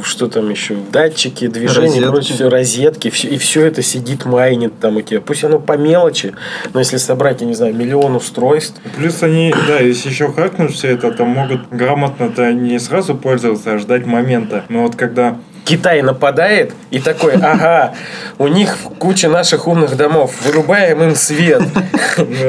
что 0.04 0.28
там 0.28 0.50
еще, 0.50 0.76
датчики, 0.92 1.48
движения, 1.48 2.02
розетки. 2.02 2.34
все, 2.34 2.50
розетки, 2.50 3.10
все, 3.10 3.28
и 3.30 3.38
все 3.38 3.66
это 3.66 3.82
сидит, 3.82 4.26
майнит 4.26 4.80
там 4.80 4.98
у 4.98 5.02
тебя. 5.02 5.22
Пусть 5.22 5.44
оно 5.44 5.60
по 5.60 5.78
мелочи, 5.78 6.34
но 6.74 6.80
если 6.80 6.98
собрать, 6.98 7.42
я 7.42 7.48
не 7.48 7.54
знаю, 7.54 7.74
миллион 7.76 8.16
устройств. 8.16 8.80
Плюс 8.98 9.22
они, 9.24 9.54
да, 9.68 9.80
если 9.80 10.10
еще 10.10 10.32
хакнуть 10.32 10.74
все 10.74 10.90
это, 10.90 11.12
то 11.12 11.26
могут 11.26 11.70
грамотно-то 11.70 12.52
не 12.54 12.80
сразу 12.80 13.16
пользоваться, 13.16 13.74
а 13.74 13.78
ждать 13.78 14.06
момента. 14.06 14.66
Но 14.70 14.84
вот 14.84 14.96
когда 14.96 15.38
Китай 15.66 16.02
нападает 16.02 16.74
и 16.92 17.00
такой, 17.00 17.34
ага, 17.34 17.94
у 18.38 18.48
них 18.48 18.78
куча 18.98 19.30
наших 19.30 19.68
умных 19.68 19.96
домов, 19.96 20.34
вырубаем 20.46 21.04
им 21.04 21.16
свет. 21.16 21.62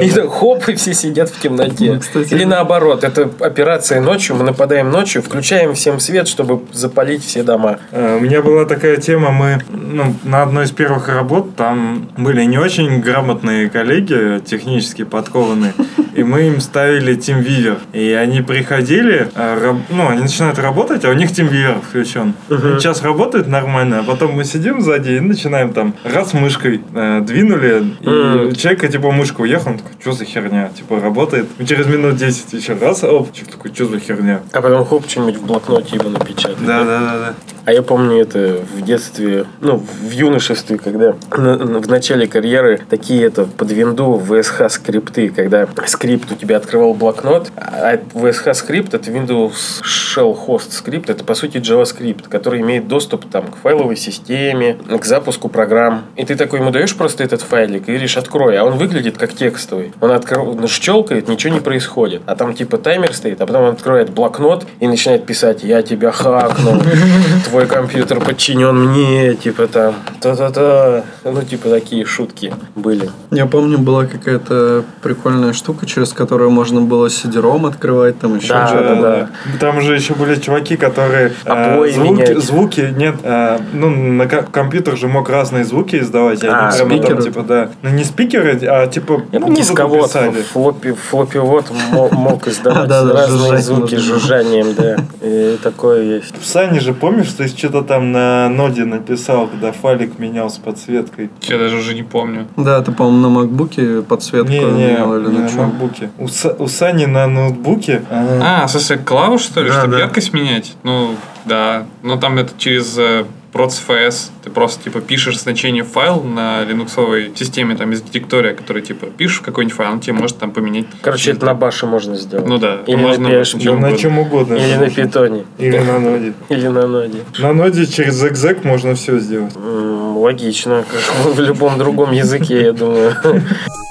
И 0.01 0.09
хоп, 0.09 0.67
и 0.67 0.75
все 0.75 0.93
сидят 0.93 1.29
в 1.29 1.39
темноте. 1.39 1.99
Ну, 2.13 2.21
Или 2.21 2.43
наоборот, 2.43 3.03
это 3.03 3.29
операция 3.39 4.01
ночью, 4.01 4.35
мы 4.35 4.43
нападаем 4.43 4.89
ночью, 4.89 5.21
включаем 5.21 5.73
всем 5.75 5.99
свет, 5.99 6.27
чтобы 6.27 6.61
запалить 6.71 7.23
все 7.23 7.43
дома. 7.43 7.79
Э, 7.91 8.17
у 8.17 8.19
меня 8.19 8.41
была 8.41 8.65
такая 8.65 8.97
тема, 8.97 9.31
мы 9.31 9.61
ну, 9.69 10.15
на 10.23 10.43
одной 10.43 10.65
из 10.65 10.71
первых 10.71 11.07
работ, 11.09 11.55
там 11.55 12.09
были 12.17 12.43
не 12.43 12.57
очень 12.57 13.01
грамотные 13.01 13.69
коллеги, 13.69 14.41
технически 14.45 15.03
подкованные, 15.03 15.73
и 16.13 16.23
мы 16.23 16.47
им 16.47 16.59
ставили 16.59 17.15
TeamViewer. 17.15 17.79
И 17.93 18.11
они 18.13 18.41
приходили, 18.41 19.29
э, 19.35 19.75
ну, 19.89 20.09
они 20.09 20.21
начинают 20.21 20.59
работать, 20.59 21.05
а 21.05 21.09
у 21.09 21.13
них 21.13 21.31
TeamViewer 21.31 21.81
включен. 21.81 22.33
Сейчас 22.49 23.01
работает 23.11 23.47
нормально, 23.47 23.99
а 23.99 24.03
потом 24.03 24.33
мы 24.33 24.45
сидим 24.45 24.81
сзади 24.81 25.11
и 25.11 25.19
начинаем 25.19 25.73
там 25.73 25.93
раз 26.03 26.33
мышкой 26.33 26.81
э, 26.93 27.21
двинули, 27.21 27.83
и 27.99 28.05
mm. 28.05 28.55
человек, 28.55 28.91
типа, 28.91 29.11
мышка 29.11 29.41
уехал, 29.41 29.71
он 29.71 29.77
такой, 29.77 29.91
что 29.99 30.11
за 30.13 30.25
херня, 30.25 30.69
типа, 30.75 30.99
работает. 30.99 31.47
И 31.59 31.65
через 31.65 31.87
минут 31.87 32.15
10 32.15 32.53
еще 32.53 32.73
раз, 32.73 33.03
оп, 33.03 33.33
человек 33.33 33.51
такой, 33.51 33.73
что 33.73 33.85
за 33.85 33.99
херня. 33.99 34.41
А 34.53 34.61
потом 34.61 34.85
хоп, 34.85 35.07
что-нибудь 35.07 35.37
в 35.37 35.45
блокноте 35.45 35.97
его 35.97 36.09
напечатать. 36.09 36.65
Да, 36.65 36.83
да, 36.83 36.99
да, 36.99 37.17
да. 37.17 37.33
А 37.65 37.73
я 37.73 37.81
помню 37.83 38.17
это 38.21 38.59
в 38.75 38.81
детстве, 38.81 39.45
ну, 39.59 39.77
в 39.77 40.11
юношестве, 40.11 40.77
когда 40.77 41.15
в 41.29 41.87
начале 41.87 42.27
карьеры 42.27 42.81
такие 42.89 43.25
это 43.25 43.45
под 43.45 43.71
винду 43.71 44.19
VSH 44.19 44.69
скрипты, 44.69 45.29
когда 45.29 45.67
скрипт 45.85 46.31
у 46.31 46.35
тебя 46.35 46.57
открывал 46.57 46.93
блокнот, 46.93 47.51
а 47.55 47.97
VSH 48.13 48.53
скрипт 48.55 48.93
это 48.93 49.11
Windows 49.11 49.53
Shell 49.83 50.37
Host 50.47 50.71
скрипт, 50.71 51.09
это 51.09 51.23
по 51.23 51.35
сути 51.35 51.57
JavaScript, 51.57 52.29
который 52.29 52.61
имеет 52.61 52.87
доступ 52.87 53.29
там 53.29 53.47
к 53.47 53.57
файловой 53.57 53.95
системе, 53.95 54.77
к 54.89 55.05
запуску 55.05 55.47
программ. 55.47 56.05
И 56.15 56.25
ты 56.25 56.35
такой 56.35 56.59
ему 56.59 56.71
даешь 56.71 56.95
просто 56.95 57.23
этот 57.23 57.41
файлик 57.41 57.83
и 57.83 57.91
говоришь, 57.91 58.17
открой, 58.17 58.57
а 58.57 58.63
он 58.63 58.77
выглядит 58.77 59.17
как 59.17 59.33
текстовый. 59.33 59.93
Он 60.01 60.11
открыл, 60.11 60.67
щелкает, 60.67 61.27
ничего 61.27 61.53
не 61.53 61.59
происходит. 61.59 62.23
А 62.25 62.35
там 62.35 62.53
типа 62.53 62.77
таймер 62.77 63.13
стоит, 63.13 63.39
а 63.41 63.45
потом 63.45 63.63
он 63.63 63.73
открывает 63.73 64.09
блокнот 64.09 64.65
и 64.79 64.87
начинает 64.87 65.25
писать, 65.25 65.63
я 65.63 65.81
тебя 65.83 66.11
хакнул, 66.11 66.81
твой 67.51 67.67
компьютер 67.67 68.21
подчинен 68.21 68.75
мне, 68.75 69.35
типа 69.35 69.67
там, 69.67 69.95
та-та-та. 70.21 71.03
Ну, 71.25 71.41
типа 71.43 71.69
такие 71.69 72.05
шутки 72.05 72.53
были. 72.75 73.09
Я 73.29 73.45
помню, 73.45 73.77
была 73.77 74.05
какая-то 74.05 74.85
прикольная 75.01 75.51
штука, 75.51 75.85
через 75.85 76.13
которую 76.13 76.49
можно 76.49 76.79
было 76.79 77.09
сидером 77.09 77.65
открывать, 77.65 78.17
там 78.19 78.37
еще 78.37 78.53
да, 78.53 78.71
да, 78.71 78.95
да. 78.95 79.29
Там 79.59 79.81
же 79.81 79.95
еще 79.95 80.13
были 80.13 80.35
чуваки, 80.39 80.77
которые 80.77 81.33
э, 81.43 81.91
звуки, 81.91 82.33
звуки, 82.39 82.93
нет, 82.95 83.15
э, 83.21 83.59
ну, 83.73 83.89
на 83.89 84.27
компьютер 84.27 84.95
же 84.97 85.09
мог 85.09 85.29
разные 85.29 85.65
звуки 85.65 85.97
издавать. 85.97 86.41
А, 86.45 86.71
спикеры? 86.71 87.15
Там, 87.15 87.21
типа, 87.21 87.41
да. 87.43 87.69
Ну, 87.81 87.89
не 87.89 88.05
спикеры, 88.05 88.57
а 88.63 88.87
типа, 88.87 89.23
ну, 89.33 89.53
дисковод, 89.53 90.09
флоппи, 90.53 90.93
флоппи-вот 90.93 91.65
мог 92.11 92.47
издавать 92.47 92.89
разные 92.89 93.61
звуки 93.61 93.95
жужжанием, 93.95 94.73
да. 94.73 94.97
И 95.21 95.57
такое 95.61 96.03
есть. 96.03 96.33
В 96.41 96.45
Сане 96.45 96.79
же 96.79 96.93
помнишь, 96.93 97.27
что 97.47 97.55
ты 97.55 97.57
что-то 97.57 97.81
там 97.81 98.11
на 98.11 98.49
ноде 98.49 98.85
написал, 98.85 99.47
когда 99.47 99.71
файлик 99.71 100.19
менял 100.19 100.49
с 100.49 100.57
подсветкой. 100.57 101.29
Я 101.41 101.57
даже 101.57 101.77
уже 101.77 101.93
не 101.93 102.03
помню. 102.03 102.47
Да, 102.57 102.81
ты, 102.81 102.91
по-моему, 102.91 103.21
на 103.21 103.29
макбуке 103.29 104.01
подсветку 104.01 104.51
не, 104.51 104.59
не, 104.59 104.65
менял 104.65 105.17
или 105.17 105.27
не 105.27 105.39
на 105.39 105.51
макбуке. 105.51 106.11
У, 106.17 106.25
у 106.25 106.67
Сани 106.67 107.05
на 107.05 107.27
ноутбуке. 107.27 108.03
А, 108.09 108.63
а 108.63 108.67
в 108.67 108.71
смысле, 108.71 108.97
клавиш, 108.97 109.41
что 109.41 109.61
ли, 109.61 109.69
да, 109.69 109.79
чтобы 109.79 109.93
да. 109.93 109.99
яркость 109.99 110.33
менять? 110.33 110.75
Ну, 110.83 111.15
да. 111.45 111.85
Ну, 112.03 112.17
там 112.17 112.37
это 112.37 112.51
через 112.57 112.97
э, 112.97 113.25
procfs. 113.51 114.29
Ты 114.43 114.49
просто, 114.49 114.83
типа, 114.83 115.01
пишешь 115.01 115.39
значение 115.39 115.83
файл 115.83 116.23
на 116.23 116.63
линуксовой 116.63 117.31
системе, 117.35 117.75
там, 117.75 117.91
из 117.91 118.01
директория, 118.01 118.53
который, 118.53 118.81
типа, 118.81 119.07
пишешь 119.07 119.41
какой-нибудь 119.41 119.75
файл, 119.75 119.91
он 119.93 119.99
тебе 119.99 120.13
может 120.13 120.37
там 120.37 120.51
поменять. 120.51 120.85
Короче, 121.01 121.31
это 121.31 121.45
на 121.45 121.53
баше 121.53 121.85
можно 121.85 122.15
сделать. 122.15 122.47
Ну 122.47 122.57
да. 122.57 122.81
Или 122.87 122.95
можно 122.95 123.29
на, 123.29 123.33
PHP. 123.33 123.71
на, 123.71 123.89
на 123.89 123.97
чем 123.97 124.19
угодно. 124.19 124.55
Или 124.55 124.75
на 124.75 124.89
питоне. 124.89 125.45
Или 125.57 125.77
на 125.77 125.99
ноде. 125.99 126.33
Или 126.49 126.67
на 126.67 126.87
ноде. 126.87 127.19
На 127.39 127.53
ноде 127.53 127.85
через 127.85 128.23
exec 128.23 128.65
можно 128.65 128.95
все 128.95 129.19
сделать. 129.19 129.53
Логично, 129.55 130.83
как 130.89 131.25
в 131.35 131.39
любом 131.39 131.77
другом 131.77 132.11
языке, 132.11 132.61
я 132.61 132.73
думаю. 132.73 133.15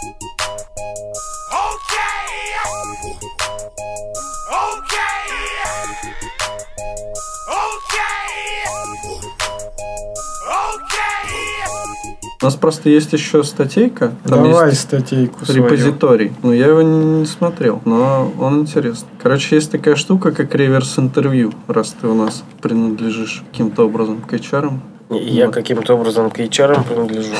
У 12.43 12.47
нас 12.47 12.57
просто 12.57 12.88
есть 12.88 13.12
еще 13.12 13.45
статейка. 13.45 14.14
Там 14.24 14.45
Давай 14.45 14.70
есть 14.70 14.80
статейку 14.80 15.45
свою. 15.45 15.64
репозиторий. 15.64 16.32
Ну, 16.43 16.53
я 16.53 16.68
его 16.68 16.80
не, 16.80 17.20
не 17.20 17.26
смотрел, 17.26 17.82
но 17.84 18.32
он 18.38 18.61
интересный. 18.61 19.09
Короче, 19.22 19.57
есть 19.57 19.70
такая 19.70 19.95
штука, 19.95 20.32
как 20.32 20.55
реверс-интервью, 20.55 21.53
раз 21.66 21.95
ты 22.01 22.07
у 22.07 22.14
нас 22.14 22.43
принадлежишь 22.62 23.43
каким-то 23.51 23.84
образом 23.84 24.22
к 24.22 24.32
HR. 24.32 24.72
Я 25.11 25.48
каким-то 25.48 25.94
образом 25.94 26.30
к 26.30 26.38
HR 26.38 26.84
принадлежу. 26.88 27.32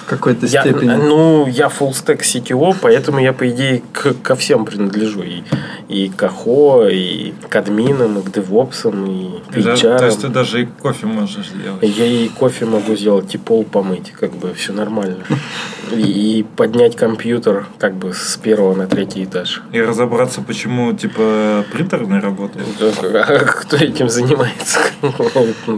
в 0.00 0.04
какой-то 0.06 0.46
Я, 0.46 0.60
степени. 0.62 0.90
ну, 0.94 1.46
я 1.48 1.66
full 1.66 1.90
stack 1.92 2.20
CTO, 2.20 2.76
поэтому 2.80 3.18
я, 3.18 3.32
по 3.32 3.48
идее, 3.50 3.82
к- 3.92 4.14
ко 4.22 4.34
всем 4.36 4.64
принадлежу. 4.64 5.22
И, 5.22 5.42
и 5.88 6.08
к 6.08 6.22
АХО, 6.22 6.88
и 6.88 7.32
к 7.48 7.56
админам, 7.56 8.18
и 8.18 8.22
к 8.22 8.30
девопсам, 8.32 9.04
и 9.06 9.40
к 9.50 9.62
Да, 9.62 9.74
HR. 9.74 9.98
То 9.98 10.06
есть 10.06 10.20
ты 10.20 10.28
даже 10.28 10.62
и 10.62 10.66
кофе 10.66 11.06
можешь 11.06 11.46
сделать. 11.48 11.82
Я 11.82 12.06
и 12.06 12.28
кофе 12.28 12.66
могу 12.66 12.94
сделать, 12.94 13.34
и 13.34 13.38
пол 13.38 13.64
помыть, 13.64 14.12
как 14.12 14.32
бы 14.34 14.52
все 14.54 14.72
нормально. 14.72 15.24
И, 15.92 16.38
и 16.38 16.42
поднять 16.42 16.96
компьютер 16.96 17.66
как 17.78 17.94
бы 17.96 18.14
с 18.14 18.38
первого 18.38 18.74
на 18.74 18.86
третий 18.86 19.24
этаж. 19.24 19.62
И 19.72 19.80
разобраться, 19.82 20.40
почему, 20.40 20.94
типа, 20.94 21.66
принтер 21.70 22.06
не 22.06 22.18
работает. 22.18 22.66
А 22.80 23.38
кто 23.44 23.76
этим 23.76 24.08
занимается? 24.08 24.78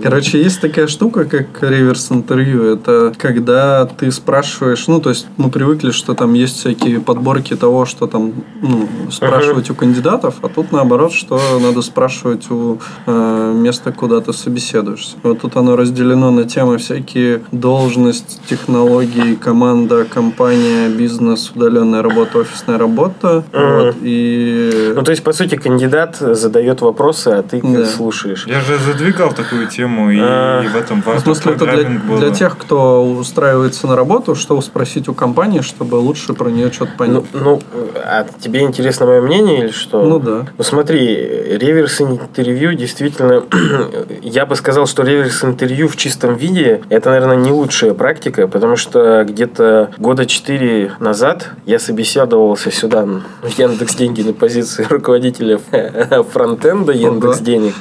Короче, 0.03 0.41
есть 0.41 0.61
такая 0.61 0.87
штука, 0.87 1.14
как 1.25 1.63
реверс 1.63 2.11
интервью. 2.11 2.65
Это 2.65 3.13
когда 3.17 3.87
ты 3.87 4.11
спрашиваешь, 4.11 4.89
ну, 4.89 5.01
то 5.01 5.11
есть 5.11 5.27
мы 5.37 5.51
привыкли, 5.51 5.93
что 5.93 6.15
там 6.15 6.35
есть 6.35 6.59
всякие 6.59 7.01
подборки 7.01 7.55
того, 7.55 7.87
что 7.87 8.07
там 8.07 8.33
ну, 8.61 8.89
спрашивать 9.11 9.71
у 9.71 9.75
кандидатов, 9.75 10.37
а 10.43 10.49
тут 10.49 10.73
наоборот, 10.73 11.13
что 11.13 11.41
надо 11.61 11.83
спрашивать 11.83 12.51
у 12.51 12.79
э, 13.07 13.53
места, 13.57 13.93
куда 13.93 14.21
ты 14.21 14.33
собеседуешься. 14.33 15.17
Вот 15.23 15.41
тут 15.41 15.57
оно 15.57 15.77
разделено 15.77 16.31
на 16.31 16.45
темы 16.45 16.79
всякие 16.79 17.43
должность, 17.53 18.41
технологии, 18.49 19.37
команда, 19.37 20.05
компания, 20.05 20.89
бизнес, 20.89 21.53
удаленная 21.55 22.03
работа, 22.03 22.39
офисная 22.39 22.79
работа. 22.79 23.45
Вот, 23.53 23.97
и 24.03 24.93
Ну, 24.97 25.03
то 25.03 25.11
есть, 25.11 25.23
по 25.23 25.33
сути, 25.33 25.57
кандидат 25.57 26.17
задает 26.17 26.81
вопросы, 26.81 27.29
а 27.29 27.43
ты 27.43 27.61
Да. 27.63 27.87
слушаешь. 27.87 28.47
Я 28.47 28.61
же 28.61 28.79
задвигал 28.79 29.33
такую 29.33 29.67
тему, 29.69 30.11
и, 30.11 30.19
А. 30.21 30.63
и 30.65 30.69
в 30.69 30.77
этом 30.77 31.03
В 31.05 31.19
смысле, 31.21 31.53
это 31.53 31.67
для, 31.67 32.17
для 32.19 32.31
тех, 32.31 32.57
кто 32.59 33.05
устраивается 33.05 33.87
на 33.87 33.97
работу, 33.97 34.35
что 34.35 34.61
спросить 34.61 35.09
у 35.09 35.15
компании, 35.15 35.61
чтобы 35.61 35.97
лучше 35.97 36.35
про 36.35 36.49
нее 36.49 36.73
что-то 36.73 36.93
понять. 36.97 37.25
Ну, 37.33 37.41
ну, 37.41 37.63
а 37.97 38.27
тебе 38.41 38.61
интересно 38.61 39.07
мое 39.07 39.21
мнение 39.21 39.65
или 39.65 39.71
что? 39.71 40.03
Ну 40.03 40.19
да. 40.19 40.47
Ну 40.57 40.65
смотри, 40.65 41.15
реверс 41.59 42.01
интервью 42.01 42.73
действительно, 42.75 43.45
я 44.23 44.47
бы 44.47 44.57
сказал, 44.57 44.87
что 44.87 45.03
реверс 45.03 45.45
интервью 45.45 45.89
в 45.89 45.97
чистом 45.97 46.35
виде 46.35 46.83
это, 46.89 47.11
наверное, 47.11 47.37
не 47.37 47.51
лучшая 47.51 47.95
практика, 47.95 48.49
потому 48.49 48.77
что 48.77 49.25
где-то 49.25 49.91
года 49.99 50.27
четыре 50.27 50.93
назад 51.01 51.51
я 51.67 51.79
собеседовался 51.79 52.71
сюда 52.71 53.05
в 53.05 53.59
Яндекс 53.59 53.95
Деньги 53.95 54.23
на 54.23 54.33
позиции 54.33 54.87
руководителя 54.89 55.59
фронтенда 56.33 56.93
Яндекс 56.93 57.41
Денег. 57.41 57.75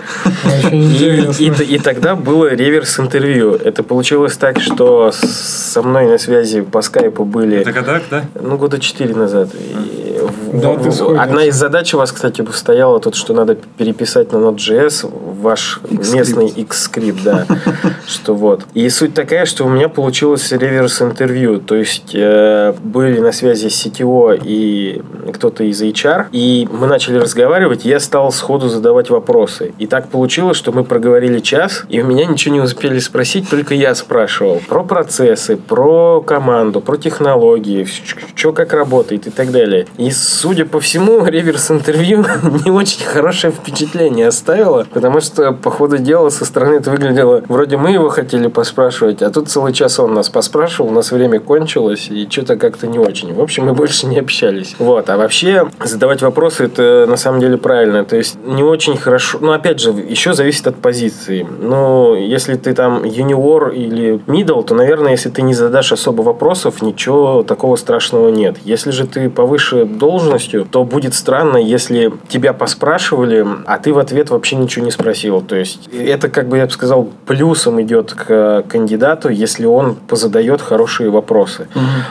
И 1.69 1.79
тогда 1.79 2.15
было 2.15 2.53
реверс 2.53 2.99
интервью. 2.99 3.12
Это 3.19 3.83
получилось 3.83 4.37
так, 4.37 4.59
что 4.59 5.11
со 5.11 5.81
мной 5.83 6.07
на 6.07 6.17
связи 6.17 6.61
по 6.61 6.81
скайпу 6.81 7.25
были 7.25 7.57
Это 7.57 7.71
когда, 7.71 8.01
да? 8.09 8.23
ну, 8.41 8.57
года 8.57 8.79
четыре 8.79 9.13
назад. 9.15 9.49
И 9.53 10.19
в- 10.19 10.42
Да, 10.53 10.75
ты 10.77 10.91
сходишь. 10.91 11.19
одна 11.19 11.45
из 11.45 11.55
задач 11.55 11.93
у 11.93 11.97
вас, 11.97 12.11
кстати, 12.11 12.45
стояла 12.53 12.99
тут, 12.99 13.15
что 13.15 13.33
надо 13.33 13.55
переписать 13.55 14.31
на 14.31 14.37
Node.js 14.37 15.09
ваш 15.41 15.79
Xscript. 15.83 16.15
местный 16.15 16.47
X-скрипт, 16.47 17.23
да. 17.23 17.45
Что 18.07 18.35
вот. 18.35 18.61
И 18.73 18.87
суть 18.89 19.13
такая, 19.13 19.45
что 19.45 19.65
у 19.65 19.69
меня 19.69 19.89
получилось 19.89 20.51
реверс 20.51 21.01
интервью. 21.01 21.59
То 21.59 21.75
есть 21.75 22.11
э, 22.13 22.73
были 22.83 23.19
на 23.19 23.31
связи 23.31 23.67
CTO 23.67 24.39
и 24.43 25.01
кто-то 25.33 25.63
из 25.63 25.81
HR, 25.81 26.27
и 26.31 26.67
мы 26.71 26.87
начали 26.87 27.17
разговаривать, 27.17 27.85
и 27.85 27.89
я 27.89 27.99
стал 27.99 28.31
сходу 28.31 28.69
задавать 28.69 29.09
вопросы. 29.09 29.73
И 29.79 29.87
так 29.87 30.09
получилось, 30.09 30.57
что 30.57 30.71
мы 30.71 30.83
проговорили 30.83 31.39
час, 31.39 31.83
и 31.89 32.01
у 32.01 32.05
меня 32.05 32.25
ничего 32.25 32.55
не 32.55 32.61
успели 32.61 32.99
спросить, 32.99 33.49
только 33.49 33.73
я 33.73 33.95
спрашивал 33.95 34.61
про 34.67 34.83
процессы, 34.83 35.57
про 35.57 36.21
команду, 36.21 36.81
про 36.81 36.97
технологии, 36.97 37.87
что 38.35 38.53
как 38.53 38.73
работает 38.73 39.27
и 39.27 39.29
так 39.29 39.51
далее. 39.51 39.87
И, 39.97 40.11
судя 40.43 40.65
по 40.65 40.81
всему, 40.81 41.25
реверс-интервью 41.25 42.25
не 42.65 42.69
очень 42.69 43.05
хорошее 43.05 43.53
впечатление 43.53 44.27
оставило, 44.27 44.85
потому 44.91 45.21
что, 45.21 45.53
по 45.53 45.71
ходу 45.71 45.99
дела, 45.99 46.27
со 46.31 46.43
стороны 46.43 46.73
это 46.75 46.91
выглядело, 46.91 47.41
вроде 47.47 47.77
мы 47.77 47.91
его 47.91 48.09
хотели 48.09 48.47
поспрашивать, 48.47 49.21
а 49.21 49.29
тут 49.29 49.47
целый 49.47 49.71
час 49.71 50.01
он 50.01 50.13
нас 50.13 50.27
поспрашивал, 50.27 50.89
у 50.89 50.93
нас 50.93 51.13
время 51.13 51.39
кончилось, 51.39 52.09
и 52.09 52.27
что-то 52.29 52.57
как-то 52.57 52.87
не 52.87 52.99
очень. 52.99 53.33
В 53.33 53.41
общем, 53.41 53.67
мы 53.67 53.73
больше 53.73 54.05
не 54.05 54.19
общались. 54.19 54.75
Вот. 54.79 55.09
А 55.09 55.15
вообще, 55.15 55.69
задавать 55.81 56.21
вопросы, 56.21 56.65
это 56.65 57.05
на 57.07 57.15
самом 57.15 57.39
деле 57.39 57.57
правильно. 57.57 58.03
То 58.03 58.17
есть, 58.17 58.35
не 58.43 58.63
очень 58.63 58.97
хорошо... 58.97 59.37
Ну, 59.39 59.53
опять 59.53 59.79
же, 59.79 59.91
еще 59.91 60.33
зависит 60.33 60.67
от 60.67 60.75
позиции. 60.75 61.47
Ну, 61.61 62.15
если 62.15 62.55
ты 62.55 62.73
там 62.73 63.05
юниор 63.05 63.69
или 63.69 64.19
middle, 64.27 64.61
то, 64.65 64.75
наверное, 64.75 65.11
если 65.11 65.29
ты 65.29 65.41
не 65.41 65.53
задашь 65.53 65.93
особо 65.93 66.21
вопросов, 66.21 66.81
ничего 66.81 67.43
такого 67.43 67.77
страшного 67.77 68.27
нет. 68.27 68.57
Если 68.65 68.91
же 68.91 69.07
ты 69.07 69.29
повыше 69.29 69.85
должностью, 70.33 70.65
то 70.65 70.83
будет 70.83 71.13
странно, 71.13 71.57
если 71.57 72.11
тебя 72.27 72.53
поспрашивали, 72.53 73.45
а 73.65 73.77
ты 73.77 73.93
в 73.93 73.99
ответ 73.99 74.29
вообще 74.29 74.55
ничего 74.55 74.85
не 74.85 74.91
спросил. 74.91 75.41
То 75.41 75.55
есть, 75.55 75.89
это, 75.93 76.29
как 76.29 76.47
бы 76.47 76.57
я 76.57 76.65
бы 76.65 76.71
сказал, 76.71 77.09
плюсом 77.25 77.81
идет 77.81 78.13
к 78.13 78.63
кандидату, 78.67 79.29
если 79.29 79.65
он 79.65 79.95
позадает 79.95 80.61
хорошие 80.61 81.09
вопросы. 81.09 81.67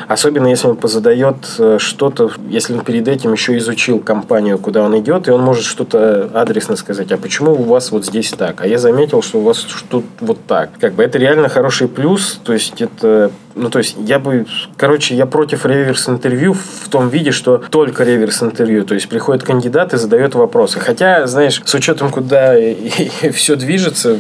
Особенно, 0.09 0.49
если 0.49 0.69
он 0.69 0.77
позадает 0.77 1.37
э, 1.59 1.79
что-то, 1.79 2.31
если 2.49 2.75
он 2.75 2.85
перед 2.85 3.09
этим 3.09 3.33
еще 3.33 3.57
изучил 3.59 4.01
компанию, 4.01 4.59
куда 4.59 4.83
он 4.83 4.99
идет, 4.99 5.29
и 5.29 5.31
он 5.31 5.43
может 5.43 5.65
что-то 5.65 6.31
адресно 6.35 6.77
сказать, 6.77 7.13
а 7.13 7.17
почему 7.17 7.53
у 7.53 7.63
вас 7.63 7.93
вот 7.93 8.05
здесь 8.07 8.31
так? 8.31 8.61
А 8.63 8.67
я 8.67 8.79
заметил, 8.79 9.23
что 9.23 9.39
у 9.39 9.43
вас 9.43 9.59
что 9.59 10.03
вот 10.21 10.39
так. 10.47 10.71
Как 10.81 10.95
бы 10.95 11.03
это 11.03 11.19
реально 11.19 11.49
хороший 11.49 11.89
плюс, 11.89 12.41
то 12.45 12.53
есть 12.53 12.81
это 12.81 13.31
ну, 13.55 13.71
то 13.71 13.79
есть, 13.79 13.97
я 13.99 14.19
бы... 14.19 14.47
Короче, 14.77 15.15
я 15.15 15.27
против 15.27 15.67
реверс-интервью 15.67 16.55
в 16.55 16.89
том 16.89 17.09
виде, 17.09 17.31
что 17.31 17.59
только 17.71 18.05
реверс-интервью. 18.05 18.85
То 18.85 18.95
есть, 18.95 19.09
приходит 19.09 19.43
кандидат 19.43 19.95
и 19.95 19.97
задает 19.97 20.35
вопросы. 20.35 20.81
Хотя, 20.81 21.27
знаешь, 21.27 21.61
с 21.65 21.75
учетом, 21.75 22.11
куда 22.11 22.55
все 23.33 23.57
движется 23.57 24.17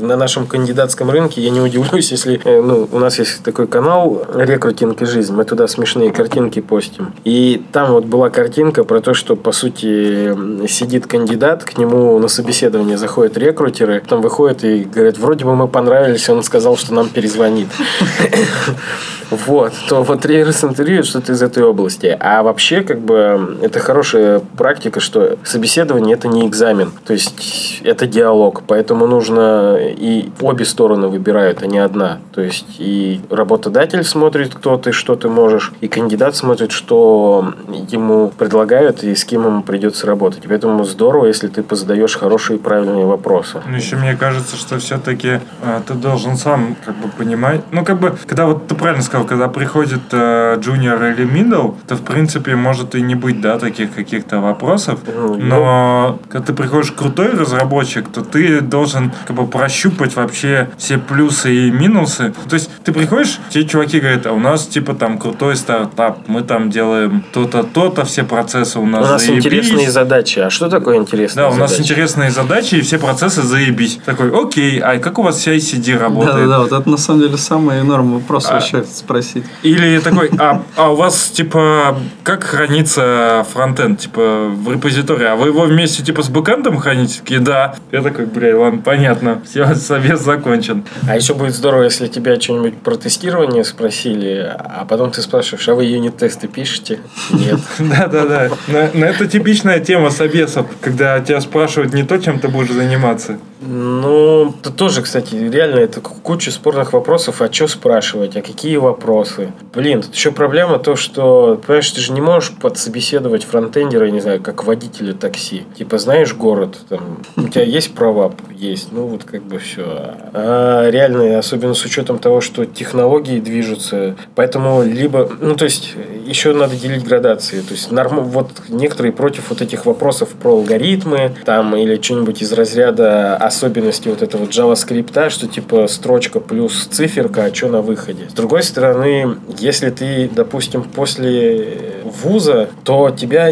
на 0.00 0.16
нашем 0.16 0.46
кандидатском 0.46 1.10
рынке, 1.10 1.40
я 1.40 1.50
не 1.50 1.60
удивлюсь, 1.60 2.10
если... 2.10 2.40
э, 2.44 2.62
Ну, 2.62 2.88
у 2.90 2.98
нас 2.98 3.18
есть 3.18 3.42
такой 3.42 3.66
канал 3.66 4.22
«Рекрутинг 4.34 5.02
и 5.02 5.04
жизнь». 5.04 5.34
Мы 5.34 5.44
туда 5.44 5.66
смешные 5.66 6.10
картинки 6.12 6.60
постим. 6.60 7.12
И 7.24 7.62
там 7.72 7.92
вот 7.92 8.04
была 8.04 8.30
картинка 8.30 8.84
про 8.84 9.00
то, 9.00 9.14
что, 9.14 9.36
по 9.36 9.52
сути, 9.52 10.66
сидит 10.68 11.06
кандидат, 11.06 11.64
к 11.64 11.78
нему 11.78 12.18
на 12.18 12.28
собеседование 12.28 12.96
заходят 12.96 13.36
рекрутеры, 13.36 14.00
потом 14.00 14.20
выходят 14.20 14.64
и 14.64 14.84
говорят, 14.84 15.18
вроде 15.18 15.44
бы 15.44 15.54
мы 15.56 15.68
понравились, 15.68 16.28
он 16.28 16.42
сказал, 16.42 16.76
что 16.76 16.94
нам 16.94 17.08
перезвонит. 17.08 17.68
Вот, 19.30 19.72
то 19.88 20.02
вот 20.02 20.24
реверс 20.24 20.62
интервью 20.62 21.02
что-то 21.02 21.32
из 21.32 21.42
этой 21.42 21.64
области. 21.64 22.16
А 22.20 22.42
вообще, 22.42 22.82
как 22.82 23.00
бы, 23.00 23.58
это 23.60 23.80
хорошая 23.80 24.40
практика, 24.56 25.00
что 25.00 25.36
собеседование 25.42 26.14
это 26.14 26.28
не 26.28 26.46
экзамен. 26.46 26.92
То 27.04 27.12
есть 27.12 27.80
это 27.82 28.06
диалог. 28.06 28.62
Поэтому 28.66 29.06
нужно 29.06 29.78
и 29.80 30.30
обе 30.40 30.64
стороны 30.64 31.08
выбирают, 31.08 31.62
а 31.62 31.66
не 31.66 31.78
одна. 31.78 32.18
То 32.32 32.40
есть 32.40 32.76
и 32.78 33.20
работодатель 33.30 34.04
смотрит, 34.04 34.54
кто 34.54 34.76
ты, 34.76 34.92
что 34.92 35.16
ты 35.16 35.28
можешь, 35.28 35.72
и 35.80 35.88
кандидат 35.88 36.36
смотрит, 36.36 36.70
что 36.70 37.52
ему 37.88 38.28
предлагают 38.28 39.02
и 39.02 39.14
с 39.14 39.24
кем 39.24 39.44
ему 39.44 39.62
придется 39.62 40.06
работать. 40.06 40.44
Поэтому 40.46 40.84
здорово, 40.84 41.26
если 41.26 41.48
ты 41.48 41.62
позадаешь 41.62 42.16
хорошие 42.16 42.58
и 42.58 42.60
правильные 42.60 43.06
вопросы. 43.06 43.60
Ну, 43.66 43.76
еще 43.76 43.96
мне 43.96 44.14
кажется, 44.14 44.56
что 44.56 44.78
все-таки 44.78 45.40
э, 45.62 45.80
ты 45.86 45.94
должен 45.94 46.36
сам 46.36 46.76
как 46.84 46.94
бы 46.96 47.08
понимать. 47.08 47.62
Ну, 47.72 47.84
как 47.84 47.98
бы, 47.98 48.16
когда 48.26 48.46
вот 48.46 48.66
ты 48.66 48.74
правильно 48.74 49.02
сказал, 49.02 49.26
когда 49.26 49.48
приходит 49.48 50.00
э, 50.12 50.56
джуниор 50.60 51.02
или 51.04 51.24
middle, 51.26 51.76
то 51.86 51.94
в 51.96 52.02
принципе 52.02 52.56
может 52.56 52.94
и 52.94 53.02
не 53.02 53.14
быть, 53.14 53.40
да, 53.40 53.58
таких 53.58 53.94
каких-то 53.94 54.40
вопросов. 54.40 55.00
Ну, 55.06 55.36
Но 55.36 56.18
когда 56.28 56.46
ты 56.48 56.52
приходишь 56.52 56.92
крутой 56.92 57.30
разработчик, 57.30 58.08
то 58.08 58.22
ты 58.22 58.60
должен 58.60 59.12
как 59.26 59.36
бы 59.36 59.46
прощупать 59.46 60.16
вообще 60.16 60.68
все 60.76 60.98
плюсы 60.98 61.54
и 61.54 61.70
минусы. 61.70 62.34
То 62.48 62.54
есть 62.54 62.70
ты 62.84 62.92
приходишь, 62.92 63.38
те 63.50 63.64
чуваки 63.64 64.00
говорят, 64.00 64.26
а 64.26 64.32
у 64.32 64.38
нас 64.38 64.66
типа 64.66 64.94
там 64.94 65.18
крутой 65.18 65.56
стартап, 65.56 66.18
мы 66.26 66.42
там 66.42 66.70
делаем 66.70 67.24
то-то, 67.32 67.62
то-то, 67.62 68.04
все 68.04 68.24
процессы 68.24 68.78
у 68.78 68.82
У 68.82 68.86
нас 68.86 69.08
нас 69.08 69.24
заебись. 69.26 69.44
интересные 69.44 69.90
задачи. 69.90 70.38
А 70.40 70.50
что 70.50 70.68
такое 70.68 70.96
интересные 70.98 71.46
Да, 71.48 71.50
у 71.54 71.56
нас 71.56 71.78
интересные 71.78 72.30
задачи, 72.30 72.76
и 72.76 72.80
все 72.80 72.98
процессы 72.98 73.42
заебись. 73.42 73.98
Такой, 74.04 74.30
окей, 74.30 74.78
а 74.80 74.98
как 74.98 75.18
у 75.18 75.22
вас 75.22 75.46
CICD 75.46 75.92
Да, 75.92 75.98
да, 75.98 76.04
работает? 76.04 76.48
да, 76.48 76.58
вот 76.60 76.72
это 76.72 76.88
на 76.90 76.96
самом 76.96 77.20
деле 77.20 77.36
самый 77.36 77.82
норм 77.82 78.15
вопрос 78.18 78.46
А. 78.48 78.54
вообще 78.54 78.84
спросить. 78.84 79.44
Или 79.62 79.98
такой, 79.98 80.30
а, 80.38 80.62
а 80.76 80.92
у 80.92 80.96
вас, 80.96 81.28
типа, 81.28 81.98
как 82.22 82.44
хранится 82.44 83.46
фронтенд? 83.52 84.00
Типа, 84.00 84.48
в 84.48 84.72
репозитории, 84.72 85.26
а 85.26 85.36
вы 85.36 85.48
его 85.48 85.62
вместе, 85.62 86.02
типа, 86.02 86.22
с 86.22 86.28
бэкэндом 86.28 86.78
храните? 86.78 87.20
Такие, 87.20 87.40
да. 87.40 87.74
Я 87.92 88.02
такой, 88.02 88.26
бля, 88.26 88.58
ладно, 88.58 88.80
понятно. 88.82 89.42
Все, 89.44 89.74
совет 89.74 90.20
закончен. 90.20 90.84
А 91.08 91.16
еще 91.16 91.34
будет 91.34 91.54
здорово, 91.54 91.84
если 91.84 92.06
тебя 92.06 92.40
что-нибудь 92.40 92.78
про 92.78 92.96
тестирование 92.96 93.64
спросили, 93.64 94.54
а 94.58 94.84
потом 94.88 95.10
ты 95.10 95.22
спрашиваешь, 95.22 95.68
а 95.68 95.74
вы 95.74 95.84
юнит-тесты 95.84 96.48
пишете? 96.48 97.00
Нет. 97.30 97.60
Да-да-да. 97.78 98.50
Но, 98.68 98.88
но 98.94 99.06
это 99.06 99.26
типичная 99.26 99.80
тема 99.80 100.10
собесов, 100.10 100.66
когда 100.80 101.20
тебя 101.20 101.40
спрашивают 101.40 101.92
не 101.94 102.02
то, 102.02 102.18
чем 102.18 102.38
ты 102.38 102.48
будешь 102.48 102.72
заниматься. 102.72 103.38
Ну, 103.66 104.54
это 104.60 104.70
тоже, 104.70 105.02
кстати, 105.02 105.34
реально 105.34 105.80
это 105.80 106.00
куча 106.00 106.50
спорных 106.50 106.92
вопросов. 106.92 107.42
А 107.42 107.52
что 107.52 107.68
спрашивать? 107.68 108.36
А 108.36 108.42
какие 108.42 108.76
вопросы? 108.76 109.52
Блин, 109.74 110.02
тут 110.02 110.14
еще 110.14 110.30
проблема 110.30 110.78
то, 110.78 110.96
что, 110.96 111.60
понимаешь, 111.66 111.90
ты 111.90 112.00
же 112.00 112.12
не 112.12 112.20
можешь 112.20 112.52
подсобеседовать 112.52 113.44
фронтендера, 113.44 114.06
не 114.10 114.20
знаю, 114.20 114.40
как 114.40 114.64
водителя 114.64 115.12
такси. 115.12 115.64
Типа, 115.76 115.98
знаешь 115.98 116.34
город, 116.34 116.78
там, 116.88 117.18
у 117.36 117.48
тебя 117.48 117.64
есть 117.64 117.94
права? 117.94 118.32
Есть. 118.54 118.92
Ну, 118.92 119.06
вот 119.06 119.24
как 119.24 119.42
бы 119.42 119.58
все. 119.58 120.14
А 120.32 120.88
реально, 120.88 121.38
особенно 121.38 121.74
с 121.74 121.84
учетом 121.84 122.18
того, 122.18 122.40
что 122.40 122.64
технологии 122.64 123.40
движутся, 123.40 124.16
поэтому 124.34 124.82
либо, 124.82 125.30
ну, 125.40 125.54
то 125.56 125.64
есть, 125.64 125.94
еще 126.26 126.52
надо 126.52 126.76
делить 126.76 127.04
градации. 127.04 127.60
То 127.60 127.72
есть, 127.72 127.90
норм, 127.90 128.24
вот 128.24 128.50
некоторые 128.68 129.12
против 129.12 129.50
вот 129.50 129.60
этих 129.60 129.86
вопросов 129.86 130.30
про 130.30 130.52
алгоритмы, 130.52 131.34
там, 131.44 131.76
или 131.76 132.00
что-нибудь 132.00 132.42
из 132.42 132.52
разряда 132.52 133.36
особенностей 133.56 134.10
вот 134.10 134.22
этого 134.22 134.44
JavaScript, 134.44 135.30
что 135.30 135.46
типа 135.46 135.86
строчка 135.88 136.40
плюс 136.40 136.86
циферка, 136.90 137.44
а 137.44 137.54
что 137.54 137.68
на 137.68 137.80
выходе. 137.80 138.28
С 138.28 138.34
другой 138.34 138.62
стороны, 138.62 139.36
если 139.58 139.90
ты, 139.90 140.30
допустим, 140.32 140.84
после 140.84 142.02
вуза, 142.04 142.68
то 142.84 143.10
тебя 143.10 143.50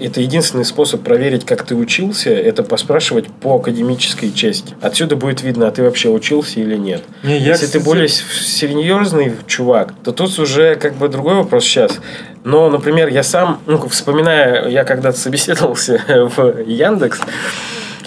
это 0.00 0.20
единственный 0.20 0.64
способ 0.64 1.02
проверить, 1.02 1.44
как 1.44 1.64
ты 1.64 1.74
учился, 1.74 2.30
это 2.30 2.62
поспрашивать 2.62 3.28
по 3.28 3.56
академической 3.56 4.32
части. 4.32 4.74
Отсюда 4.80 5.16
будет 5.16 5.42
видно, 5.42 5.68
а 5.68 5.70
ты 5.70 5.82
вообще 5.82 6.08
учился 6.08 6.60
или 6.60 6.76
нет. 6.76 7.02
Не, 7.22 7.38
я, 7.38 7.52
Если 7.52 7.66
кстати, 7.66 7.72
ты 7.72 7.80
более 7.80 8.08
серьезный 8.08 9.32
чувак, 9.46 9.94
то 10.02 10.12
тут 10.12 10.36
уже 10.38 10.74
как 10.76 10.96
бы 10.96 11.08
другой 11.08 11.34
вопрос 11.36 11.64
сейчас. 11.64 12.00
Но, 12.42 12.68
например, 12.68 13.08
я 13.08 13.22
сам, 13.22 13.60
ну, 13.66 13.88
вспоминая, 13.88 14.68
я 14.68 14.84
когда-то 14.84 15.18
собеседовался 15.18 16.02
в 16.36 16.60
Яндекс, 16.66 17.20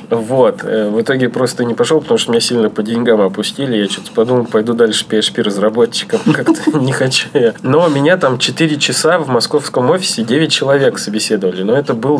вот. 0.09 0.63
э, 0.63 0.89
В 0.89 1.01
итоге 1.01 1.29
просто 1.29 1.63
не 1.65 1.73
пошел, 1.73 2.01
потому 2.01 2.17
что 2.17 2.31
меня 2.31 2.41
сильно 2.41 2.69
по 2.69 2.83
деньгам 2.83 3.21
опустили. 3.21 3.77
Я 3.77 3.89
что-то 3.89 4.11
подумал, 4.11 4.45
пойду 4.45 4.73
дальше 4.73 5.05
PHP 5.09 5.41
разработчиком. 5.43 6.19
Как-то 6.33 6.77
не 6.77 6.91
хочу 6.91 7.27
я. 7.33 7.53
Но 7.63 7.87
меня 7.89 8.17
там 8.17 8.37
4 8.37 8.77
часа 8.77 9.19
в 9.19 9.27
московском 9.27 9.89
офисе 9.89 10.23
9 10.23 10.51
человек 10.51 10.99
собеседовали. 10.99 11.63
Но 11.63 11.73
это 11.73 11.93
был 11.93 12.19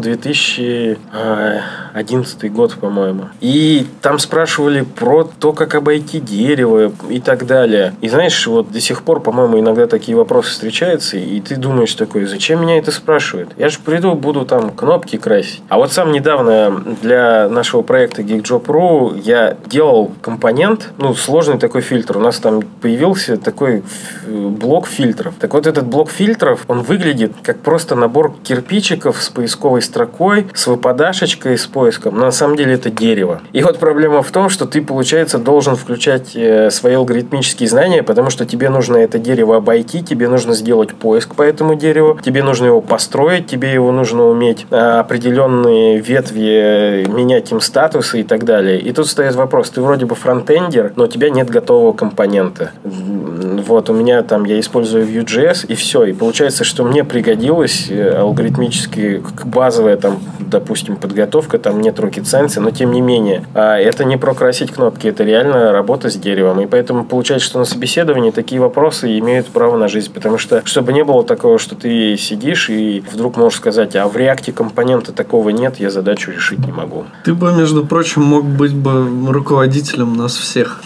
2011 2.03 2.51
год, 2.51 2.75
по-моему. 2.75 3.25
И 3.41 3.87
там 4.01 4.19
спрашивали 4.19 4.81
про 4.81 5.23
то, 5.23 5.53
как 5.53 5.75
обойти 5.75 6.19
дерево 6.19 6.91
и 7.09 7.19
так 7.19 7.45
далее. 7.45 7.93
И 8.01 8.09
знаешь, 8.09 8.45
вот 8.47 8.71
до 8.71 8.79
сих 8.79 9.03
пор, 9.03 9.21
по-моему, 9.21 9.59
иногда 9.59 9.87
такие 9.87 10.17
вопросы 10.17 10.51
встречаются, 10.51 11.17
и 11.17 11.39
ты 11.41 11.55
думаешь 11.55 11.93
такой, 11.93 12.25
зачем 12.25 12.61
меня 12.61 12.77
это 12.77 12.91
спрашивают? 12.91 13.49
Я 13.57 13.69
же 13.69 13.79
приду, 13.83 14.13
буду 14.13 14.45
там 14.45 14.71
кнопки 14.71 15.17
красить. 15.17 15.61
А 15.69 15.77
вот 15.77 15.91
сам 15.91 16.11
недавно 16.11 16.83
для 17.01 17.49
нашего 17.49 17.81
проекта 17.81 18.21
GeekJob.ru 18.21 19.19
я 19.23 19.57
делал 19.65 20.11
компонент, 20.21 20.89
ну, 20.97 21.13
сложный 21.13 21.57
такой 21.57 21.81
фильтр. 21.81 22.17
У 22.17 22.21
нас 22.21 22.37
там 22.39 22.61
появился 22.81 23.37
такой 23.37 23.79
ф- 23.79 24.27
блок 24.27 24.87
фильтров. 24.87 25.33
Так 25.39 25.53
вот, 25.53 25.67
этот 25.67 25.85
блок 25.87 26.09
фильтров, 26.09 26.63
он 26.67 26.81
выглядит 26.81 27.33
как 27.43 27.59
просто 27.59 27.95
набор 27.95 28.33
кирпичиков 28.43 29.21
с 29.21 29.29
поисковой 29.29 29.81
строкой, 29.81 30.47
с 30.53 30.67
выпадашечкой, 30.67 31.57
с 31.57 31.65
поиском. 31.65 31.86
Но 32.11 32.25
на 32.25 32.31
самом 32.31 32.55
деле 32.55 32.73
это 32.73 32.89
дерево. 32.89 33.41
И 33.53 33.63
вот 33.63 33.79
проблема 33.79 34.21
в 34.21 34.31
том, 34.31 34.49
что 34.49 34.65
ты, 34.65 34.81
получается, 34.81 35.37
должен 35.37 35.75
включать 35.75 36.35
э, 36.35 36.69
свои 36.71 36.93
алгоритмические 36.95 37.69
знания, 37.69 38.03
потому 38.03 38.29
что 38.29 38.45
тебе 38.45 38.69
нужно 38.69 38.97
это 38.97 39.19
дерево 39.19 39.57
обойти, 39.57 40.03
тебе 40.03 40.27
нужно 40.27 40.53
сделать 40.53 40.93
поиск 40.93 41.35
по 41.35 41.41
этому 41.41 41.75
дереву, 41.75 42.19
тебе 42.21 42.43
нужно 42.43 42.65
его 42.65 42.81
построить, 42.81 43.47
тебе 43.47 43.71
его 43.71 43.91
нужно 43.91 44.25
уметь 44.25 44.65
а, 44.71 44.99
определенные 44.99 45.99
ветви 45.99 47.03
э, 47.05 47.05
менять 47.07 47.51
им 47.51 47.61
статусы 47.61 48.21
и 48.21 48.23
так 48.23 48.43
далее. 48.43 48.79
И 48.79 48.91
тут 48.91 49.07
стоит 49.07 49.35
вопрос, 49.35 49.69
ты 49.69 49.81
вроде 49.81 50.05
бы 50.05 50.15
фронтендер, 50.15 50.93
но 50.95 51.05
у 51.05 51.07
тебя 51.07 51.29
нет 51.29 51.49
готового 51.49 51.93
компонента. 51.93 52.71
Вот, 52.83 53.89
у 53.89 53.93
меня 53.93 54.23
там, 54.23 54.45
я 54.45 54.59
использую 54.59 55.05
Vue.js, 55.05 55.65
и 55.67 55.75
все. 55.75 56.03
И 56.05 56.13
получается, 56.13 56.63
что 56.63 56.83
мне 56.83 57.03
пригодилась 57.03 57.87
э, 57.89 58.15
алгоритмически 58.17 59.23
базовая 59.45 59.97
там, 59.97 60.19
допустим, 60.39 60.95
подготовка, 60.95 61.59
там 61.67 61.81
нет 61.81 61.99
science, 61.99 62.59
но 62.61 62.71
тем 62.71 62.91
не 62.91 63.01
менее. 63.01 63.45
А 63.53 63.77
это 63.77 64.05
не 64.05 64.15
про 64.17 64.33
красить 64.33 64.71
кнопки, 64.71 65.07
это 65.07 65.25
реально 65.25 65.73
работа 65.73 66.09
с 66.09 66.15
деревом. 66.15 66.61
И 66.61 66.65
поэтому 66.65 67.03
получается, 67.03 67.47
что 67.47 67.59
на 67.59 67.65
собеседовании 67.65 68.31
такие 68.31 68.61
вопросы 68.61 69.19
имеют 69.19 69.47
право 69.47 69.77
на 69.77 69.89
жизнь. 69.89 70.11
Потому 70.13 70.37
что, 70.37 70.61
чтобы 70.65 70.93
не 70.93 71.03
было 71.03 71.25
такого, 71.25 71.59
что 71.59 71.75
ты 71.75 72.15
сидишь 72.15 72.69
и 72.69 73.03
вдруг 73.11 73.35
можешь 73.35 73.57
сказать, 73.57 73.95
а 73.97 74.07
в 74.07 74.15
реакте 74.15 74.53
компонента 74.53 75.11
такого 75.11 75.49
нет, 75.49 75.79
я 75.79 75.89
задачу 75.89 76.31
решить 76.31 76.59
не 76.59 76.71
могу. 76.71 77.03
Ты 77.25 77.33
бы, 77.33 77.51
между 77.51 77.85
прочим, 77.85 78.23
мог 78.23 78.45
быть 78.45 78.73
бы 78.73 79.31
руководителем 79.31 80.15
нас 80.15 80.37
всех 80.37 80.81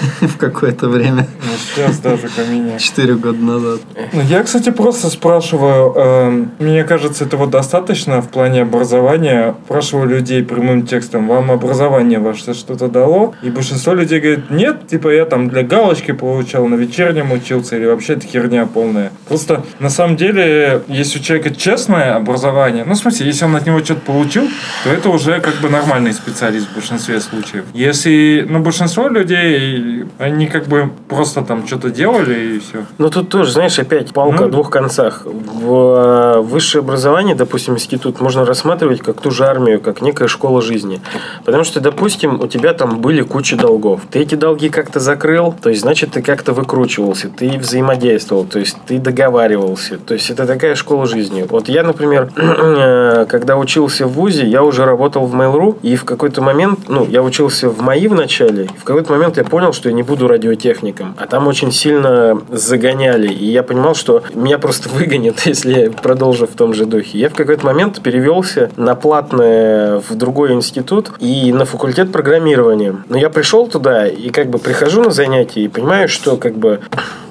в 0.20 0.36
какое-то 0.36 0.88
время. 0.88 1.26
Ну, 1.42 1.52
сейчас, 1.58 1.98
да, 1.98 2.16
только 2.16 2.44
меня. 2.50 2.78
Четыре 2.78 3.14
года 3.14 3.38
назад. 3.38 3.80
Ну, 4.12 4.22
я, 4.22 4.42
кстати, 4.42 4.70
просто 4.70 5.08
спрашиваю, 5.08 5.92
эм, 5.94 6.52
мне 6.58 6.84
кажется, 6.84 7.24
этого 7.24 7.46
достаточно 7.46 8.20
в 8.20 8.28
плане 8.28 8.62
образования. 8.62 9.54
Спрашиваю 9.64 10.08
людей 10.08 10.42
прямым 10.42 10.86
текстом, 10.86 11.28
вам 11.28 11.50
образование 11.50 12.18
ваше 12.18 12.54
что-то 12.54 12.88
дало? 12.88 13.34
И 13.42 13.50
большинство 13.50 13.94
людей 13.94 14.20
говорит, 14.20 14.50
нет, 14.50 14.86
типа 14.88 15.08
я 15.08 15.24
там 15.24 15.48
для 15.48 15.62
галочки 15.62 16.12
получал, 16.12 16.66
на 16.66 16.74
вечернем 16.74 17.32
учился, 17.32 17.76
или 17.76 17.86
вообще 17.86 18.14
это 18.14 18.26
херня 18.26 18.66
полная. 18.66 19.10
Просто 19.28 19.64
на 19.80 19.90
самом 19.90 20.16
деле, 20.16 20.82
если 20.88 21.18
у 21.18 21.22
человека 21.22 21.54
честное 21.54 22.14
образование, 22.14 22.84
ну, 22.84 22.94
в 22.94 22.98
смысле, 22.98 23.26
если 23.26 23.44
он 23.44 23.56
от 23.56 23.66
него 23.66 23.80
что-то 23.80 24.00
получил, 24.00 24.48
то 24.84 24.90
это 24.90 25.08
уже 25.08 25.40
как 25.40 25.56
бы 25.56 25.68
нормальный 25.68 26.12
специалист 26.12 26.68
в 26.68 26.74
большинстве 26.74 27.20
случаев. 27.20 27.64
Если, 27.74 28.46
ну, 28.48 28.60
большинство 28.60 29.08
людей, 29.08 29.85
они 30.18 30.46
как 30.46 30.66
бы 30.66 30.90
просто 31.08 31.42
там 31.42 31.66
что-то 31.66 31.90
делали 31.90 32.56
и 32.56 32.58
все. 32.58 32.84
Ну, 32.98 33.10
тут 33.10 33.28
тоже, 33.28 33.52
знаешь, 33.52 33.78
опять 33.78 34.12
палка 34.12 34.42
Ну. 34.42 34.46
о 34.46 34.48
двух 34.48 34.70
концах. 34.70 35.22
В 35.24 36.36
э, 36.36 36.40
высшее 36.40 36.80
образование, 36.80 37.34
допустим, 37.34 37.74
институт, 37.74 38.20
можно 38.20 38.44
рассматривать 38.44 39.00
как 39.00 39.20
ту 39.20 39.30
же 39.30 39.44
армию, 39.46 39.80
как 39.80 40.02
некая 40.02 40.28
школа 40.28 40.62
жизни. 40.62 41.00
Потому 41.44 41.64
что, 41.64 41.80
допустим, 41.80 42.40
у 42.40 42.46
тебя 42.46 42.72
там 42.72 43.00
были 43.00 43.22
куча 43.22 43.56
долгов. 43.56 44.02
Ты 44.10 44.20
эти 44.20 44.34
долги 44.34 44.68
как-то 44.68 45.00
закрыл, 45.00 45.54
то 45.60 45.70
есть, 45.70 45.82
значит, 45.82 46.12
ты 46.12 46.22
как-то 46.22 46.52
выкручивался, 46.52 47.28
ты 47.28 47.58
взаимодействовал, 47.58 48.44
то 48.44 48.58
есть, 48.58 48.76
ты 48.86 48.98
договаривался. 48.98 49.98
То 49.98 50.14
есть, 50.14 50.30
это 50.30 50.46
такая 50.46 50.74
школа 50.74 51.06
жизни. 51.06 51.46
Вот 51.48 51.68
я, 51.68 51.82
например, 51.82 52.30
э, 52.36 53.26
когда 53.28 53.56
учился 53.56 54.06
в 54.06 54.12
ВУЗе, 54.12 54.46
я 54.46 54.62
уже 54.62 54.84
работал 54.84 55.26
в 55.26 55.34
Mail.ru, 55.34 55.78
и 55.82 55.96
в 55.96 56.04
какой-то 56.04 56.42
момент, 56.42 56.80
ну, 56.88 57.06
я 57.06 57.22
учился 57.22 57.68
в 57.68 57.80
МАИ 57.82 58.08
вначале, 58.08 58.64
и 58.64 58.78
в 58.78 58.84
какой-то 58.84 59.12
момент 59.12 59.36
я 59.36 59.44
понял, 59.44 59.72
что 59.76 59.88
я 59.88 59.94
не 59.94 60.02
буду 60.02 60.26
радиотехником. 60.26 61.14
А 61.18 61.26
там 61.26 61.46
очень 61.46 61.70
сильно 61.70 62.40
загоняли, 62.50 63.28
и 63.28 63.46
я 63.46 63.62
понимал, 63.62 63.94
что 63.94 64.22
меня 64.34 64.58
просто 64.58 64.88
выгонят, 64.96 65.40
если 65.46 65.80
я 65.80 65.90
продолжу 65.90 66.46
в 66.46 66.54
том 66.54 66.74
же 66.74 66.86
духе. 66.86 67.18
Я 67.18 67.28
в 67.28 67.34
какой-то 67.34 67.64
момент 67.64 68.02
перевелся 68.02 68.70
на 68.76 68.94
платное 68.94 70.00
в 70.00 70.14
другой 70.14 70.52
институт 70.52 71.12
и 71.20 71.52
на 71.52 71.64
факультет 71.64 72.10
программирования. 72.10 72.96
Но 73.08 73.16
я 73.16 73.30
пришел 73.30 73.66
туда 73.66 74.06
и 74.08 74.30
как 74.30 74.48
бы 74.50 74.58
прихожу 74.58 75.02
на 75.04 75.10
занятия 75.10 75.62
и 75.62 75.68
понимаю, 75.68 76.08
что 76.08 76.36
как 76.36 76.56
бы 76.56 76.80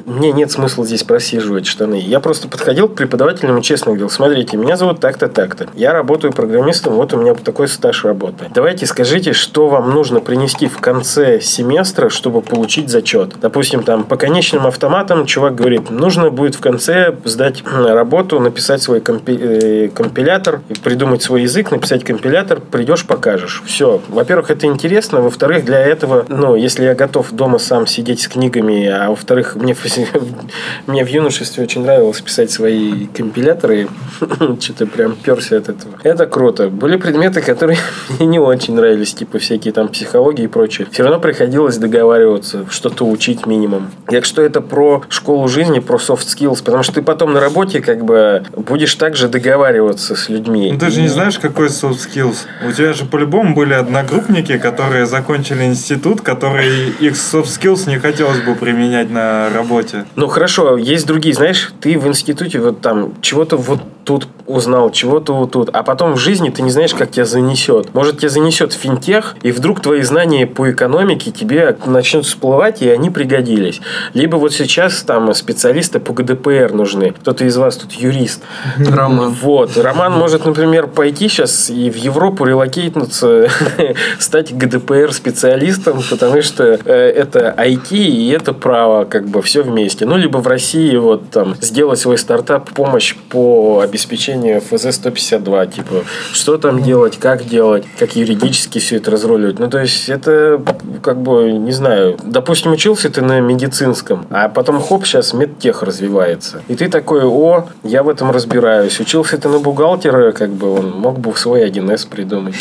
мне 0.05 0.31
нет 0.31 0.51
смысла 0.51 0.85
здесь 0.85 1.03
просиживать 1.03 1.65
штаны. 1.65 1.99
Я 1.99 2.19
просто 2.19 2.47
подходил 2.47 2.87
к 2.87 2.95
преподавателям 2.95 3.57
и 3.57 3.61
честно 3.61 3.87
говорил, 3.91 4.09
смотрите, 4.09 4.57
меня 4.57 4.77
зовут 4.77 4.99
так-то, 4.99 5.27
так-то. 5.27 5.67
Я 5.73 5.93
работаю 5.93 6.31
программистом, 6.33 6.93
вот 6.93 7.13
у 7.13 7.17
меня 7.17 7.33
такой 7.33 7.67
стаж 7.67 8.05
работы. 8.05 8.45
Давайте 8.53 8.85
скажите, 8.85 9.33
что 9.33 9.67
вам 9.67 9.91
нужно 9.91 10.19
принести 10.19 10.67
в 10.67 10.77
конце 10.79 11.41
семестра, 11.41 12.09
чтобы 12.09 12.41
получить 12.41 12.89
зачет. 12.89 13.35
Допустим, 13.41 13.83
там 13.83 14.03
по 14.03 14.15
конечным 14.15 14.67
автоматам 14.67 15.25
чувак 15.25 15.55
говорит, 15.55 15.89
нужно 15.89 16.29
будет 16.29 16.55
в 16.55 16.59
конце 16.59 17.15
сдать 17.23 17.63
работу, 17.65 18.39
написать 18.39 18.81
свой 18.81 18.99
э, 18.99 19.89
компилятор, 19.93 20.61
придумать 20.83 21.23
свой 21.23 21.43
язык, 21.43 21.71
написать 21.71 22.03
компилятор, 22.03 22.59
придешь, 22.59 23.05
покажешь. 23.05 23.63
Все. 23.65 24.01
Во-первых, 24.09 24.51
это 24.51 24.67
интересно. 24.67 25.21
Во-вторых, 25.21 25.65
для 25.65 25.79
этого, 25.79 26.25
ну, 26.27 26.55
если 26.55 26.83
я 26.83 26.95
готов 26.95 27.31
дома 27.31 27.57
сам 27.57 27.87
сидеть 27.87 28.21
с 28.21 28.27
книгами, 28.27 28.87
а 28.87 29.09
во-вторых, 29.09 29.55
мне, 29.55 29.73
мне 30.87 31.03
в 31.03 31.07
юношестве 31.07 31.63
очень 31.63 31.81
нравилось 31.81 32.21
писать 32.21 32.51
свои 32.51 33.07
компиляторы, 33.07 33.87
что-то 34.59 34.85
прям 34.85 35.15
перся 35.15 35.57
от 35.57 35.69
этого. 35.69 35.95
Это 36.03 36.25
круто. 36.25 36.69
Были 36.69 36.97
предметы, 36.97 37.41
которые 37.41 37.77
мне 38.19 38.27
не 38.27 38.39
очень 38.39 38.75
нравились, 38.75 39.13
типа 39.13 39.39
всякие 39.39 39.73
там 39.73 39.87
психологии 39.87 40.45
и 40.45 40.47
прочее. 40.47 40.87
Все 40.91 41.03
равно 41.03 41.19
приходилось 41.19 41.77
договариваться, 41.77 42.65
что-то 42.69 43.05
учить 43.05 43.45
минимум. 43.45 43.89
Так 44.07 44.25
что 44.25 44.41
это 44.41 44.61
про 44.61 45.03
школу 45.09 45.47
жизни, 45.47 45.79
про 45.79 45.97
soft 45.97 46.25
skills, 46.25 46.63
потому 46.63 46.83
что 46.83 46.93
ты 46.95 47.01
потом 47.01 47.33
на 47.33 47.39
работе 47.39 47.81
как 47.81 48.03
бы 48.05 48.43
будешь 48.55 48.93
также 48.95 49.27
договариваться 49.27 50.15
с 50.15 50.29
людьми. 50.29 50.71
Ну, 50.71 50.79
ты 50.79 50.89
же 50.89 51.01
не 51.01 51.07
знаешь, 51.07 51.39
какой 51.39 51.67
soft 51.67 51.99
skills. 52.07 52.37
У 52.67 52.71
тебя 52.71 52.93
же 52.93 53.05
по-любому 53.05 53.55
были 53.55 53.73
одногруппники, 53.73 54.57
которые 54.57 55.05
закончили 55.05 55.63
институт, 55.63 56.21
которые 56.21 56.89
их 56.99 57.13
soft 57.13 57.45
skills 57.45 57.89
не 57.89 57.99
хотелось 57.99 58.41
бы 58.41 58.55
применять 58.55 59.09
на 59.09 59.49
работе. 59.49 59.84
Ну 60.15 60.27
хорошо, 60.27 60.77
есть 60.77 61.05
другие, 61.05 61.33
знаешь, 61.33 61.73
ты 61.79 61.97
в 61.97 62.07
институте 62.07 62.59
вот 62.59 62.81
там 62.81 63.13
чего-то 63.21 63.57
вот 63.57 63.81
тут 64.05 64.27
узнал, 64.47 64.91
чего-то 64.91 65.45
тут. 65.47 65.69
А 65.73 65.83
потом 65.83 66.13
в 66.13 66.17
жизни 66.17 66.49
ты 66.49 66.61
не 66.61 66.69
знаешь, 66.69 66.93
как 66.93 67.11
тебя 67.11 67.25
занесет. 67.25 67.93
Может, 67.93 68.19
тебя 68.19 68.29
занесет 68.29 68.73
в 68.73 68.77
финтех, 68.77 69.35
и 69.41 69.51
вдруг 69.51 69.81
твои 69.81 70.01
знания 70.01 70.45
по 70.45 70.71
экономике 70.71 71.31
тебе 71.31 71.75
начнут 71.85 72.25
всплывать, 72.25 72.81
и 72.81 72.89
они 72.89 73.09
пригодились. 73.09 73.81
Либо 74.13 74.35
вот 74.37 74.53
сейчас 74.53 75.01
там 75.01 75.33
специалисты 75.33 75.99
по 75.99 76.13
ГДПР 76.13 76.71
нужны. 76.73 77.11
Кто-то 77.11 77.45
из 77.45 77.57
вас 77.57 77.77
тут 77.77 77.93
юрист. 77.93 78.43
Роман. 78.77 79.35
Вот. 79.41 79.77
Роман 79.77 80.13
может, 80.13 80.45
например, 80.45 80.87
пойти 80.87 81.27
сейчас 81.27 81.69
и 81.69 81.89
в 81.89 81.95
Европу 81.95 82.45
релокейтнуться, 82.45 83.49
стать 84.19 84.53
ГДПР-специалистом, 84.55 86.01
потому 86.09 86.41
что 86.41 86.63
э, 86.63 86.93
это 86.93 87.55
IT 87.57 87.95
и 87.95 88.29
это 88.29 88.53
право, 88.53 89.05
как 89.05 89.27
бы 89.27 89.41
все 89.41 89.63
вместе. 89.63 90.05
Ну, 90.05 90.17
либо 90.17 90.37
в 90.37 90.47
России 90.47 90.95
вот 90.97 91.29
там 91.31 91.55
сделать 91.61 91.99
свой 91.99 92.17
стартап, 92.17 92.69
помощь 92.71 93.15
по 93.29 93.79
обеспечению 93.79 93.94
ФЗ-152, 93.95 95.73
типа, 95.73 96.03
что 96.33 96.57
там 96.57 96.83
делать, 96.83 97.17
как 97.17 97.45
делать, 97.45 97.85
как 97.97 98.15
юридически 98.15 98.79
все 98.79 98.97
это 98.97 99.11
разруливать. 99.11 99.59
Ну, 99.59 99.69
то 99.69 99.79
есть, 99.79 100.09
это 100.09 100.61
как 101.01 101.21
бы, 101.21 101.51
не 101.51 101.71
знаю, 101.71 102.17
допустим, 102.23 102.71
учился 102.71 103.09
ты 103.09 103.21
на 103.21 103.39
медицинском, 103.39 104.25
а 104.29 104.49
потом 104.49 104.81
хоп, 104.81 105.05
сейчас 105.05 105.33
медтех 105.33 105.83
развивается. 105.83 106.61
И 106.67 106.75
ты 106.75 106.89
такой, 106.89 107.23
о, 107.23 107.67
я 107.83 108.03
в 108.03 108.09
этом 108.09 108.31
разбираюсь. 108.31 108.99
Учился 108.99 109.37
ты 109.37 109.49
на 109.49 109.59
бухгалтера, 109.59 110.31
как 110.31 110.51
бы 110.51 110.73
он 110.73 110.91
мог 110.91 111.19
бы 111.19 111.35
свой 111.35 111.67
1С 111.69 112.07
придумать. 112.07 112.55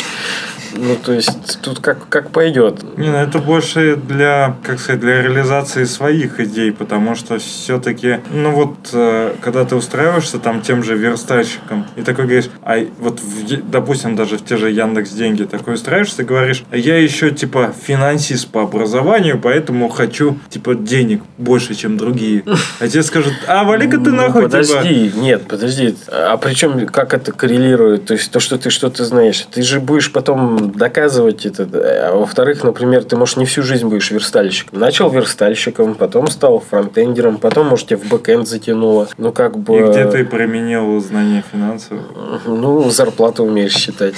Ну, 0.77 0.95
то 1.03 1.13
есть, 1.13 1.59
тут 1.61 1.79
как, 1.79 2.07
как 2.09 2.31
пойдет. 2.31 2.83
Не, 2.97 3.09
ну 3.09 3.17
это 3.17 3.39
больше 3.39 3.95
для, 3.95 4.55
как 4.63 4.79
сказать, 4.79 5.01
для 5.01 5.21
реализации 5.21 5.83
своих 5.83 6.39
идей, 6.39 6.71
потому 6.71 7.15
что 7.15 7.37
все-таки, 7.39 8.19
ну 8.31 8.51
вот, 8.51 8.75
э, 8.93 9.35
когда 9.41 9.65
ты 9.65 9.75
устраиваешься 9.75 10.39
там 10.39 10.61
тем 10.61 10.83
же 10.83 10.95
верстальщиком, 10.95 11.85
и 11.95 12.01
такой 12.01 12.25
говоришь, 12.25 12.49
а 12.61 12.77
вот, 12.99 13.19
в 13.19 13.45
допустим, 13.69 14.15
даже 14.15 14.37
в 14.37 14.45
те 14.45 14.57
же 14.57 14.71
Яндекс 14.71 15.11
Деньги 15.11 15.43
такой 15.43 15.75
устраиваешься 15.75 16.23
и 16.23 16.25
говоришь, 16.25 16.63
а 16.71 16.77
я 16.77 16.97
еще, 16.97 17.31
типа, 17.31 17.73
финансист 17.85 18.47
по 18.49 18.63
образованию, 18.63 19.39
поэтому 19.41 19.89
хочу, 19.89 20.37
типа, 20.49 20.75
денег 20.75 21.21
больше, 21.37 21.75
чем 21.75 21.97
другие. 21.97 22.43
А 22.79 22.87
тебе 22.87 23.03
скажут, 23.03 23.33
а 23.47 23.63
вали-ка 23.63 23.97
ты 23.97 24.11
Ну, 24.11 24.17
нахуй, 24.17 24.43
типа, 24.43 24.57
Подожди, 24.57 25.11
нет, 25.15 25.47
подожди. 25.47 25.95
А 26.11 26.35
причем 26.37 26.87
как 26.87 27.13
это 27.13 27.31
коррелирует? 27.31 28.05
То 28.05 28.13
есть 28.13 28.31
то, 28.31 28.39
что 28.39 28.57
ты 28.57 28.69
что-то 28.69 29.05
знаешь, 29.05 29.47
ты 29.51 29.61
же 29.61 29.79
будешь 29.79 30.11
потом 30.11 30.64
доказывать 30.65 31.45
это. 31.45 31.67
А 31.73 32.15
во-вторых, 32.15 32.63
например, 32.63 33.03
ты, 33.03 33.15
может, 33.15 33.37
не 33.37 33.45
всю 33.45 33.63
жизнь 33.63 33.87
будешь 33.87 34.11
верстальщиком. 34.11 34.79
Начал 34.79 35.09
верстальщиком, 35.09 35.95
потом 35.95 36.27
стал 36.27 36.59
фронтендером, 36.59 37.37
потом, 37.37 37.67
может, 37.67 37.87
тебя 37.87 37.97
в 37.97 38.05
бэкэнд 38.05 38.47
затянуло. 38.47 39.07
Ну, 39.17 39.31
как 39.31 39.57
бы... 39.57 39.77
и 39.77 39.83
где 39.83 40.05
ты 40.05 40.25
применил 40.25 40.99
знания 40.99 41.43
финансов? 41.51 41.99
Ну, 42.45 42.89
зарплату 42.89 43.43
умеешь 43.43 43.73
считать. 43.73 44.15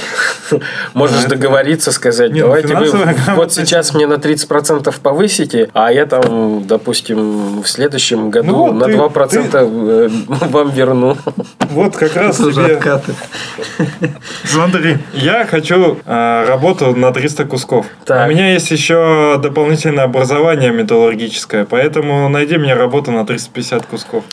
Можешь 0.94 1.20
это- 1.22 1.30
договориться, 1.36 1.92
сказать, 1.92 2.32
ну, 2.32 2.40
давайте 2.40 2.76
вы 2.76 2.92
вот 3.36 3.54
сейчас 3.54 3.94
мне 3.94 4.08
на 4.08 4.16
30% 4.16 4.94
повысите, 5.02 5.70
а 5.74 5.92
я 5.92 6.06
там, 6.06 6.66
допустим, 6.66 7.62
в 7.62 7.68
следующем 7.68 8.30
году 8.30 8.68
Ну 8.68 8.74
на 8.74 8.86
ты- 8.86 8.94
2% 8.94 9.50
э, 9.54 10.10
вам 10.50 10.70
верну. 10.72 11.18
Вот 11.72 11.96
как 11.96 12.16
раз 12.16 12.38
тебе... 12.38 12.76
откаты. 12.76 13.14
Смотри, 14.44 14.98
я 15.14 15.46
хочу 15.46 15.98
э, 16.06 16.46
работу 16.48 16.96
на 16.96 17.12
300 17.12 17.46
кусков. 17.46 17.86
Так. 18.06 18.28
У 18.28 18.32
меня 18.32 18.54
есть 18.54 18.72
еще 18.72 19.40
дополнительное 19.42 20.06
образование 20.06 20.72
металлургическое, 20.72 21.66
поэтому 21.66 22.30
найди 22.30 22.58
мне 22.58 22.74
работу 22.74 23.12
на 23.12 23.26
350 23.26 23.86
кусков. 23.86 24.24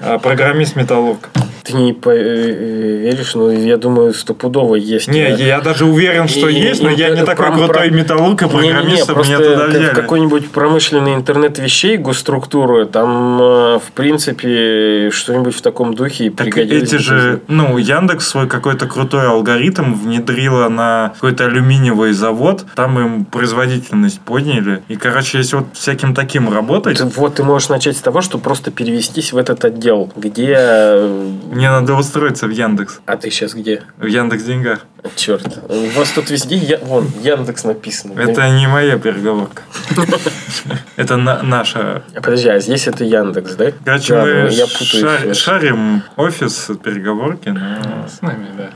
Э, 0.00 0.18
Программист-металлург. 0.22 1.30
Ты 1.64 1.72
не 1.74 1.92
по- 1.94 2.10
э, 2.10 2.98
веришь, 2.98 3.34
но 3.34 3.50
я 3.50 3.78
думаю, 3.78 4.12
стопудово 4.12 4.74
есть. 4.74 5.08
Не, 5.08 5.22
А, 5.24 5.28
я 5.30 5.60
даже 5.62 5.86
уверен, 5.86 6.28
что 6.28 6.48
И- 6.48 6.54
есть, 6.54 6.82
но 6.82 6.90
и- 6.90 6.96
я 6.96 7.08
не 7.08 7.24
такой 7.24 7.46
пром- 7.46 7.56
крутой 7.56 7.88
пром- 7.88 7.96
металлург 7.96 8.42
и 8.42 8.48
программист, 8.48 9.04
чтобы 9.04 9.24
меня 9.24 9.36
просто 9.38 9.52
туда 9.54 9.66
как- 9.66 9.74
взяли. 9.80 9.94
какой-нибудь 9.94 10.50
промышленный 10.50 11.14
интернет 11.14 11.58
вещей, 11.58 11.96
госструктуры, 11.96 12.84
там, 12.84 13.40
э, 13.40 13.78
в 13.78 13.92
принципе, 13.94 15.10
что-нибудь 15.10 15.54
в 15.56 15.62
таком 15.62 15.94
духе 15.94 16.30
Так 16.30 16.44
пригодилось. 16.46 16.73
Эти 16.76 16.96
же, 16.96 17.40
ну, 17.48 17.76
Яндекс 17.78 18.28
свой 18.28 18.48
какой-то 18.48 18.86
крутой 18.86 19.26
алгоритм 19.28 19.94
внедрила 19.94 20.68
на 20.68 21.12
какой-то 21.14 21.46
алюминиевый 21.46 22.12
завод, 22.12 22.64
там 22.74 22.98
им 22.98 23.24
производительность 23.24 24.20
подняли. 24.20 24.82
И, 24.88 24.96
короче, 24.96 25.38
если 25.38 25.56
вот 25.56 25.66
всяким 25.74 26.14
таким 26.14 26.52
работать, 26.52 26.98
Ты- 26.98 27.04
Вот 27.06 27.36
ты 27.36 27.44
можешь 27.44 27.68
начать 27.68 27.96
с 27.96 28.00
того, 28.00 28.20
что 28.20 28.38
просто 28.38 28.70
перевестись 28.70 29.32
в 29.32 29.36
этот 29.36 29.64
отдел, 29.64 30.12
где... 30.16 30.54
э, 30.58 31.32
мне 31.52 31.70
надо 31.70 31.94
устроиться 31.94 32.46
в 32.46 32.50
Яндекс. 32.50 33.00
А 33.06 33.16
ты 33.16 33.30
сейчас 33.30 33.54
где? 33.54 33.82
В 33.98 34.06
Яндекс 34.06 34.44
Деньгах. 34.44 34.80
Черт. 35.16 35.58
У 35.68 35.98
вас 35.98 36.10
тут 36.10 36.30
везде, 36.30 36.56
Я- 36.56 36.78
вон, 36.78 37.06
Яндекс 37.22 37.64
написано. 37.64 38.18
Это 38.18 38.48
не 38.50 38.66
моя 38.66 38.96
переговорка. 38.98 39.62
Это 40.96 41.16
на- 41.16 41.42
наша. 41.42 42.02
Подожди, 42.14 42.48
а 42.48 42.58
здесь 42.60 42.86
это 42.86 43.04
Яндекс, 43.04 43.54
да? 43.56 43.72
Короче, 43.84 44.14
мы 44.14 44.50
ну, 44.50 45.34
шарим 45.34 46.02
офис 46.16 46.63
переговорки, 46.82 47.48
но... 47.48 48.06
С 48.08 48.20
нами, 48.22 48.46
да. 48.56 48.70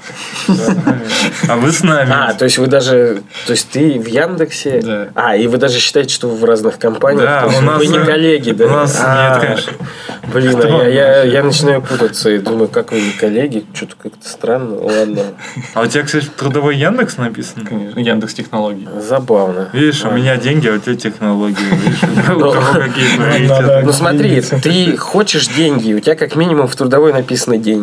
А 1.48 1.56
вы 1.56 1.72
с 1.72 1.82
нами. 1.82 2.10
А, 2.12 2.34
то 2.34 2.44
есть 2.44 2.58
вы 2.58 2.66
даже... 2.66 3.22
То 3.46 3.52
есть 3.52 3.70
ты 3.70 3.98
в 3.98 4.06
Яндексе... 4.06 4.80
Да. 4.82 5.08
А, 5.14 5.36
и 5.36 5.46
вы 5.46 5.58
даже 5.58 5.78
считаете, 5.78 6.14
что 6.14 6.28
вы 6.28 6.36
в 6.36 6.44
разных 6.44 6.78
компаниях? 6.78 7.24
Да, 7.24 7.40
То 7.42 7.46
есть 7.48 7.62
у 7.62 7.64
нас- 7.64 7.78
Вы 7.78 7.86
не 7.86 8.04
коллеги, 8.04 8.50
да? 8.52 8.66
у 8.66 8.70
нас 8.70 9.00
А, 9.02 9.38
нет, 9.40 9.46
конечно. 9.46 9.72
Блин, 10.32 10.60
а 10.62 10.88
я, 11.24 11.42
начинаю 11.42 11.80
путаться 11.80 12.28
и 12.30 12.38
думаю, 12.38 12.68
как 12.68 12.92
вы 12.92 13.00
не 13.00 13.12
коллеги? 13.12 13.64
Что-то 13.72 13.96
как-то 13.96 14.28
странно. 14.28 14.76
Ладно. 14.76 15.22
А 15.74 15.82
у 15.82 15.86
тебя, 15.86 16.02
кстати, 16.02 16.26
трудовой 16.26 16.76
Яндекс 16.76 17.16
написан? 17.16 17.64
Конечно. 17.64 17.98
Яндекс 17.98 18.34
технологий. 18.34 18.86
Забавно. 19.00 19.70
Видишь, 19.72 20.04
у 20.04 20.10
меня 20.10 20.36
деньги, 20.36 20.68
а 20.68 20.74
у 20.74 20.78
тебя 20.78 20.96
технологии. 20.96 21.56
Видишь, 21.72 22.02
у 22.28 22.38
Ну. 22.38 22.54
Ну 23.88 23.92
смотри, 23.92 24.40
ты 24.40 24.96
хочешь 24.96 25.48
деньги, 25.48 25.94
у 25.94 26.00
тебя 26.00 26.14
как 26.14 26.36
минимум 26.36 26.68
в 26.68 26.76
трудовой 26.76 27.12
написано 27.12 27.56
деньги. 27.56 27.77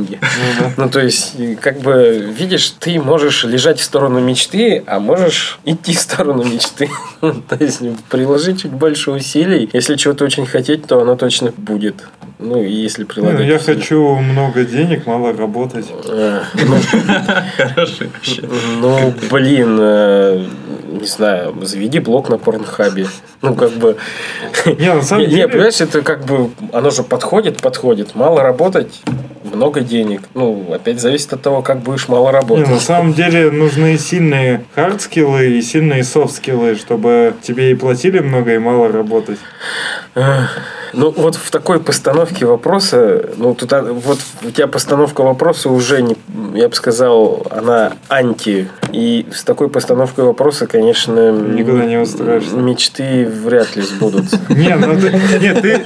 Ну 0.78 0.90
то 0.90 1.00
есть, 1.00 1.36
как 1.62 1.80
бы, 1.80 2.34
видишь, 2.38 2.74
ты 2.80 3.00
можешь 3.00 3.44
лежать 3.44 3.80
в 3.80 3.84
сторону 3.84 4.20
мечты, 4.20 4.84
а 4.88 5.00
можешь 5.00 5.60
идти 5.66 5.94
в 5.94 6.00
сторону 6.00 6.44
мечты. 6.44 6.90
То 7.22 7.58
есть, 7.60 7.82
приложить 8.10 8.62
чуть 8.64 8.72
больше 8.72 9.12
усилий. 9.12 9.70
Если 9.74 9.96
чего-то 9.96 10.26
очень 10.26 10.46
хотеть, 10.46 10.86
то 10.86 11.02
оно 11.02 11.16
точно 11.16 11.54
будет. 11.58 12.04
Ну, 12.38 12.62
и 12.62 12.72
если 12.72 13.04
Не, 13.04 13.08
прилагать 13.08 13.40
ну, 13.40 13.46
я 13.46 13.56
усилия. 13.56 13.76
хочу 13.76 14.16
много 14.18 14.66
денег, 14.66 15.08
мало 15.08 15.34
работать. 15.34 15.86
А, 16.08 16.44
ну, 16.54 16.76
Хороший 17.58 18.08
вообще. 18.08 18.44
Ну, 18.82 19.14
блин, 19.32 19.78
э, 19.80 20.46
не 21.00 21.08
знаю, 21.08 21.56
заведи 21.62 22.00
блог 22.00 22.30
на 22.30 22.38
порнхабе. 22.38 23.08
Ну, 23.42 23.56
как 23.56 23.72
бы... 23.72 23.98
Не, 24.66 24.94
на 24.94 25.02
самом 25.02 25.24
Не, 25.24 25.30
деле... 25.30 25.48
понимаешь, 25.48 25.80
это 25.80 26.02
как 26.02 26.26
бы... 26.26 26.50
Оно 26.74 26.90
же 26.90 27.04
подходит, 27.04 27.62
подходит. 27.62 28.16
Мало 28.16 28.42
работать, 28.44 29.02
много 29.56 29.82
денег. 29.82 30.22
Ну, 30.34 30.72
опять 30.74 31.00
зависит 31.02 31.34
от 31.34 31.42
того, 31.42 31.62
как 31.62 31.80
будешь 31.80 32.08
мало 32.08 32.28
Не, 32.28 32.34
работать. 32.34 32.68
на 32.70 32.80
самом 32.80 33.14
деле 33.14 33.52
нужны 33.52 33.98
сильные 33.98 34.64
хардскиллы 34.76 35.58
и 35.58 35.62
сильные 35.62 36.04
софтскиллы, 36.04 36.76
чтобы 36.76 37.34
тебе 37.42 37.72
и 37.72 37.76
платили 37.76 38.20
много, 38.20 38.54
и 38.54 38.58
мало 38.58 38.92
работать. 38.92 39.40
Ну, 40.94 41.12
вот 41.18 41.36
в 41.36 41.52
такой 41.52 41.82
постановке 41.82 42.46
вопроса, 42.46 43.30
ну, 43.36 43.54
тут 43.54 43.74
а, 43.74 43.82
вот 43.84 44.18
у 44.44 44.52
тебя 44.52 44.68
постановка 44.68 45.24
вопроса 45.24 45.70
уже, 45.70 46.02
не, 46.02 46.16
я 46.54 46.70
бы 46.70 46.76
сказал, 46.76 47.46
она 47.52 47.92
анти. 48.08 48.70
И 48.94 49.26
с 49.34 49.44
такой 49.44 49.68
постановкой 49.70 50.24
вопроса, 50.24 50.68
конечно, 50.68 51.32
Никуда 51.34 51.84
не 51.86 51.98
устроишься. 51.98 52.56
мечты 52.56 53.26
вряд 53.26 53.76
ли 53.76 53.82
сбудутся. 53.82 54.40
Не, 54.48 54.74
ну 54.76 54.94
нет, 54.94 55.62
ты, 55.62 55.82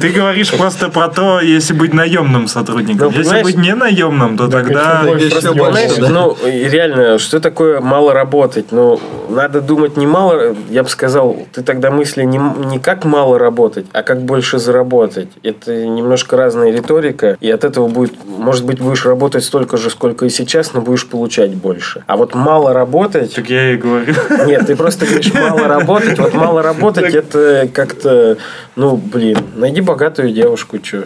ты 0.00 0.08
говоришь 0.08 0.50
просто 0.56 0.88
про 0.88 1.08
то, 1.08 1.40
если 1.40 1.74
быть 1.74 1.92
наемным 1.92 2.48
сотрудником. 2.48 2.89
Ну, 2.98 3.10
если 3.10 3.42
быть 3.42 3.56
не 3.56 3.74
наемным, 3.74 4.36
то 4.36 4.48
Так, 4.48 4.66
тогда... 4.66 5.00
еще 5.00 5.06
больше 5.06 5.26
еще 5.26 5.52
больше, 5.54 5.54
Понимаешь, 5.54 5.96
да. 5.96 6.08
ну, 6.08 6.36
реально, 6.44 7.18
что 7.18 7.40
такое 7.40 7.80
мало 7.80 8.12
работать? 8.12 8.66
Ну, 8.72 9.00
надо 9.28 9.60
думать 9.60 9.96
не 9.96 10.06
мало, 10.06 10.56
я 10.68 10.82
бы 10.82 10.88
сказал, 10.88 11.36
ты 11.52 11.62
тогда 11.62 11.90
мысли 11.90 12.24
не, 12.24 12.38
не 12.38 12.78
как 12.78 13.04
мало 13.04 13.38
работать, 13.38 13.86
а 13.92 14.02
как 14.02 14.22
больше 14.22 14.58
заработать. 14.58 15.28
Это 15.42 15.86
немножко 15.86 16.36
разная 16.36 16.70
риторика, 16.70 17.36
и 17.40 17.50
от 17.50 17.64
этого 17.64 17.88
будет, 17.88 18.12
может 18.26 18.64
быть, 18.64 18.80
будешь 18.80 19.04
работать 19.04 19.44
столько 19.44 19.76
же, 19.76 19.90
сколько 19.90 20.26
и 20.26 20.30
сейчас, 20.30 20.74
но 20.74 20.80
будешь 20.80 21.06
получать 21.06 21.54
больше. 21.54 22.04
А 22.06 22.16
вот 22.16 22.34
мало 22.34 22.72
работать... 22.72 23.34
Так 23.34 23.48
я 23.50 23.72
и 23.72 23.76
говорю. 23.76 24.14
Нет, 24.46 24.66
ты 24.66 24.76
просто 24.76 25.06
говоришь 25.06 25.32
мало 25.34 25.68
работать. 25.68 26.18
Вот 26.18 26.34
мало 26.34 26.62
работать 26.62 27.12
Так. 27.12 27.14
это 27.14 27.68
как-то, 27.72 28.36
ну, 28.76 28.96
блин, 28.96 29.38
найди 29.56 29.80
богатую 29.80 30.32
девушку, 30.32 30.78
что. 30.82 31.04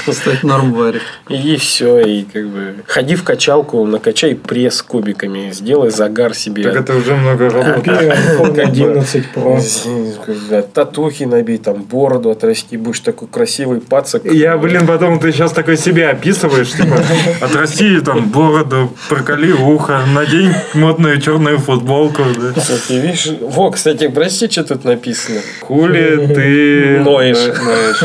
Стать 0.12 0.42
нормварик. 0.42 1.02
И 1.28 1.56
все, 1.56 2.00
и 2.00 2.24
как 2.24 2.46
бы 2.48 2.76
ходи 2.86 3.14
в 3.14 3.24
качалку, 3.24 3.84
накачай 3.86 4.34
пресс 4.34 4.82
кубиками, 4.82 5.50
сделай 5.52 5.90
загар 5.90 6.34
себе. 6.34 6.64
Так 6.64 6.76
это 6.76 6.96
уже 6.96 7.14
много 7.14 7.50
работы. 7.50 7.90
IPhone 7.90 8.60
11 8.60 9.24
Pro. 9.34 10.62
Татухи 10.72 11.24
набей, 11.24 11.58
там 11.58 11.82
бороду 11.82 12.30
отрасти, 12.30 12.76
будешь 12.76 13.00
такой 13.00 13.28
красивый 13.28 13.80
пацак. 13.80 14.24
Я, 14.24 14.56
блин, 14.56 14.86
потом 14.86 15.18
ты 15.18 15.32
сейчас 15.32 15.52
такой 15.52 15.76
себя 15.76 16.10
описываешь, 16.10 16.72
типа, 16.72 16.98
отрасти 17.40 18.00
там 18.00 18.28
бороду, 18.28 18.92
проколи 19.08 19.52
ухо, 19.52 20.00
надень 20.12 20.52
модную 20.74 21.20
черную 21.20 21.58
футболку, 21.58 22.22
да. 22.38 22.60
Кстати, 22.60 22.92
видишь, 22.92 23.28
во, 23.40 23.70
кстати, 23.70 24.08
прости, 24.08 24.48
что 24.48 24.64
тут 24.64 24.84
написано. 24.84 25.40
Хули 25.60 26.26
ты 26.34 27.00
Ноешь. 27.00 27.36
ноешь. 27.36 28.04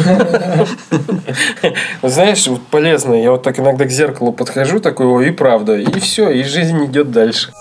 Знаешь, 2.01 2.47
вот 2.47 2.65
полезно, 2.67 3.13
я 3.13 3.31
вот 3.31 3.43
так 3.43 3.59
иногда 3.59 3.85
к 3.85 3.91
зеркалу 3.91 4.31
подхожу, 4.31 4.79
такой, 4.79 5.07
ой, 5.07 5.27
и 5.29 5.31
правда, 5.31 5.75
и 5.75 5.99
все, 5.99 6.29
и 6.29 6.43
жизнь 6.43 6.85
идет 6.85 7.11
дальше. 7.11 7.51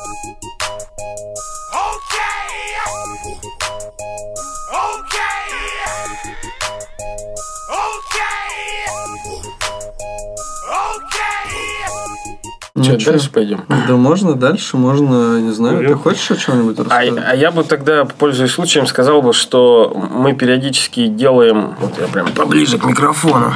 Ну, 12.79 12.99
дальше 12.99 13.31
пойдем? 13.31 13.65
Да 13.69 13.97
можно 13.97 14.35
дальше, 14.35 14.77
можно, 14.77 15.41
не 15.41 15.53
знаю, 15.53 15.87
ты 15.87 15.95
хочешь 15.95 16.31
о 16.31 16.37
чем-нибудь 16.37 16.79
А, 16.79 16.85
рассказать? 16.85 17.25
а 17.29 17.35
я 17.35 17.51
бы 17.51 17.65
тогда, 17.65 18.05
пользуясь 18.05 18.53
случаем, 18.53 18.87
сказал 18.87 19.23
бы, 19.23 19.33
что 19.33 19.93
мы 19.95 20.33
периодически 20.35 21.07
делаем... 21.09 21.75
Вот 21.81 21.99
я 21.99 22.07
прям 22.07 22.33
поближе 22.33 22.79
к 22.79 22.85
микрофону. 22.85 23.53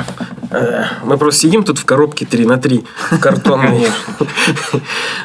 Э, 0.50 0.84
Мы 1.04 1.16
просто 1.18 1.40
сидим 1.42 1.64
тут 1.64 1.78
в 1.78 1.84
коробке 1.84 2.26
3 2.26 2.46
на 2.46 2.58
3 2.58 2.84
картонной. 3.20 3.86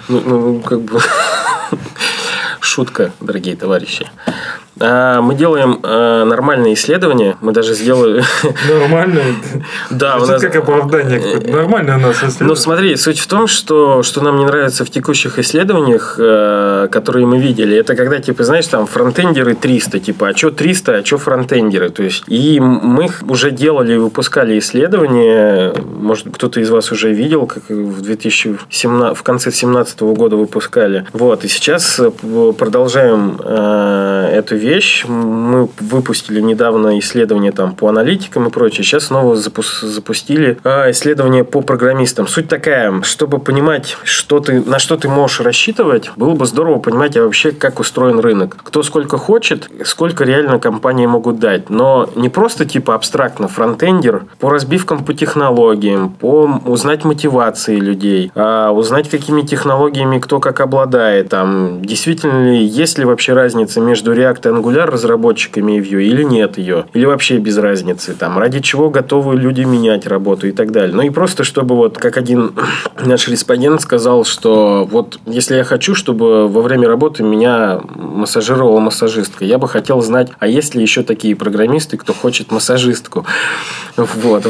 Ну, 0.07 0.21
ну, 0.25 0.59
как 0.61 0.81
бы... 0.81 0.99
Шутка, 2.59 3.11
дорогие 3.19 3.55
товарищи. 3.55 4.09
А, 4.79 5.21
Мы 5.21 5.35
делаем 5.35 5.79
э, 5.81 6.23
нормальные 6.25 6.73
исследования. 6.73 7.37
Мы 7.41 7.51
даже 7.51 7.73
сделали... 7.73 8.23
Нормально. 8.69 9.21
Да, 9.89 10.17
у 10.17 10.25
нас... 10.25 10.41
как 10.41 10.55
оправдание. 10.55 11.21
Нормально 11.47 11.97
у 11.97 11.99
нас 11.99 12.37
Ну, 12.39 12.55
смотри, 12.55 12.95
суть 12.95 13.19
в 13.19 13.27
том, 13.27 13.47
что, 13.47 14.03
что 14.03 14.21
нам 14.21 14.37
не 14.37 14.45
нравится 14.45 14.85
в 14.85 14.89
текущих 14.89 15.39
исследованиях, 15.39 16.15
э, 16.19 16.87
которые 16.91 17.25
мы 17.25 17.39
видели, 17.39 17.77
это 17.77 17.95
когда, 17.95 18.19
типа, 18.19 18.43
знаешь, 18.43 18.67
там 18.67 18.85
фронтендеры 18.87 19.55
300, 19.55 19.99
типа, 19.99 20.29
а 20.29 20.35
что 20.35 20.51
300, 20.51 20.95
а 20.95 21.05
что 21.05 21.17
фронтендеры, 21.17 21.89
то 21.89 22.03
есть, 22.03 22.23
и 22.27 22.59
мы 22.59 23.09
уже 23.27 23.51
делали 23.51 23.93
и 23.93 23.97
выпускали 23.97 24.59
исследования, 24.59 25.73
может, 25.99 26.27
кто-то 26.31 26.59
из 26.59 26.69
вас 26.69 26.91
уже 26.91 27.13
видел, 27.13 27.47
как 27.47 27.69
в 27.69 28.01
2017, 28.01 29.17
в 29.17 29.23
конце 29.23 29.49
2017 29.49 30.01
года 30.01 30.35
выпускали, 30.35 31.05
вот, 31.13 31.45
и 31.45 31.47
сейчас 31.47 31.99
э, 31.99 32.11
продолжаем 32.57 33.37
эту 33.37 34.55
вещь, 34.67 35.05
мы 35.05 35.69
выпустили 35.79 36.41
недавно 36.41 36.99
исследование 36.99 37.51
там 37.51 37.75
по 37.75 37.87
аналитикам 37.87 38.47
и 38.47 38.49
прочее, 38.49 38.83
сейчас 38.83 39.05
снова 39.05 39.35
запус- 39.35 39.81
запустили 39.81 40.57
э, 40.63 40.91
исследование 40.91 41.43
по 41.43 41.61
программистам. 41.61 42.27
Суть 42.27 42.47
такая, 42.47 43.01
чтобы 43.01 43.39
понимать, 43.39 43.97
что 44.03 44.39
ты, 44.39 44.61
на 44.61 44.79
что 44.79 44.97
ты 44.97 45.07
можешь 45.07 45.39
рассчитывать, 45.41 46.11
было 46.15 46.33
бы 46.33 46.45
здорово 46.45 46.79
понимать 46.79 47.17
а 47.17 47.23
вообще, 47.23 47.51
как 47.51 47.79
устроен 47.79 48.19
рынок. 48.19 48.57
Кто 48.63 48.83
сколько 48.83 49.17
хочет, 49.17 49.69
сколько 49.85 50.23
реально 50.23 50.59
компании 50.59 51.05
могут 51.05 51.39
дать. 51.39 51.69
Но 51.69 52.09
не 52.15 52.29
просто 52.29 52.65
типа 52.65 52.95
абстрактно 52.95 53.47
фронтендер, 53.47 54.25
по 54.39 54.49
разбивкам 54.49 55.03
по 55.03 55.13
технологиям, 55.13 56.09
по 56.09 56.61
узнать 56.65 57.05
мотивации 57.05 57.77
людей, 57.77 58.31
а 58.35 58.71
узнать, 58.71 59.09
какими 59.09 59.41
технологиями 59.41 60.19
кто 60.19 60.39
как 60.39 60.59
обладает. 60.59 61.29
Там, 61.29 61.81
действительно 61.83 62.51
ли, 62.51 62.63
есть 62.63 62.97
ли 62.97 63.05
вообще 63.05 63.33
разница 63.33 63.81
между 63.81 64.13
React 64.13 64.56
Angular 64.57 64.85
разработчиками 64.85 65.77
и 65.77 65.81
Vue 65.81 66.03
или 66.03 66.23
нет 66.23 66.57
ее. 66.57 66.85
Или 66.93 67.05
вообще 67.05 67.37
без 67.37 67.57
разницы. 67.57 68.13
Там, 68.13 68.37
ради 68.37 68.59
чего 68.59 68.89
готовы 68.89 69.35
люди 69.35 69.61
менять 69.61 70.07
работу 70.07 70.47
и 70.47 70.51
так 70.51 70.71
далее. 70.71 70.95
Ну 70.95 71.01
и 71.03 71.09
просто, 71.09 71.43
чтобы 71.43 71.75
вот, 71.75 71.97
как 71.97 72.17
один 72.17 72.53
наш 73.05 73.27
респондент 73.27 73.81
сказал, 73.81 74.25
что 74.25 74.87
вот 74.89 75.19
если 75.25 75.55
я 75.55 75.63
хочу, 75.63 75.95
чтобы 75.95 76.47
во 76.47 76.61
время 76.61 76.87
работы 76.87 77.23
меня 77.23 77.79
массажировала 77.95 78.79
массажистка, 78.79 79.45
я 79.45 79.57
бы 79.57 79.67
хотел 79.67 80.01
знать, 80.01 80.29
а 80.39 80.47
есть 80.47 80.75
ли 80.75 80.81
еще 80.81 81.03
такие 81.03 81.35
программисты, 81.35 81.97
кто 81.97 82.13
хочет 82.13 82.51
массажистку. 82.51 83.25
Вот. 83.97 84.45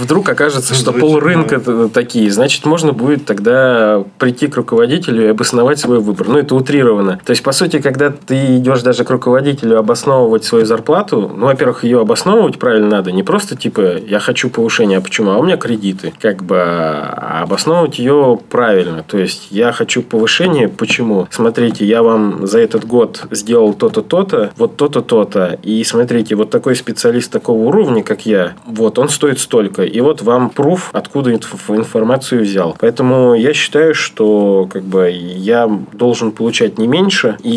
Вдруг 0.00 0.26
окажется, 0.28 0.74
что 0.74 0.90
полрынка 0.92 1.60
такие. 1.92 2.30
Значит, 2.30 2.64
можно 2.64 2.92
будет 2.92 3.26
тогда 3.26 4.02
прийти 4.18 4.46
к 4.46 4.56
руководителю 4.56 5.24
и 5.24 5.26
обосновать 5.28 5.78
свой 5.78 6.00
выбор. 6.00 6.28
Ну, 6.28 6.38
это 6.38 6.54
утрировано. 6.54 7.20
То 7.24 7.30
есть, 7.30 7.42
по 7.42 7.52
сути, 7.52 7.78
когда 7.78 8.10
ты 8.10 8.56
идешь 8.56 8.80
даже 8.80 9.04
к 9.04 9.10
руководителю 9.10 9.35
обосновывать 9.36 10.44
свою 10.44 10.66
зарплату, 10.66 11.30
ну, 11.34 11.46
во-первых, 11.46 11.84
ее 11.84 12.00
обосновывать 12.00 12.58
правильно 12.58 12.88
надо. 12.88 13.12
Не 13.12 13.22
просто, 13.22 13.56
типа, 13.56 13.98
я 13.98 14.18
хочу 14.20 14.50
повышения, 14.50 14.98
а 14.98 15.00
почему? 15.00 15.30
А 15.30 15.38
у 15.38 15.42
меня 15.42 15.56
кредиты. 15.56 16.12
Как 16.20 16.42
бы 16.42 16.56
а 16.58 17.42
обосновывать 17.42 17.98
ее 17.98 18.38
правильно. 18.50 19.02
То 19.02 19.18
есть, 19.18 19.48
я 19.50 19.72
хочу 19.72 20.02
повышения, 20.02 20.68
почему? 20.68 21.26
Смотрите, 21.30 21.84
я 21.84 22.02
вам 22.02 22.46
за 22.46 22.60
этот 22.60 22.86
год 22.86 23.24
сделал 23.30 23.74
то-то, 23.74 24.02
то-то, 24.02 24.52
вот 24.56 24.76
то-то, 24.76 25.02
то-то. 25.02 25.58
И 25.62 25.82
смотрите, 25.84 26.34
вот 26.34 26.50
такой 26.50 26.76
специалист 26.76 27.30
такого 27.30 27.58
уровня, 27.58 28.02
как 28.02 28.26
я, 28.26 28.54
вот, 28.66 28.98
он 28.98 29.08
стоит 29.08 29.38
столько. 29.40 29.82
И 29.82 30.00
вот 30.00 30.22
вам 30.22 30.50
пруф, 30.50 30.90
откуда 30.92 31.32
инф- 31.32 31.76
информацию 31.76 32.42
взял. 32.42 32.76
Поэтому 32.78 33.34
я 33.34 33.52
считаю, 33.52 33.94
что 33.94 34.68
как 34.72 34.82
бы 34.82 35.10
я 35.10 35.70
должен 35.92 36.32
получать 36.32 36.78
не 36.78 36.86
меньше, 36.86 37.36
и 37.42 37.50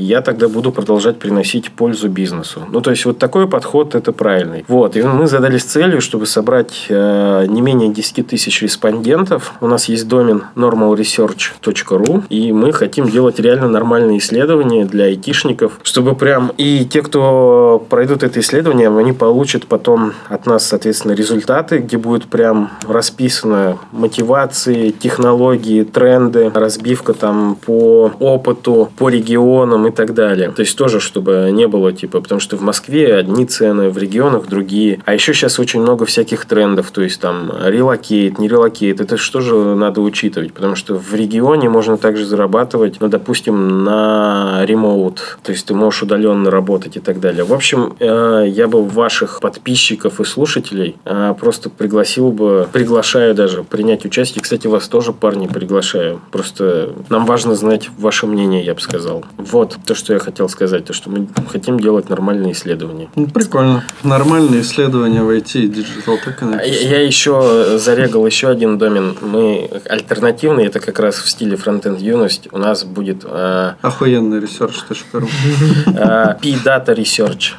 я 0.00 0.20
тогда 0.20 0.48
буду 0.48 0.72
продолжать 0.82 1.20
приносить 1.20 1.70
пользу 1.70 2.08
бизнесу. 2.08 2.62
Ну, 2.72 2.80
то 2.80 2.90
есть, 2.90 3.04
вот 3.04 3.18
такой 3.18 3.46
подход 3.46 3.94
это 3.94 4.10
правильный. 4.10 4.64
Вот, 4.66 4.96
и 4.96 5.02
мы 5.02 5.28
задались 5.28 5.62
целью, 5.62 6.00
чтобы 6.00 6.26
собрать 6.26 6.86
э, 6.88 7.46
не 7.48 7.60
менее 7.60 7.92
10 7.92 8.26
тысяч 8.26 8.62
респондентов. 8.62 9.52
У 9.60 9.68
нас 9.68 9.88
есть 9.88 10.08
домен 10.08 10.42
normalresearch.ru, 10.56 12.24
и 12.30 12.52
мы 12.52 12.72
хотим 12.72 13.08
делать 13.08 13.38
реально 13.38 13.68
нормальные 13.68 14.18
исследования 14.18 14.84
для 14.84 15.04
айтишников, 15.04 15.78
чтобы 15.84 16.16
прям 16.16 16.50
и 16.58 16.84
те, 16.84 17.02
кто 17.02 17.86
пройдут 17.88 18.24
это 18.24 18.40
исследование, 18.40 18.88
они 18.88 19.12
получат 19.12 19.66
потом 19.66 20.14
от 20.28 20.46
нас, 20.46 20.66
соответственно, 20.66 21.12
результаты, 21.12 21.78
где 21.78 21.96
будет 21.96 22.24
прям 22.24 22.70
расписано 22.88 23.78
мотивации, 23.92 24.90
технологии, 24.90 25.84
тренды, 25.84 26.50
разбивка 26.52 27.14
там 27.14 27.56
по 27.64 28.10
опыту, 28.18 28.90
по 28.98 29.08
регионам 29.08 29.86
и 29.86 29.92
так 29.92 30.14
далее. 30.14 30.50
То 30.50 30.60
есть 30.60 30.71
тоже, 30.74 31.00
чтобы 31.00 31.50
не 31.52 31.66
было 31.66 31.92
типа, 31.92 32.20
потому 32.20 32.40
что 32.40 32.56
в 32.56 32.62
Москве 32.62 33.14
одни 33.14 33.46
цены, 33.46 33.90
в 33.90 33.98
регионах 33.98 34.46
другие. 34.46 35.00
А 35.04 35.14
еще 35.14 35.34
сейчас 35.34 35.58
очень 35.58 35.80
много 35.80 36.04
всяких 36.06 36.44
трендов, 36.44 36.90
то 36.90 37.02
есть 37.02 37.20
там 37.20 37.52
relocate, 37.64 38.38
не 38.38 38.48
relocate. 38.48 39.00
Это 39.00 39.16
что 39.16 39.40
же 39.40 39.54
надо 39.74 40.00
учитывать, 40.00 40.52
потому 40.52 40.76
что 40.76 40.94
в 40.94 41.14
регионе 41.14 41.68
можно 41.68 41.96
также 41.96 42.24
зарабатывать, 42.24 42.96
ну, 43.00 43.08
допустим, 43.08 43.84
на 43.84 44.64
ремоут, 44.64 45.38
то 45.42 45.52
есть 45.52 45.66
ты 45.66 45.74
можешь 45.74 46.02
удаленно 46.02 46.50
работать 46.50 46.96
и 46.96 47.00
так 47.00 47.20
далее. 47.20 47.44
В 47.44 47.52
общем, 47.52 47.94
э, 47.98 48.46
я 48.48 48.68
бы 48.68 48.84
ваших 48.84 49.40
подписчиков 49.40 50.20
и 50.20 50.24
слушателей 50.24 50.96
э, 51.04 51.34
просто 51.38 51.70
пригласил 51.70 52.30
бы, 52.30 52.68
приглашаю 52.72 53.34
даже 53.34 53.62
принять 53.62 54.04
участие. 54.04 54.42
Кстати, 54.42 54.66
вас 54.66 54.88
тоже, 54.88 55.12
парни, 55.12 55.46
приглашаю. 55.46 56.20
Просто 56.30 56.94
нам 57.08 57.26
важно 57.26 57.54
знать 57.54 57.90
ваше 57.98 58.26
мнение, 58.26 58.64
я 58.64 58.74
бы 58.74 58.80
сказал. 58.80 59.24
Вот 59.36 59.76
то, 59.86 59.94
что 59.94 60.12
я 60.12 60.18
хотел 60.18 60.48
сказать, 60.48 60.61
то, 60.66 60.92
что 60.92 61.10
мы 61.10 61.28
хотим 61.50 61.78
делать 61.78 62.08
нормальные 62.08 62.52
исследования. 62.52 63.08
Ну, 63.16 63.26
прикольно. 63.26 63.84
Нормальные 64.02 64.62
исследования 64.62 65.22
в 65.22 65.30
IT 65.30 65.60
и 65.60 65.68
Digital 65.68 66.18
Tech 66.24 66.36
А 66.40 66.44
Analytics. 66.44 66.88
Я 66.88 67.02
я 67.02 67.06
еще 67.06 67.78
зарегал 67.78 68.24
еще 68.26 68.48
один 68.48 68.78
домен. 68.78 69.16
Мы 69.20 69.68
альтернативный, 69.88 70.66
это 70.66 70.78
как 70.78 71.00
раз 71.00 71.16
в 71.16 71.28
стиле 71.28 71.56
фронтенд 71.56 72.00
юность. 72.00 72.48
У 72.52 72.58
нас 72.58 72.84
будет 72.84 73.24
э, 73.24 73.72
Охуенный 73.82 74.38
research.ru. 74.38 75.28
э, 75.86 76.36
P-Data 76.40 76.94
Research. 76.94 77.54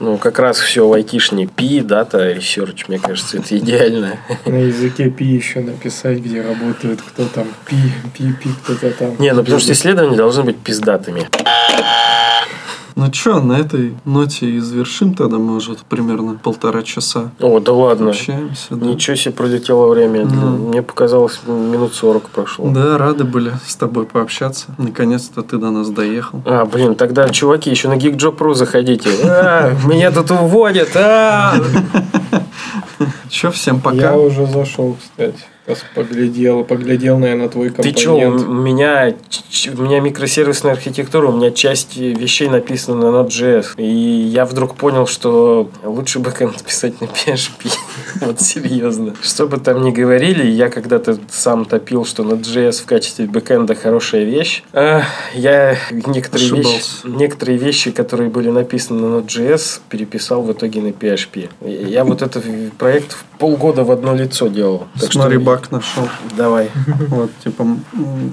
Ну, 0.00 0.16
как 0.18 0.38
раз 0.38 0.60
все 0.60 0.86
в 0.86 0.92
айтишне. 0.92 1.46
P-Data 1.46 2.36
Research, 2.36 2.84
мне 2.88 2.98
кажется, 2.98 3.38
это 3.38 3.56
идеально. 3.58 4.18
На 4.46 4.56
языке 4.56 5.10
пи 5.10 5.24
еще 5.24 5.60
написать, 5.60 6.18
где 6.18 6.42
работает 6.42 7.00
кто 7.02 7.24
там. 7.24 7.48
Пи, 7.66 7.76
пи, 8.16 8.32
пи, 8.32 8.50
кто-то 8.62 8.90
там. 8.90 9.16
Не, 9.18 9.32
ну 9.32 9.42
потому 9.42 9.60
что 9.60 9.72
исследования 9.72 10.16
должны 10.16 10.44
быть 10.44 10.58
пиздатыми. 10.58 11.28
Ну 12.94 13.12
что, 13.12 13.40
на 13.40 13.54
этой 13.54 13.94
ноте 14.04 14.46
и 14.46 14.58
завершим 14.58 15.14
тогда, 15.14 15.38
может, 15.38 15.78
примерно 15.80 16.34
полтора 16.34 16.82
часа. 16.82 17.30
О, 17.40 17.58
да 17.58 17.72
ладно. 17.72 18.10
Общаемся, 18.10 18.76
да. 18.76 18.86
Ничего 18.86 19.16
себе 19.16 19.32
пролетело 19.32 19.88
время. 19.88 20.24
Ну. 20.26 20.68
Мне 20.68 20.82
показалось, 20.82 21.40
минут 21.46 21.94
40 21.94 22.28
прошло. 22.28 22.68
Да, 22.68 22.98
рады 22.98 23.24
были 23.24 23.52
с 23.66 23.76
тобой 23.76 24.04
пообщаться. 24.04 24.66
Наконец-то 24.78 25.42
ты 25.42 25.56
до 25.56 25.70
нас 25.70 25.88
доехал. 25.88 26.42
А, 26.44 26.64
блин, 26.64 26.94
тогда, 26.94 27.28
чуваки, 27.30 27.70
еще 27.70 27.88
на 27.88 27.94
GeekJob.ru 27.94 28.54
заходите. 28.54 29.08
А, 29.24 29.72
меня 29.86 30.10
тут 30.10 30.30
уводят. 30.30 30.90
а! 30.94 31.54
Че, 33.30 33.50
всем 33.50 33.80
пока. 33.80 33.96
Я 33.96 34.16
уже 34.18 34.46
зашел, 34.46 34.96
кстати. 35.00 35.42
Поглядел, 35.94 36.64
поглядел, 36.64 37.18
наверное, 37.18 37.48
твой 37.48 37.68
Ты 37.70 37.74
компонент. 37.74 37.98
чё, 37.98 38.16
у 38.16 38.52
меня, 38.52 39.14
у 39.76 39.82
меня 39.82 40.00
микросервисная 40.00 40.72
архитектура, 40.72 41.28
у 41.28 41.36
меня 41.36 41.52
часть 41.52 41.96
вещей 41.96 42.48
написана 42.48 43.10
на 43.10 43.16
Node.js. 43.16 43.74
И 43.76 43.84
я 43.84 44.44
вдруг 44.44 44.74
понял, 44.74 45.06
что 45.06 45.70
лучше 45.84 46.18
бэкэнд 46.18 46.62
писать 46.64 47.00
на 47.00 47.04
PHP. 47.06 47.70
Вот 48.20 48.40
серьезно. 48.40 49.14
Что 49.22 49.46
бы 49.46 49.56
там 49.58 49.82
ни 49.82 49.90
говорили, 49.90 50.44
я 50.46 50.68
когда-то 50.68 51.18
сам 51.30 51.64
топил, 51.64 52.04
что 52.04 52.24
Node.js 52.24 52.82
в 52.82 52.86
качестве 52.86 53.26
бэкэнда 53.26 53.74
хорошая 53.74 54.24
вещь. 54.24 54.64
А, 54.72 55.02
Я 55.34 55.76
некоторые 55.90 56.50
вещи, 56.50 56.82
некоторые 57.04 57.58
вещи, 57.58 57.90
которые 57.90 58.30
были 58.30 58.50
написаны 58.50 59.06
на 59.06 59.18
Node.js, 59.18 59.80
переписал 59.88 60.42
в 60.42 60.52
итоге 60.52 60.80
на 60.80 60.88
PHP. 60.88 61.48
Я 61.60 62.04
вот 62.04 62.22
этот 62.22 62.44
проект 62.78 63.16
полгода 63.38 63.84
в 63.84 63.90
одно 63.90 64.14
лицо 64.14 64.48
делал. 64.48 64.86
Так 65.00 65.12
Смотри, 65.12 65.38
что 65.38 65.44
баг 65.52 65.70
нашел. 65.70 66.08
Давай. 66.36 66.70
Вот, 67.08 67.30
типа, 67.44 67.66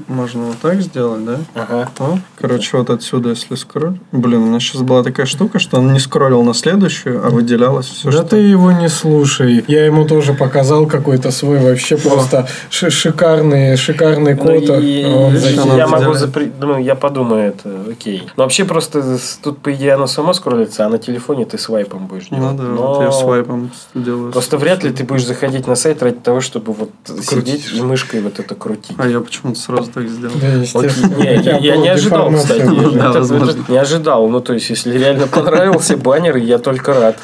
можно 0.07 0.45
вот 0.45 0.57
так 0.61 0.81
сделать, 0.81 1.25
да? 1.25 1.37
Ага. 1.53 1.89
О, 1.99 2.17
короче, 2.39 2.77
вот 2.77 2.89
отсюда, 2.89 3.29
если 3.29 3.55
скроль. 3.55 3.99
Блин, 4.13 4.43
у 4.43 4.45
меня 4.45 4.59
сейчас 4.61 4.81
была 4.83 5.03
такая 5.03 5.25
штука, 5.25 5.59
что 5.59 5.77
он 5.79 5.91
не 5.91 5.99
скроллил 5.99 6.43
на 6.43 6.53
следующую, 6.53 7.25
а 7.25 7.29
выделялось 7.29 7.87
все, 7.87 8.05
Да 8.11 8.19
что... 8.19 8.23
ты 8.23 8.37
его 8.37 8.71
не 8.71 8.87
слушай. 8.87 9.63
Я 9.67 9.85
ему 9.85 10.05
тоже 10.05 10.33
показал 10.33 10.85
какой-то 10.87 11.31
свой 11.31 11.59
вообще 11.59 11.97
просто 11.97 12.47
ши- 12.69 12.89
шикарный, 12.89 13.75
шикарный 13.75 14.35
Ну, 14.35 14.41
код. 14.41 14.79
и- 14.81 15.03
а 15.03 15.29
я 15.75 15.87
могу 15.87 16.11
выделяет. 16.11 16.17
запре- 16.35 16.51
ну, 16.59 16.77
я 16.77 16.95
подумаю 16.95 17.49
это, 17.49 17.69
окей. 17.91 18.23
Но 18.37 18.43
вообще 18.43 18.63
просто 18.63 19.17
тут, 19.43 19.59
по 19.59 19.73
идее, 19.73 19.93
оно 19.95 20.07
само 20.07 20.33
скроллится, 20.33 20.85
а 20.85 20.89
на 20.89 20.97
телефоне 20.99 21.45
ты 21.45 21.57
свайпом 21.57 22.07
будешь 22.07 22.29
делать. 22.29 22.51
Ну 22.53 22.57
да, 22.57 22.63
Но 22.63 22.93
вот 22.93 23.01
я 23.03 23.11
свайпом 23.11 23.71
делаю. 23.93 24.31
Просто 24.31 24.57
вряд 24.57 24.83
ли 24.83 24.91
ты 24.91 25.03
будешь 25.03 25.25
заходить 25.25 25.67
на 25.67 25.75
сайт 25.75 26.01
ради 26.01 26.17
того, 26.17 26.39
чтобы 26.39 26.73
вот 26.73 26.91
сидеть 27.21 27.71
и 27.73 27.81
мышкой 27.81 28.21
вот 28.21 28.39
это 28.39 28.55
крутить. 28.55 28.95
А 28.97 29.07
я 29.07 29.19
почему-то 29.19 29.59
сразу 29.59 29.91
так 29.91 30.07
сделал. 30.07 30.33
Да, 30.41 30.47
не, 30.55 31.65
я, 31.65 31.77
не 31.77 31.89
ожидал, 31.89 32.31
кстати. 32.31 32.61
Да, 32.93 33.11
возможно. 33.11 33.51
это 33.51 33.71
не 33.71 33.77
ожидал. 33.77 34.27
Ну, 34.29 34.39
то 34.39 34.53
есть, 34.53 34.69
если 34.69 34.97
реально 34.97 35.27
понравился 35.27 35.97
баннер, 35.97 36.37
я 36.37 36.57
только 36.57 36.93
рад. 36.93 37.17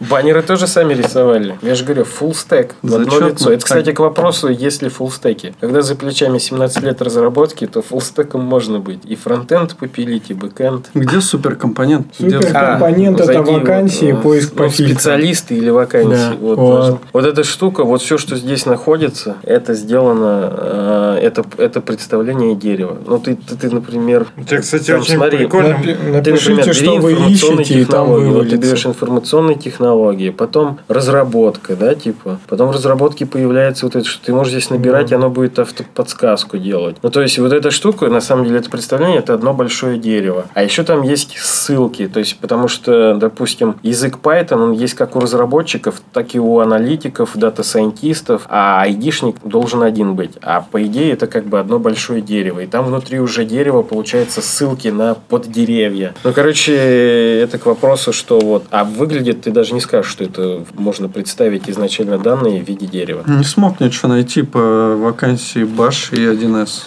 Баннеры 0.00 0.42
тоже 0.42 0.66
сами 0.66 0.94
рисовали. 0.94 1.58
Я 1.62 1.74
же 1.74 1.84
говорю, 1.84 2.02
full 2.04 2.32
stack 2.32 2.72
в 2.82 2.94
одно 2.94 3.28
лицо. 3.28 3.52
Это, 3.52 3.64
кстати, 3.64 3.92
к 3.92 4.00
вопросу, 4.00 4.48
есть 4.48 4.82
ли 4.82 4.88
full 4.88 5.10
stack 5.12 5.42
и. 5.42 5.54
Когда 5.60 5.82
за 5.82 5.94
плечами 5.94 6.38
17 6.38 6.82
лет 6.82 7.02
разработки, 7.02 7.66
то 7.66 7.80
full 7.80 8.02
stack 8.02 8.31
ом 8.31 8.42
можно 8.42 8.78
быть. 8.78 9.00
И 9.04 9.16
фронтенд 9.16 9.76
попилить, 9.76 10.30
и 10.30 10.34
бэкенд. 10.34 10.90
Где 10.94 11.20
суперкомпонент? 11.20 12.08
Где- 12.18 12.40
Супер. 12.40 12.52
Компонент 12.52 13.20
это 13.20 13.42
вакансии, 13.42 14.12
вот, 14.12 14.22
поиск 14.22 14.52
по 14.54 14.64
ну, 14.64 14.70
фильтрам. 14.70 14.96
специалисты 14.96 15.54
или 15.56 15.70
вакансии. 15.70 16.10
Да, 16.10 16.36
Вот, 16.40 17.00
вот 17.12 17.24
эта 17.24 17.44
штука, 17.44 17.84
вот 17.84 18.02
все, 18.02 18.18
что 18.18 18.36
здесь 18.36 18.66
находится, 18.66 19.11
это 19.42 19.74
сделано, 19.74 20.52
э, 20.52 21.18
это, 21.22 21.44
это 21.58 21.80
представление 21.80 22.54
дерева. 22.54 22.98
Ну, 23.06 23.18
ты, 23.18 23.36
ты, 23.36 23.56
ты, 23.56 23.70
например, 23.70 24.26
тебя, 24.48 24.60
кстати, 24.60 24.90
Там, 24.90 25.00
очень 25.00 25.16
смотри, 25.16 25.38
прикольно. 25.38 25.68
Напи- 25.74 25.94
ты, 25.94 26.32
Напишите, 26.32 26.54
например, 26.54 26.74
что 26.74 26.96
вы 26.96 27.12
информационные 27.12 27.62
ищете, 27.62 27.80
и 27.80 27.84
там 27.84 28.06
технологии. 28.06 28.32
Вот 28.32 28.48
ты 28.50 28.56
берешь 28.56 28.86
информационные 28.86 29.56
технологии, 29.56 30.30
потом 30.30 30.78
разработка, 30.88 31.76
да, 31.76 31.94
типа. 31.94 32.38
Потом 32.48 32.68
в 32.68 32.72
разработке 32.72 33.26
появляется 33.26 33.86
вот 33.86 33.96
это, 33.96 34.06
что 34.06 34.24
ты 34.24 34.32
можешь 34.32 34.52
здесь 34.52 34.70
набирать, 34.70 35.10
и 35.12 35.14
оно 35.14 35.30
будет 35.30 35.58
автоподсказку 35.58 36.58
делать. 36.58 36.96
Ну, 37.02 37.10
то 37.10 37.22
есть, 37.22 37.38
вот 37.38 37.52
эта 37.52 37.70
штука, 37.70 38.08
на 38.08 38.20
самом 38.20 38.44
деле, 38.44 38.58
это 38.58 38.70
представление, 38.70 39.18
это 39.18 39.34
одно 39.34 39.52
большое 39.54 39.98
дерево. 39.98 40.46
А 40.54 40.62
еще 40.62 40.82
там 40.82 41.02
есть 41.02 41.36
ссылки, 41.38 42.08
то 42.08 42.18
есть, 42.18 42.38
потому 42.38 42.68
что, 42.68 43.14
допустим, 43.14 43.76
язык 43.82 44.18
Python, 44.22 44.62
он 44.62 44.72
есть 44.72 44.94
как 44.94 45.16
у 45.16 45.20
разработчиков, 45.20 46.02
так 46.12 46.34
и 46.34 46.40
у 46.40 46.58
аналитиков, 46.58 47.30
data 47.34 47.61
scientist 47.61 48.22
ов, 48.22 48.42
а 48.48 48.86
айдишник 49.02 49.36
должен 49.44 49.82
один 49.82 50.14
быть. 50.14 50.32
А 50.42 50.60
по 50.60 50.82
идее, 50.84 51.12
это 51.12 51.26
как 51.26 51.46
бы 51.46 51.58
одно 51.58 51.78
большое 51.78 52.22
дерево. 52.22 52.60
И 52.60 52.66
там 52.66 52.86
внутри 52.86 53.18
уже 53.18 53.44
дерева, 53.44 53.82
получается, 53.82 54.40
ссылки 54.40 54.88
на 54.88 55.14
поддеревья. 55.14 56.14
Ну, 56.24 56.32
короче, 56.32 56.74
это 56.74 57.58
к 57.58 57.66
вопросу, 57.66 58.12
что 58.12 58.38
вот... 58.38 58.64
А 58.70 58.84
выглядит, 58.84 59.42
ты 59.42 59.50
даже 59.50 59.74
не 59.74 59.80
скажешь, 59.80 60.10
что 60.10 60.24
это 60.24 60.64
можно 60.74 61.08
представить 61.08 61.68
изначально 61.68 62.18
данные 62.18 62.62
в 62.62 62.68
виде 62.68 62.86
дерева. 62.86 63.24
Не 63.26 63.44
смог 63.44 63.80
ничего 63.80 64.08
найти 64.08 64.42
по 64.42 64.96
вакансии 64.96 65.64
Баш 65.64 66.12
и 66.12 66.16
1С. 66.16 66.86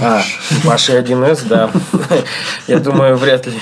А, 0.00 0.22
Паша 0.64 0.98
1С, 1.00 1.46
да. 1.48 1.70
Я 2.68 2.78
думаю, 2.78 3.16
вряд 3.16 3.46
ли 3.46 3.52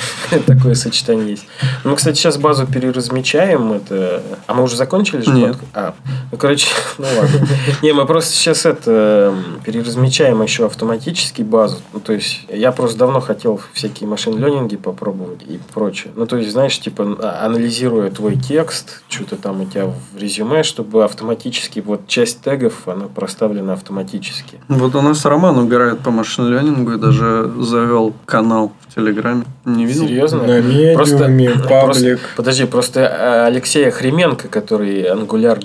такое 0.46 0.74
сочетание 0.74 1.30
есть. 1.30 1.46
Мы, 1.84 1.96
кстати, 1.96 2.16
сейчас 2.16 2.36
базу 2.36 2.66
переразмечаем. 2.66 3.72
Это... 3.72 4.22
А 4.46 4.54
мы 4.54 4.62
уже 4.62 4.76
закончили 4.76 5.22
же? 5.22 5.30
Нет. 5.30 5.56
А, 5.74 5.94
ну, 6.30 6.38
короче, 6.38 6.68
ну 6.98 7.06
ладно. 7.18 7.48
Не, 7.82 7.92
мы 7.92 8.06
просто 8.06 8.32
сейчас 8.32 8.66
это 8.66 9.34
м, 9.34 9.60
переразмечаем 9.64 10.42
еще 10.42 10.66
автоматически 10.66 11.42
базу. 11.42 11.78
Ну, 11.92 12.00
то 12.00 12.12
есть, 12.12 12.46
я 12.48 12.72
просто 12.72 12.98
давно 12.98 13.20
хотел 13.20 13.60
всякие 13.72 14.08
машин-ленинги 14.08 14.76
попробовать 14.76 15.42
и 15.42 15.58
прочее. 15.72 16.12
Ну, 16.16 16.26
то 16.26 16.36
есть, 16.36 16.50
знаешь, 16.52 16.78
типа, 16.78 17.16
а- 17.20 17.46
анализируя 17.46 18.10
твой 18.10 18.36
текст, 18.36 19.02
что-то 19.08 19.36
там 19.36 19.62
у 19.62 19.64
тебя 19.66 19.86
в 19.86 20.18
резюме, 20.18 20.62
чтобы 20.62 21.04
автоматически 21.04 21.80
вот 21.80 22.06
часть 22.06 22.42
тегов, 22.42 22.86
она 22.86 23.06
проставлена 23.06 23.72
автоматически. 23.72 24.60
Вот 24.68 24.94
у 24.94 25.00
нас 25.02 25.24
Роман 25.24 25.58
угорает 25.72 26.00
по 26.00 26.10
машин-ленингу 26.10 26.92
и 26.92 26.98
даже 26.98 27.50
завел 27.60 28.12
канал 28.26 28.72
в 28.86 28.94
Телеграме. 28.94 29.44
Не 29.64 29.86
видел? 29.86 30.06
Серьезно? 30.06 30.42
На 30.42 30.60
медиуме, 30.60 30.94
Просто- 30.94 31.68
паблик. 31.68 32.20
Подожди, 32.36 32.64
просто 32.66 33.00
э, 33.00 33.46
Алексей 33.46 33.88
Охременко, 33.88 34.48
который 34.48 35.02
ангуляр 35.04 35.60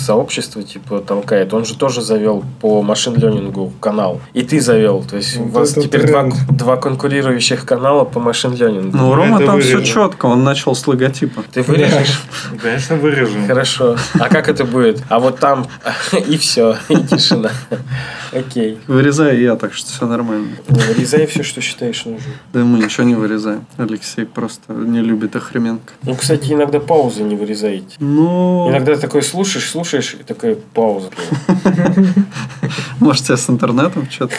сообщество 0.00 0.62
типа 0.64 0.98
толкает, 1.00 1.54
он 1.54 1.64
же 1.64 1.76
тоже 1.76 2.00
завел 2.02 2.42
по 2.60 2.82
машин-ленингу 2.82 3.72
канал. 3.78 4.20
И 4.32 4.42
ты 4.42 4.60
завел. 4.60 5.04
То 5.08 5.16
есть 5.16 5.38
у 5.38 5.44
Вот 5.44 5.60
вас 5.60 5.72
это 5.72 5.82
теперь 5.82 6.06
два, 6.08 6.22
тренд. 6.22 6.34
два 6.50 6.76
конкурирующих 6.76 7.64
канала 7.64 8.04
по 8.04 8.18
машин-ленингу. 8.18 8.96
Ну, 8.96 9.10
у 9.10 9.14
Рома 9.14 9.36
это 9.36 9.46
там 9.46 9.60
все 9.60 9.76
вырежем. 9.76 9.94
четко, 9.94 10.26
он 10.26 10.42
начал 10.42 10.74
с 10.74 10.84
логотипа. 10.88 11.44
Ты 11.52 11.62
вырежешь? 11.62 12.20
Конечно, 12.60 12.96
вырежем. 12.96 13.46
Хорошо. 13.46 13.96
А 14.18 14.28
как 14.28 14.48
это 14.48 14.64
будет? 14.64 15.02
А 15.08 15.20
вот 15.20 15.38
там 15.38 15.66
и 16.26 16.36
все, 16.36 16.76
и 16.88 16.96
тишина. 16.96 17.50
Окей. 18.32 18.71
Вырезаю 18.86 19.40
я, 19.40 19.56
так 19.56 19.72
что 19.74 19.90
все 19.90 20.06
нормально. 20.06 20.48
Вырезай 20.68 21.26
все, 21.26 21.42
что 21.42 21.60
считаешь 21.60 22.04
нужным. 22.04 22.32
Да 22.52 22.60
мы 22.60 22.78
ничего 22.78 23.04
не 23.04 23.14
вырезаем. 23.14 23.64
Алексей 23.76 24.24
просто 24.24 24.72
не 24.72 25.00
любит 25.00 25.36
Охременко. 25.36 25.92
Ну, 26.02 26.14
кстати, 26.14 26.52
иногда 26.52 26.80
паузы 26.80 27.22
не 27.22 27.36
вырезаете. 27.36 27.96
Ну, 27.98 28.68
Иногда 28.70 28.96
такой 28.96 29.22
слушаешь, 29.22 29.68
слушаешь, 29.68 30.16
и 30.18 30.22
такая 30.22 30.56
пауза. 30.74 31.10
может, 33.00 33.24
тебе 33.24 33.36
с 33.36 33.48
интернетом 33.50 34.08
что-то? 34.10 34.34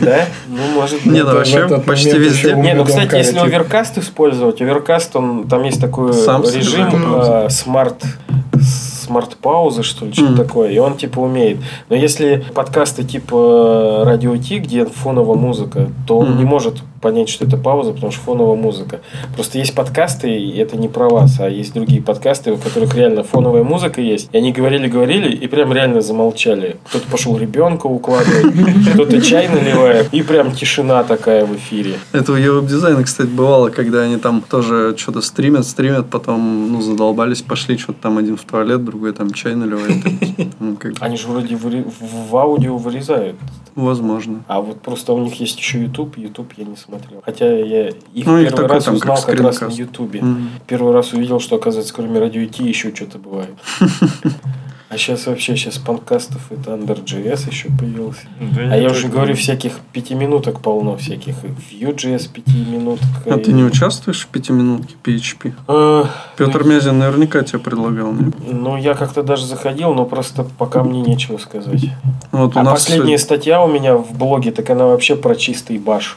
Да? 0.00 0.26
Ну, 0.48 0.66
может 0.74 1.02
быть. 1.02 1.12
Не, 1.12 1.22
ну 1.22 1.30
в 1.30 1.34
вообще 1.34 1.68
почти 1.80 2.18
везде. 2.18 2.54
Не, 2.54 2.74
ну, 2.74 2.84
кстати, 2.84 3.14
если 3.16 3.38
Overcast 3.38 3.98
использовать, 3.98 4.60
Overcast, 4.60 5.14
он, 5.16 5.48
там 5.48 5.62
есть 5.64 5.80
такой 5.80 6.12
режим 6.12 7.14
э, 7.20 7.48
smart 7.50 8.04
smart 9.06 9.40
паузы, 9.40 9.82
что 9.82 10.06
ли, 10.06 10.12
что-то 10.12 10.32
Мгм. 10.32 10.36
такое, 10.36 10.70
и 10.70 10.78
он, 10.78 10.96
типа, 10.96 11.20
умеет. 11.20 11.58
Но 11.88 11.96
если 11.96 12.44
подкасты 12.54 13.04
типа 13.04 14.02
Радио-Т, 14.04 14.58
где 14.58 14.84
фоновая 14.84 15.36
музыка, 15.36 15.88
то 16.06 16.18
он 16.18 16.30
Мгм. 16.30 16.38
не 16.38 16.44
может 16.44 16.82
понять, 17.06 17.28
что 17.28 17.44
это 17.44 17.56
пауза, 17.56 17.92
потому 17.92 18.10
что 18.10 18.20
фоновая 18.22 18.56
музыка. 18.56 19.00
Просто 19.36 19.58
есть 19.58 19.76
подкасты, 19.76 20.28
и 20.28 20.58
это 20.58 20.76
не 20.76 20.88
про 20.88 21.08
вас, 21.08 21.38
а 21.38 21.48
есть 21.48 21.72
другие 21.72 22.02
подкасты, 22.02 22.50
у 22.50 22.56
которых 22.56 22.96
реально 22.96 23.22
фоновая 23.22 23.62
музыка 23.62 24.00
есть, 24.00 24.28
и 24.32 24.36
они 24.36 24.50
говорили-говорили, 24.50 25.32
и 25.32 25.46
прям 25.46 25.72
реально 25.72 26.00
замолчали. 26.00 26.78
Кто-то 26.88 27.06
пошел 27.08 27.38
ребенка 27.38 27.86
укладывать, 27.86 28.52
кто-то 28.94 29.20
чай 29.20 29.48
наливает, 29.48 30.12
и 30.12 30.22
прям 30.22 30.50
тишина 30.50 31.04
такая 31.04 31.46
в 31.46 31.54
эфире. 31.54 31.94
Это 32.10 32.32
у 32.32 32.34
веб-дизайна, 32.34 33.04
кстати, 33.04 33.28
бывало, 33.28 33.68
когда 33.68 34.00
они 34.00 34.16
там 34.16 34.42
тоже 34.42 34.96
что-то 34.98 35.20
стримят, 35.20 35.64
стримят, 35.64 36.10
потом, 36.10 36.72
ну, 36.72 36.82
задолбались, 36.82 37.42
пошли, 37.42 37.78
что-то 37.78 38.02
там 38.02 38.18
один 38.18 38.36
в 38.36 38.42
туалет, 38.42 38.84
другой 38.84 39.12
там 39.12 39.30
чай 39.30 39.54
наливает. 39.54 40.04
Ну, 40.58 40.76
Они 41.00 41.16
же 41.16 41.28
вроде 41.28 41.56
в 41.56 42.36
аудио 42.36 42.76
вырезают. 42.78 43.36
Возможно. 43.76 44.42
А 44.48 44.62
вот 44.62 44.80
просто 44.80 45.12
у 45.12 45.18
них 45.18 45.38
есть 45.38 45.58
еще 45.58 45.82
YouTube. 45.82 46.16
YouTube 46.16 46.54
я 46.56 46.64
не 46.64 46.76
смотрел. 46.76 47.20
Хотя 47.22 47.46
я 47.46 47.88
их 47.88 48.26
Ну, 48.26 48.38
их 48.38 48.48
первый 48.48 48.50
такой 48.50 48.68
раз 48.68 48.84
там, 48.84 48.94
узнал 48.94 49.16
как 49.16 49.26
как, 49.26 49.40
раз 49.40 49.60
на. 49.60 49.66
YouTube. 49.66 50.14
Мгм. 50.14 50.50
Первый 50.66 50.94
раз 50.94 51.12
увидел, 51.12 51.40
что, 51.40 51.56
оказывается, 51.56 51.92
кроме 51.92 52.18
радио 52.18 52.46
Ти 52.46 52.66
еще 52.66 52.94
что-то 52.94 53.18
бывает. 53.18 53.54
А 54.88 54.96
сейчас 54.98 55.26
вообще, 55.26 55.56
сейчас 55.56 55.78
панкастов 55.78 56.40
это 56.50 56.70
Under.js 56.74 57.50
еще 57.50 57.68
появился. 57.76 58.20
Да 58.40 58.62
А 58.72 58.76
я 58.76 58.88
уже 58.90 59.08
говорю, 59.08 59.34
всяких 59.34 59.72
пятиминуток 59.92 60.60
полно 60.60 60.96
всяких. 60.96 61.34
И 61.44 61.84
Vue.js 61.84 62.28
пятиминутка. 62.32 63.06
А 63.26 63.36
ты 63.38 63.52
не 63.52 63.64
участвуешь 63.64 64.22
в 64.22 64.28
пятиминутке 64.28 64.94
PHP? 65.02 65.52
А, 65.66 66.08
Петр 66.36 66.62
Мязин 66.62 66.98
наверняка 66.98 67.42
тебе 67.42 67.58
предлагал, 67.58 68.12
нет? 68.12 68.34
Ну, 68.48 68.76
я 68.76 68.94
как-то 68.94 69.24
даже 69.24 69.44
заходил, 69.46 69.92
но 69.92 70.04
просто 70.04 70.44
пока 70.44 70.84
мне 70.84 71.00
нечего 71.00 71.38
сказать. 71.38 71.90
Вот 72.30 72.54
у 72.54 72.60
А 72.60 72.62
нас 72.62 72.74
последняя 72.84 73.18
статья 73.18 73.62
у 73.64 73.68
меня 73.68 73.96
в 73.96 74.12
блоге, 74.16 74.52
так 74.52 74.70
она 74.70 74.86
вообще 74.86 75.16
про 75.16 75.34
чистый 75.34 75.78
баш. 75.78 76.16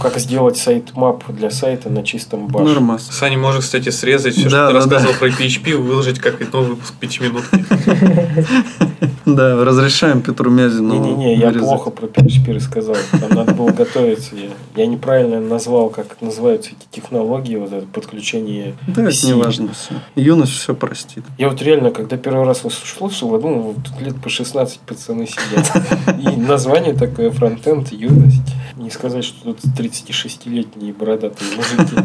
Как 0.00 0.18
сделать 0.18 0.56
сайт-мап 0.56 1.24
для 1.32 1.50
сайта 1.50 1.90
на 1.90 2.02
чистом 2.02 2.46
баш. 2.46 2.66
нормас. 2.66 3.08
Саня 3.10 3.36
может, 3.36 3.60
кстати, 3.62 3.90
срезать 3.90 4.34
все, 4.34 4.44
Да, 4.44 4.48
что 4.48 4.66
ты 4.68 4.72
да, 4.72 4.72
рассказывал 4.72 5.14
про 5.18 5.28
PHP, 5.28 5.76
выложить 5.76 6.18
как 6.18 6.40
новый 6.52 6.70
выпуск 6.70 6.94
пятиминутки. 6.98 7.64
Да, 9.26 9.64
разрешаем 9.64 10.22
Петру 10.22 10.50
Мязину. 10.50 10.92
Не-не-не, 10.94 11.36
я 11.36 11.52
плохо 11.52 11.90
про 11.90 12.06
PHP 12.06 12.52
рассказал. 12.54 12.96
Там 13.12 13.30
надо 13.30 13.54
было 13.54 13.70
готовиться. 13.70 14.34
Я, 14.76 14.86
неправильно 14.86 15.40
назвал, 15.40 15.90
как 15.90 16.20
называются 16.20 16.70
эти 16.70 17.00
технологии, 17.00 17.56
вот 17.56 17.72
это 17.72 17.86
подключение. 17.86 18.74
Да, 18.88 19.02
это 19.02 19.26
не 19.26 19.34
важно 19.34 19.72
все. 19.72 19.94
Юность 20.16 20.52
все 20.52 20.74
простит. 20.74 21.24
Я 21.38 21.48
вот 21.48 21.62
реально, 21.62 21.90
когда 21.90 22.16
первый 22.16 22.44
раз 22.44 22.64
вас 22.64 22.74
слушал, 22.74 23.34
я 23.34 23.40
думал, 23.40 23.74
тут 23.74 24.00
лет 24.00 24.16
по 24.20 24.28
16 24.28 24.80
пацаны 24.80 25.26
сидят. 25.26 25.70
И 26.18 26.36
название 26.40 26.94
такое, 26.94 27.30
фронтенд, 27.30 27.92
юность. 27.92 28.54
Не 28.76 28.90
сказать, 28.90 29.24
что 29.24 29.52
тут 29.52 29.58
36-летние 29.78 30.92
бородатые 30.92 31.50
мужики. 31.56 31.96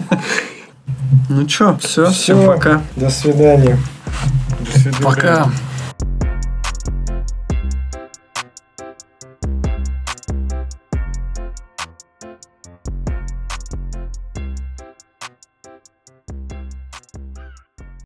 Ну 1.29 1.45
чё, 1.45 1.77
все, 1.79 2.05
Всё. 2.05 2.11
всем 2.11 2.45
пока. 2.45 2.81
До 2.95 3.09
свидания. 3.09 3.77
До 4.59 4.79
свидания. 4.79 5.03
Пока. 5.03 5.49